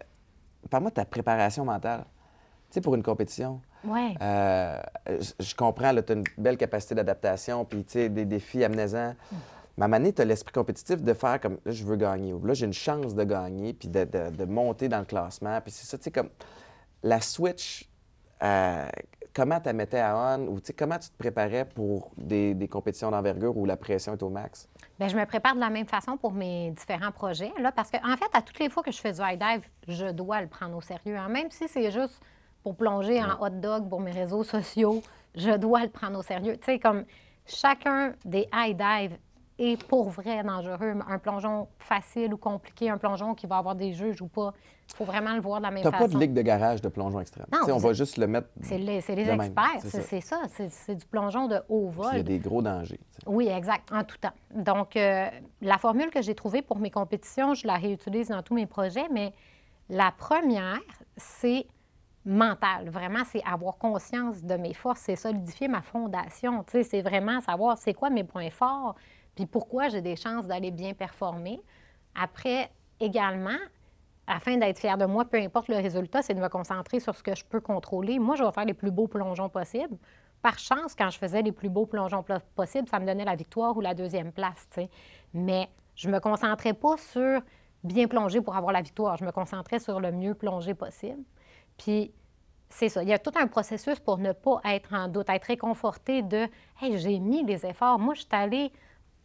parle-moi 0.70 0.90
de 0.92 0.96
ta 0.96 1.06
préparation 1.06 1.66
mentale. 1.66 2.06
Tu 2.70 2.76
sais, 2.76 2.82
pour 2.82 2.96
une 2.96 3.04
compétition. 3.04 3.62
Ouais. 3.84 4.16
Euh, 4.22 4.82
je, 5.40 5.56
comprends, 5.56 5.94
tu 5.94 6.12
as 6.12 6.16
une 6.16 6.24
belle 6.38 6.58
capacité 6.58 6.96
d'adaptation, 6.96 7.64
puis 7.66 7.84
tu 7.86 7.92
sais, 7.94 8.10
des 8.10 8.26
défis 8.26 8.64
amenaisants. 8.64 9.14
Un 9.80 9.88
moment 9.88 9.98
donné, 9.98 10.12
tu 10.14 10.22
as 10.22 10.26
l'esprit 10.26 10.52
compétitif 10.52 11.02
de 11.04 11.14
faire 11.14 11.40
comme 11.40 11.60
là, 11.64 11.72
je 11.72 11.84
veux 11.86 11.96
gagner, 11.96 12.34
ou 12.34 12.44
là, 12.46 12.54
j'ai 12.54 12.66
une 12.66 12.74
chance 12.74 13.14
de 13.14 13.24
gagner, 13.24 13.74
puis 13.74 13.88
de, 13.88 14.04
de- 14.06 14.36
de 14.36 14.46
monter 14.46 14.90
dans 14.90 15.00
le 15.00 15.06
classement. 15.06 15.62
Puis 15.62 15.72
c'est 15.72 15.86
ça, 15.86 15.98
tu 15.98 16.06
sais, 16.06 16.12
comme 16.12 16.30
la 17.04 17.22
switch, 17.22 17.88
euh, 18.44 18.88
comment 19.36 19.60
tu 19.60 19.68
la 19.68 19.74
mettais 19.74 20.00
à 20.00 20.18
on, 20.18 20.48
ou 20.48 20.60
tu 20.60 20.68
sais, 20.68 20.74
comment 20.74 20.98
tu 20.98 21.10
te 21.10 21.18
préparais 21.18 21.64
pour 21.66 22.12
des, 22.18 22.56
des 22.56 22.68
compétitions 22.68 23.12
d'envergure 23.12 23.56
où 23.56 23.66
la 23.66 23.78
pression 23.78 24.14
est 24.14 24.24
au 24.24 24.30
max? 24.30 24.68
Bien, 24.98 25.08
je 25.10 25.16
me 25.16 25.26
prépare 25.28 25.54
de 25.54 25.60
la 25.60 25.70
même 25.70 25.86
façon 25.88 26.18
pour 26.18 26.32
mes 26.34 26.72
différents 26.72 27.12
projets, 27.12 27.54
là, 27.60 27.72
parce 27.72 27.92
qu'en 27.92 28.12
en 28.12 28.18
fait, 28.18 28.30
à 28.34 28.42
toutes 28.42 28.58
les 28.60 28.70
fois 28.70 28.82
que 28.82 28.92
je 28.92 29.00
fais 29.00 29.12
du 29.14 29.22
high 29.22 29.38
dive, 29.40 29.62
je 29.88 30.08
dois 30.12 30.42
le 30.42 30.48
prendre 30.48 30.76
au 30.76 30.82
sérieux. 30.82 31.16
hein. 31.18 31.30
Même 31.30 31.52
si 31.52 31.68
c'est 31.68 31.92
juste 31.92 32.20
pour 32.64 32.76
plonger 32.76 33.22
en 33.24 33.42
hot 33.42 33.50
dog 33.50 33.90
pour 33.90 34.02
mes 34.02 34.12
réseaux 34.12 34.44
sociaux, 34.44 35.02
je 35.36 35.52
dois 35.58 35.84
le 35.84 35.90
prendre 35.90 36.20
au 36.20 36.24
sérieux. 36.24 36.58
Tu 36.58 36.66
sais, 36.66 36.80
comme 36.80 37.06
chacun 37.46 38.14
des 38.26 38.48
high 38.54 38.76
dive 38.78 39.18
est 39.60 39.82
pour 39.86 40.10
vrai 40.10 40.44
dangereux. 40.44 40.94
Un 41.08 41.18
plongeon 41.20 41.68
facile 41.80 42.34
ou 42.34 42.38
compliqué, 42.38 42.90
un 42.90 42.98
plongeon 42.98 43.34
qui 43.34 43.48
va 43.48 43.58
avoir 43.58 43.76
des 43.76 43.94
juges 43.94 44.22
ou 44.22 44.28
pas, 44.28 44.54
il 44.90 44.96
faut 44.96 45.04
vraiment 45.04 45.34
le 45.34 45.42
voir 45.42 45.60
de 45.60 45.64
la 45.64 45.72
même 45.72 45.84
Tu 45.84 45.90
façon. 45.90 46.06
pas 46.06 46.14
de 46.14 46.18
ligue 46.18 46.34
de 46.34 46.42
garage 46.42 46.82
de 46.82 46.90
plongeon 46.90 47.20
extrême. 47.20 47.48
Non, 47.52 47.74
on 47.74 47.78
va 47.78 47.94
juste 47.94 48.18
le 48.18 48.28
mettre. 48.28 48.50
C'est 48.62 48.78
les, 48.78 49.00
de 49.02 49.32
experts, 49.32 49.82
c'est 49.82 50.22
ça. 50.22 50.42
c'est 50.48 50.96
du 50.96 51.06
plongeon 51.06 51.48
de 51.48 51.60
haut 51.70 51.90
Puis 51.92 52.00
Il 52.02 52.06
y 52.06 52.10
a 52.10 52.12
vol. 52.18 52.24
des 52.24 52.40
gros 52.40 52.62
dangers. 52.62 53.00
Oui, 53.26 53.48
exact, 53.48 53.92
en 53.92 54.04
tout 54.04 54.18
temps. 54.18 54.32
Donc, 54.54 54.96
euh, 54.96 55.28
la 55.62 55.78
formule 55.78 56.10
que 56.10 56.22
j'ai 56.22 56.36
trouvée 56.36 56.62
pour 56.62 56.80
mes 56.80 56.92
compétitions, 56.92 57.54
je 57.54 57.68
la 57.68 57.76
réutilise 57.76 58.30
dans 58.30 58.44
tous 58.44 58.54
mes 58.54 58.66
projets, 58.66 59.08
mais 59.12 59.34
la 59.90 60.12
première, 60.12 60.80
c'est 61.18 61.66
mental. 62.28 62.90
Vraiment, 62.90 63.24
c'est 63.26 63.42
avoir 63.44 63.78
conscience 63.78 64.44
de 64.44 64.56
mes 64.56 64.74
forces, 64.74 65.00
c'est 65.00 65.16
solidifier 65.16 65.70
ma 65.70 65.82
fondation. 65.82 66.64
C'est 66.68 67.02
vraiment 67.02 67.40
savoir 67.42 67.78
c'est 67.78 67.94
quoi 67.94 68.10
mes 68.10 68.26
points 68.26 68.50
forts, 68.50 68.96
puis 69.34 69.46
pourquoi 69.46 69.88
j'ai 69.88 70.02
des 70.02 70.16
chances 70.16 70.46
d'aller 70.46 70.72
bien 70.72 70.94
performer. 70.94 71.62
Après, 72.14 72.70
également, 73.00 73.58
afin 74.28 74.58
d'être 74.58 74.78
fière 74.78 74.98
de 74.98 75.06
moi, 75.06 75.24
peu 75.24 75.38
importe 75.38 75.70
le 75.70 75.78
résultat, 75.78 76.22
c'est 76.22 76.34
de 76.34 76.42
me 76.42 76.50
concentrer 76.50 77.00
sur 77.00 77.16
ce 77.16 77.24
que 77.24 77.34
je 77.34 77.46
peux 77.46 77.62
contrôler. 77.62 78.20
Moi, 78.20 78.36
je 78.36 78.44
vais 78.44 78.52
faire 78.52 78.66
les 78.66 78.74
plus 78.74 78.92
beaux 78.92 79.08
plongeons 79.08 79.50
possibles. 79.50 79.98
Par 80.42 80.60
chance, 80.60 80.96
quand 80.96 81.10
je 81.10 81.18
faisais 81.18 81.42
les 81.42 81.54
plus 81.54 81.70
beaux 81.70 81.86
plongeons 81.86 82.26
possibles, 82.56 82.90
ça 82.90 83.00
me 83.00 83.06
donnait 83.06 83.26
la 83.26 83.36
victoire 83.36 83.76
ou 83.78 83.82
la 83.82 83.94
deuxième 83.94 84.34
place. 84.34 84.68
Mais 85.34 85.70
je 85.96 86.10
me 86.10 86.20
concentrais 86.20 86.74
pas 86.74 86.98
sur 86.98 87.42
bien 87.84 88.08
plonger 88.08 88.42
pour 88.42 88.56
avoir 88.56 88.74
la 88.74 88.82
victoire. 88.82 89.16
Je 89.16 89.24
me 89.24 89.32
concentrais 89.32 89.80
sur 89.80 90.02
le 90.02 90.12
mieux 90.12 90.34
plonger 90.34 90.74
possible. 90.74 91.24
Puis 91.78 92.12
c'est 92.70 92.90
ça. 92.90 93.02
Il 93.04 93.10
y 93.10 93.14
a 93.14 93.20
tout 93.20 93.32
un 93.36 93.48
processus 93.48 94.00
pour 94.00 94.18
ne 94.18 94.32
pas 94.34 94.60
être 94.66 94.94
en 94.94 95.08
doute, 95.08 95.30
être 95.30 95.46
réconforté 95.46 96.22
de 96.22 96.48
Hey, 96.82 96.98
j'ai 96.98 97.20
mis 97.20 97.44
les 97.44 97.66
efforts. 97.66 97.98
Moi, 98.00 98.14
je 98.14 98.22
suis 98.22 98.30
allée 98.32 98.72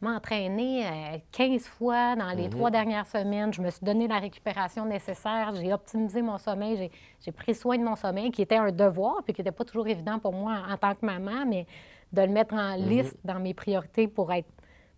m'entraîner 0.00 0.86
euh, 0.86 1.18
15 1.30 1.62
fois 1.66 2.16
dans 2.16 2.30
les 2.30 2.48
trois 2.50 2.70
dernières 2.70 3.06
semaines. 3.06 3.52
Je 3.52 3.62
me 3.62 3.70
suis 3.70 3.84
donné 3.84 4.08
la 4.08 4.18
récupération 4.18 4.84
nécessaire. 4.84 5.54
J'ai 5.54 5.72
optimisé 5.72 6.22
mon 6.22 6.38
sommeil. 6.38 6.90
J'ai- 7.20 7.32
pris 7.32 7.54
soin 7.54 7.78
de 7.78 7.84
mon 7.84 7.94
sommeil, 7.94 8.30
qui 8.32 8.42
était 8.42 8.56
un 8.56 8.72
devoir, 8.72 9.22
puis 9.22 9.32
qui 9.32 9.40
n'était 9.42 9.52
pas 9.52 9.64
toujours 9.64 9.86
évident 9.86 10.18
pour 10.18 10.32
moi 10.32 10.62
en 10.68 10.76
tant 10.76 10.94
que 10.94 11.06
maman, 11.06 11.46
mais 11.46 11.66
de 12.12 12.22
le 12.22 12.28
mettre 12.28 12.54
en 12.54 12.74
liste 12.74 13.16
dans 13.24 13.38
mes 13.38 13.54
priorités 13.54 14.08
pour 14.08 14.32
être 14.32 14.48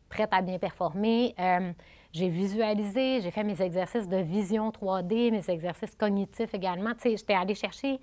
prête 0.08 0.30
à 0.32 0.40
bien 0.40 0.58
performer. 0.58 1.34
Euh, 1.38 1.72
j'ai 2.14 2.28
visualisé, 2.28 3.20
j'ai 3.20 3.30
fait 3.32 3.42
mes 3.42 3.60
exercices 3.60 4.06
de 4.08 4.18
vision 4.18 4.70
3D, 4.70 5.32
mes 5.32 5.50
exercices 5.50 5.96
cognitifs 5.96 6.54
également. 6.54 6.92
Tu 6.94 7.00
sais, 7.10 7.16
j'étais 7.16 7.34
allée 7.34 7.56
chercher 7.56 7.98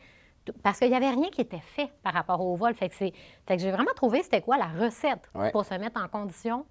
parce 0.64 0.80
qu'il 0.80 0.90
n'y 0.90 0.96
avait 0.96 1.12
rien 1.12 1.30
qui 1.30 1.40
était 1.40 1.62
fait 1.62 1.90
par 2.04 2.14
rapport 2.14 2.46
au 2.46 2.56
vol. 2.56 2.74
Fait 2.74 2.90
que, 2.90 2.96
c'est- 2.96 3.14
fait 3.48 3.56
que 3.56 3.62
j'ai 3.62 3.72
vraiment 3.72 3.94
trouvé 3.96 4.22
c'était 4.22 4.42
quoi 4.42 4.58
la 4.58 4.66
recette 4.68 5.30
Ouais. 5.34 5.50
pour 5.52 5.64
se 5.64 5.74
mettre 5.76 6.02
en 6.04 6.10
condition 6.10 6.66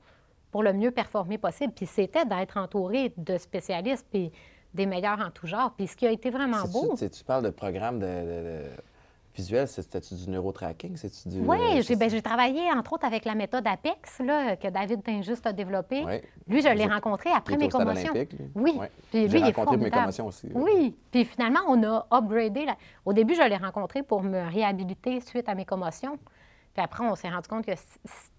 pour 0.50 0.62
le 0.62 0.74
mieux 0.74 0.90
performer 0.90 1.38
possible. 1.38 1.72
Puis 1.72 1.86
c'était 1.86 2.26
d'être 2.26 2.58
entouré 2.58 3.14
de 3.16 3.38
spécialistes 3.38 4.06
puis 4.10 4.30
des 4.74 4.84
meilleurs 4.84 5.20
en 5.20 5.30
tout 5.30 5.46
genre. 5.46 5.72
Puis 5.78 5.86
ce 5.86 5.96
qui 5.96 6.06
a 6.06 6.10
été 6.10 6.28
vraiment 6.28 6.62
beau. 6.70 6.90
tu 6.90 6.98
sais, 6.98 7.08
Tu 7.08 7.24
parles 7.24 7.44
de 7.44 7.50
programme 7.50 8.00
de, 8.00 8.04
de- 8.04 8.10
de- 8.66 8.70
visuel, 9.34 9.68
c'était-tu 9.68 10.14
du 10.14 10.30
neurotracking? 10.30 10.96
Du. 11.26 11.40
Oui, 11.40 11.58
euh, 11.60 11.82
j'ai 11.82 11.96
ben, 11.96 12.08
travaillé 12.20 12.70
entre 12.72 12.94
autres 12.94 13.04
avec 13.04 13.24
la 13.24 13.34
méthode 13.34 13.66
APEX 13.66 14.20
là, 14.20 14.56
que 14.56 14.68
David 14.68 15.02
Tinjuste 15.02 15.46
a 15.46 15.52
développée. 15.52 16.04
Lui, 16.46 16.62
je 16.62 16.68
l'ai 16.68 16.86
rencontré 16.86 17.30
après 17.30 17.56
mes 17.56 17.68
commotions. 17.68 18.12
Oui. 18.54 18.76
Ouais. 18.76 18.90
Puis 19.10 19.28
lui, 19.28 19.40
il 19.40 19.46
est 19.46 19.76
mes 19.76 19.90
commotions 19.90 20.26
aussi. 20.26 20.48
Oui. 20.54 20.96
Puis 21.10 21.24
finalement, 21.24 21.60
on 21.68 21.82
a 21.82 22.06
upgradé. 22.12 22.66
Au 23.04 23.12
début, 23.12 23.34
je 23.34 23.42
l'ai 23.42 23.56
rencontré 23.56 24.02
pour 24.02 24.22
me 24.22 24.48
réhabiliter 24.50 25.20
suite 25.20 25.48
à 25.48 25.54
mes 25.54 25.64
commotions. 25.64 26.18
Puis 26.74 26.84
après, 26.84 27.04
on 27.04 27.14
s'est 27.14 27.28
rendu 27.28 27.48
compte 27.48 27.66
que 27.66 27.72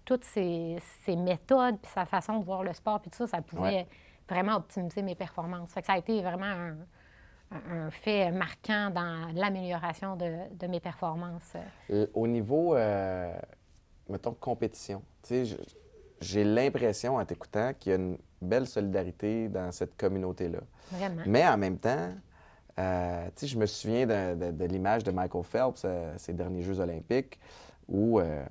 toutes 0.04 0.24
ces, 0.24 0.76
ces 1.04 1.16
méthodes, 1.16 1.78
puis 1.80 1.90
sa 1.92 2.06
façon 2.06 2.38
de 2.38 2.44
voir 2.44 2.62
le 2.62 2.72
sport, 2.72 3.00
puis 3.00 3.10
tout 3.10 3.18
ça, 3.18 3.26
ça 3.26 3.42
pouvait 3.42 3.86
vraiment 4.28 4.56
optimiser 4.56 5.02
mes 5.02 5.14
performances. 5.14 5.70
Fait 5.72 5.80
que 5.80 5.86
ça 5.86 5.94
a 5.94 5.98
été 5.98 6.22
vraiment 6.22 6.46
un, 6.46 6.76
un- 7.70 7.90
fait 7.90 8.30
marquant 8.30 8.90
dans 8.90 9.28
l'amélioration 9.34 10.16
de, 10.16 10.32
de 10.58 10.66
mes 10.66 10.80
performances. 10.80 11.52
Euh, 11.90 12.06
Au 12.14 12.26
niveau, 12.26 12.74
euh, 12.74 13.32
mettons, 14.08 14.32
compétition, 14.34 15.02
j'ai 16.20 16.44
l'impression, 16.44 17.16
en 17.16 17.24
t'écoutant, 17.24 17.72
qu'il 17.78 17.90
y 17.90 17.94
a 17.94 17.98
une 17.98 18.16
belle 18.40 18.66
solidarité 18.66 19.48
dans 19.48 19.70
cette 19.72 19.96
communauté-là. 19.96 20.60
Vraiment. 20.92 21.22
Mais 21.26 21.46
en 21.46 21.56
même 21.58 21.78
temps, 21.78 22.10
euh, 22.78 23.28
je 23.42 23.56
me 23.58 23.66
souviens 23.66 24.06
de, 24.06 24.34
de- 24.34 24.50
de 24.52 24.64
l'image 24.64 25.04
de 25.04 25.10
Michael 25.10 25.44
Phelps, 25.44 25.82
euh, 25.84 26.12
ses 26.16 26.32
derniers 26.32 26.62
Jeux 26.62 26.80
olympiques, 26.80 27.38
où 27.88 28.18
euh, 28.20 28.44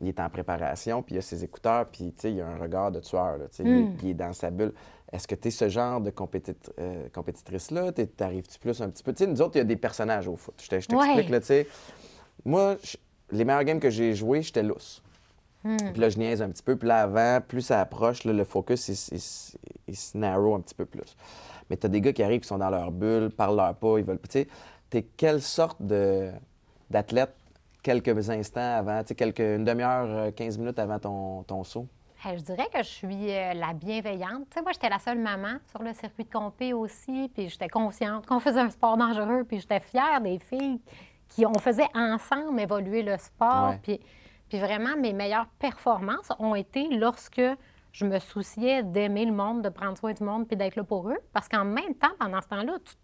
il 0.00 0.08
est 0.08 0.18
en 0.20 0.30
préparation, 0.30 1.02
puis 1.02 1.14
il 1.14 1.18
a 1.18 1.22
ses 1.22 1.44
écouteurs, 1.44 1.86
puis 1.86 2.12
il 2.24 2.30
y 2.30 2.40
a 2.40 2.46
un 2.48 2.56
regard 2.56 2.90
de 2.90 3.00
tueur, 3.00 3.36
là, 3.36 3.44
il, 3.58 3.66
est- 3.68 4.02
il 4.02 4.08
est 4.10 4.14
dans 4.14 4.32
sa 4.32 4.50
bulle. 4.50 4.72
Est-ce 5.12 5.26
que 5.26 5.34
tu 5.34 5.48
es 5.48 5.50
ce 5.50 5.68
genre 5.68 6.00
de 6.00 6.10
compétit- 6.10 6.54
euh, 6.78 7.08
compétitrice-là? 7.12 7.92
T'arrives-tu 8.16 8.58
plus 8.58 8.80
un 8.80 8.90
petit 8.90 9.02
peu? 9.02 9.12
Tu 9.12 9.24
sais, 9.24 9.30
nous 9.30 9.42
autres, 9.42 9.56
il 9.56 9.58
y 9.58 9.62
a 9.62 9.64
des 9.64 9.76
personnages 9.76 10.28
au 10.28 10.36
foot. 10.36 10.54
Je 10.62 10.68
te- 10.68 10.78
je 10.80 10.86
t'explique, 10.86 11.16
Ouais. 11.16 11.28
là, 11.28 11.40
tu 11.40 11.46
sais. 11.46 11.66
Moi, 12.44 12.76
je- 12.82 12.96
les 13.32 13.44
meilleurs 13.44 13.64
games 13.64 13.80
que 13.80 13.90
j'ai 13.90 14.14
joués, 14.14 14.42
j'étais 14.42 14.62
lousse. 14.62 15.02
Puis 15.62 16.00
là, 16.00 16.08
je 16.08 16.16
niaise 16.18 16.40
un 16.40 16.48
petit 16.48 16.62
peu. 16.62 16.76
Puis 16.76 16.88
là, 16.88 17.02
avant, 17.02 17.40
plus 17.46 17.60
ça 17.60 17.80
approche, 17.80 18.24
là, 18.24 18.32
le 18.32 18.44
focus, 18.44 18.88
il, 18.88 19.20
se 19.96 20.16
narrow 20.16 20.54
un 20.54 20.60
petit 20.60 20.74
peu 20.74 20.86
plus. 20.86 21.16
Mais 21.68 21.76
tu 21.76 21.86
as 21.86 21.88
des 21.90 22.00
gars 22.00 22.12
qui 22.12 22.22
arrivent, 22.22 22.40
qui 22.40 22.48
sont 22.48 22.56
dans 22.58 22.70
leur 22.70 22.90
bulle, 22.92 23.30
parlent 23.30 23.56
leur 23.56 23.74
pas, 23.74 23.98
ils 23.98 24.04
veulent. 24.04 24.18
Tu 24.22 24.30
sais, 24.30 24.48
t'es 24.88 25.02
quelle 25.02 25.42
sorte 25.42 25.76
de, 25.82 26.30
d'athlète 26.88 27.34
quelques 27.82 28.30
instants 28.30 28.76
avant, 28.78 29.02
tu 29.02 29.08
sais, 29.08 29.14
quelques, 29.14 29.40
une 29.40 29.64
demi-heure, 29.64 30.06
euh, 30.08 30.30
15 30.30 30.56
minutes 30.56 30.78
avant 30.78 30.98
ton, 30.98 31.42
ton 31.42 31.62
saut? 31.64 31.86
Je 32.24 32.42
dirais 32.42 32.68
que 32.72 32.82
je 32.82 32.88
suis 32.88 33.30
euh, 33.30 33.54
la 33.54 33.72
bienveillante. 33.72 34.48
Tu 34.50 34.54
sais, 34.54 34.62
moi, 34.62 34.72
j'étais 34.72 34.88
la 34.88 34.98
seule 34.98 35.18
maman 35.18 35.54
sur 35.70 35.82
le 35.82 35.94
circuit 35.94 36.24
de 36.24 36.30
compé 36.30 36.72
aussi, 36.72 37.30
puis 37.34 37.48
j'étais 37.48 37.68
consciente 37.68 38.26
qu'on 38.26 38.40
faisait 38.40 38.60
un 38.60 38.70
sport 38.70 38.96
dangereux, 38.96 39.44
puis 39.44 39.58
j'étais 39.60 39.80
fière 39.80 40.20
des 40.20 40.38
filles 40.38 40.80
qui 41.28 41.46
on 41.46 41.54
faisait 41.54 41.88
ensemble 41.94 42.60
évoluer 42.60 43.02
le 43.02 43.16
sport. 43.16 43.70
Ouais. 43.70 43.80
Puis, 43.82 44.00
puis 44.48 44.58
vraiment, 44.58 44.96
mes 44.96 45.12
meilleures 45.12 45.48
performances 45.58 46.30
ont 46.38 46.54
été 46.54 46.88
lorsque 46.88 47.42
je 47.92 48.04
me 48.04 48.18
souciais 48.18 48.82
d'aimer 48.82 49.24
le 49.24 49.32
monde, 49.32 49.62
de 49.62 49.68
prendre 49.68 49.96
soin 49.96 50.12
du 50.12 50.22
monde 50.22 50.46
puis 50.46 50.56
d'être 50.56 50.76
là 50.76 50.84
pour 50.84 51.08
eux. 51.08 51.18
Parce 51.32 51.48
qu'en 51.48 51.64
même 51.64 51.94
temps, 51.94 52.12
pendant 52.18 52.40
ce 52.40 52.48
temps-là, 52.48 52.78
tu 52.84 52.94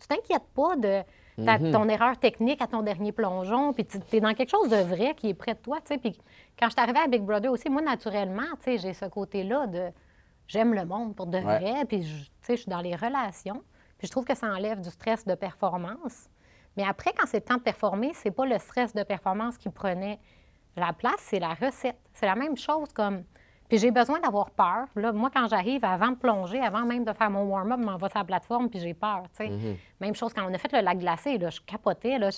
tu 0.00 0.08
t'inquiètes 0.08 0.48
pas 0.54 0.76
de 0.76 1.02
Mhm. 1.40 1.72
ton 1.72 1.88
erreur 1.88 2.16
technique 2.18 2.60
à 2.62 2.66
ton 2.66 2.82
dernier 2.82 3.12
plongeon, 3.12 3.72
puis 3.72 3.84
tu 3.84 3.98
es 4.16 4.20
dans 4.20 4.34
quelque 4.34 4.50
chose 4.50 4.68
de 4.68 4.76
vrai 4.76 5.14
qui 5.14 5.28
est 5.30 5.34
près 5.34 5.54
de 5.54 5.58
toi. 5.60 5.78
Puis 5.84 6.18
quand 6.58 6.66
je 6.66 6.70
suis 6.72 6.80
arrivée 6.80 6.98
à 7.00 7.06
Big 7.08 7.22
Brother 7.22 7.50
aussi, 7.50 7.68
moi, 7.70 7.82
naturellement, 7.82 8.42
j'ai 8.66 8.92
ce 8.92 9.04
côté-là 9.06 9.66
de 9.66 9.88
j'aime 10.46 10.74
le 10.74 10.84
monde 10.84 11.14
pour 11.14 11.26
de 11.26 11.38
Ouais. 11.38 11.58
vrai, 11.58 11.84
puis 11.86 12.02
je 12.02 12.54
suis 12.56 12.66
dans 12.68 12.80
les 12.80 12.96
relations. 12.96 13.62
Puis 13.98 14.06
je 14.06 14.12
trouve 14.12 14.24
que 14.24 14.34
ça 14.34 14.46
enlève 14.48 14.80
du 14.80 14.90
stress 14.90 15.24
de 15.26 15.34
performance. 15.34 16.28
Mais 16.76 16.84
après, 16.84 17.12
quand 17.16 17.26
c'est 17.26 17.38
le 17.38 17.44
temps 17.44 17.56
de 17.56 17.62
performer, 17.62 18.12
c'est 18.14 18.30
pas 18.30 18.46
le 18.46 18.58
stress 18.58 18.94
de 18.94 19.02
performance 19.02 19.58
qui 19.58 19.68
prenait 19.68 20.18
la 20.76 20.92
place, 20.92 21.16
c'est 21.18 21.38
la 21.40 21.54
recette. 21.54 21.98
C'est 22.14 22.26
la 22.26 22.34
même 22.36 22.56
chose 22.56 22.92
comme. 22.92 23.24
Puis 23.70 23.78
j'ai 23.78 23.92
besoin 23.92 24.18
d'avoir 24.18 24.50
peur. 24.50 24.86
Là, 24.96 25.12
moi, 25.12 25.30
quand 25.32 25.46
j'arrive, 25.48 25.84
avant 25.84 26.10
de 26.10 26.16
plonger, 26.16 26.58
avant 26.58 26.84
même 26.84 27.04
de 27.04 27.12
faire 27.12 27.30
mon 27.30 27.44
warm-up, 27.44 27.78
je 27.80 27.86
m'en 27.86 27.96
vais 27.96 28.08
sur 28.08 28.18
la 28.18 28.24
plateforme, 28.24 28.68
puis 28.68 28.80
j'ai 28.80 28.94
peur. 28.94 29.22
Mhm. 29.38 29.76
Même 30.00 30.14
chose 30.16 30.34
quand 30.34 30.42
on 30.44 30.52
a 30.52 30.58
fait 30.58 30.72
le 30.72 30.80
lac 30.80 30.98
glacé, 30.98 31.38
là, 31.38 31.50
je 31.50 31.60
capotais. 31.60 32.18
Là, 32.18 32.30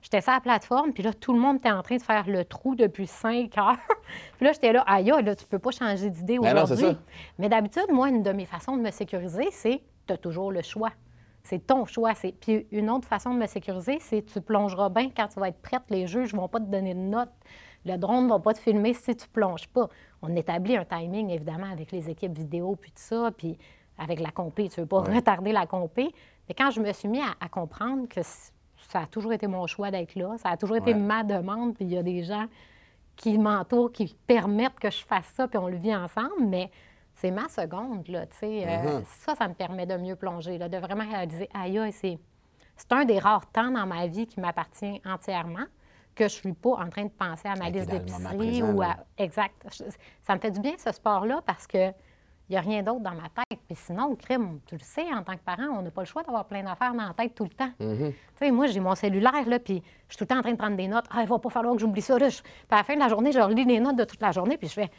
j'étais 0.00 0.20
sur 0.20 0.32
la 0.32 0.40
plateforme, 0.40 0.92
puis 0.92 1.02
là, 1.02 1.12
tout 1.12 1.32
le 1.32 1.40
monde 1.40 1.56
était 1.56 1.72
en 1.72 1.82
train 1.82 1.96
de 1.96 2.02
faire 2.02 2.28
le 2.28 2.44
trou 2.44 2.76
depuis 2.76 3.08
cinq 3.08 3.58
heures. 3.58 3.76
puis 4.36 4.46
là, 4.46 4.52
j'étais 4.52 4.72
là, 4.72 4.84
aïe, 4.86 5.12
là, 5.24 5.34
tu 5.34 5.46
peux 5.46 5.58
pas 5.58 5.72
changer 5.72 6.10
d'idée 6.10 6.38
Ben 6.38 6.56
aujourd'hui. 6.56 6.96
Mais 7.40 7.48
d'habitude, 7.48 7.86
moi, 7.90 8.08
une 8.08 8.22
de 8.22 8.30
mes 8.30 8.46
façons 8.46 8.76
de 8.76 8.82
me 8.82 8.92
sécuriser, 8.92 9.48
c'est 9.50 9.82
tu 10.06 10.12
as 10.12 10.16
toujours 10.16 10.52
le 10.52 10.62
choix. 10.62 10.92
C'est 11.42 11.66
ton 11.66 11.86
choix. 11.86 12.14
C'est... 12.14 12.32
Puis 12.32 12.66
une 12.70 12.88
autre 12.88 13.08
façon 13.08 13.34
de 13.34 13.38
me 13.40 13.46
sécuriser, 13.46 13.98
c'est 14.00 14.22
tu 14.22 14.40
plongeras 14.40 14.90
bien 14.90 15.10
quand 15.10 15.26
tu 15.26 15.40
vas 15.40 15.48
être 15.48 15.60
prête. 15.60 15.82
Les 15.88 16.06
juges 16.06 16.34
ne 16.34 16.38
vont 16.38 16.48
pas 16.48 16.60
te 16.60 16.66
donner 16.66 16.94
de 16.94 17.00
notes. 17.00 17.32
Le 17.84 17.96
drone 17.96 18.24
ne 18.24 18.28
va 18.28 18.38
pas 18.38 18.54
te 18.54 18.58
filmer 18.58 18.92
si 18.92 19.16
tu 19.16 19.26
plonges 19.28 19.66
pas. 19.68 19.88
On 20.22 20.34
établit 20.34 20.76
un 20.76 20.84
timing, 20.84 21.30
évidemment, 21.30 21.70
avec 21.70 21.92
les 21.92 22.10
équipes 22.10 22.36
vidéo, 22.36 22.76
puis 22.76 22.90
tout 22.90 22.96
ça, 23.02 23.30
puis 23.36 23.56
avec 23.98 24.20
la 24.20 24.30
compé. 24.30 24.68
Tu 24.68 24.80
ne 24.80 24.84
veux 24.84 24.88
pas 24.88 25.00
retarder 25.00 25.52
la 25.52 25.66
compé. 25.66 26.12
Mais 26.48 26.54
quand 26.54 26.70
je 26.70 26.80
me 26.80 26.92
suis 26.92 27.08
mis 27.08 27.20
à, 27.20 27.34
à 27.40 27.48
comprendre 27.48 28.08
que 28.08 28.20
ça 28.22 29.00
a 29.02 29.06
toujours 29.06 29.32
été 29.32 29.46
mon 29.46 29.66
choix 29.66 29.90
d'être 29.90 30.14
là, 30.14 30.36
ça 30.38 30.50
a 30.50 30.56
toujours 30.56 30.76
été 30.76 30.92
Ouais. 30.94 30.98
ma 31.00 31.22
demande, 31.24 31.74
puis 31.74 31.84
il 31.84 31.92
y 31.92 31.98
a 31.98 32.02
des 32.02 32.22
gens 32.22 32.46
qui 33.16 33.36
m'entourent, 33.38 33.90
qui 33.92 34.16
permettent 34.26 34.78
que 34.78 34.90
je 34.90 35.04
fasse 35.04 35.26
ça, 35.34 35.48
puis 35.48 35.58
on 35.58 35.68
le 35.68 35.76
vit 35.76 35.94
ensemble, 35.94 36.44
mais 36.46 36.70
c'est 37.14 37.32
ma 37.32 37.48
seconde, 37.48 38.06
là, 38.08 38.26
tu 38.26 38.36
sais. 38.38 38.64
euh, 38.68 38.98
Mhm. 38.98 39.04
ça, 39.04 39.34
ça 39.34 39.48
me 39.48 39.54
permet 39.54 39.86
de 39.86 39.96
mieux 39.96 40.14
plonger, 40.14 40.56
là, 40.56 40.68
de 40.68 40.78
vraiment 40.78 41.08
réaliser, 41.08 41.48
aïe, 41.54 41.78
aïe, 41.78 41.92
c'est... 41.92 42.18
C'est 42.76 42.92
un 42.92 43.04
des 43.04 43.18
rares 43.18 43.50
temps 43.50 43.72
dans 43.72 43.86
ma 43.86 44.06
vie 44.06 44.28
qui 44.28 44.38
m'appartient 44.38 45.02
entièrement, 45.04 45.64
que 46.18 46.24
je 46.24 46.34
suis 46.34 46.52
pas 46.52 46.70
en 46.70 46.88
train 46.90 47.04
de 47.04 47.10
penser 47.10 47.48
à 47.48 47.54
ma 47.54 47.70
liste 47.70 47.88
d'épicerie 47.90 48.62
ou 48.62 48.82
à... 48.82 48.96
Exact. 49.16 49.54
Je- 49.72 49.84
Ça 50.26 50.34
me 50.34 50.40
fait 50.40 50.50
du 50.50 50.60
bien, 50.60 50.72
ce 50.76 50.90
sport-là, 50.92 51.40
parce 51.46 51.66
que 51.66 51.88
il 52.50 52.52
n'y 52.52 52.56
a 52.56 52.60
rien 52.62 52.82
d'autre 52.82 53.00
dans 53.00 53.12
ma 53.12 53.28
tête. 53.28 53.58
Puis 53.66 53.76
sinon, 53.76 54.08
le 54.08 54.16
crime, 54.16 54.60
tu 54.66 54.74
le 54.76 54.80
sais, 54.82 55.04
en 55.12 55.22
tant 55.22 55.34
que 55.34 55.42
parent, 55.44 55.68
on 55.78 55.82
n'a 55.82 55.90
pas 55.90 56.00
le 56.00 56.06
choix 56.06 56.22
d'avoir 56.22 56.46
plein 56.46 56.62
d'affaires 56.62 56.94
dans 56.94 57.06
la 57.06 57.12
tête 57.12 57.34
tout 57.34 57.44
le 57.44 57.50
temps. 57.50 57.70
Mhm. 57.78 58.10
Tu 58.12 58.16
sais, 58.36 58.50
moi, 58.50 58.66
j'ai 58.68 58.80
mon 58.80 58.94
cellulaire, 58.94 59.46
là, 59.46 59.58
puis 59.58 59.82
je 60.08 60.14
suis 60.14 60.18
tout 60.18 60.24
le 60.24 60.28
temps 60.28 60.38
en 60.38 60.42
train 60.42 60.52
de 60.52 60.56
prendre 60.56 60.76
des 60.76 60.88
notes. 60.88 61.04
Ah, 61.10 61.20
il 61.22 61.28
va 61.28 61.38
pas 61.38 61.50
falloir 61.50 61.74
que 61.74 61.80
j'oublie 61.80 62.00
ça. 62.00 62.18
Là. 62.18 62.28
Puis 62.28 62.40
à 62.70 62.76
la 62.76 62.84
fin 62.84 62.94
de 62.94 63.00
la 63.00 63.08
journée, 63.08 63.32
je 63.32 63.38
relis 63.40 63.66
les 63.66 63.80
notes 63.80 63.96
de 63.96 64.04
toute 64.04 64.22
la 64.22 64.32
journée, 64.32 64.56
puis 64.56 64.66
je 64.66 64.72
fais, 64.72 64.90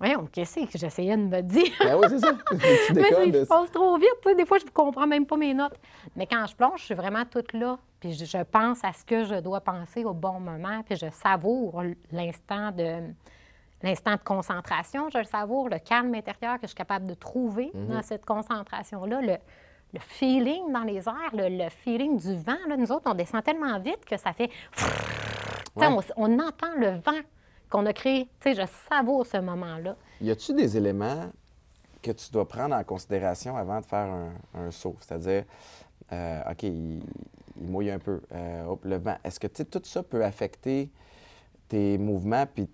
voyons, 0.00 0.26
qu'est-ce 0.32 0.66
que 0.66 0.76
j'essayais 0.76 1.16
de 1.16 1.22
me 1.22 1.42
dire? 1.42 1.70
Ben 1.80 1.96
oui, 1.96 2.06
c'est 2.10 2.18
ça. 2.18 2.32
tu 2.50 2.92
Mais 2.94 3.04
je 3.32 3.44
passe 3.44 3.70
trop 3.70 3.96
vite. 3.98 4.36
Des 4.36 4.44
fois, 4.44 4.58
je 4.58 4.64
ne 4.64 4.70
comprends 4.70 5.06
même 5.06 5.26
pas 5.26 5.36
mes 5.36 5.54
notes. 5.54 5.78
Mais 6.16 6.26
quand 6.26 6.44
je 6.48 6.56
plonge, 6.56 6.80
je 6.80 6.84
suis 6.86 6.94
vraiment 6.96 7.24
toute 7.24 7.52
là. 7.52 7.78
Puis 8.00 8.12
je, 8.12 8.42
pense 8.42 8.84
à 8.84 8.92
ce 8.92 9.04
que 9.04 9.24
je 9.24 9.36
dois 9.36 9.60
penser 9.60 10.04
au 10.04 10.14
bon 10.14 10.40
moment. 10.40 10.82
Puis 10.82 10.96
je 10.96 11.10
savoure 11.10 11.82
l'instant 12.12 12.70
de 12.72 13.00
l'instant 13.82 14.12
de 14.12 14.22
concentration. 14.22 15.10
Je 15.10 15.18
le 15.18 15.24
savoure, 15.24 15.68
le 15.68 15.78
calme 15.78 16.14
intérieur 16.14 16.56
que 16.56 16.62
je 16.62 16.68
suis 16.68 16.74
capable 16.74 17.06
de 17.06 17.14
trouver 17.14 17.70
dans 17.74 18.02
cette 18.02 18.24
concentration-là. 18.24 19.20
Le, 19.20 19.36
le 19.92 20.00
feeling 20.00 20.72
dans 20.72 20.82
les 20.82 21.08
airs, 21.08 21.34
le, 21.34 21.64
le 21.64 21.68
feeling 21.68 22.18
du 22.18 22.34
vent. 22.36 22.56
Là, 22.68 22.76
nous 22.76 22.90
autres, 22.90 23.10
on 23.10 23.14
descend 23.14 23.42
tellement 23.44 23.78
vite 23.78 24.04
que 24.04 24.16
ça 24.16 24.32
fait... 24.32 24.50
Ouais. 25.76 25.86
on, 25.86 26.00
on 26.16 26.38
entend 26.38 26.74
le 26.78 26.98
vent 26.98 27.20
qu'on 27.68 27.84
a 27.86 27.92
créé. 27.92 28.28
Tu 28.40 28.54
sais, 28.54 28.62
je 28.62 28.66
savoure 28.88 29.26
ce 29.26 29.36
moment-là. 29.38 29.96
Y 30.20 30.30
a-tu 30.30 30.54
des 30.54 30.76
éléments 30.76 31.30
que 32.02 32.12
tu 32.12 32.30
dois 32.30 32.48
prendre 32.48 32.74
en 32.74 32.84
considération 32.84 33.56
avant 33.56 33.80
de 33.80 33.84
faire 33.86 34.06
un, 34.06 34.32
un 34.54 34.70
saut? 34.70 34.96
C'est-à-dire, 35.00 35.44
euh, 36.12 36.50
OK, 36.50 36.62
il, 36.62 37.02
il 37.60 37.68
mouille 37.68 37.90
un 37.90 37.98
peu, 37.98 38.20
euh, 38.32 38.64
hop, 38.64 38.84
le 38.84 38.96
vent. 38.96 39.16
Est-ce 39.24 39.40
que 39.40 39.46
tout 39.46 39.82
ça 39.84 40.02
peut 40.02 40.24
affecter 40.24 40.90
tes 41.68 41.98
mouvements 41.98 42.46
puis 42.46 42.68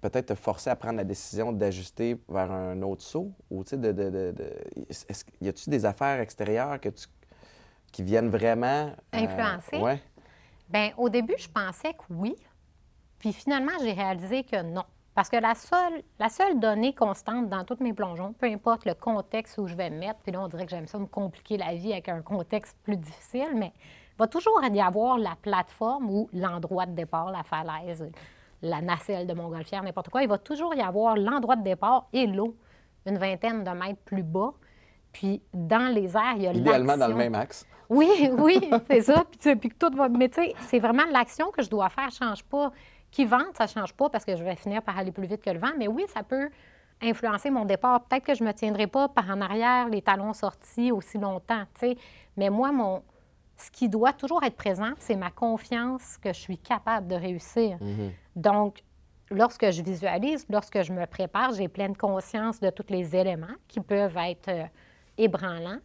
peut-être 0.00 0.26
te 0.26 0.34
forcer 0.36 0.70
à 0.70 0.76
prendre 0.76 0.96
la 0.98 1.04
décision 1.04 1.52
d'ajuster 1.52 2.16
vers 2.28 2.52
un 2.52 2.82
autre 2.82 3.02
saut? 3.02 3.32
Ou 3.50 3.64
tu 3.64 3.70
sais, 3.70 3.76
de, 3.76 3.90
de, 3.92 4.10
de- 4.10 4.30
de- 4.32 4.52
y 5.40 5.48
a-tu 5.48 5.70
des 5.70 5.84
affaires 5.84 6.20
extérieures 6.20 6.80
que 6.80 6.88
tu, 6.88 7.06
qui 7.90 8.02
viennent 8.04 8.28
vraiment... 8.28 8.92
euh, 9.14 9.24
Influencer? 9.24 9.82
ouais. 9.82 10.00
Bien, 10.68 10.92
au 10.98 11.08
début, 11.08 11.34
je 11.38 11.48
pensais 11.48 11.94
que 11.94 12.02
oui. 12.10 12.36
Puis 13.18 13.32
finalement, 13.32 13.72
j'ai 13.82 13.92
réalisé 13.92 14.44
que 14.44 14.62
non. 14.62 14.84
Parce 15.18 15.30
que 15.30 15.36
la 15.36 15.56
seule, 15.56 16.04
la 16.20 16.28
seule 16.28 16.60
donnée 16.60 16.94
constante 16.94 17.48
dans 17.48 17.64
tous 17.64 17.82
mes 17.82 17.92
plongeons, 17.92 18.34
peu 18.34 18.46
importe 18.46 18.84
le 18.84 18.94
contexte 18.94 19.58
où 19.58 19.66
je 19.66 19.74
vais 19.74 19.90
me 19.90 19.98
mettre, 19.98 20.20
puis 20.20 20.30
là, 20.30 20.40
on 20.40 20.46
dirait 20.46 20.64
que 20.64 20.70
j'aime 20.70 20.86
ça 20.86 20.96
me 20.96 21.06
compliquer 21.06 21.56
la 21.56 21.74
vie 21.74 21.90
avec 21.90 22.08
un 22.08 22.22
contexte 22.22 22.78
plus 22.84 22.96
difficile, 22.96 23.48
mais 23.56 23.72
il 23.76 24.16
va 24.16 24.28
toujours 24.28 24.62
y 24.62 24.80
avoir 24.80 25.18
la 25.18 25.34
plateforme 25.42 26.08
ou 26.08 26.30
l'endroit 26.32 26.86
de 26.86 26.92
départ, 26.92 27.32
la 27.32 27.42
falaise, 27.42 28.08
la 28.62 28.80
nacelle 28.80 29.26
de 29.26 29.34
montgolfière, 29.34 29.82
n'importe 29.82 30.08
quoi. 30.08 30.22
Il 30.22 30.28
va 30.28 30.38
toujours 30.38 30.72
y 30.76 30.82
avoir 30.82 31.16
l'endroit 31.16 31.56
de 31.56 31.64
départ 31.64 32.06
et 32.12 32.28
l'eau, 32.28 32.54
une 33.04 33.18
vingtaine 33.18 33.64
de 33.64 33.70
mètres 33.70 34.00
plus 34.04 34.22
bas. 34.22 34.52
Puis 35.12 35.42
dans 35.52 35.92
les 35.92 36.16
airs, 36.16 36.34
il 36.36 36.42
y 36.42 36.46
a 36.46 36.52
Idéalement 36.52 36.96
dans 36.96 37.08
le 37.08 37.14
l'action. 37.14 37.16
même 37.16 37.34
axe. 37.34 37.66
Oui, 37.88 38.30
oui, 38.38 38.70
c'est 38.88 39.00
ça. 39.00 39.24
Puis, 39.24 39.56
puis 39.56 39.68
que 39.70 39.74
tout 39.74 39.96
va. 39.96 40.08
Mais 40.08 40.28
tu 40.28 40.42
sais, 40.42 40.54
c'est 40.60 40.78
vraiment 40.78 41.06
l'action 41.10 41.50
que 41.50 41.62
je 41.62 41.70
dois 41.70 41.88
faire 41.88 42.06
ne 42.06 42.12
change 42.12 42.44
pas. 42.44 42.70
Qui 43.10 43.24
vente, 43.24 43.56
ça 43.56 43.64
ne 43.64 43.68
change 43.68 43.94
pas 43.94 44.10
parce 44.10 44.24
que 44.24 44.36
je 44.36 44.44
vais 44.44 44.56
finir 44.56 44.82
par 44.82 44.98
aller 44.98 45.12
plus 45.12 45.26
vite 45.26 45.42
que 45.42 45.50
le 45.50 45.58
vent. 45.58 45.72
Mais 45.78 45.88
oui, 45.88 46.04
ça 46.12 46.22
peut 46.22 46.50
influencer 47.00 47.50
mon 47.50 47.64
départ. 47.64 48.04
Peut-être 48.04 48.24
que 48.24 48.34
je 48.34 48.42
ne 48.42 48.48
me 48.48 48.52
tiendrai 48.52 48.86
pas 48.86 49.08
par 49.08 49.28
en 49.30 49.40
arrière, 49.40 49.88
les 49.88 50.02
talons 50.02 50.32
sortis 50.32 50.92
aussi 50.92 51.18
longtemps. 51.18 51.64
tu 51.74 51.80
sais. 51.80 51.96
Mais 52.36 52.50
moi, 52.50 52.72
mon, 52.72 53.02
ce 53.56 53.70
qui 53.70 53.88
doit 53.88 54.12
toujours 54.12 54.42
être 54.44 54.56
présent, 54.56 54.92
c'est 54.98 55.16
ma 55.16 55.30
confiance 55.30 56.16
que 56.18 56.32
je 56.32 56.38
suis 56.38 56.58
capable 56.58 57.08
de 57.08 57.14
réussir. 57.16 57.78
Donc, 58.36 58.82
lorsque 59.30 59.70
je 59.70 59.82
visualise, 59.82 60.46
lorsque 60.48 60.82
je 60.82 60.92
me 60.92 61.06
prépare, 61.06 61.52
j'ai 61.52 61.68
pleine 61.68 61.96
conscience 61.96 62.60
de 62.60 62.70
tous 62.70 62.86
les 62.88 63.14
éléments 63.16 63.46
qui 63.66 63.80
peuvent 63.80 64.16
être 64.16 64.48
euh, 64.48 64.64
ébranlants, 65.18 65.80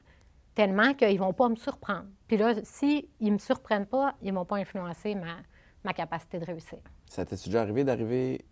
tellement 0.55 0.93
qu'ils 0.93 1.15
ne 1.15 1.19
vont 1.19 1.33
pas 1.33 1.49
me 1.49 1.55
surprendre. 1.55 2.05
Puis 2.27 2.37
là, 2.37 2.53
s'ils 2.63 3.07
ne 3.19 3.31
me 3.31 3.37
surprennent 3.39 3.87
pas, 3.87 4.13
ils 4.21 4.31
ne 4.31 4.37
vont 4.37 4.45
pas 4.45 4.57
influencer 4.57 5.15
ma, 5.15 5.37
ma 5.83 5.93
capacité 5.93 6.39
de 6.39 6.45
réussir. 6.45 6.79
Ça 7.13 7.25
t'est 7.25 7.35
déjà 7.45 7.61
arrivé 7.61 7.83
d'arriver. 7.83 8.43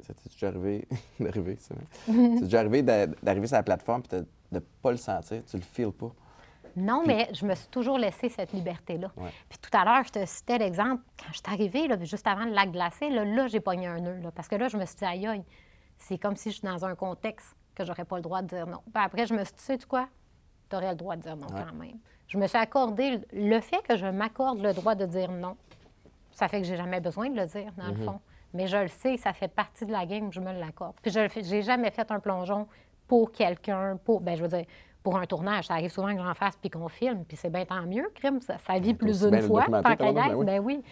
Ça 0.00 0.14
t'est 0.14 0.30
déjà 0.32 0.48
arrivé 0.48 0.88
d'arriver, 1.20 1.56
c'est 1.60 1.74
vrai. 1.74 1.84
C'est 2.06 2.44
déjà 2.44 2.60
arrivé 2.60 2.82
d'a- 2.82 3.06
d'arriver 3.06 3.46
sur 3.46 3.56
la 3.56 3.62
plateforme 3.62 4.02
et 4.12 4.16
de 4.16 4.26
ne 4.50 4.58
pas 4.60 4.90
le 4.92 4.96
sentir, 4.96 5.42
tu 5.44 5.56
le 5.58 5.62
feels 5.62 5.92
pas? 5.92 6.10
Non, 6.74 7.02
mais 7.06 7.28
je 7.34 7.44
me 7.44 7.54
suis 7.54 7.68
toujours 7.68 7.98
laissé 7.98 8.30
cette 8.30 8.54
liberté-là. 8.54 9.12
Ouais. 9.18 9.28
Puis 9.50 9.58
tout 9.58 9.68
à 9.76 9.84
l'heure, 9.84 10.04
je 10.04 10.10
te 10.12 10.24
citais 10.24 10.56
l'exemple, 10.56 11.02
quand 11.18 11.26
je 11.32 11.34
suis 11.38 11.42
arrivée, 11.46 11.86
là, 11.86 12.02
juste 12.02 12.26
avant 12.26 12.46
le 12.46 12.52
lac 12.52 12.72
glacé, 12.72 13.10
là, 13.10 13.26
là, 13.26 13.46
j'ai 13.48 13.60
pogné 13.60 13.86
un 13.88 14.00
nœud. 14.00 14.20
là, 14.22 14.30
parce 14.30 14.48
que 14.48 14.56
là, 14.56 14.68
je 14.68 14.78
me 14.78 14.86
suis 14.86 14.96
dit, 14.96 15.04
aïe, 15.04 15.26
aïe, 15.26 15.44
c'est 15.98 16.16
comme 16.16 16.34
si 16.36 16.50
je 16.50 16.56
suis 16.56 16.66
dans 16.66 16.82
un 16.86 16.94
contexte 16.94 17.54
que 17.74 17.84
j'aurais 17.84 18.06
pas 18.06 18.16
le 18.16 18.22
droit 18.22 18.40
de 18.40 18.46
dire 18.48 18.66
non. 18.66 18.78
Puis 18.92 19.04
après, 19.04 19.26
je 19.26 19.34
me 19.34 19.44
suis 19.44 19.52
dit, 19.54 19.58
tu 19.58 19.64
sais 19.66 19.78
quoi, 19.86 20.08
tu 20.70 20.76
aurais 20.76 20.88
le 20.90 20.96
droit 20.96 21.14
de 21.16 21.20
dire 21.22 21.36
non 21.36 21.46
Ouais. 21.48 21.62
quand 21.68 21.74
même. 21.74 21.98
Je 22.26 22.38
me 22.38 22.46
suis 22.46 22.56
accordé 22.58 23.20
le 23.34 23.60
fait 23.60 23.82
que 23.86 23.96
je 23.98 24.06
m'accorde 24.06 24.62
le 24.62 24.72
droit 24.72 24.94
de 24.94 25.04
dire 25.04 25.30
non. 25.30 25.56
Ça 26.32 26.48
fait 26.48 26.60
que 26.60 26.66
j'ai 26.66 26.76
jamais 26.76 27.00
besoin 27.00 27.30
de 27.30 27.36
le 27.36 27.46
dire, 27.46 27.72
dans 27.76 27.88
le 27.88 27.96
fond. 27.96 28.20
Mais 28.54 28.66
je 28.66 28.76
le 28.76 28.88
sais, 28.88 29.16
ça 29.16 29.32
fait 29.32 29.48
partie 29.48 29.86
de 29.86 29.92
la 29.92 30.04
game, 30.04 30.32
je 30.32 30.40
me 30.40 30.52
l'accorde. 30.52 30.94
Puis 31.02 31.10
je 31.10 31.26
j'ai 31.42 31.62
jamais 31.62 31.90
fait 31.90 32.10
un 32.10 32.20
plongeon 32.20 32.66
pour 33.06 33.32
quelqu'un, 33.32 33.98
pour, 34.04 34.20
ben 34.20 34.36
je 34.36 34.42
veux 34.42 34.48
dire, 34.48 34.66
pour 35.02 35.16
un 35.16 35.26
tournage. 35.26 35.66
Ça 35.66 35.74
arrive 35.74 35.90
souvent 35.90 36.14
que 36.14 36.22
j'en 36.22 36.34
fasse 36.34 36.56
puis 36.56 36.70
qu'on 36.70 36.88
filme, 36.88 37.24
puis 37.24 37.36
c'est 37.36 37.50
bien 37.50 37.64
tant 37.64 37.82
mieux, 37.86 38.10
crime, 38.14 38.40
ça, 38.40 38.58
ça 38.58 38.78
vit 38.78 38.94
plus 38.94 39.20
d'une 39.20 39.40
fois, 39.42 39.64
tant 39.64 39.96
qu'à 39.96 40.12
ben 40.12 40.34
oui. 40.34 40.46
ben 40.46 40.60
oui. 40.60 40.82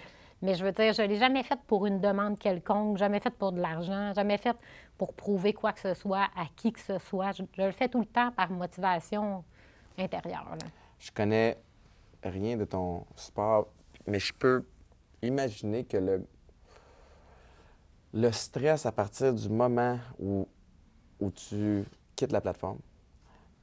Mais 0.42 0.54
je 0.54 0.64
veux 0.64 0.72
dire, 0.72 0.94
je 0.94 1.02
l'ai 1.02 1.16
jamais 1.16 1.42
fait 1.42 1.58
pour 1.66 1.84
une 1.86 2.00
demande 2.00 2.38
quelconque, 2.38 2.96
jamais 2.96 3.20
fait 3.20 3.30
pour 3.30 3.52
de 3.52 3.60
l'argent, 3.60 4.14
jamais 4.14 4.38
fait 4.38 4.56
pour 4.96 5.12
prouver 5.12 5.52
quoi 5.52 5.72
que 5.72 5.80
ce 5.80 5.92
soit 5.92 6.28
à 6.34 6.46
qui 6.56 6.72
que 6.72 6.80
ce 6.80 6.98
soit. 6.98 7.32
Je, 7.32 7.42
je 7.52 7.62
le 7.62 7.72
fais 7.72 7.88
tout 7.88 8.00
le 8.00 8.06
temps 8.06 8.30
par 8.32 8.50
motivation 8.50 9.44
intérieure. 9.98 10.48
là. 10.50 10.66
Je 10.98 11.10
connais 11.10 11.58
rien 12.22 12.56
de 12.56 12.64
ton 12.64 13.04
sport, 13.16 13.68
mais 14.06 14.18
je 14.18 14.32
peux 14.32 14.64
imaginer 15.22 15.84
que 15.84 15.96
le, 15.96 16.24
le 18.12 18.32
stress 18.32 18.86
à 18.86 18.92
partir 18.92 19.32
du 19.34 19.48
moment 19.48 19.98
où, 20.18 20.46
où 21.20 21.30
tu 21.30 21.84
quittes 22.16 22.32
la 22.32 22.40
plateforme, 22.40 22.78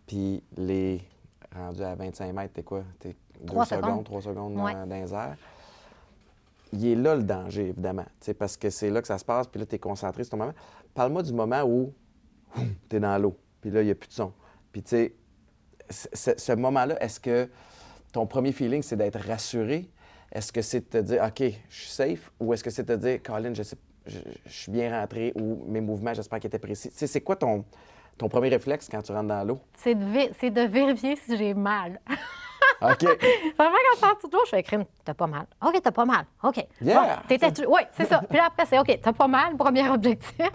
puis 0.05 0.43
les 0.55 1.01
rendus 1.55 1.83
à 1.83 1.95
25 1.95 2.33
mètres, 2.33 2.53
t'es 2.53 2.63
quoi? 2.63 2.83
T'es 2.99 3.15
deux 3.41 3.45
Trois 3.47 3.65
secondes, 3.65 3.83
secondes. 3.83 4.05
trois 4.05 4.21
secondes 4.21 4.55
Ouais. 4.59 4.73
dans, 4.73 4.87
dans 4.87 4.95
les 4.95 5.13
airs. 5.13 5.37
Il 6.73 6.85
est 6.85 6.95
là 6.95 7.15
le 7.15 7.23
danger, 7.23 7.69
évidemment, 7.69 8.05
parce 8.37 8.57
que 8.57 8.69
c'est 8.69 8.89
là 8.89 9.01
que 9.01 9.07
ça 9.07 9.17
se 9.17 9.25
passe, 9.25 9.47
puis 9.47 9.59
là, 9.59 9.65
tu 9.65 9.75
es 9.75 9.79
concentré 9.79 10.23
sur 10.23 10.31
ton 10.31 10.37
moment. 10.37 10.53
Parle-moi 10.93 11.23
du 11.23 11.33
moment 11.33 11.63
où 11.63 11.93
tu 12.89 12.95
es 12.95 12.99
dans 12.99 13.17
l'eau. 13.17 13.37
Puis 13.61 13.69
là, 13.71 13.81
il 13.81 13.85
n'y 13.85 13.91
a 13.91 13.95
plus 13.95 14.09
de 14.09 14.13
son. 14.13 14.33
Puis 14.71 14.83
tu 14.83 14.89
sais, 15.89 16.35
ce 16.37 16.53
moment-là, 16.53 17.01
est-ce 17.01 17.19
que 17.19 17.49
ton 18.11 18.27
premier 18.27 18.51
feeling, 18.51 18.81
c'est 18.81 18.97
d'être 18.97 19.19
rassuré? 19.19 19.89
Est-ce 20.31 20.51
que 20.51 20.61
c'est 20.61 20.81
de 20.81 20.99
te 20.99 21.03
dire, 21.05 21.23
OK, 21.23 21.43
je 21.69 21.75
suis 21.75 21.89
safe? 21.89 22.31
Ou 22.39 22.53
est-ce 22.53 22.63
que 22.63 22.69
c'est 22.69 22.83
de 22.83 22.95
te 22.95 22.99
dire, 22.99 23.19
Colin, 23.23 23.53
je, 23.53 23.63
sais, 23.63 23.77
je, 24.05 24.19
je 24.45 24.51
suis 24.51 24.71
bien 24.71 24.99
rentré 24.99 25.31
ou 25.35 25.63
mes 25.67 25.81
mouvements, 25.81 26.13
j'espère 26.13 26.39
qu'ils 26.39 26.47
étaient 26.47 26.59
précis? 26.59 26.89
Tu 26.89 26.97
sais, 26.97 27.07
c'est 27.07 27.21
quoi 27.21 27.35
ton, 27.35 27.63
ton 28.17 28.27
premier 28.29 28.49
réflexe 28.49 28.87
quand 28.89 29.01
tu 29.01 29.11
rentres 29.11 29.27
dans 29.27 29.43
l'eau? 29.43 29.59
C'est 29.75 29.95
de, 29.95 30.49
de 30.49 30.61
vérifier 30.67 31.15
si 31.15 31.37
j'ai 31.37 31.53
mal. 31.53 31.99
OK. 32.81 33.03
Vraiment, 33.57 33.75
quand 33.91 33.95
je 33.95 33.99
sors 33.99 34.29
de 34.29 34.35
l'eau, 34.35 34.43
je 34.45 34.49
fais 34.51 34.63
crime, 34.63 34.85
t'as 35.03 35.13
pas 35.13 35.27
mal. 35.27 35.45
OK, 35.65 35.81
t'as 35.81 35.91
pas 35.91 36.05
mal. 36.05 36.25
OK. 36.43 36.65
Yeah! 36.81 37.23
t'étais-tu... 37.27 37.65
Oui, 37.65 37.81
c'est 37.93 38.05
ça. 38.05 38.21
Puis 38.27 38.37
là, 38.37 38.45
après, 38.47 38.65
c'est 38.65 38.77
OK, 38.77 38.99
t'as 39.01 39.13
pas 39.13 39.27
mal, 39.27 39.55
premier 39.57 39.87
objectif. 39.89 40.51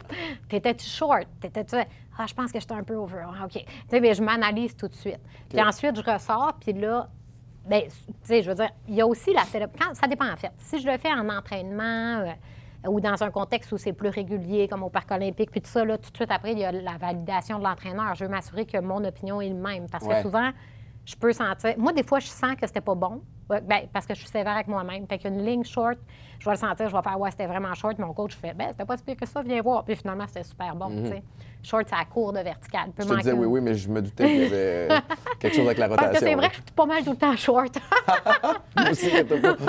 T'étais-tu 0.48 0.86
short? 0.86 1.26
T'étais-tu. 1.40 1.76
Ah, 2.18 2.26
je 2.26 2.34
pense 2.34 2.52
que 2.52 2.60
j'étais 2.60 2.74
un 2.74 2.84
peu 2.84 2.94
over. 2.94 3.24
Ah, 3.26 3.44
OK. 3.44 3.52
Tu 3.52 3.64
sais, 3.88 4.00
bien, 4.00 4.12
je 4.12 4.22
m'analyse 4.22 4.76
tout 4.76 4.88
de 4.88 4.94
suite. 4.94 5.20
Puis 5.48 5.60
ensuite, 5.60 5.96
je 5.96 6.02
ressors, 6.02 6.52
puis 6.60 6.72
là, 6.72 7.08
bien, 7.66 7.80
tu 7.82 7.90
sais, 8.22 8.42
je 8.42 8.48
veux 8.48 8.54
dire, 8.54 8.70
il 8.88 8.94
y 8.94 9.00
a 9.00 9.06
aussi 9.06 9.32
la 9.32 9.42
célébration. 9.44 9.94
Ça 9.94 10.06
dépend, 10.06 10.30
en 10.30 10.36
fait. 10.36 10.50
Si 10.58 10.80
je 10.80 10.86
le 10.88 10.96
fais 10.98 11.12
en 11.12 11.28
entraînement, 11.28 12.20
euh, 12.20 12.88
ou 12.88 13.00
dans 13.00 13.22
un 13.22 13.30
contexte 13.30 13.70
où 13.72 13.76
c'est 13.78 13.92
plus 13.92 14.08
régulier, 14.08 14.66
comme 14.68 14.82
au 14.82 14.88
Parc 14.88 15.10
olympique, 15.12 15.50
puis 15.50 15.60
tout 15.60 15.70
ça, 15.70 15.84
là, 15.84 15.98
tout 15.98 16.10
de 16.10 16.16
suite 16.16 16.30
après, 16.32 16.52
il 16.52 16.58
y 16.58 16.64
a 16.64 16.72
la 16.72 16.96
validation 16.98 17.58
de 17.58 17.64
l'entraîneur. 17.64 18.14
Je 18.16 18.24
veux 18.24 18.30
m'assurer 18.30 18.66
que 18.66 18.78
mon 18.78 19.04
opinion 19.04 19.40
est 19.40 19.48
le 19.48 19.54
même. 19.54 19.86
Parce 19.90 20.04
Ouais. 20.04 20.16
que 20.16 20.22
souvent, 20.22 20.50
je 21.04 21.16
peux 21.16 21.32
sentir. 21.32 21.74
Moi, 21.78 21.92
des 21.92 22.02
fois, 22.02 22.20
je 22.20 22.26
sens 22.28 22.54
que 22.54 22.66
c'était 22.66 22.80
pas 22.80 22.94
bon. 22.94 23.22
Ben, 23.48 23.86
parce 23.92 24.06
que 24.06 24.14
je 24.14 24.20
suis 24.20 24.28
sévère 24.28 24.54
avec 24.54 24.68
moi-même. 24.68 25.06
Fait 25.06 25.18
qu'une 25.18 25.44
ligne 25.44 25.64
short, 25.64 25.98
je 26.38 26.44
vais 26.46 26.52
le 26.52 26.56
sentir, 26.56 26.88
je 26.88 26.96
vais 26.96 27.02
faire, 27.02 27.20
ouais, 27.20 27.30
c'était 27.30 27.46
vraiment 27.46 27.74
short. 27.74 27.98
Mon 27.98 28.14
coach 28.14 28.34
fait, 28.34 28.54
ben, 28.54 28.68
c'était 28.70 28.86
pas 28.86 28.96
si 28.96 29.04
pire 29.04 29.16
que 29.16 29.26
ça, 29.26 29.42
viens 29.42 29.60
voir. 29.60 29.84
Puis 29.84 29.96
finalement, 29.96 30.24
c'était 30.26 30.44
super 30.44 30.74
bon, 30.74 30.88
tu 31.02 31.08
sais. 31.10 31.22
Short, 31.62 31.84
c'est 31.86 31.94
à 31.94 32.04
court 32.06 32.32
de 32.32 32.40
vertical. 32.40 32.90
Peut 32.92 33.04
Mhm. 33.04 33.08
Je 33.10 33.14
te 33.14 33.18
disais 33.18 33.32
oui, 33.32 33.46
oui, 33.46 33.60
mais 33.60 33.74
je 33.74 33.88
me 33.90 34.00
doutais 34.00 34.26
qu'il 34.26 34.42
y 34.42 34.44
avait 34.46 34.88
quelque 35.38 35.54
chose 35.54 35.66
avec 35.66 35.78
la 35.78 35.88
rotation. 35.88 36.10
Parce 36.10 36.20
que 36.20 36.28
c'est 36.28 36.34
vrai 36.34 36.48
que 36.48 36.54
je 36.56 36.62
suis 36.62 36.72
pas 36.74 36.86
mal 36.86 37.04
tout 37.04 37.10
le 37.10 37.16
temps 37.16 37.36
short. 37.36 37.78
Aussi, 38.90 39.10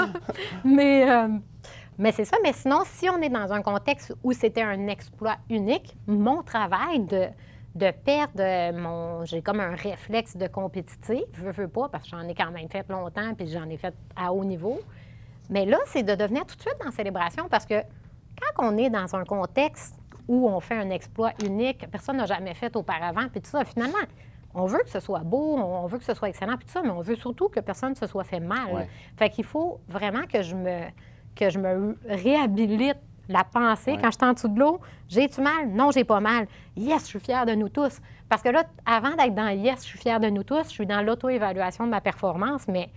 mais 0.63 1.11
euh, 1.11 1.27
mais 1.97 2.11
c'est 2.11 2.25
ça. 2.25 2.37
Mais 2.41 2.53
sinon, 2.53 2.81
si 2.85 3.09
on 3.09 3.21
est 3.21 3.29
dans 3.29 3.51
un 3.51 3.61
contexte 3.61 4.13
où 4.23 4.31
c'était 4.31 4.63
un 4.63 4.87
exploit 4.87 5.37
unique, 5.49 5.95
mon 6.07 6.41
travail 6.41 7.01
de, 7.01 7.27
de 7.75 7.91
perdre 7.91 8.39
euh, 8.39 8.71
mon. 8.71 9.25
J'ai 9.25 9.41
comme 9.41 9.59
un 9.59 9.75
réflexe 9.75 10.37
de 10.37 10.47
compétitif, 10.47 11.23
je 11.33 11.49
veux 11.49 11.67
pas, 11.67 11.89
parce 11.89 12.03
que 12.03 12.11
j'en 12.11 12.27
ai 12.27 12.35
quand 12.35 12.51
même 12.51 12.69
fait 12.69 12.87
longtemps, 12.89 13.33
puis 13.35 13.47
j'en 13.47 13.67
ai 13.69 13.77
fait 13.77 13.93
à 14.15 14.31
haut 14.31 14.45
niveau. 14.45 14.79
Mais 15.49 15.65
là, 15.65 15.77
c'est 15.85 16.03
de 16.03 16.15
devenir 16.15 16.45
tout 16.45 16.55
de 16.55 16.61
suite 16.61 16.75
dans 16.79 16.85
la 16.85 16.91
célébration 16.91 17.47
parce 17.49 17.65
que 17.65 17.81
quand 18.39 18.65
on 18.65 18.77
est 18.77 18.89
dans 18.89 19.15
un 19.15 19.23
contexte 19.25 19.95
où 20.27 20.47
on 20.47 20.59
fait 20.59 20.75
un 20.75 20.89
exploit 20.89 21.33
unique, 21.43 21.79
que 21.79 21.85
personne 21.85 22.17
n'a 22.17 22.25
jamais 22.25 22.53
fait 22.53 22.75
auparavant, 22.75 23.27
puis 23.29 23.41
tout 23.41 23.49
ça, 23.49 23.65
finalement, 23.65 23.97
on 24.53 24.65
veut 24.65 24.79
que 24.79 24.89
ce 24.89 24.99
soit 24.99 25.19
beau, 25.19 25.57
on 25.57 25.85
veut 25.87 25.97
que 25.97 26.03
ce 26.03 26.13
soit 26.13 26.29
excellent, 26.29 26.55
puis 26.55 26.65
tout 26.65 26.71
ça, 26.71 26.81
mais 26.81 26.91
on 26.91 27.01
veut 27.01 27.15
surtout 27.15 27.49
que 27.49 27.59
personne 27.59 27.91
ne 27.91 27.95
se 27.95 28.07
soit 28.07 28.23
fait 28.23 28.39
mal. 28.39 28.71
Ouais. 28.71 28.87
Fait 29.17 29.29
qu'il 29.29 29.43
faut 29.43 29.81
vraiment 29.87 30.25
que 30.31 30.41
je 30.41 30.55
me, 30.55 30.83
que 31.35 31.49
je 31.49 31.59
me 31.59 31.97
réhabilite 32.07 32.99
la 33.29 33.43
pensée 33.43 33.91
Ouais. 33.93 33.97
quand 34.01 34.11
je 34.11 34.17
suis 34.17 34.25
en 34.25 34.33
dessous 34.33 34.47
de 34.49 34.59
l'eau. 34.59 34.79
J'ai-tu 35.07 35.41
mal? 35.41 35.69
Non, 35.69 35.91
j'ai 35.91 36.03
pas 36.03 36.19
mal. 36.19 36.47
Yes, 36.75 37.01
je 37.03 37.07
suis 37.07 37.19
fière 37.19 37.45
de 37.45 37.53
nous 37.53 37.69
tous. 37.69 37.99
Parce 38.29 38.41
que 38.41 38.49
là, 38.49 38.63
avant 38.85 39.15
d'être 39.15 39.33
dans 39.35 39.47
yes, 39.49 39.81
je 39.83 39.87
suis 39.89 39.99
fière 39.99 40.19
de 40.19 40.27
nous 40.29 40.43
tous, 40.43 40.63
je 40.63 40.69
suis 40.69 40.85
dans 40.85 41.01
l'auto-évaluation 41.05 41.85
de 41.85 41.89
ma 41.91 42.01
performance, 42.01 42.67
mais 42.67 42.89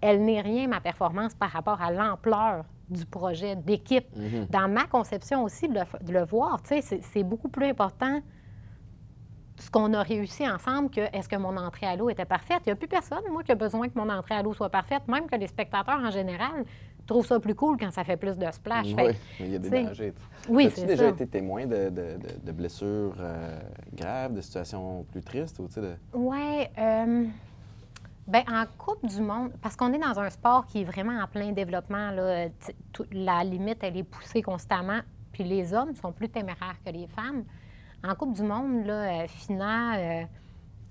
elle 0.00 0.24
n'est 0.24 0.40
rien, 0.40 0.68
ma 0.68 0.80
performance, 0.80 1.34
par 1.34 1.50
rapport 1.50 1.82
à 1.82 1.90
l'ampleur 1.90 2.64
du 2.88 3.04
projet 3.04 3.56
d'équipe. 3.56 4.06
Dans 4.48 4.68
ma 4.68 4.84
conception 4.86 5.42
aussi, 5.44 5.68
de 5.68 5.74
le, 5.74 6.04
de 6.06 6.12
le 6.12 6.24
voir, 6.24 6.60
c'est 6.64 7.22
beaucoup 7.24 7.48
plus 7.48 7.66
important 7.66 8.20
ce 9.58 9.70
qu'on 9.72 9.92
a 9.92 10.02
réussi 10.04 10.48
ensemble 10.48 10.88
que 10.88 11.00
est-ce 11.12 11.28
que 11.28 11.34
mon 11.34 11.56
entrée 11.56 11.86
à 11.86 11.96
l'eau 11.96 12.08
était 12.08 12.24
parfaite. 12.24 12.60
Il 12.64 12.68
n'y 12.68 12.72
a 12.72 12.76
plus 12.76 12.86
personne, 12.86 13.24
moi, 13.32 13.42
qui 13.42 13.50
a 13.50 13.56
besoin 13.56 13.88
que 13.88 13.98
mon 13.98 14.08
entrée 14.08 14.36
à 14.36 14.42
l'eau 14.42 14.54
soit 14.54 14.70
parfaite, 14.70 15.02
même 15.08 15.26
que 15.28 15.34
les 15.34 15.48
spectateurs 15.48 15.98
en 16.00 16.12
général 16.12 16.64
trouvent 17.08 17.26
ça 17.26 17.40
plus 17.40 17.54
cool 17.56 17.76
quand 17.76 17.90
ça 17.90 18.04
fait 18.04 18.16
plus 18.16 18.36
de 18.38 18.46
splash. 18.52 18.86
Oui, 18.86 18.94
Fait 18.94 19.16
mais 19.40 19.46
il 19.46 19.52
y 19.52 19.56
a 19.56 19.58
des 19.58 19.70
dangers. 19.70 20.12
Oui, 20.48 20.66
As-tu 20.66 20.86
déjà 20.86 21.04
ça. 21.04 21.08
été 21.10 21.26
témoin 21.26 21.66
de, 21.66 21.88
de- 21.90 22.18
de- 22.18 22.40
de 22.46 22.52
blessures 22.52 23.16
euh, 23.18 23.58
graves, 23.94 24.34
de 24.34 24.40
situations 24.40 25.04
plus 25.10 25.22
tristes? 25.22 25.58
Ou, 25.58 25.66
de... 25.80 25.94
Oui. 26.14 26.64
Euh, 26.78 27.24
ben, 28.26 28.42
en 28.52 28.64
Coupe 28.76 29.06
du 29.06 29.20
Monde, 29.22 29.52
parce 29.62 29.74
qu'on 29.74 29.92
est 29.92 29.98
dans 29.98 30.20
un 30.20 30.28
sport 30.30 30.66
qui 30.66 30.82
est 30.82 30.84
vraiment 30.84 31.18
en 31.20 31.26
plein 31.26 31.50
développement, 31.52 32.10
là, 32.10 32.46
la 33.10 33.42
limite, 33.42 33.78
elle 33.82 33.96
est 33.96 34.02
poussée 34.04 34.42
constamment. 34.42 35.00
Puis 35.32 35.44
les 35.44 35.72
hommes 35.72 35.94
sont 35.94 36.12
plus 36.12 36.28
téméraires 36.28 36.76
que 36.84 36.90
les 36.90 37.06
femmes. 37.06 37.44
En 38.06 38.14
Coupe 38.14 38.34
du 38.34 38.42
Monde, 38.42 38.84
là, 38.86 39.22
euh, 39.22 39.26
Fina, 39.28 39.96
euh, 39.96 40.22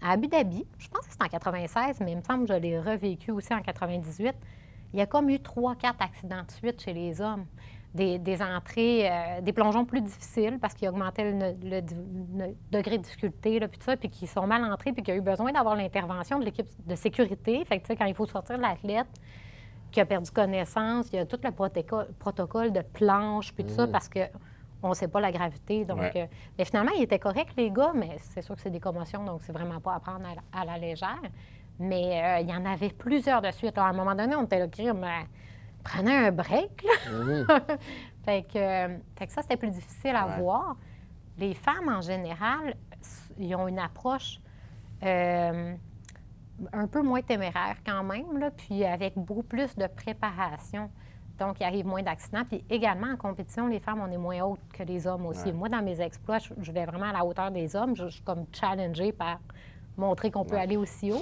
à 0.01 0.11
Abu 0.11 0.28
Dhabi, 0.28 0.65
je 0.78 0.88
pense 0.89 1.05
que 1.07 1.11
c'est 1.11 1.22
en 1.24 1.28
96, 1.28 1.99
mais 2.01 2.11
il 2.13 2.18
me 2.18 2.22
semble 2.24 2.47
que 2.47 2.53
je 2.53 2.59
l'ai 2.59 2.80
revécu 2.80 3.32
aussi 3.32 3.53
en 3.53 3.61
98. 3.61 4.34
Il 4.93 4.99
y 4.99 5.01
a 5.01 5.05
comme 5.05 5.29
eu 5.29 5.39
trois, 5.39 5.75
quatre 5.75 6.01
accidents 6.01 6.43
de 6.43 6.51
suite 6.51 6.81
chez 6.81 6.93
les 6.93 7.21
hommes. 7.21 7.45
Des, 7.93 8.19
des 8.19 8.43
entrées, 8.43 9.09
euh, 9.09 9.41
des 9.41 9.53
plongeons 9.53 9.83
plus 9.85 10.01
difficiles 10.01 10.59
parce 10.61 10.75
qu'ils 10.75 10.88
augmentaient 10.89 11.31
le, 11.31 11.55
le- 11.63 11.81
le 12.38 12.55
degré 12.69 12.97
de 12.99 13.03
difficulté, 13.03 13.59
là, 13.59 13.67
puis 13.67 13.79
tout 13.79 13.85
ça, 13.85 13.97
puis 13.97 14.09
qui 14.09 14.27
sont 14.27 14.45
mal 14.45 14.63
entrés, 14.71 14.91
puis 14.93 15.01
qu'il 15.01 15.13
y 15.13 15.17
a 15.17 15.19
eu 15.19 15.23
besoin 15.23 15.51
d'avoir 15.51 15.75
l'intervention 15.75 16.38
de 16.38 16.45
l'équipe 16.45 16.67
de 16.85 16.95
sécurité. 16.95 17.63
Fait 17.65 17.79
que, 17.79 17.93
quand 17.93 18.05
il 18.05 18.13
faut 18.13 18.27
sortir 18.27 18.57
l'athlète 18.59 19.07
qui 19.89 19.99
a 19.99 20.05
perdu 20.05 20.29
connaissance, 20.29 21.07
il 21.11 21.15
y 21.15 21.19
a 21.19 21.25
tout 21.25 21.39
le 21.43 21.49
protocole, 22.19 22.71
de 22.71 22.81
planche, 22.81 23.51
puis 23.53 23.63
tout 23.63 23.73
ça, 23.73 23.88
parce 23.88 24.09
que 24.09 24.19
on 24.83 24.89
ne 24.89 24.93
sait 24.93 25.07
pas 25.07 25.21
la 25.21 25.31
gravité. 25.31 25.83
Donc, 25.85 25.99
Ouais. 25.99 26.11
euh, 26.17 26.25
mais 26.59 26.65
finalement, 26.65 26.91
ils 26.95 27.01
étaient 27.03 27.17
corrects, 27.17 27.55
les 27.57 27.71
gars, 27.71 27.93
mais 27.95 28.17
c'est 28.19 28.43
sûr 28.43 28.55
que 28.55 28.61
c'est 28.61 28.69
des 28.69 28.81
commotions, 28.81 29.23
donc 29.23 29.41
c'est 29.41 29.53
vraiment 29.53 29.79
pas 29.79 29.95
à 29.95 29.99
prendre 29.99 30.25
à 30.53 30.65
la 30.65 30.77
légère. 30.77 31.19
Mais 31.80 32.21
euh, 32.23 32.39
il 32.41 32.49
y 32.49 32.53
en 32.55 32.65
avait 32.65 32.89
plusieurs 32.89 33.41
de 33.41 33.51
suite. 33.51 33.75
là. 33.78 33.86
À 33.86 33.89
un 33.89 33.93
moment 33.93 34.15
donné, 34.15 34.36
on 34.36 34.43
était 34.43 34.59
là, 34.59 34.67
crime, 34.67 35.03
euh, 35.03 35.07
prenez 35.84 36.15
un 36.15 36.32
break. 36.32 36.84
là. 36.84 37.45
fait, 38.25 38.43
que, 38.43 38.57
euh, 38.57 38.97
fait 39.17 39.28
que 39.28 39.34
ça, 39.34 39.41
c'était 39.41 39.57
plus 39.57 39.69
difficile 39.71 40.15
à 40.15 40.28
Ouais. 40.28 40.39
voir. 40.39 40.75
Les 41.38 41.53
femmes, 41.53 41.89
en 41.89 42.01
général, 42.01 42.75
ils 43.38 43.53
ont 43.55 43.67
une 43.67 43.78
approche 43.80 44.39
euh, 45.03 45.75
un 46.73 46.88
peu 46.88 47.03
moins 47.03 47.21
téméraire 47.21 47.75
quand 47.86 48.03
même, 48.03 48.39
là, 48.39 48.49
puis 48.49 48.84
avec 48.84 49.13
beaucoup 49.15 49.43
plus 49.43 49.75
de 49.75 49.86
préparation. 49.86 50.89
Donc, 51.38 51.59
il 51.59 51.63
arrive 51.65 51.86
moins 51.86 52.01
d'accidents. 52.01 52.43
Puis 52.45 52.63
également, 52.67 53.11
en 53.11 53.15
compétition, 53.15 53.67
les 53.67 53.80
femmes, 53.80 54.01
on 54.01 54.11
est 54.11 54.17
moins 54.17 54.41
hautes 54.41 54.59
que 54.73 54.82
les 54.82 55.05
hommes 55.05 55.28
aussi. 55.28 55.45
Ouais. 55.45 55.51
Moi, 55.51 55.69
dans 55.69 55.84
mes 55.84 56.01
exploits, 56.01 56.39
je, 56.39 56.51
je 56.59 56.71
vais 56.71 56.86
vraiment 56.86 57.05
à 57.09 57.13
la 57.13 57.23
hauteur 57.23 57.51
des 57.51 57.75
hommes. 57.75 57.95
Je, 57.95 58.05
je 58.07 58.15
suis 58.15 58.23
comme 58.23 58.45
challengée 58.51 59.11
par 59.11 59.38
montrer 59.95 60.32
qu'on 60.32 60.43
peut 60.45 60.57
aller 60.57 60.78
aussi 60.78 61.11
haut. 61.11 61.21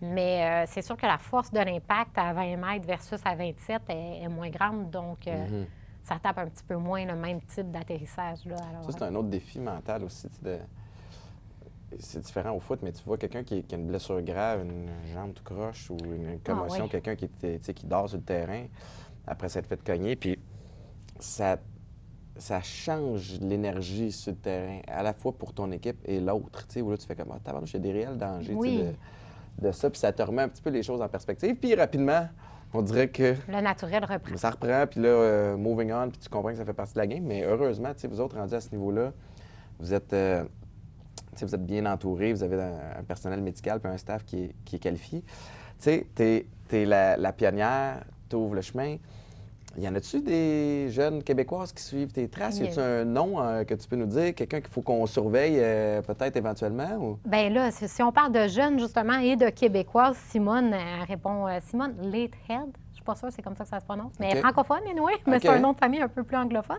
Mais 0.00 0.64
euh, 0.64 0.64
c'est 0.68 0.82
sûr 0.82 0.96
que 0.96 1.06
la 1.06 1.18
force 1.18 1.50
de 1.50 1.58
l'impact 1.58 2.16
à 2.16 2.32
20 2.32 2.56
mètres 2.56 2.86
versus 2.86 3.20
à 3.24 3.34
27 3.34 3.82
est, 3.88 4.22
est 4.22 4.28
moins 4.28 4.48
grande. 4.50 4.90
Donc, 4.90 5.26
euh, 5.26 5.64
ça 6.04 6.18
tape 6.22 6.38
un 6.38 6.46
petit 6.46 6.62
peu 6.64 6.76
moins 6.76 7.04
le 7.04 7.16
même 7.16 7.40
type 7.42 7.70
d'atterrissage. 7.70 8.44
là. 8.46 8.56
Alors, 8.70 8.84
Ça, 8.84 8.98
c'est 8.98 9.04
un 9.04 9.14
autre 9.14 9.28
défi 9.28 9.58
mental 9.58 10.04
aussi. 10.04 10.28
de- 10.42 10.58
C'est 11.98 12.20
différent 12.20 12.52
au 12.52 12.60
foot, 12.60 12.80
mais 12.82 12.92
tu 12.92 13.02
vois 13.04 13.16
quelqu'un 13.16 13.42
qui, 13.42 13.62
qui 13.64 13.74
a 13.74 13.78
une 13.78 13.86
blessure 13.86 14.20
grave, 14.22 14.62
une 14.64 14.88
jambe 15.12 15.32
tout 15.32 15.42
croche 15.42 15.90
ou 15.90 15.96
une 16.04 16.38
commotion, 16.40 16.84
oui. 16.84 16.90
quelqu'un 16.90 17.16
qui, 17.16 17.28
qui 17.28 17.86
dort 17.86 18.08
sur 18.08 18.18
le 18.18 18.24
terrain 18.24 18.66
après 19.26 19.48
s'être 19.48 19.66
fait 19.66 19.82
cogner, 19.82 20.14
puis 20.14 20.38
ça, 21.18 21.56
ça 22.36 22.60
change 22.62 23.40
l'énergie 23.40 24.12
sur 24.12 24.32
le 24.32 24.38
terrain, 24.38 24.80
à 24.86 25.02
la 25.02 25.12
fois 25.12 25.32
pour 25.32 25.52
ton 25.54 25.70
équipe 25.72 25.98
et 26.04 26.20
l'autre. 26.20 26.66
Tu 26.68 26.74
sais, 26.74 26.82
où 26.82 26.90
là, 26.90 26.96
tu 26.98 27.06
fais 27.06 27.16
comme, 27.16 27.32
ah, 27.32 27.50
a 27.50 27.78
des 27.78 27.92
réels 27.92 28.16
dangers 28.18 28.54
Oui. 28.54 28.78
de, 28.82 28.94
de 29.60 29.72
ça, 29.72 29.90
puis 29.90 29.98
ça 29.98 30.12
te 30.12 30.22
remet 30.22 30.42
un 30.42 30.48
petit 30.48 30.62
peu 30.62 30.70
les 30.70 30.82
choses 30.82 31.00
en 31.02 31.08
perspective. 31.08 31.56
Puis 31.56 31.74
rapidement, 31.74 32.28
on 32.72 32.82
dirait 32.82 33.08
que 33.08 33.34
le 33.48 33.60
naturel 33.60 34.04
reprend. 34.04 34.36
ça 34.36 34.50
reprend, 34.50 34.86
puis 34.86 35.00
là, 35.00 35.08
euh, 35.08 35.56
moving 35.56 35.92
on, 35.92 36.08
puis 36.10 36.18
tu 36.18 36.28
comprends 36.28 36.50
que 36.50 36.56
ça 36.56 36.64
fait 36.64 36.72
partie 36.72 36.94
de 36.94 36.98
la 36.98 37.06
game. 37.06 37.24
Mais 37.24 37.44
heureusement, 37.44 37.92
tu 37.94 38.06
vous 38.06 38.20
autres 38.20 38.36
rendus 38.36 38.54
à 38.54 38.60
ce 38.60 38.70
niveau-là, 38.70 39.12
vous 39.78 39.94
êtes, 39.94 40.12
euh, 40.12 40.44
tu 41.36 41.44
vous 41.44 41.54
êtes 41.54 41.64
bien 41.64 41.86
entourés, 41.86 42.32
vous 42.32 42.42
avez 42.42 42.60
un, 42.60 43.00
un 43.00 43.02
personnel 43.04 43.40
médical 43.40 43.80
puis 43.80 43.90
un 43.90 43.96
staff 43.96 44.24
qui 44.24 44.44
est, 44.44 44.54
qui 44.64 44.76
est 44.76 44.80
qualifié. 44.80 45.22
Tu 45.22 45.26
sais, 45.78 46.06
t'es 46.14 46.46
es 46.72 46.84
la, 46.84 47.16
la 47.16 47.32
pionnière, 47.32 48.04
t'ouvres 48.28 48.54
le 48.54 48.60
chemin. 48.60 48.96
Y 49.78 49.88
en 49.88 49.94
a-tu 49.94 50.20
des 50.20 50.88
jeunes 50.90 51.22
Québécoises 51.22 51.72
qui 51.72 51.82
suivent 51.82 52.10
tes 52.12 52.28
traces? 52.28 52.58
Y 52.58 52.64
a-tu 52.66 52.80
un 52.80 53.04
nom 53.04 53.40
euh, 53.40 53.62
que 53.62 53.74
tu 53.74 53.86
peux 53.86 53.94
nous 53.96 54.06
dire? 54.06 54.34
Quelqu'un 54.34 54.60
qu'il 54.60 54.70
faut 54.70 54.82
qu'on 54.82 55.06
surveille 55.06 55.56
euh, 55.58 56.02
peut-être 56.02 56.36
éventuellement? 56.36 56.96
Ou... 56.98 57.18
Bien 57.24 57.48
là, 57.50 57.70
si 57.70 58.02
on 58.02 58.10
parle 58.10 58.32
de 58.32 58.48
jeunes, 58.48 58.78
justement, 58.80 59.18
et 59.18 59.36
de 59.36 59.50
Québécoises, 59.50 60.16
Simone 60.30 60.72
elle 60.74 61.04
répond 61.06 61.46
euh, 61.46 61.58
Simone 61.68 61.94
Latehead. 62.02 62.72
Je 62.90 62.94
suis 62.96 63.04
pas 63.04 63.14
sûre, 63.14 63.28
c'est 63.30 63.40
comme 63.42 63.54
ça 63.54 63.62
que 63.62 63.70
ça 63.70 63.78
se 63.78 63.84
prononce. 63.84 64.12
Mais 64.18 64.26
elle 64.30 64.38
est 64.38 64.40
OK. 64.40 64.52
francophone, 64.52 64.80
anyway, 64.90 65.12
mais 65.26 65.38
c'est 65.38 65.48
un 65.48 65.60
nom 65.60 65.72
de 65.72 65.78
famille 65.78 66.02
un 66.02 66.08
peu 66.08 66.24
plus 66.24 66.36
anglophone. 66.36 66.78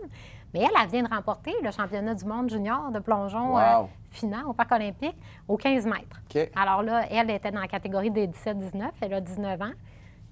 Mais 0.54 0.60
elle, 0.62 0.68
elle 0.84 0.90
vient 0.90 1.04
de 1.04 1.10
remporter 1.10 1.54
le 1.64 1.72
championnat 1.72 2.16
du 2.16 2.26
monde 2.26 2.50
junior 2.50 2.92
de 2.92 3.00
plongeon 3.00 3.54
Wow. 3.54 3.60
euh, 3.60 3.84
final 4.12 4.42
au 4.46 4.52
Parc 4.54 4.74
olympique 4.74 5.16
aux 5.48 5.56
15 5.56 5.86
mètres. 5.86 6.22
Alors 6.56 6.84
là, 6.84 7.04
elle 7.10 7.30
était 7.32 7.52
dans 7.52 7.62
la 7.62 7.68
catégorie 7.68 8.12
des 8.12 8.28
17-19, 8.28 8.90
elle 9.02 9.14
a 9.14 9.22
19 9.22 9.62
ans. 9.62 9.72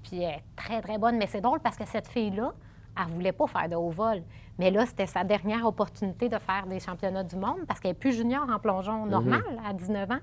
Puis 0.09 0.21
elle 0.21 0.35
est 0.35 0.43
très, 0.55 0.81
très 0.81 0.97
bonne. 0.97 1.17
Mais 1.17 1.27
c'est 1.27 1.41
drôle 1.41 1.59
parce 1.59 1.77
que 1.77 1.85
cette 1.85 2.07
fille-là, 2.07 2.53
elle 2.99 3.07
ne 3.09 3.13
voulait 3.15 3.31
pas 3.31 3.47
faire 3.47 3.69
de 3.69 3.75
haut 3.75 3.89
vol. 3.89 4.21
Mais 4.57 4.71
là, 4.71 4.85
c'était 4.85 5.05
sa 5.05 5.23
dernière 5.23 5.65
opportunité 5.65 6.29
de 6.29 6.37
faire 6.39 6.65
des 6.67 6.79
championnats 6.79 7.23
du 7.23 7.35
monde 7.35 7.59
parce 7.67 7.79
qu'elle 7.79 7.91
est 7.91 7.93
plus 7.93 8.13
junior 8.15 8.47
en 8.49 8.57
plongeon 8.59 9.03
Mhm. 9.05 9.09
normal 9.11 9.43
à 9.67 9.73
19 9.73 10.09
ans. 10.11 10.19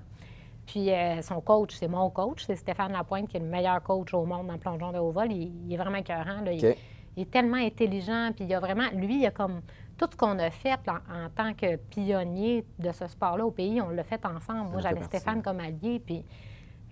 Puis 0.65 0.91
euh, 0.91 1.21
son 1.21 1.41
coach, 1.41 1.75
c'est 1.75 1.87
mon 1.87 2.09
coach, 2.09 2.43
c'est 2.45 2.55
Stéphane 2.55 2.91
Lapointe, 2.91 3.27
qui 3.29 3.37
est 3.37 3.39
le 3.39 3.45
meilleur 3.45 3.81
coach 3.83 4.13
au 4.13 4.25
monde 4.25 4.49
en 4.49 4.57
plongeon 4.57 4.91
de 4.91 4.97
haut 4.97 5.11
vol. 5.11 5.31
Il, 5.31 5.53
il 5.67 5.73
est 5.73 5.77
vraiment 5.77 5.97
écœurant. 5.97 6.41
là. 6.43 6.51
Il, 6.51 7.21
est 7.21 7.31
tellement 7.31 7.57
intelligent, 7.57 8.31
puis 8.35 8.43
il 8.45 8.53
a 8.53 8.59
vraiment, 8.59 8.89
lui, 8.93 9.19
il 9.21 9.25
a 9.25 9.31
comme 9.31 9.61
tout 9.97 10.07
ce 10.11 10.17
qu'on 10.17 10.37
a 10.39 10.49
fait 10.49 10.77
en, 10.89 10.95
en 11.25 11.29
tant 11.33 11.53
que 11.53 11.77
pionnier 11.77 12.65
de 12.77 12.91
ce 12.91 13.07
sport-là 13.07 13.45
au 13.45 13.51
pays, 13.51 13.79
on 13.81 13.87
l'a 13.89 14.03
fait 14.03 14.25
ensemble. 14.25 14.71
Moi, 14.71 14.81
j'avais. 14.81 15.01
Stéphane 15.03 15.41
comme 15.41 15.61
allié, 15.61 16.01
puis 16.05 16.25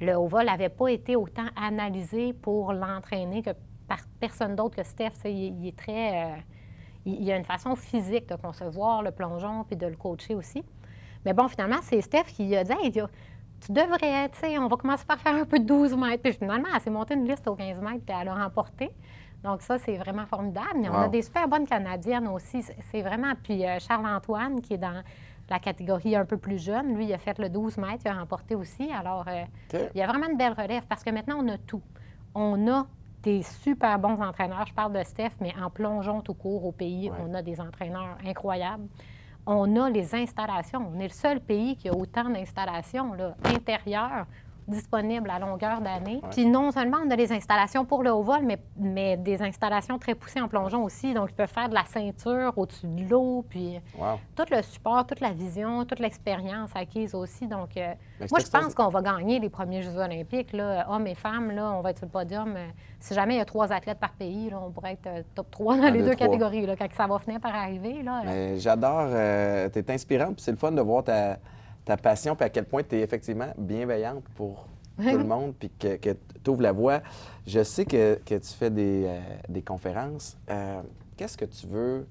le 0.03 0.15
haut 0.15 0.27
vol 0.27 0.45
n'avait 0.45 0.69
pas 0.69 0.87
été 0.89 1.15
autant 1.15 1.47
analysé 1.55 2.33
pour 2.33 2.73
l'entraîner 2.73 3.41
que 3.41 3.51
par 3.87 3.99
personne 4.19 4.55
d'autre 4.55 4.75
que 4.77 4.83
Steph. 4.83 5.11
Il, 5.25 5.61
il 5.61 5.67
est 5.67 5.77
très. 5.77 6.25
euh, 6.25 6.35
il, 7.05 7.21
il 7.21 7.31
a 7.31 7.37
une 7.37 7.43
façon 7.45 7.75
physique 7.75 8.27
de 8.29 8.35
concevoir 8.35 9.01
le 9.03 9.11
plongeon 9.11 9.63
puis 9.65 9.75
de 9.75 9.87
le 9.87 9.95
coacher 9.95 10.35
aussi. 10.35 10.63
Mais 11.25 11.33
bon, 11.33 11.47
finalement, 11.47 11.79
c'est 11.81 12.01
Steph 12.01 12.25
qui 12.35 12.55
a 12.55 12.63
dit 12.63 12.73
Hey, 12.81 12.91
tu 12.91 13.71
devrais, 13.71 14.29
tu 14.29 14.39
sais, 14.39 14.57
on 14.57 14.67
va 14.67 14.75
commencer 14.77 15.05
par 15.05 15.19
faire 15.19 15.35
un 15.35 15.45
peu 15.45 15.59
de 15.59 15.65
12 15.65 15.95
mètres. 15.97 16.21
Puis 16.23 16.33
finalement, 16.33 16.67
elle 16.73 16.81
s'est 16.81 16.89
montée 16.89 17.13
une 17.13 17.25
liste 17.27 17.47
aux 17.47 17.55
15 17.55 17.79
mètres 17.81 18.03
puis 18.05 18.15
elle 18.19 18.27
a 18.27 18.33
remporté. 18.35 18.89
Donc 19.43 19.61
ça, 19.61 19.77
c'est 19.77 19.97
vraiment 19.97 20.25
formidable. 20.25 20.69
Mais 20.81 20.89
on 20.89 20.93
a 20.93 21.07
des 21.09 21.21
super 21.21 21.47
bonnes 21.47 21.65
Canadiennes 21.67 22.27
aussi. 22.29 22.61
C'est- 22.61 22.75
C'est 22.91 23.01
vraiment... 23.01 23.33
Puis 23.43 23.65
euh, 23.65 23.77
Charles-Antoine, 23.79 24.61
qui 24.61 24.73
est 24.75 24.77
dans 24.77 25.01
la 25.49 25.59
catégorie 25.59 26.15
un 26.15 26.25
peu 26.25 26.37
plus 26.37 26.57
jeune, 26.63 26.95
lui, 26.95 27.05
il 27.05 27.13
a 27.13 27.17
fait 27.17 27.37
le 27.37 27.49
12 27.49 27.77
mètres, 27.77 28.03
il 28.05 28.07
a 28.07 28.13
remporté 28.13 28.55
aussi. 28.55 28.89
Alors, 28.91 29.25
euh, 29.27 29.43
il 29.93 29.97
y 29.97 30.01
a 30.01 30.07
vraiment 30.07 30.27
une 30.29 30.37
belle 30.37 30.53
relève 30.53 30.85
parce 30.87 31.03
que 31.03 31.09
maintenant, 31.09 31.37
on 31.39 31.47
a 31.49 31.57
tout. 31.57 31.81
On 32.33 32.67
a 32.71 32.85
des 33.21 33.41
super 33.43 33.99
bons 33.99 34.21
entraîneurs. 34.21 34.65
Je 34.67 34.73
parle 34.73 34.93
de 34.93 35.03
Steph, 35.03 35.31
mais 35.39 35.53
en 35.61 35.69
plongeon 35.69 36.21
tout 36.21 36.33
court 36.33 36.65
au 36.65 36.71
pays, 36.71 37.09
Ouais. 37.09 37.17
on 37.25 37.33
a 37.33 37.41
des 37.41 37.59
entraîneurs 37.61 38.17
incroyables. 38.25 38.87
On 39.45 39.75
a 39.75 39.89
les 39.89 40.15
installations. 40.15 40.89
On 40.95 40.99
est 40.99 41.03
le 41.03 41.09
seul 41.13 41.39
pays 41.41 41.75
qui 41.75 41.89
a 41.89 41.93
autant 41.93 42.29
d'installations 42.29 43.11
intérieures 43.43 44.25
disponibles 44.67 45.29
à 45.29 45.39
longueur 45.39 45.81
d'année. 45.81 46.21
Puis 46.31 46.45
non 46.45 46.71
seulement 46.71 46.97
on 47.05 47.09
a 47.11 47.15
des 47.15 47.31
installations 47.31 47.85
pour 47.85 48.03
le 48.03 48.11
haut 48.11 48.23
vol, 48.23 48.41
mais, 48.43 48.57
mais 48.77 49.17
des 49.17 49.41
installations 49.41 49.97
très 49.99 50.15
poussées 50.15 50.41
en 50.41 50.47
plongeon 50.47 50.83
aussi. 50.83 51.13
Donc, 51.13 51.29
ils 51.31 51.35
peuvent 51.35 51.51
faire 51.51 51.69
de 51.69 51.73
la 51.73 51.85
ceinture 51.85 52.53
au-dessus 52.57 52.87
de 52.87 53.09
l'eau, 53.09 53.45
puis 53.49 53.79
Wow. 53.97 54.19
tout 54.35 54.45
le 54.51 54.61
support, 54.61 55.05
toute 55.05 55.19
la 55.19 55.31
vision, 55.31 55.85
toute 55.85 55.99
l'expérience 55.99 56.69
acquise 56.75 57.13
aussi. 57.15 57.47
Donc, 57.47 57.77
euh, 57.77 57.93
moi, 58.31 58.39
je 58.39 58.49
pense 58.49 58.73
qu'on 58.73 58.89
va 58.89 59.01
gagner 59.01 59.39
les 59.39 59.49
premiers 59.49 59.81
Jeux 59.81 59.97
olympiques, 59.97 60.53
là, 60.53 60.85
hommes 60.89 61.07
et 61.07 61.15
femmes. 61.15 61.51
Là, 61.51 61.71
on 61.77 61.81
va 61.81 61.91
être 61.91 61.97
sur 61.97 62.07
le 62.07 62.11
podium. 62.11 62.55
Euh, 62.55 62.67
Si 62.99 63.13
jamais 63.13 63.35
il 63.35 63.37
y 63.37 63.41
a 63.41 63.45
trois 63.45 63.71
athlètes 63.73 63.99
par 63.99 64.13
pays, 64.13 64.49
là, 64.49 64.59
on 64.65 64.71
pourrait 64.71 64.93
être 64.93 65.07
euh, 65.07 65.23
top 65.35 65.51
3 65.51 65.75
dans 65.77 65.83
Un, 65.83 65.91
les 65.91 66.01
deux, 66.03 66.15
catégories. 66.15 66.65
Là, 66.65 66.75
quand 66.77 66.87
ça 66.95 67.05
va 67.05 67.19
finir 67.19 67.39
par 67.41 67.53
arriver. 67.53 68.01
Là, 68.01 68.21
j'adore, 68.57 69.07
euh, 69.09 69.67
tu 69.69 69.79
es 69.79 69.91
inspirante, 69.91 70.35
puis 70.35 70.43
c'est 70.43 70.51
le 70.51 70.57
fun 70.57 70.71
de 70.71 70.81
voir 70.81 71.03
ta, 71.03 71.37
ta 71.85 71.97
passion, 71.97 72.35
puis 72.35 72.45
à 72.45 72.49
quel 72.49 72.65
point 72.65 72.83
tu 72.83 72.95
es 72.95 73.01
effectivement 73.01 73.53
bienveillante 73.57 74.23
pour 74.35 74.67
tout 74.97 75.17
le 75.17 75.23
monde, 75.23 75.53
puis 75.59 75.69
que, 75.71 75.97
tu 75.97 76.49
ouvres 76.49 76.61
la 76.61 76.71
voie. 76.71 77.01
Je 77.47 77.63
sais 77.63 77.83
que, 77.85 78.19
que 78.25 78.35
tu 78.35 78.53
fais 78.53 78.69
des, 78.69 79.05
euh, 79.07 79.19
des 79.49 79.61
conférences. 79.61 80.37
Euh, 80.49 80.81
Qu'est-ce 81.17 81.37
que 81.37 81.45
tu 81.45 81.67
veux 81.67 82.07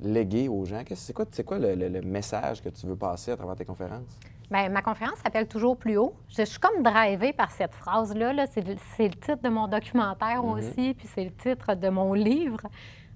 léguer 0.00 0.48
aux 0.48 0.64
gens? 0.64 0.82
C'est 0.94 1.12
quoi, 1.44 1.58
le, 1.58 1.74
le- 1.74 1.88
le 1.88 2.00
message 2.02 2.62
que 2.62 2.68
tu 2.68 2.86
veux 2.86 2.96
passer 2.96 3.30
à 3.32 3.36
travers 3.36 3.56
tes 3.56 3.64
conférences? 3.64 4.18
Bien, 4.50 4.68
ma 4.68 4.82
conférence 4.82 5.18
s'appelle 5.24 5.46
Toujours 5.48 5.76
plus 5.76 5.96
haut. 5.96 6.14
Je, 6.28 6.36
je 6.38 6.42
suis 6.44 6.58
comme 6.60 6.82
drivée 6.82 7.32
par 7.32 7.50
cette 7.50 7.74
phrase-là. 7.74 8.32
Là. 8.32 8.46
C'est, 8.50 8.60
le, 8.66 8.74
c'est 8.96 9.04
le 9.08 9.14
titre 9.14 9.40
de 9.42 9.48
mon 9.48 9.66
documentaire 9.68 10.44
aussi, 10.44 10.94
puis 10.94 11.08
c'est 11.14 11.24
le 11.24 11.32
titre 11.32 11.74
de 11.74 11.88
mon 11.88 12.12
livre. 12.12 12.60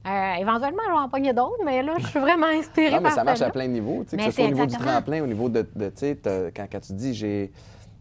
Euh, 0.09 0.35
éventuellement, 0.41 0.83
je 0.87 0.93
vais 0.93 0.99
en 0.99 1.09
pogner 1.09 1.33
d'autres, 1.33 1.63
mais 1.65 1.83
là, 1.83 1.95
je 1.99 2.07
suis 2.07 2.19
vraiment 2.21 2.47
inspirée 2.47 2.91
Non, 2.91 2.97
mais 2.99 3.03
par 3.05 3.13
ça 3.13 3.25
marche 3.25 3.43
à 3.43 3.51
plein 3.51 3.67
de 3.67 3.73
niveaux. 3.73 4.05
tu 4.05 4.11
sais, 4.11 4.17
Que 4.17 4.23
ce 4.25 4.31
soit 4.31 4.45
au 4.45 4.49
niveau 4.49 4.67
du 4.67 4.77
tremplin, 4.77 5.23
au 5.23 5.27
niveau 5.27 5.49
de. 5.49 5.67
de, 5.75 5.89
tu 5.91 5.97
sais, 5.97 6.19
quand, 6.55 6.67
quand 6.71 6.81
tu 6.81 6.93
dis 6.95 7.15
j'ai. 7.15 7.53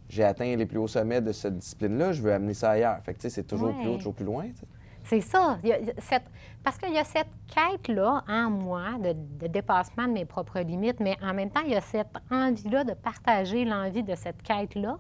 J'ai 0.10 0.24
atteint 0.24 0.56
les 0.56 0.66
plus 0.66 0.78
hauts 0.78 0.88
sommets 0.88 1.20
de 1.20 1.34
cette 1.34 1.58
discipline-là, 1.58 2.14
je 2.14 2.22
veux 2.22 2.32
amener 2.32 2.54
ça 2.54 2.70
ailleurs. 2.72 2.98
Fait 3.02 3.14
que, 3.14 3.18
tu 3.20 3.24
sais, 3.24 3.30
c'est 3.30 3.44
toujours 3.44 3.74
plus 3.78 3.90
haut, 3.90 3.98
toujours 3.98 4.14
plus 4.14 4.24
loin. 4.24 4.44
tu 4.46 4.56
sais. 4.56 4.66
C'est 5.04 5.20
ça. 5.22 5.58
Il 5.64 5.70
y 5.70 5.74
a- 5.74 5.80
il 5.80 5.88
y 5.88 5.90
a 5.90 5.94
cette- 5.98 6.24
Parce 6.64 6.78
qu'il 6.78 6.94
y 6.94 6.98
a 6.98 7.04
cette 7.04 7.28
quête-là 7.54 8.24
en 8.30 8.50
moi 8.50 8.84
de, 9.04 9.14
de 9.14 9.48
dépassement 9.52 10.08
de 10.08 10.14
mes 10.14 10.24
propres 10.24 10.60
limites, 10.62 11.02
mais 11.02 11.18
en 11.22 11.34
même 11.34 11.50
temps, 11.50 11.60
il 11.66 11.72
y 11.74 11.76
a 11.76 11.82
cette 11.82 12.08
envie-là 12.32 12.86
de 12.86 12.94
partager 12.94 13.66
l'envie 13.66 14.04
de 14.04 14.16
cette 14.16 14.42
quête-là. 14.44 14.98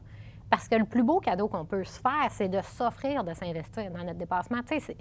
Parce 0.49 0.67
que 0.67 0.75
le 0.75 0.83
plus 0.85 1.03
beau 1.03 1.19
cadeau 1.21 1.47
qu'on 1.47 1.63
peut 1.65 1.83
se 1.85 1.99
faire, 2.01 2.29
c'est 2.31 2.49
de 2.49 2.59
s'offrir 2.61 3.23
de 3.23 3.33
s'investir 3.33 3.89
dans 3.91 4.03
notre 4.03 4.17
dépassement. 4.17 4.59
Tu 4.67 4.75
sais, 4.75 4.79
c'est- 4.81 4.97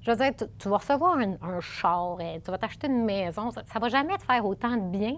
je 0.00 0.10
veux 0.10 0.16
dire, 0.16 0.34
tu, 0.36 0.44
tu 0.58 0.68
vas 0.68 0.78
recevoir 0.78 1.18
un, 1.18 1.34
un 1.42 1.60
char, 1.60 2.18
euh, 2.20 2.38
tu 2.44 2.50
vas 2.50 2.58
t'acheter 2.58 2.86
une 2.86 3.04
maison. 3.04 3.50
Ça 3.50 3.62
ne 3.62 3.80
va 3.80 3.88
jamais 3.88 4.16
te 4.16 4.22
faire 4.22 4.44
autant 4.44 4.76
de 4.76 4.88
bien 4.90 5.16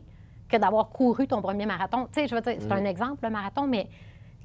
que 0.49 0.57
d'avoir 0.57 0.89
couru 0.91 1.27
ton 1.27 1.41
premier 1.41 1.67
marathon. 1.67 2.07
Tu 2.13 2.21
sais, 2.21 2.29
je 2.29 2.35
veux 2.35 2.41
dire, 2.41 2.57
c'est 2.59 2.73
un 2.73 2.85
exemple, 2.85 3.25
le 3.25 3.31
marathon, 3.31 3.67
mais 3.67 3.89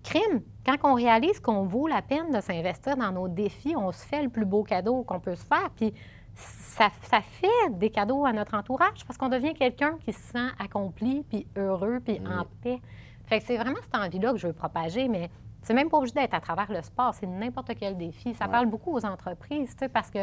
crime, 0.03 0.41
quand 0.65 0.77
on 0.83 0.93
réalise 0.93 1.39
qu'on 1.39 1.63
vaut 1.63 1.87
la 1.87 2.01
peine 2.01 2.31
de 2.31 2.39
s'investir 2.39 2.95
dans 2.95 3.11
nos 3.11 3.27
défis, 3.27 3.75
on 3.75 3.91
se 3.91 4.05
fait 4.05 4.21
le 4.21 4.29
plus 4.29 4.45
beau 4.45 4.63
cadeau 4.63 5.03
qu'on 5.03 5.19
peut 5.19 5.35
se 5.35 5.45
faire. 5.45 5.69
Puis 5.75 5.93
ça, 6.35 6.89
ça 7.01 7.21
fait 7.21 7.69
des 7.71 7.89
cadeaux 7.89 8.25
à 8.25 8.33
notre 8.33 8.53
entourage 8.53 9.05
parce 9.07 9.17
qu'on 9.17 9.29
devient 9.29 9.53
quelqu'un 9.53 9.97
qui 10.05 10.13
se 10.13 10.21
sent 10.31 10.49
accompli, 10.59 11.23
puis 11.23 11.47
heureux, 11.57 11.99
puis 12.03 12.21
en 12.27 12.45
paix. 12.61 12.79
Fait 13.25 13.39
que 13.39 13.45
c'est 13.45 13.57
vraiment 13.57 13.79
cette 13.81 13.95
envie-là 13.95 14.33
que 14.33 14.37
je 14.37 14.47
veux 14.47 14.53
propager, 14.53 15.07
mais 15.07 15.31
c'est 15.65 15.73
même 15.73 15.89
pas 15.89 15.97
obligé 15.97 16.13
d'être 16.13 16.33
à 16.33 16.39
travers 16.39 16.71
le 16.71 16.81
sport, 16.81 17.13
c'est 17.13 17.27
n'importe 17.27 17.71
quel 17.79 17.97
défi. 17.97 18.33
Ça 18.33 18.45
Ouais. 18.45 18.51
parle 18.51 18.67
beaucoup 18.67 18.93
aux 18.95 19.05
entreprises, 19.05 19.71
tu 19.75 19.79
sais, 19.79 19.89
parce 19.89 20.09
que 20.09 20.19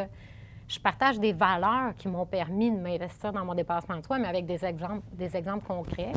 je 0.69 0.79
partage 0.81 1.19
des 1.21 1.33
valeurs 1.35 1.95
qui 1.99 2.09
m'ont 2.09 2.25
permis 2.25 2.71
de 2.71 2.77
m'investir 2.79 3.33
dans 3.33 3.45
mon 3.45 3.55
dépassement 3.55 3.99
de 3.99 4.05
soi, 4.07 4.19
mais 4.19 4.29
avec 4.29 4.47
des 4.47 4.65
exemples, 4.65 5.03
des 5.13 5.37
exemples 5.37 5.67
concrets. 5.67 6.13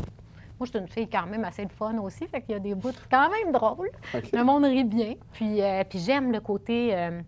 Moi, 0.57 0.65
je 0.65 0.69
suis 0.69 0.80
une 0.80 0.88
fille 0.88 1.09
quand 1.09 1.26
même 1.26 1.43
assez 1.43 1.65
de 1.65 1.71
fun 1.73 1.97
aussi, 1.97 2.26
fait 2.28 2.41
qu'il 2.41 2.53
y 2.53 2.55
a 2.55 2.59
des 2.59 2.76
bouts 2.76 2.93
quand 3.11 3.30
même 3.30 3.51
drôles. 3.51 3.91
Le 4.32 4.43
monde 4.43 4.63
rit 4.63 4.86
bien. 4.86 5.15
Puis, 5.34 5.61
euh, 5.61 5.84
puis 5.84 5.99
j'aime 5.99 6.32
le 6.32 6.39
côté... 6.39 6.95
euh, 6.95 7.19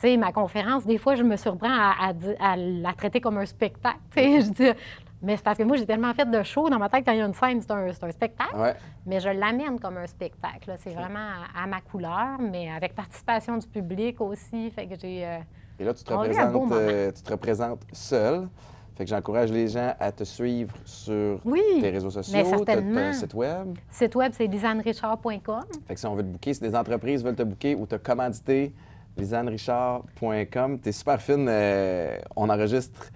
tu 0.00 0.02
sais, 0.08 0.16
ma 0.16 0.32
conférence, 0.32 0.84
des 0.86 0.96
fois, 0.98 1.14
je 1.16 1.22
me 1.24 1.36
surprends 1.36 1.68
à, 1.70 2.12
à 2.40 2.56
la 2.56 2.92
traiter 2.94 3.20
comme 3.20 3.36
un 3.38 3.46
spectacle. 3.46 3.98
Tu 4.12 4.20
sais, 4.20 4.40
je 4.42 4.50
dis... 4.50 4.78
Mais 5.20 5.36
c'est 5.36 5.42
parce 5.42 5.58
que 5.58 5.64
moi, 5.64 5.76
j'ai 5.76 5.86
tellement 5.86 6.14
fait 6.14 6.30
de 6.30 6.42
show 6.44 6.68
dans 6.70 6.78
ma 6.78 6.88
tête, 6.88 7.04
quand 7.04 7.12
il 7.12 7.18
y 7.18 7.20
a 7.22 7.26
une 7.26 7.34
scène, 7.34 7.60
c'est 7.60 7.70
un, 7.72 7.92
c'est 7.92 8.04
un 8.04 8.10
spectacle. 8.12 8.56
Ouais. 8.56 8.74
Mais 9.04 9.18
je 9.20 9.28
l'amène 9.30 9.80
comme 9.80 9.96
un 9.96 10.06
spectacle. 10.06 10.68
là. 10.68 10.76
C'est 10.76 10.90
vraiment 10.94 11.18
à, 11.54 11.64
à 11.64 11.66
ma 11.66 11.80
couleur, 11.80 12.38
mais 12.40 12.70
avec 12.70 12.94
participation 12.94 13.56
du 13.58 13.66
public 13.66 14.20
aussi. 14.20 14.70
Fait 14.70 14.86
que 14.86 14.94
j'ai... 15.00 15.26
euh, 15.26 15.38
Et 15.80 15.84
là, 15.84 15.92
tu 15.94 16.04
te 16.04 16.12
représentes, 16.12 16.72
euh, 16.72 17.10
tu 17.10 17.22
te 17.22 17.30
représentes 17.32 17.82
seul. 17.92 18.48
Fait 18.96 19.04
que 19.04 19.10
j'encourage 19.10 19.52
les 19.52 19.68
gens 19.68 19.94
à 20.00 20.10
te 20.10 20.24
suivre 20.24 20.74
sur 20.84 21.38
Oui, 21.44 21.62
tes 21.80 21.90
réseaux 21.90 22.10
sociaux, 22.10 22.36
un 22.52 23.12
site 23.12 23.34
web. 23.34 23.76
Site 23.90 24.14
web, 24.16 24.32
c'est 24.36 24.46
lisanerichard.com. 24.48 25.64
Fait 25.86 25.94
que 25.94 26.00
si 26.00 26.06
on 26.06 26.14
veut 26.16 26.22
te 26.24 26.28
booker, 26.28 26.54
si 26.54 26.60
des 26.60 26.74
entreprises 26.74 27.22
veulent 27.24 27.36
te 27.36 27.44
booker 27.44 27.76
ou 27.76 27.86
te 27.86 27.94
commanditer, 27.94 28.74
lisanerichard.com. 29.16 30.78
T'es 30.80 30.92
super 30.92 31.20
fine. 31.20 31.46
euh, 31.48 32.18
on 32.36 32.48
enregistre 32.48 33.10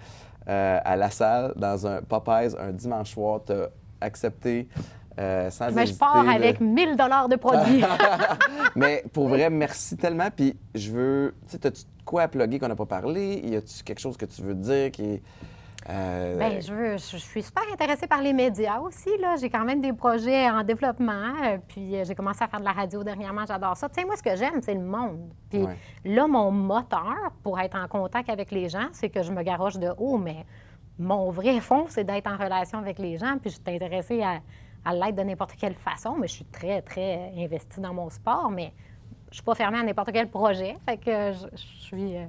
euh, 0.48 0.80
à 0.84 0.96
la 0.96 1.10
salle 1.10 1.52
dans 1.56 1.86
un 1.86 2.02
Popeyes 2.02 2.56
un 2.58 2.72
dimanche 2.72 3.12
soir. 3.12 3.40
T'as 3.44 3.68
accepté 4.00 4.68
euh, 5.18 5.50
sans 5.50 5.70
Mais 5.72 5.86
je 5.86 5.94
pars 5.94 6.28
avec 6.28 6.60
1000 6.60 6.96
dollars 6.96 7.28
de 7.28 7.36
produits. 7.36 7.84
Mais 8.76 9.04
pour 9.12 9.28
vrai, 9.28 9.50
merci 9.50 9.96
tellement. 9.96 10.28
Puis 10.34 10.56
je 10.74 10.90
veux. 10.90 11.34
Tu 11.46 11.52
sais, 11.52 11.66
as-tu 11.66 11.82
quoi 12.04 12.22
à 12.22 12.28
plugger 12.28 12.58
qu'on 12.58 12.68
n'a 12.68 12.76
pas 12.76 12.86
parlé? 12.86 13.40
Y 13.44 13.56
a-tu 13.56 13.82
quelque 13.84 14.00
chose 14.00 14.16
que 14.16 14.26
tu 14.26 14.42
veux 14.42 14.54
dire 14.54 14.90
qui 14.90 15.02
est. 15.04 15.22
euh, 15.90 16.38
Bien, 16.38 16.60
je, 16.60 16.72
veux- 16.72 16.92
je, 16.96 17.16
suis 17.16 17.42
super 17.42 17.62
intéressée 17.72 18.06
par 18.06 18.20
les 18.22 18.32
médias 18.32 18.78
aussi. 18.80 19.10
Là. 19.20 19.36
J'ai 19.40 19.50
quand 19.50 19.64
même 19.64 19.80
des 19.80 19.92
projets 19.92 20.48
en 20.50 20.62
développement. 20.62 21.34
euh, 21.44 21.58
puis 21.66 21.96
euh, 21.96 22.04
j'ai 22.04 22.14
commencé 22.14 22.42
à 22.44 22.48
faire 22.48 22.60
de 22.60 22.64
la 22.64 22.72
radio 22.72 23.02
dernièrement. 23.02 23.44
J'adore 23.46 23.76
ça. 23.76 23.88
Tu 23.88 24.00
sais, 24.00 24.06
moi, 24.06 24.16
ce 24.16 24.22
que 24.22 24.36
j'aime, 24.36 24.60
c'est 24.62 24.74
le 24.74 24.80
monde. 24.80 25.30
Puis 25.50 25.62
Ouais. 25.64 25.76
là, 26.04 26.26
mon 26.26 26.50
moteur 26.50 27.32
pour 27.42 27.58
être 27.60 27.76
en 27.76 27.88
contact 27.88 28.30
avec 28.30 28.50
les 28.50 28.68
gens, 28.68 28.86
c'est 28.92 29.08
que 29.10 29.22
je 29.22 29.32
me 29.32 29.42
garoche 29.42 29.76
de 29.78 29.92
haut. 29.98 30.18
Mais 30.18 30.44
mon 30.98 31.30
vrai 31.30 31.58
fond, 31.60 31.86
c'est 31.88 32.04
d'être 32.04 32.28
en 32.30 32.36
relation 32.36 32.78
avec 32.78 32.98
les 32.98 33.18
gens. 33.18 33.38
Puis 33.40 33.50
je 33.50 33.56
suis 33.56 33.74
intéressée 33.76 34.22
à, 34.22 34.40
à 34.84 34.94
l'être 34.94 35.16
de 35.16 35.22
n'importe 35.22 35.54
quelle 35.56 35.74
façon. 35.74 36.16
Mais 36.18 36.28
je 36.28 36.34
suis 36.34 36.44
très, 36.44 36.80
très 36.82 37.32
investie 37.38 37.80
dans 37.80 37.94
mon 37.94 38.08
sport. 38.10 38.50
Mais 38.50 38.72
je 39.30 39.36
suis 39.36 39.44
pas 39.44 39.54
fermée 39.54 39.78
à 39.78 39.82
n'importe 39.82 40.12
quel 40.12 40.28
projet. 40.28 40.76
Fait 40.86 40.96
que 40.98 41.32
je, 41.32 41.46
je 41.56 41.82
suis. 41.86 42.16
euh, 42.18 42.26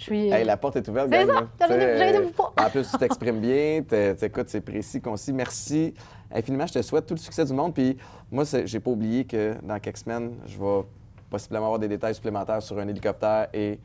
je 0.00 0.04
suis 0.04 0.30
Hey, 0.30 0.44
la 0.44 0.56
porte 0.56 0.76
est 0.76 0.88
ouverte, 0.88 1.08
C'est 1.12 1.26
ça, 1.26 1.46
j'avais 1.60 2.16
euh, 2.16 2.26
dit 2.26 2.32
pas. 2.32 2.52
En 2.58 2.70
plus, 2.70 2.90
tu 2.90 2.96
t'exprimes 2.96 3.40
bien, 3.40 3.82
t'écoutes, 3.82 4.48
c'est 4.48 4.62
précis, 4.62 5.00
concis. 5.00 5.32
Merci 5.32 5.92
infiniment. 6.32 6.66
Je 6.66 6.74
te 6.74 6.82
souhaite 6.82 7.06
tout 7.06 7.14
le 7.14 7.20
succès 7.20 7.44
du 7.44 7.52
monde. 7.52 7.74
Puis 7.74 7.98
moi, 8.30 8.44
j'ai 8.64 8.80
pas 8.80 8.90
oublié 8.90 9.24
que 9.26 9.54
dans 9.62 9.78
quelques 9.78 9.98
semaines, 9.98 10.36
je 10.46 10.58
vais 10.58 10.82
possiblement 11.28 11.66
avoir 11.66 11.78
des 11.78 11.88
détails 11.88 12.14
supplémentaires 12.14 12.62
sur 12.62 12.78
un 12.78 12.88
hélicoptère 12.88 13.48
et 13.52 13.78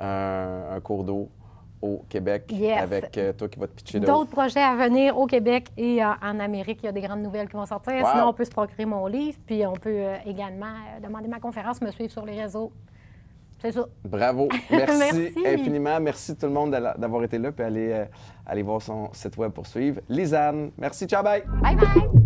un, 0.00 0.62
un 0.72 0.80
cours 0.80 1.04
d'eau 1.04 1.28
au 1.82 2.04
Québec 2.08 2.50
Yes. 2.52 2.82
avec 2.82 3.16
euh, 3.16 3.32
toi 3.32 3.48
qui 3.48 3.58
vas 3.58 3.66
te 3.68 3.72
pitcher. 3.74 4.00
D'autres 4.00 4.30
projets 4.30 4.60
à 4.62 4.74
venir 4.74 5.16
au 5.16 5.26
Québec 5.26 5.68
et 5.76 6.02
euh, 6.02 6.08
en 6.20 6.40
Amérique. 6.40 6.80
Il 6.82 6.86
y 6.86 6.88
a 6.88 6.92
des 6.92 7.00
grandes 7.00 7.22
nouvelles 7.22 7.48
qui 7.48 7.56
vont 7.56 7.64
sortir. 7.64 7.94
Wow. 7.94 8.06
Sinon, 8.10 8.28
on 8.28 8.32
peut 8.32 8.44
se 8.44 8.50
procurer 8.50 8.84
mon 8.84 9.06
livre. 9.06 9.38
Puis 9.46 9.64
on 9.66 9.72
peut 9.74 9.88
euh, 9.90 10.16
également 10.26 10.74
demander 11.02 11.28
ma 11.28 11.38
conférence, 11.40 11.80
me 11.80 11.90
suivre 11.90 12.10
sur 12.12 12.26
les 12.26 12.42
réseaux. 12.42 12.72
C'est 13.60 13.72
ça. 13.72 13.86
Bravo. 14.04 14.48
Merci, 14.70 14.98
Merci. 14.98 15.34
infiniment. 15.46 16.00
Merci 16.00 16.36
tout 16.36 16.46
le 16.46 16.52
monde 16.52 16.70
d'avoir 16.70 17.22
été 17.24 17.38
là. 17.38 17.52
Puis 17.52 17.64
allez, 17.64 17.92
euh, 17.92 18.04
allez 18.46 18.62
voir 18.62 18.80
son 18.80 19.10
site 19.12 19.36
web 19.36 19.52
pour 19.52 19.66
suivre. 19.66 20.00
Lisanne, 20.08 20.70
merci. 20.78 21.06
Ciao, 21.06 21.22
bye. 21.22 21.42
Bye 21.62 21.76
bye! 21.76 22.19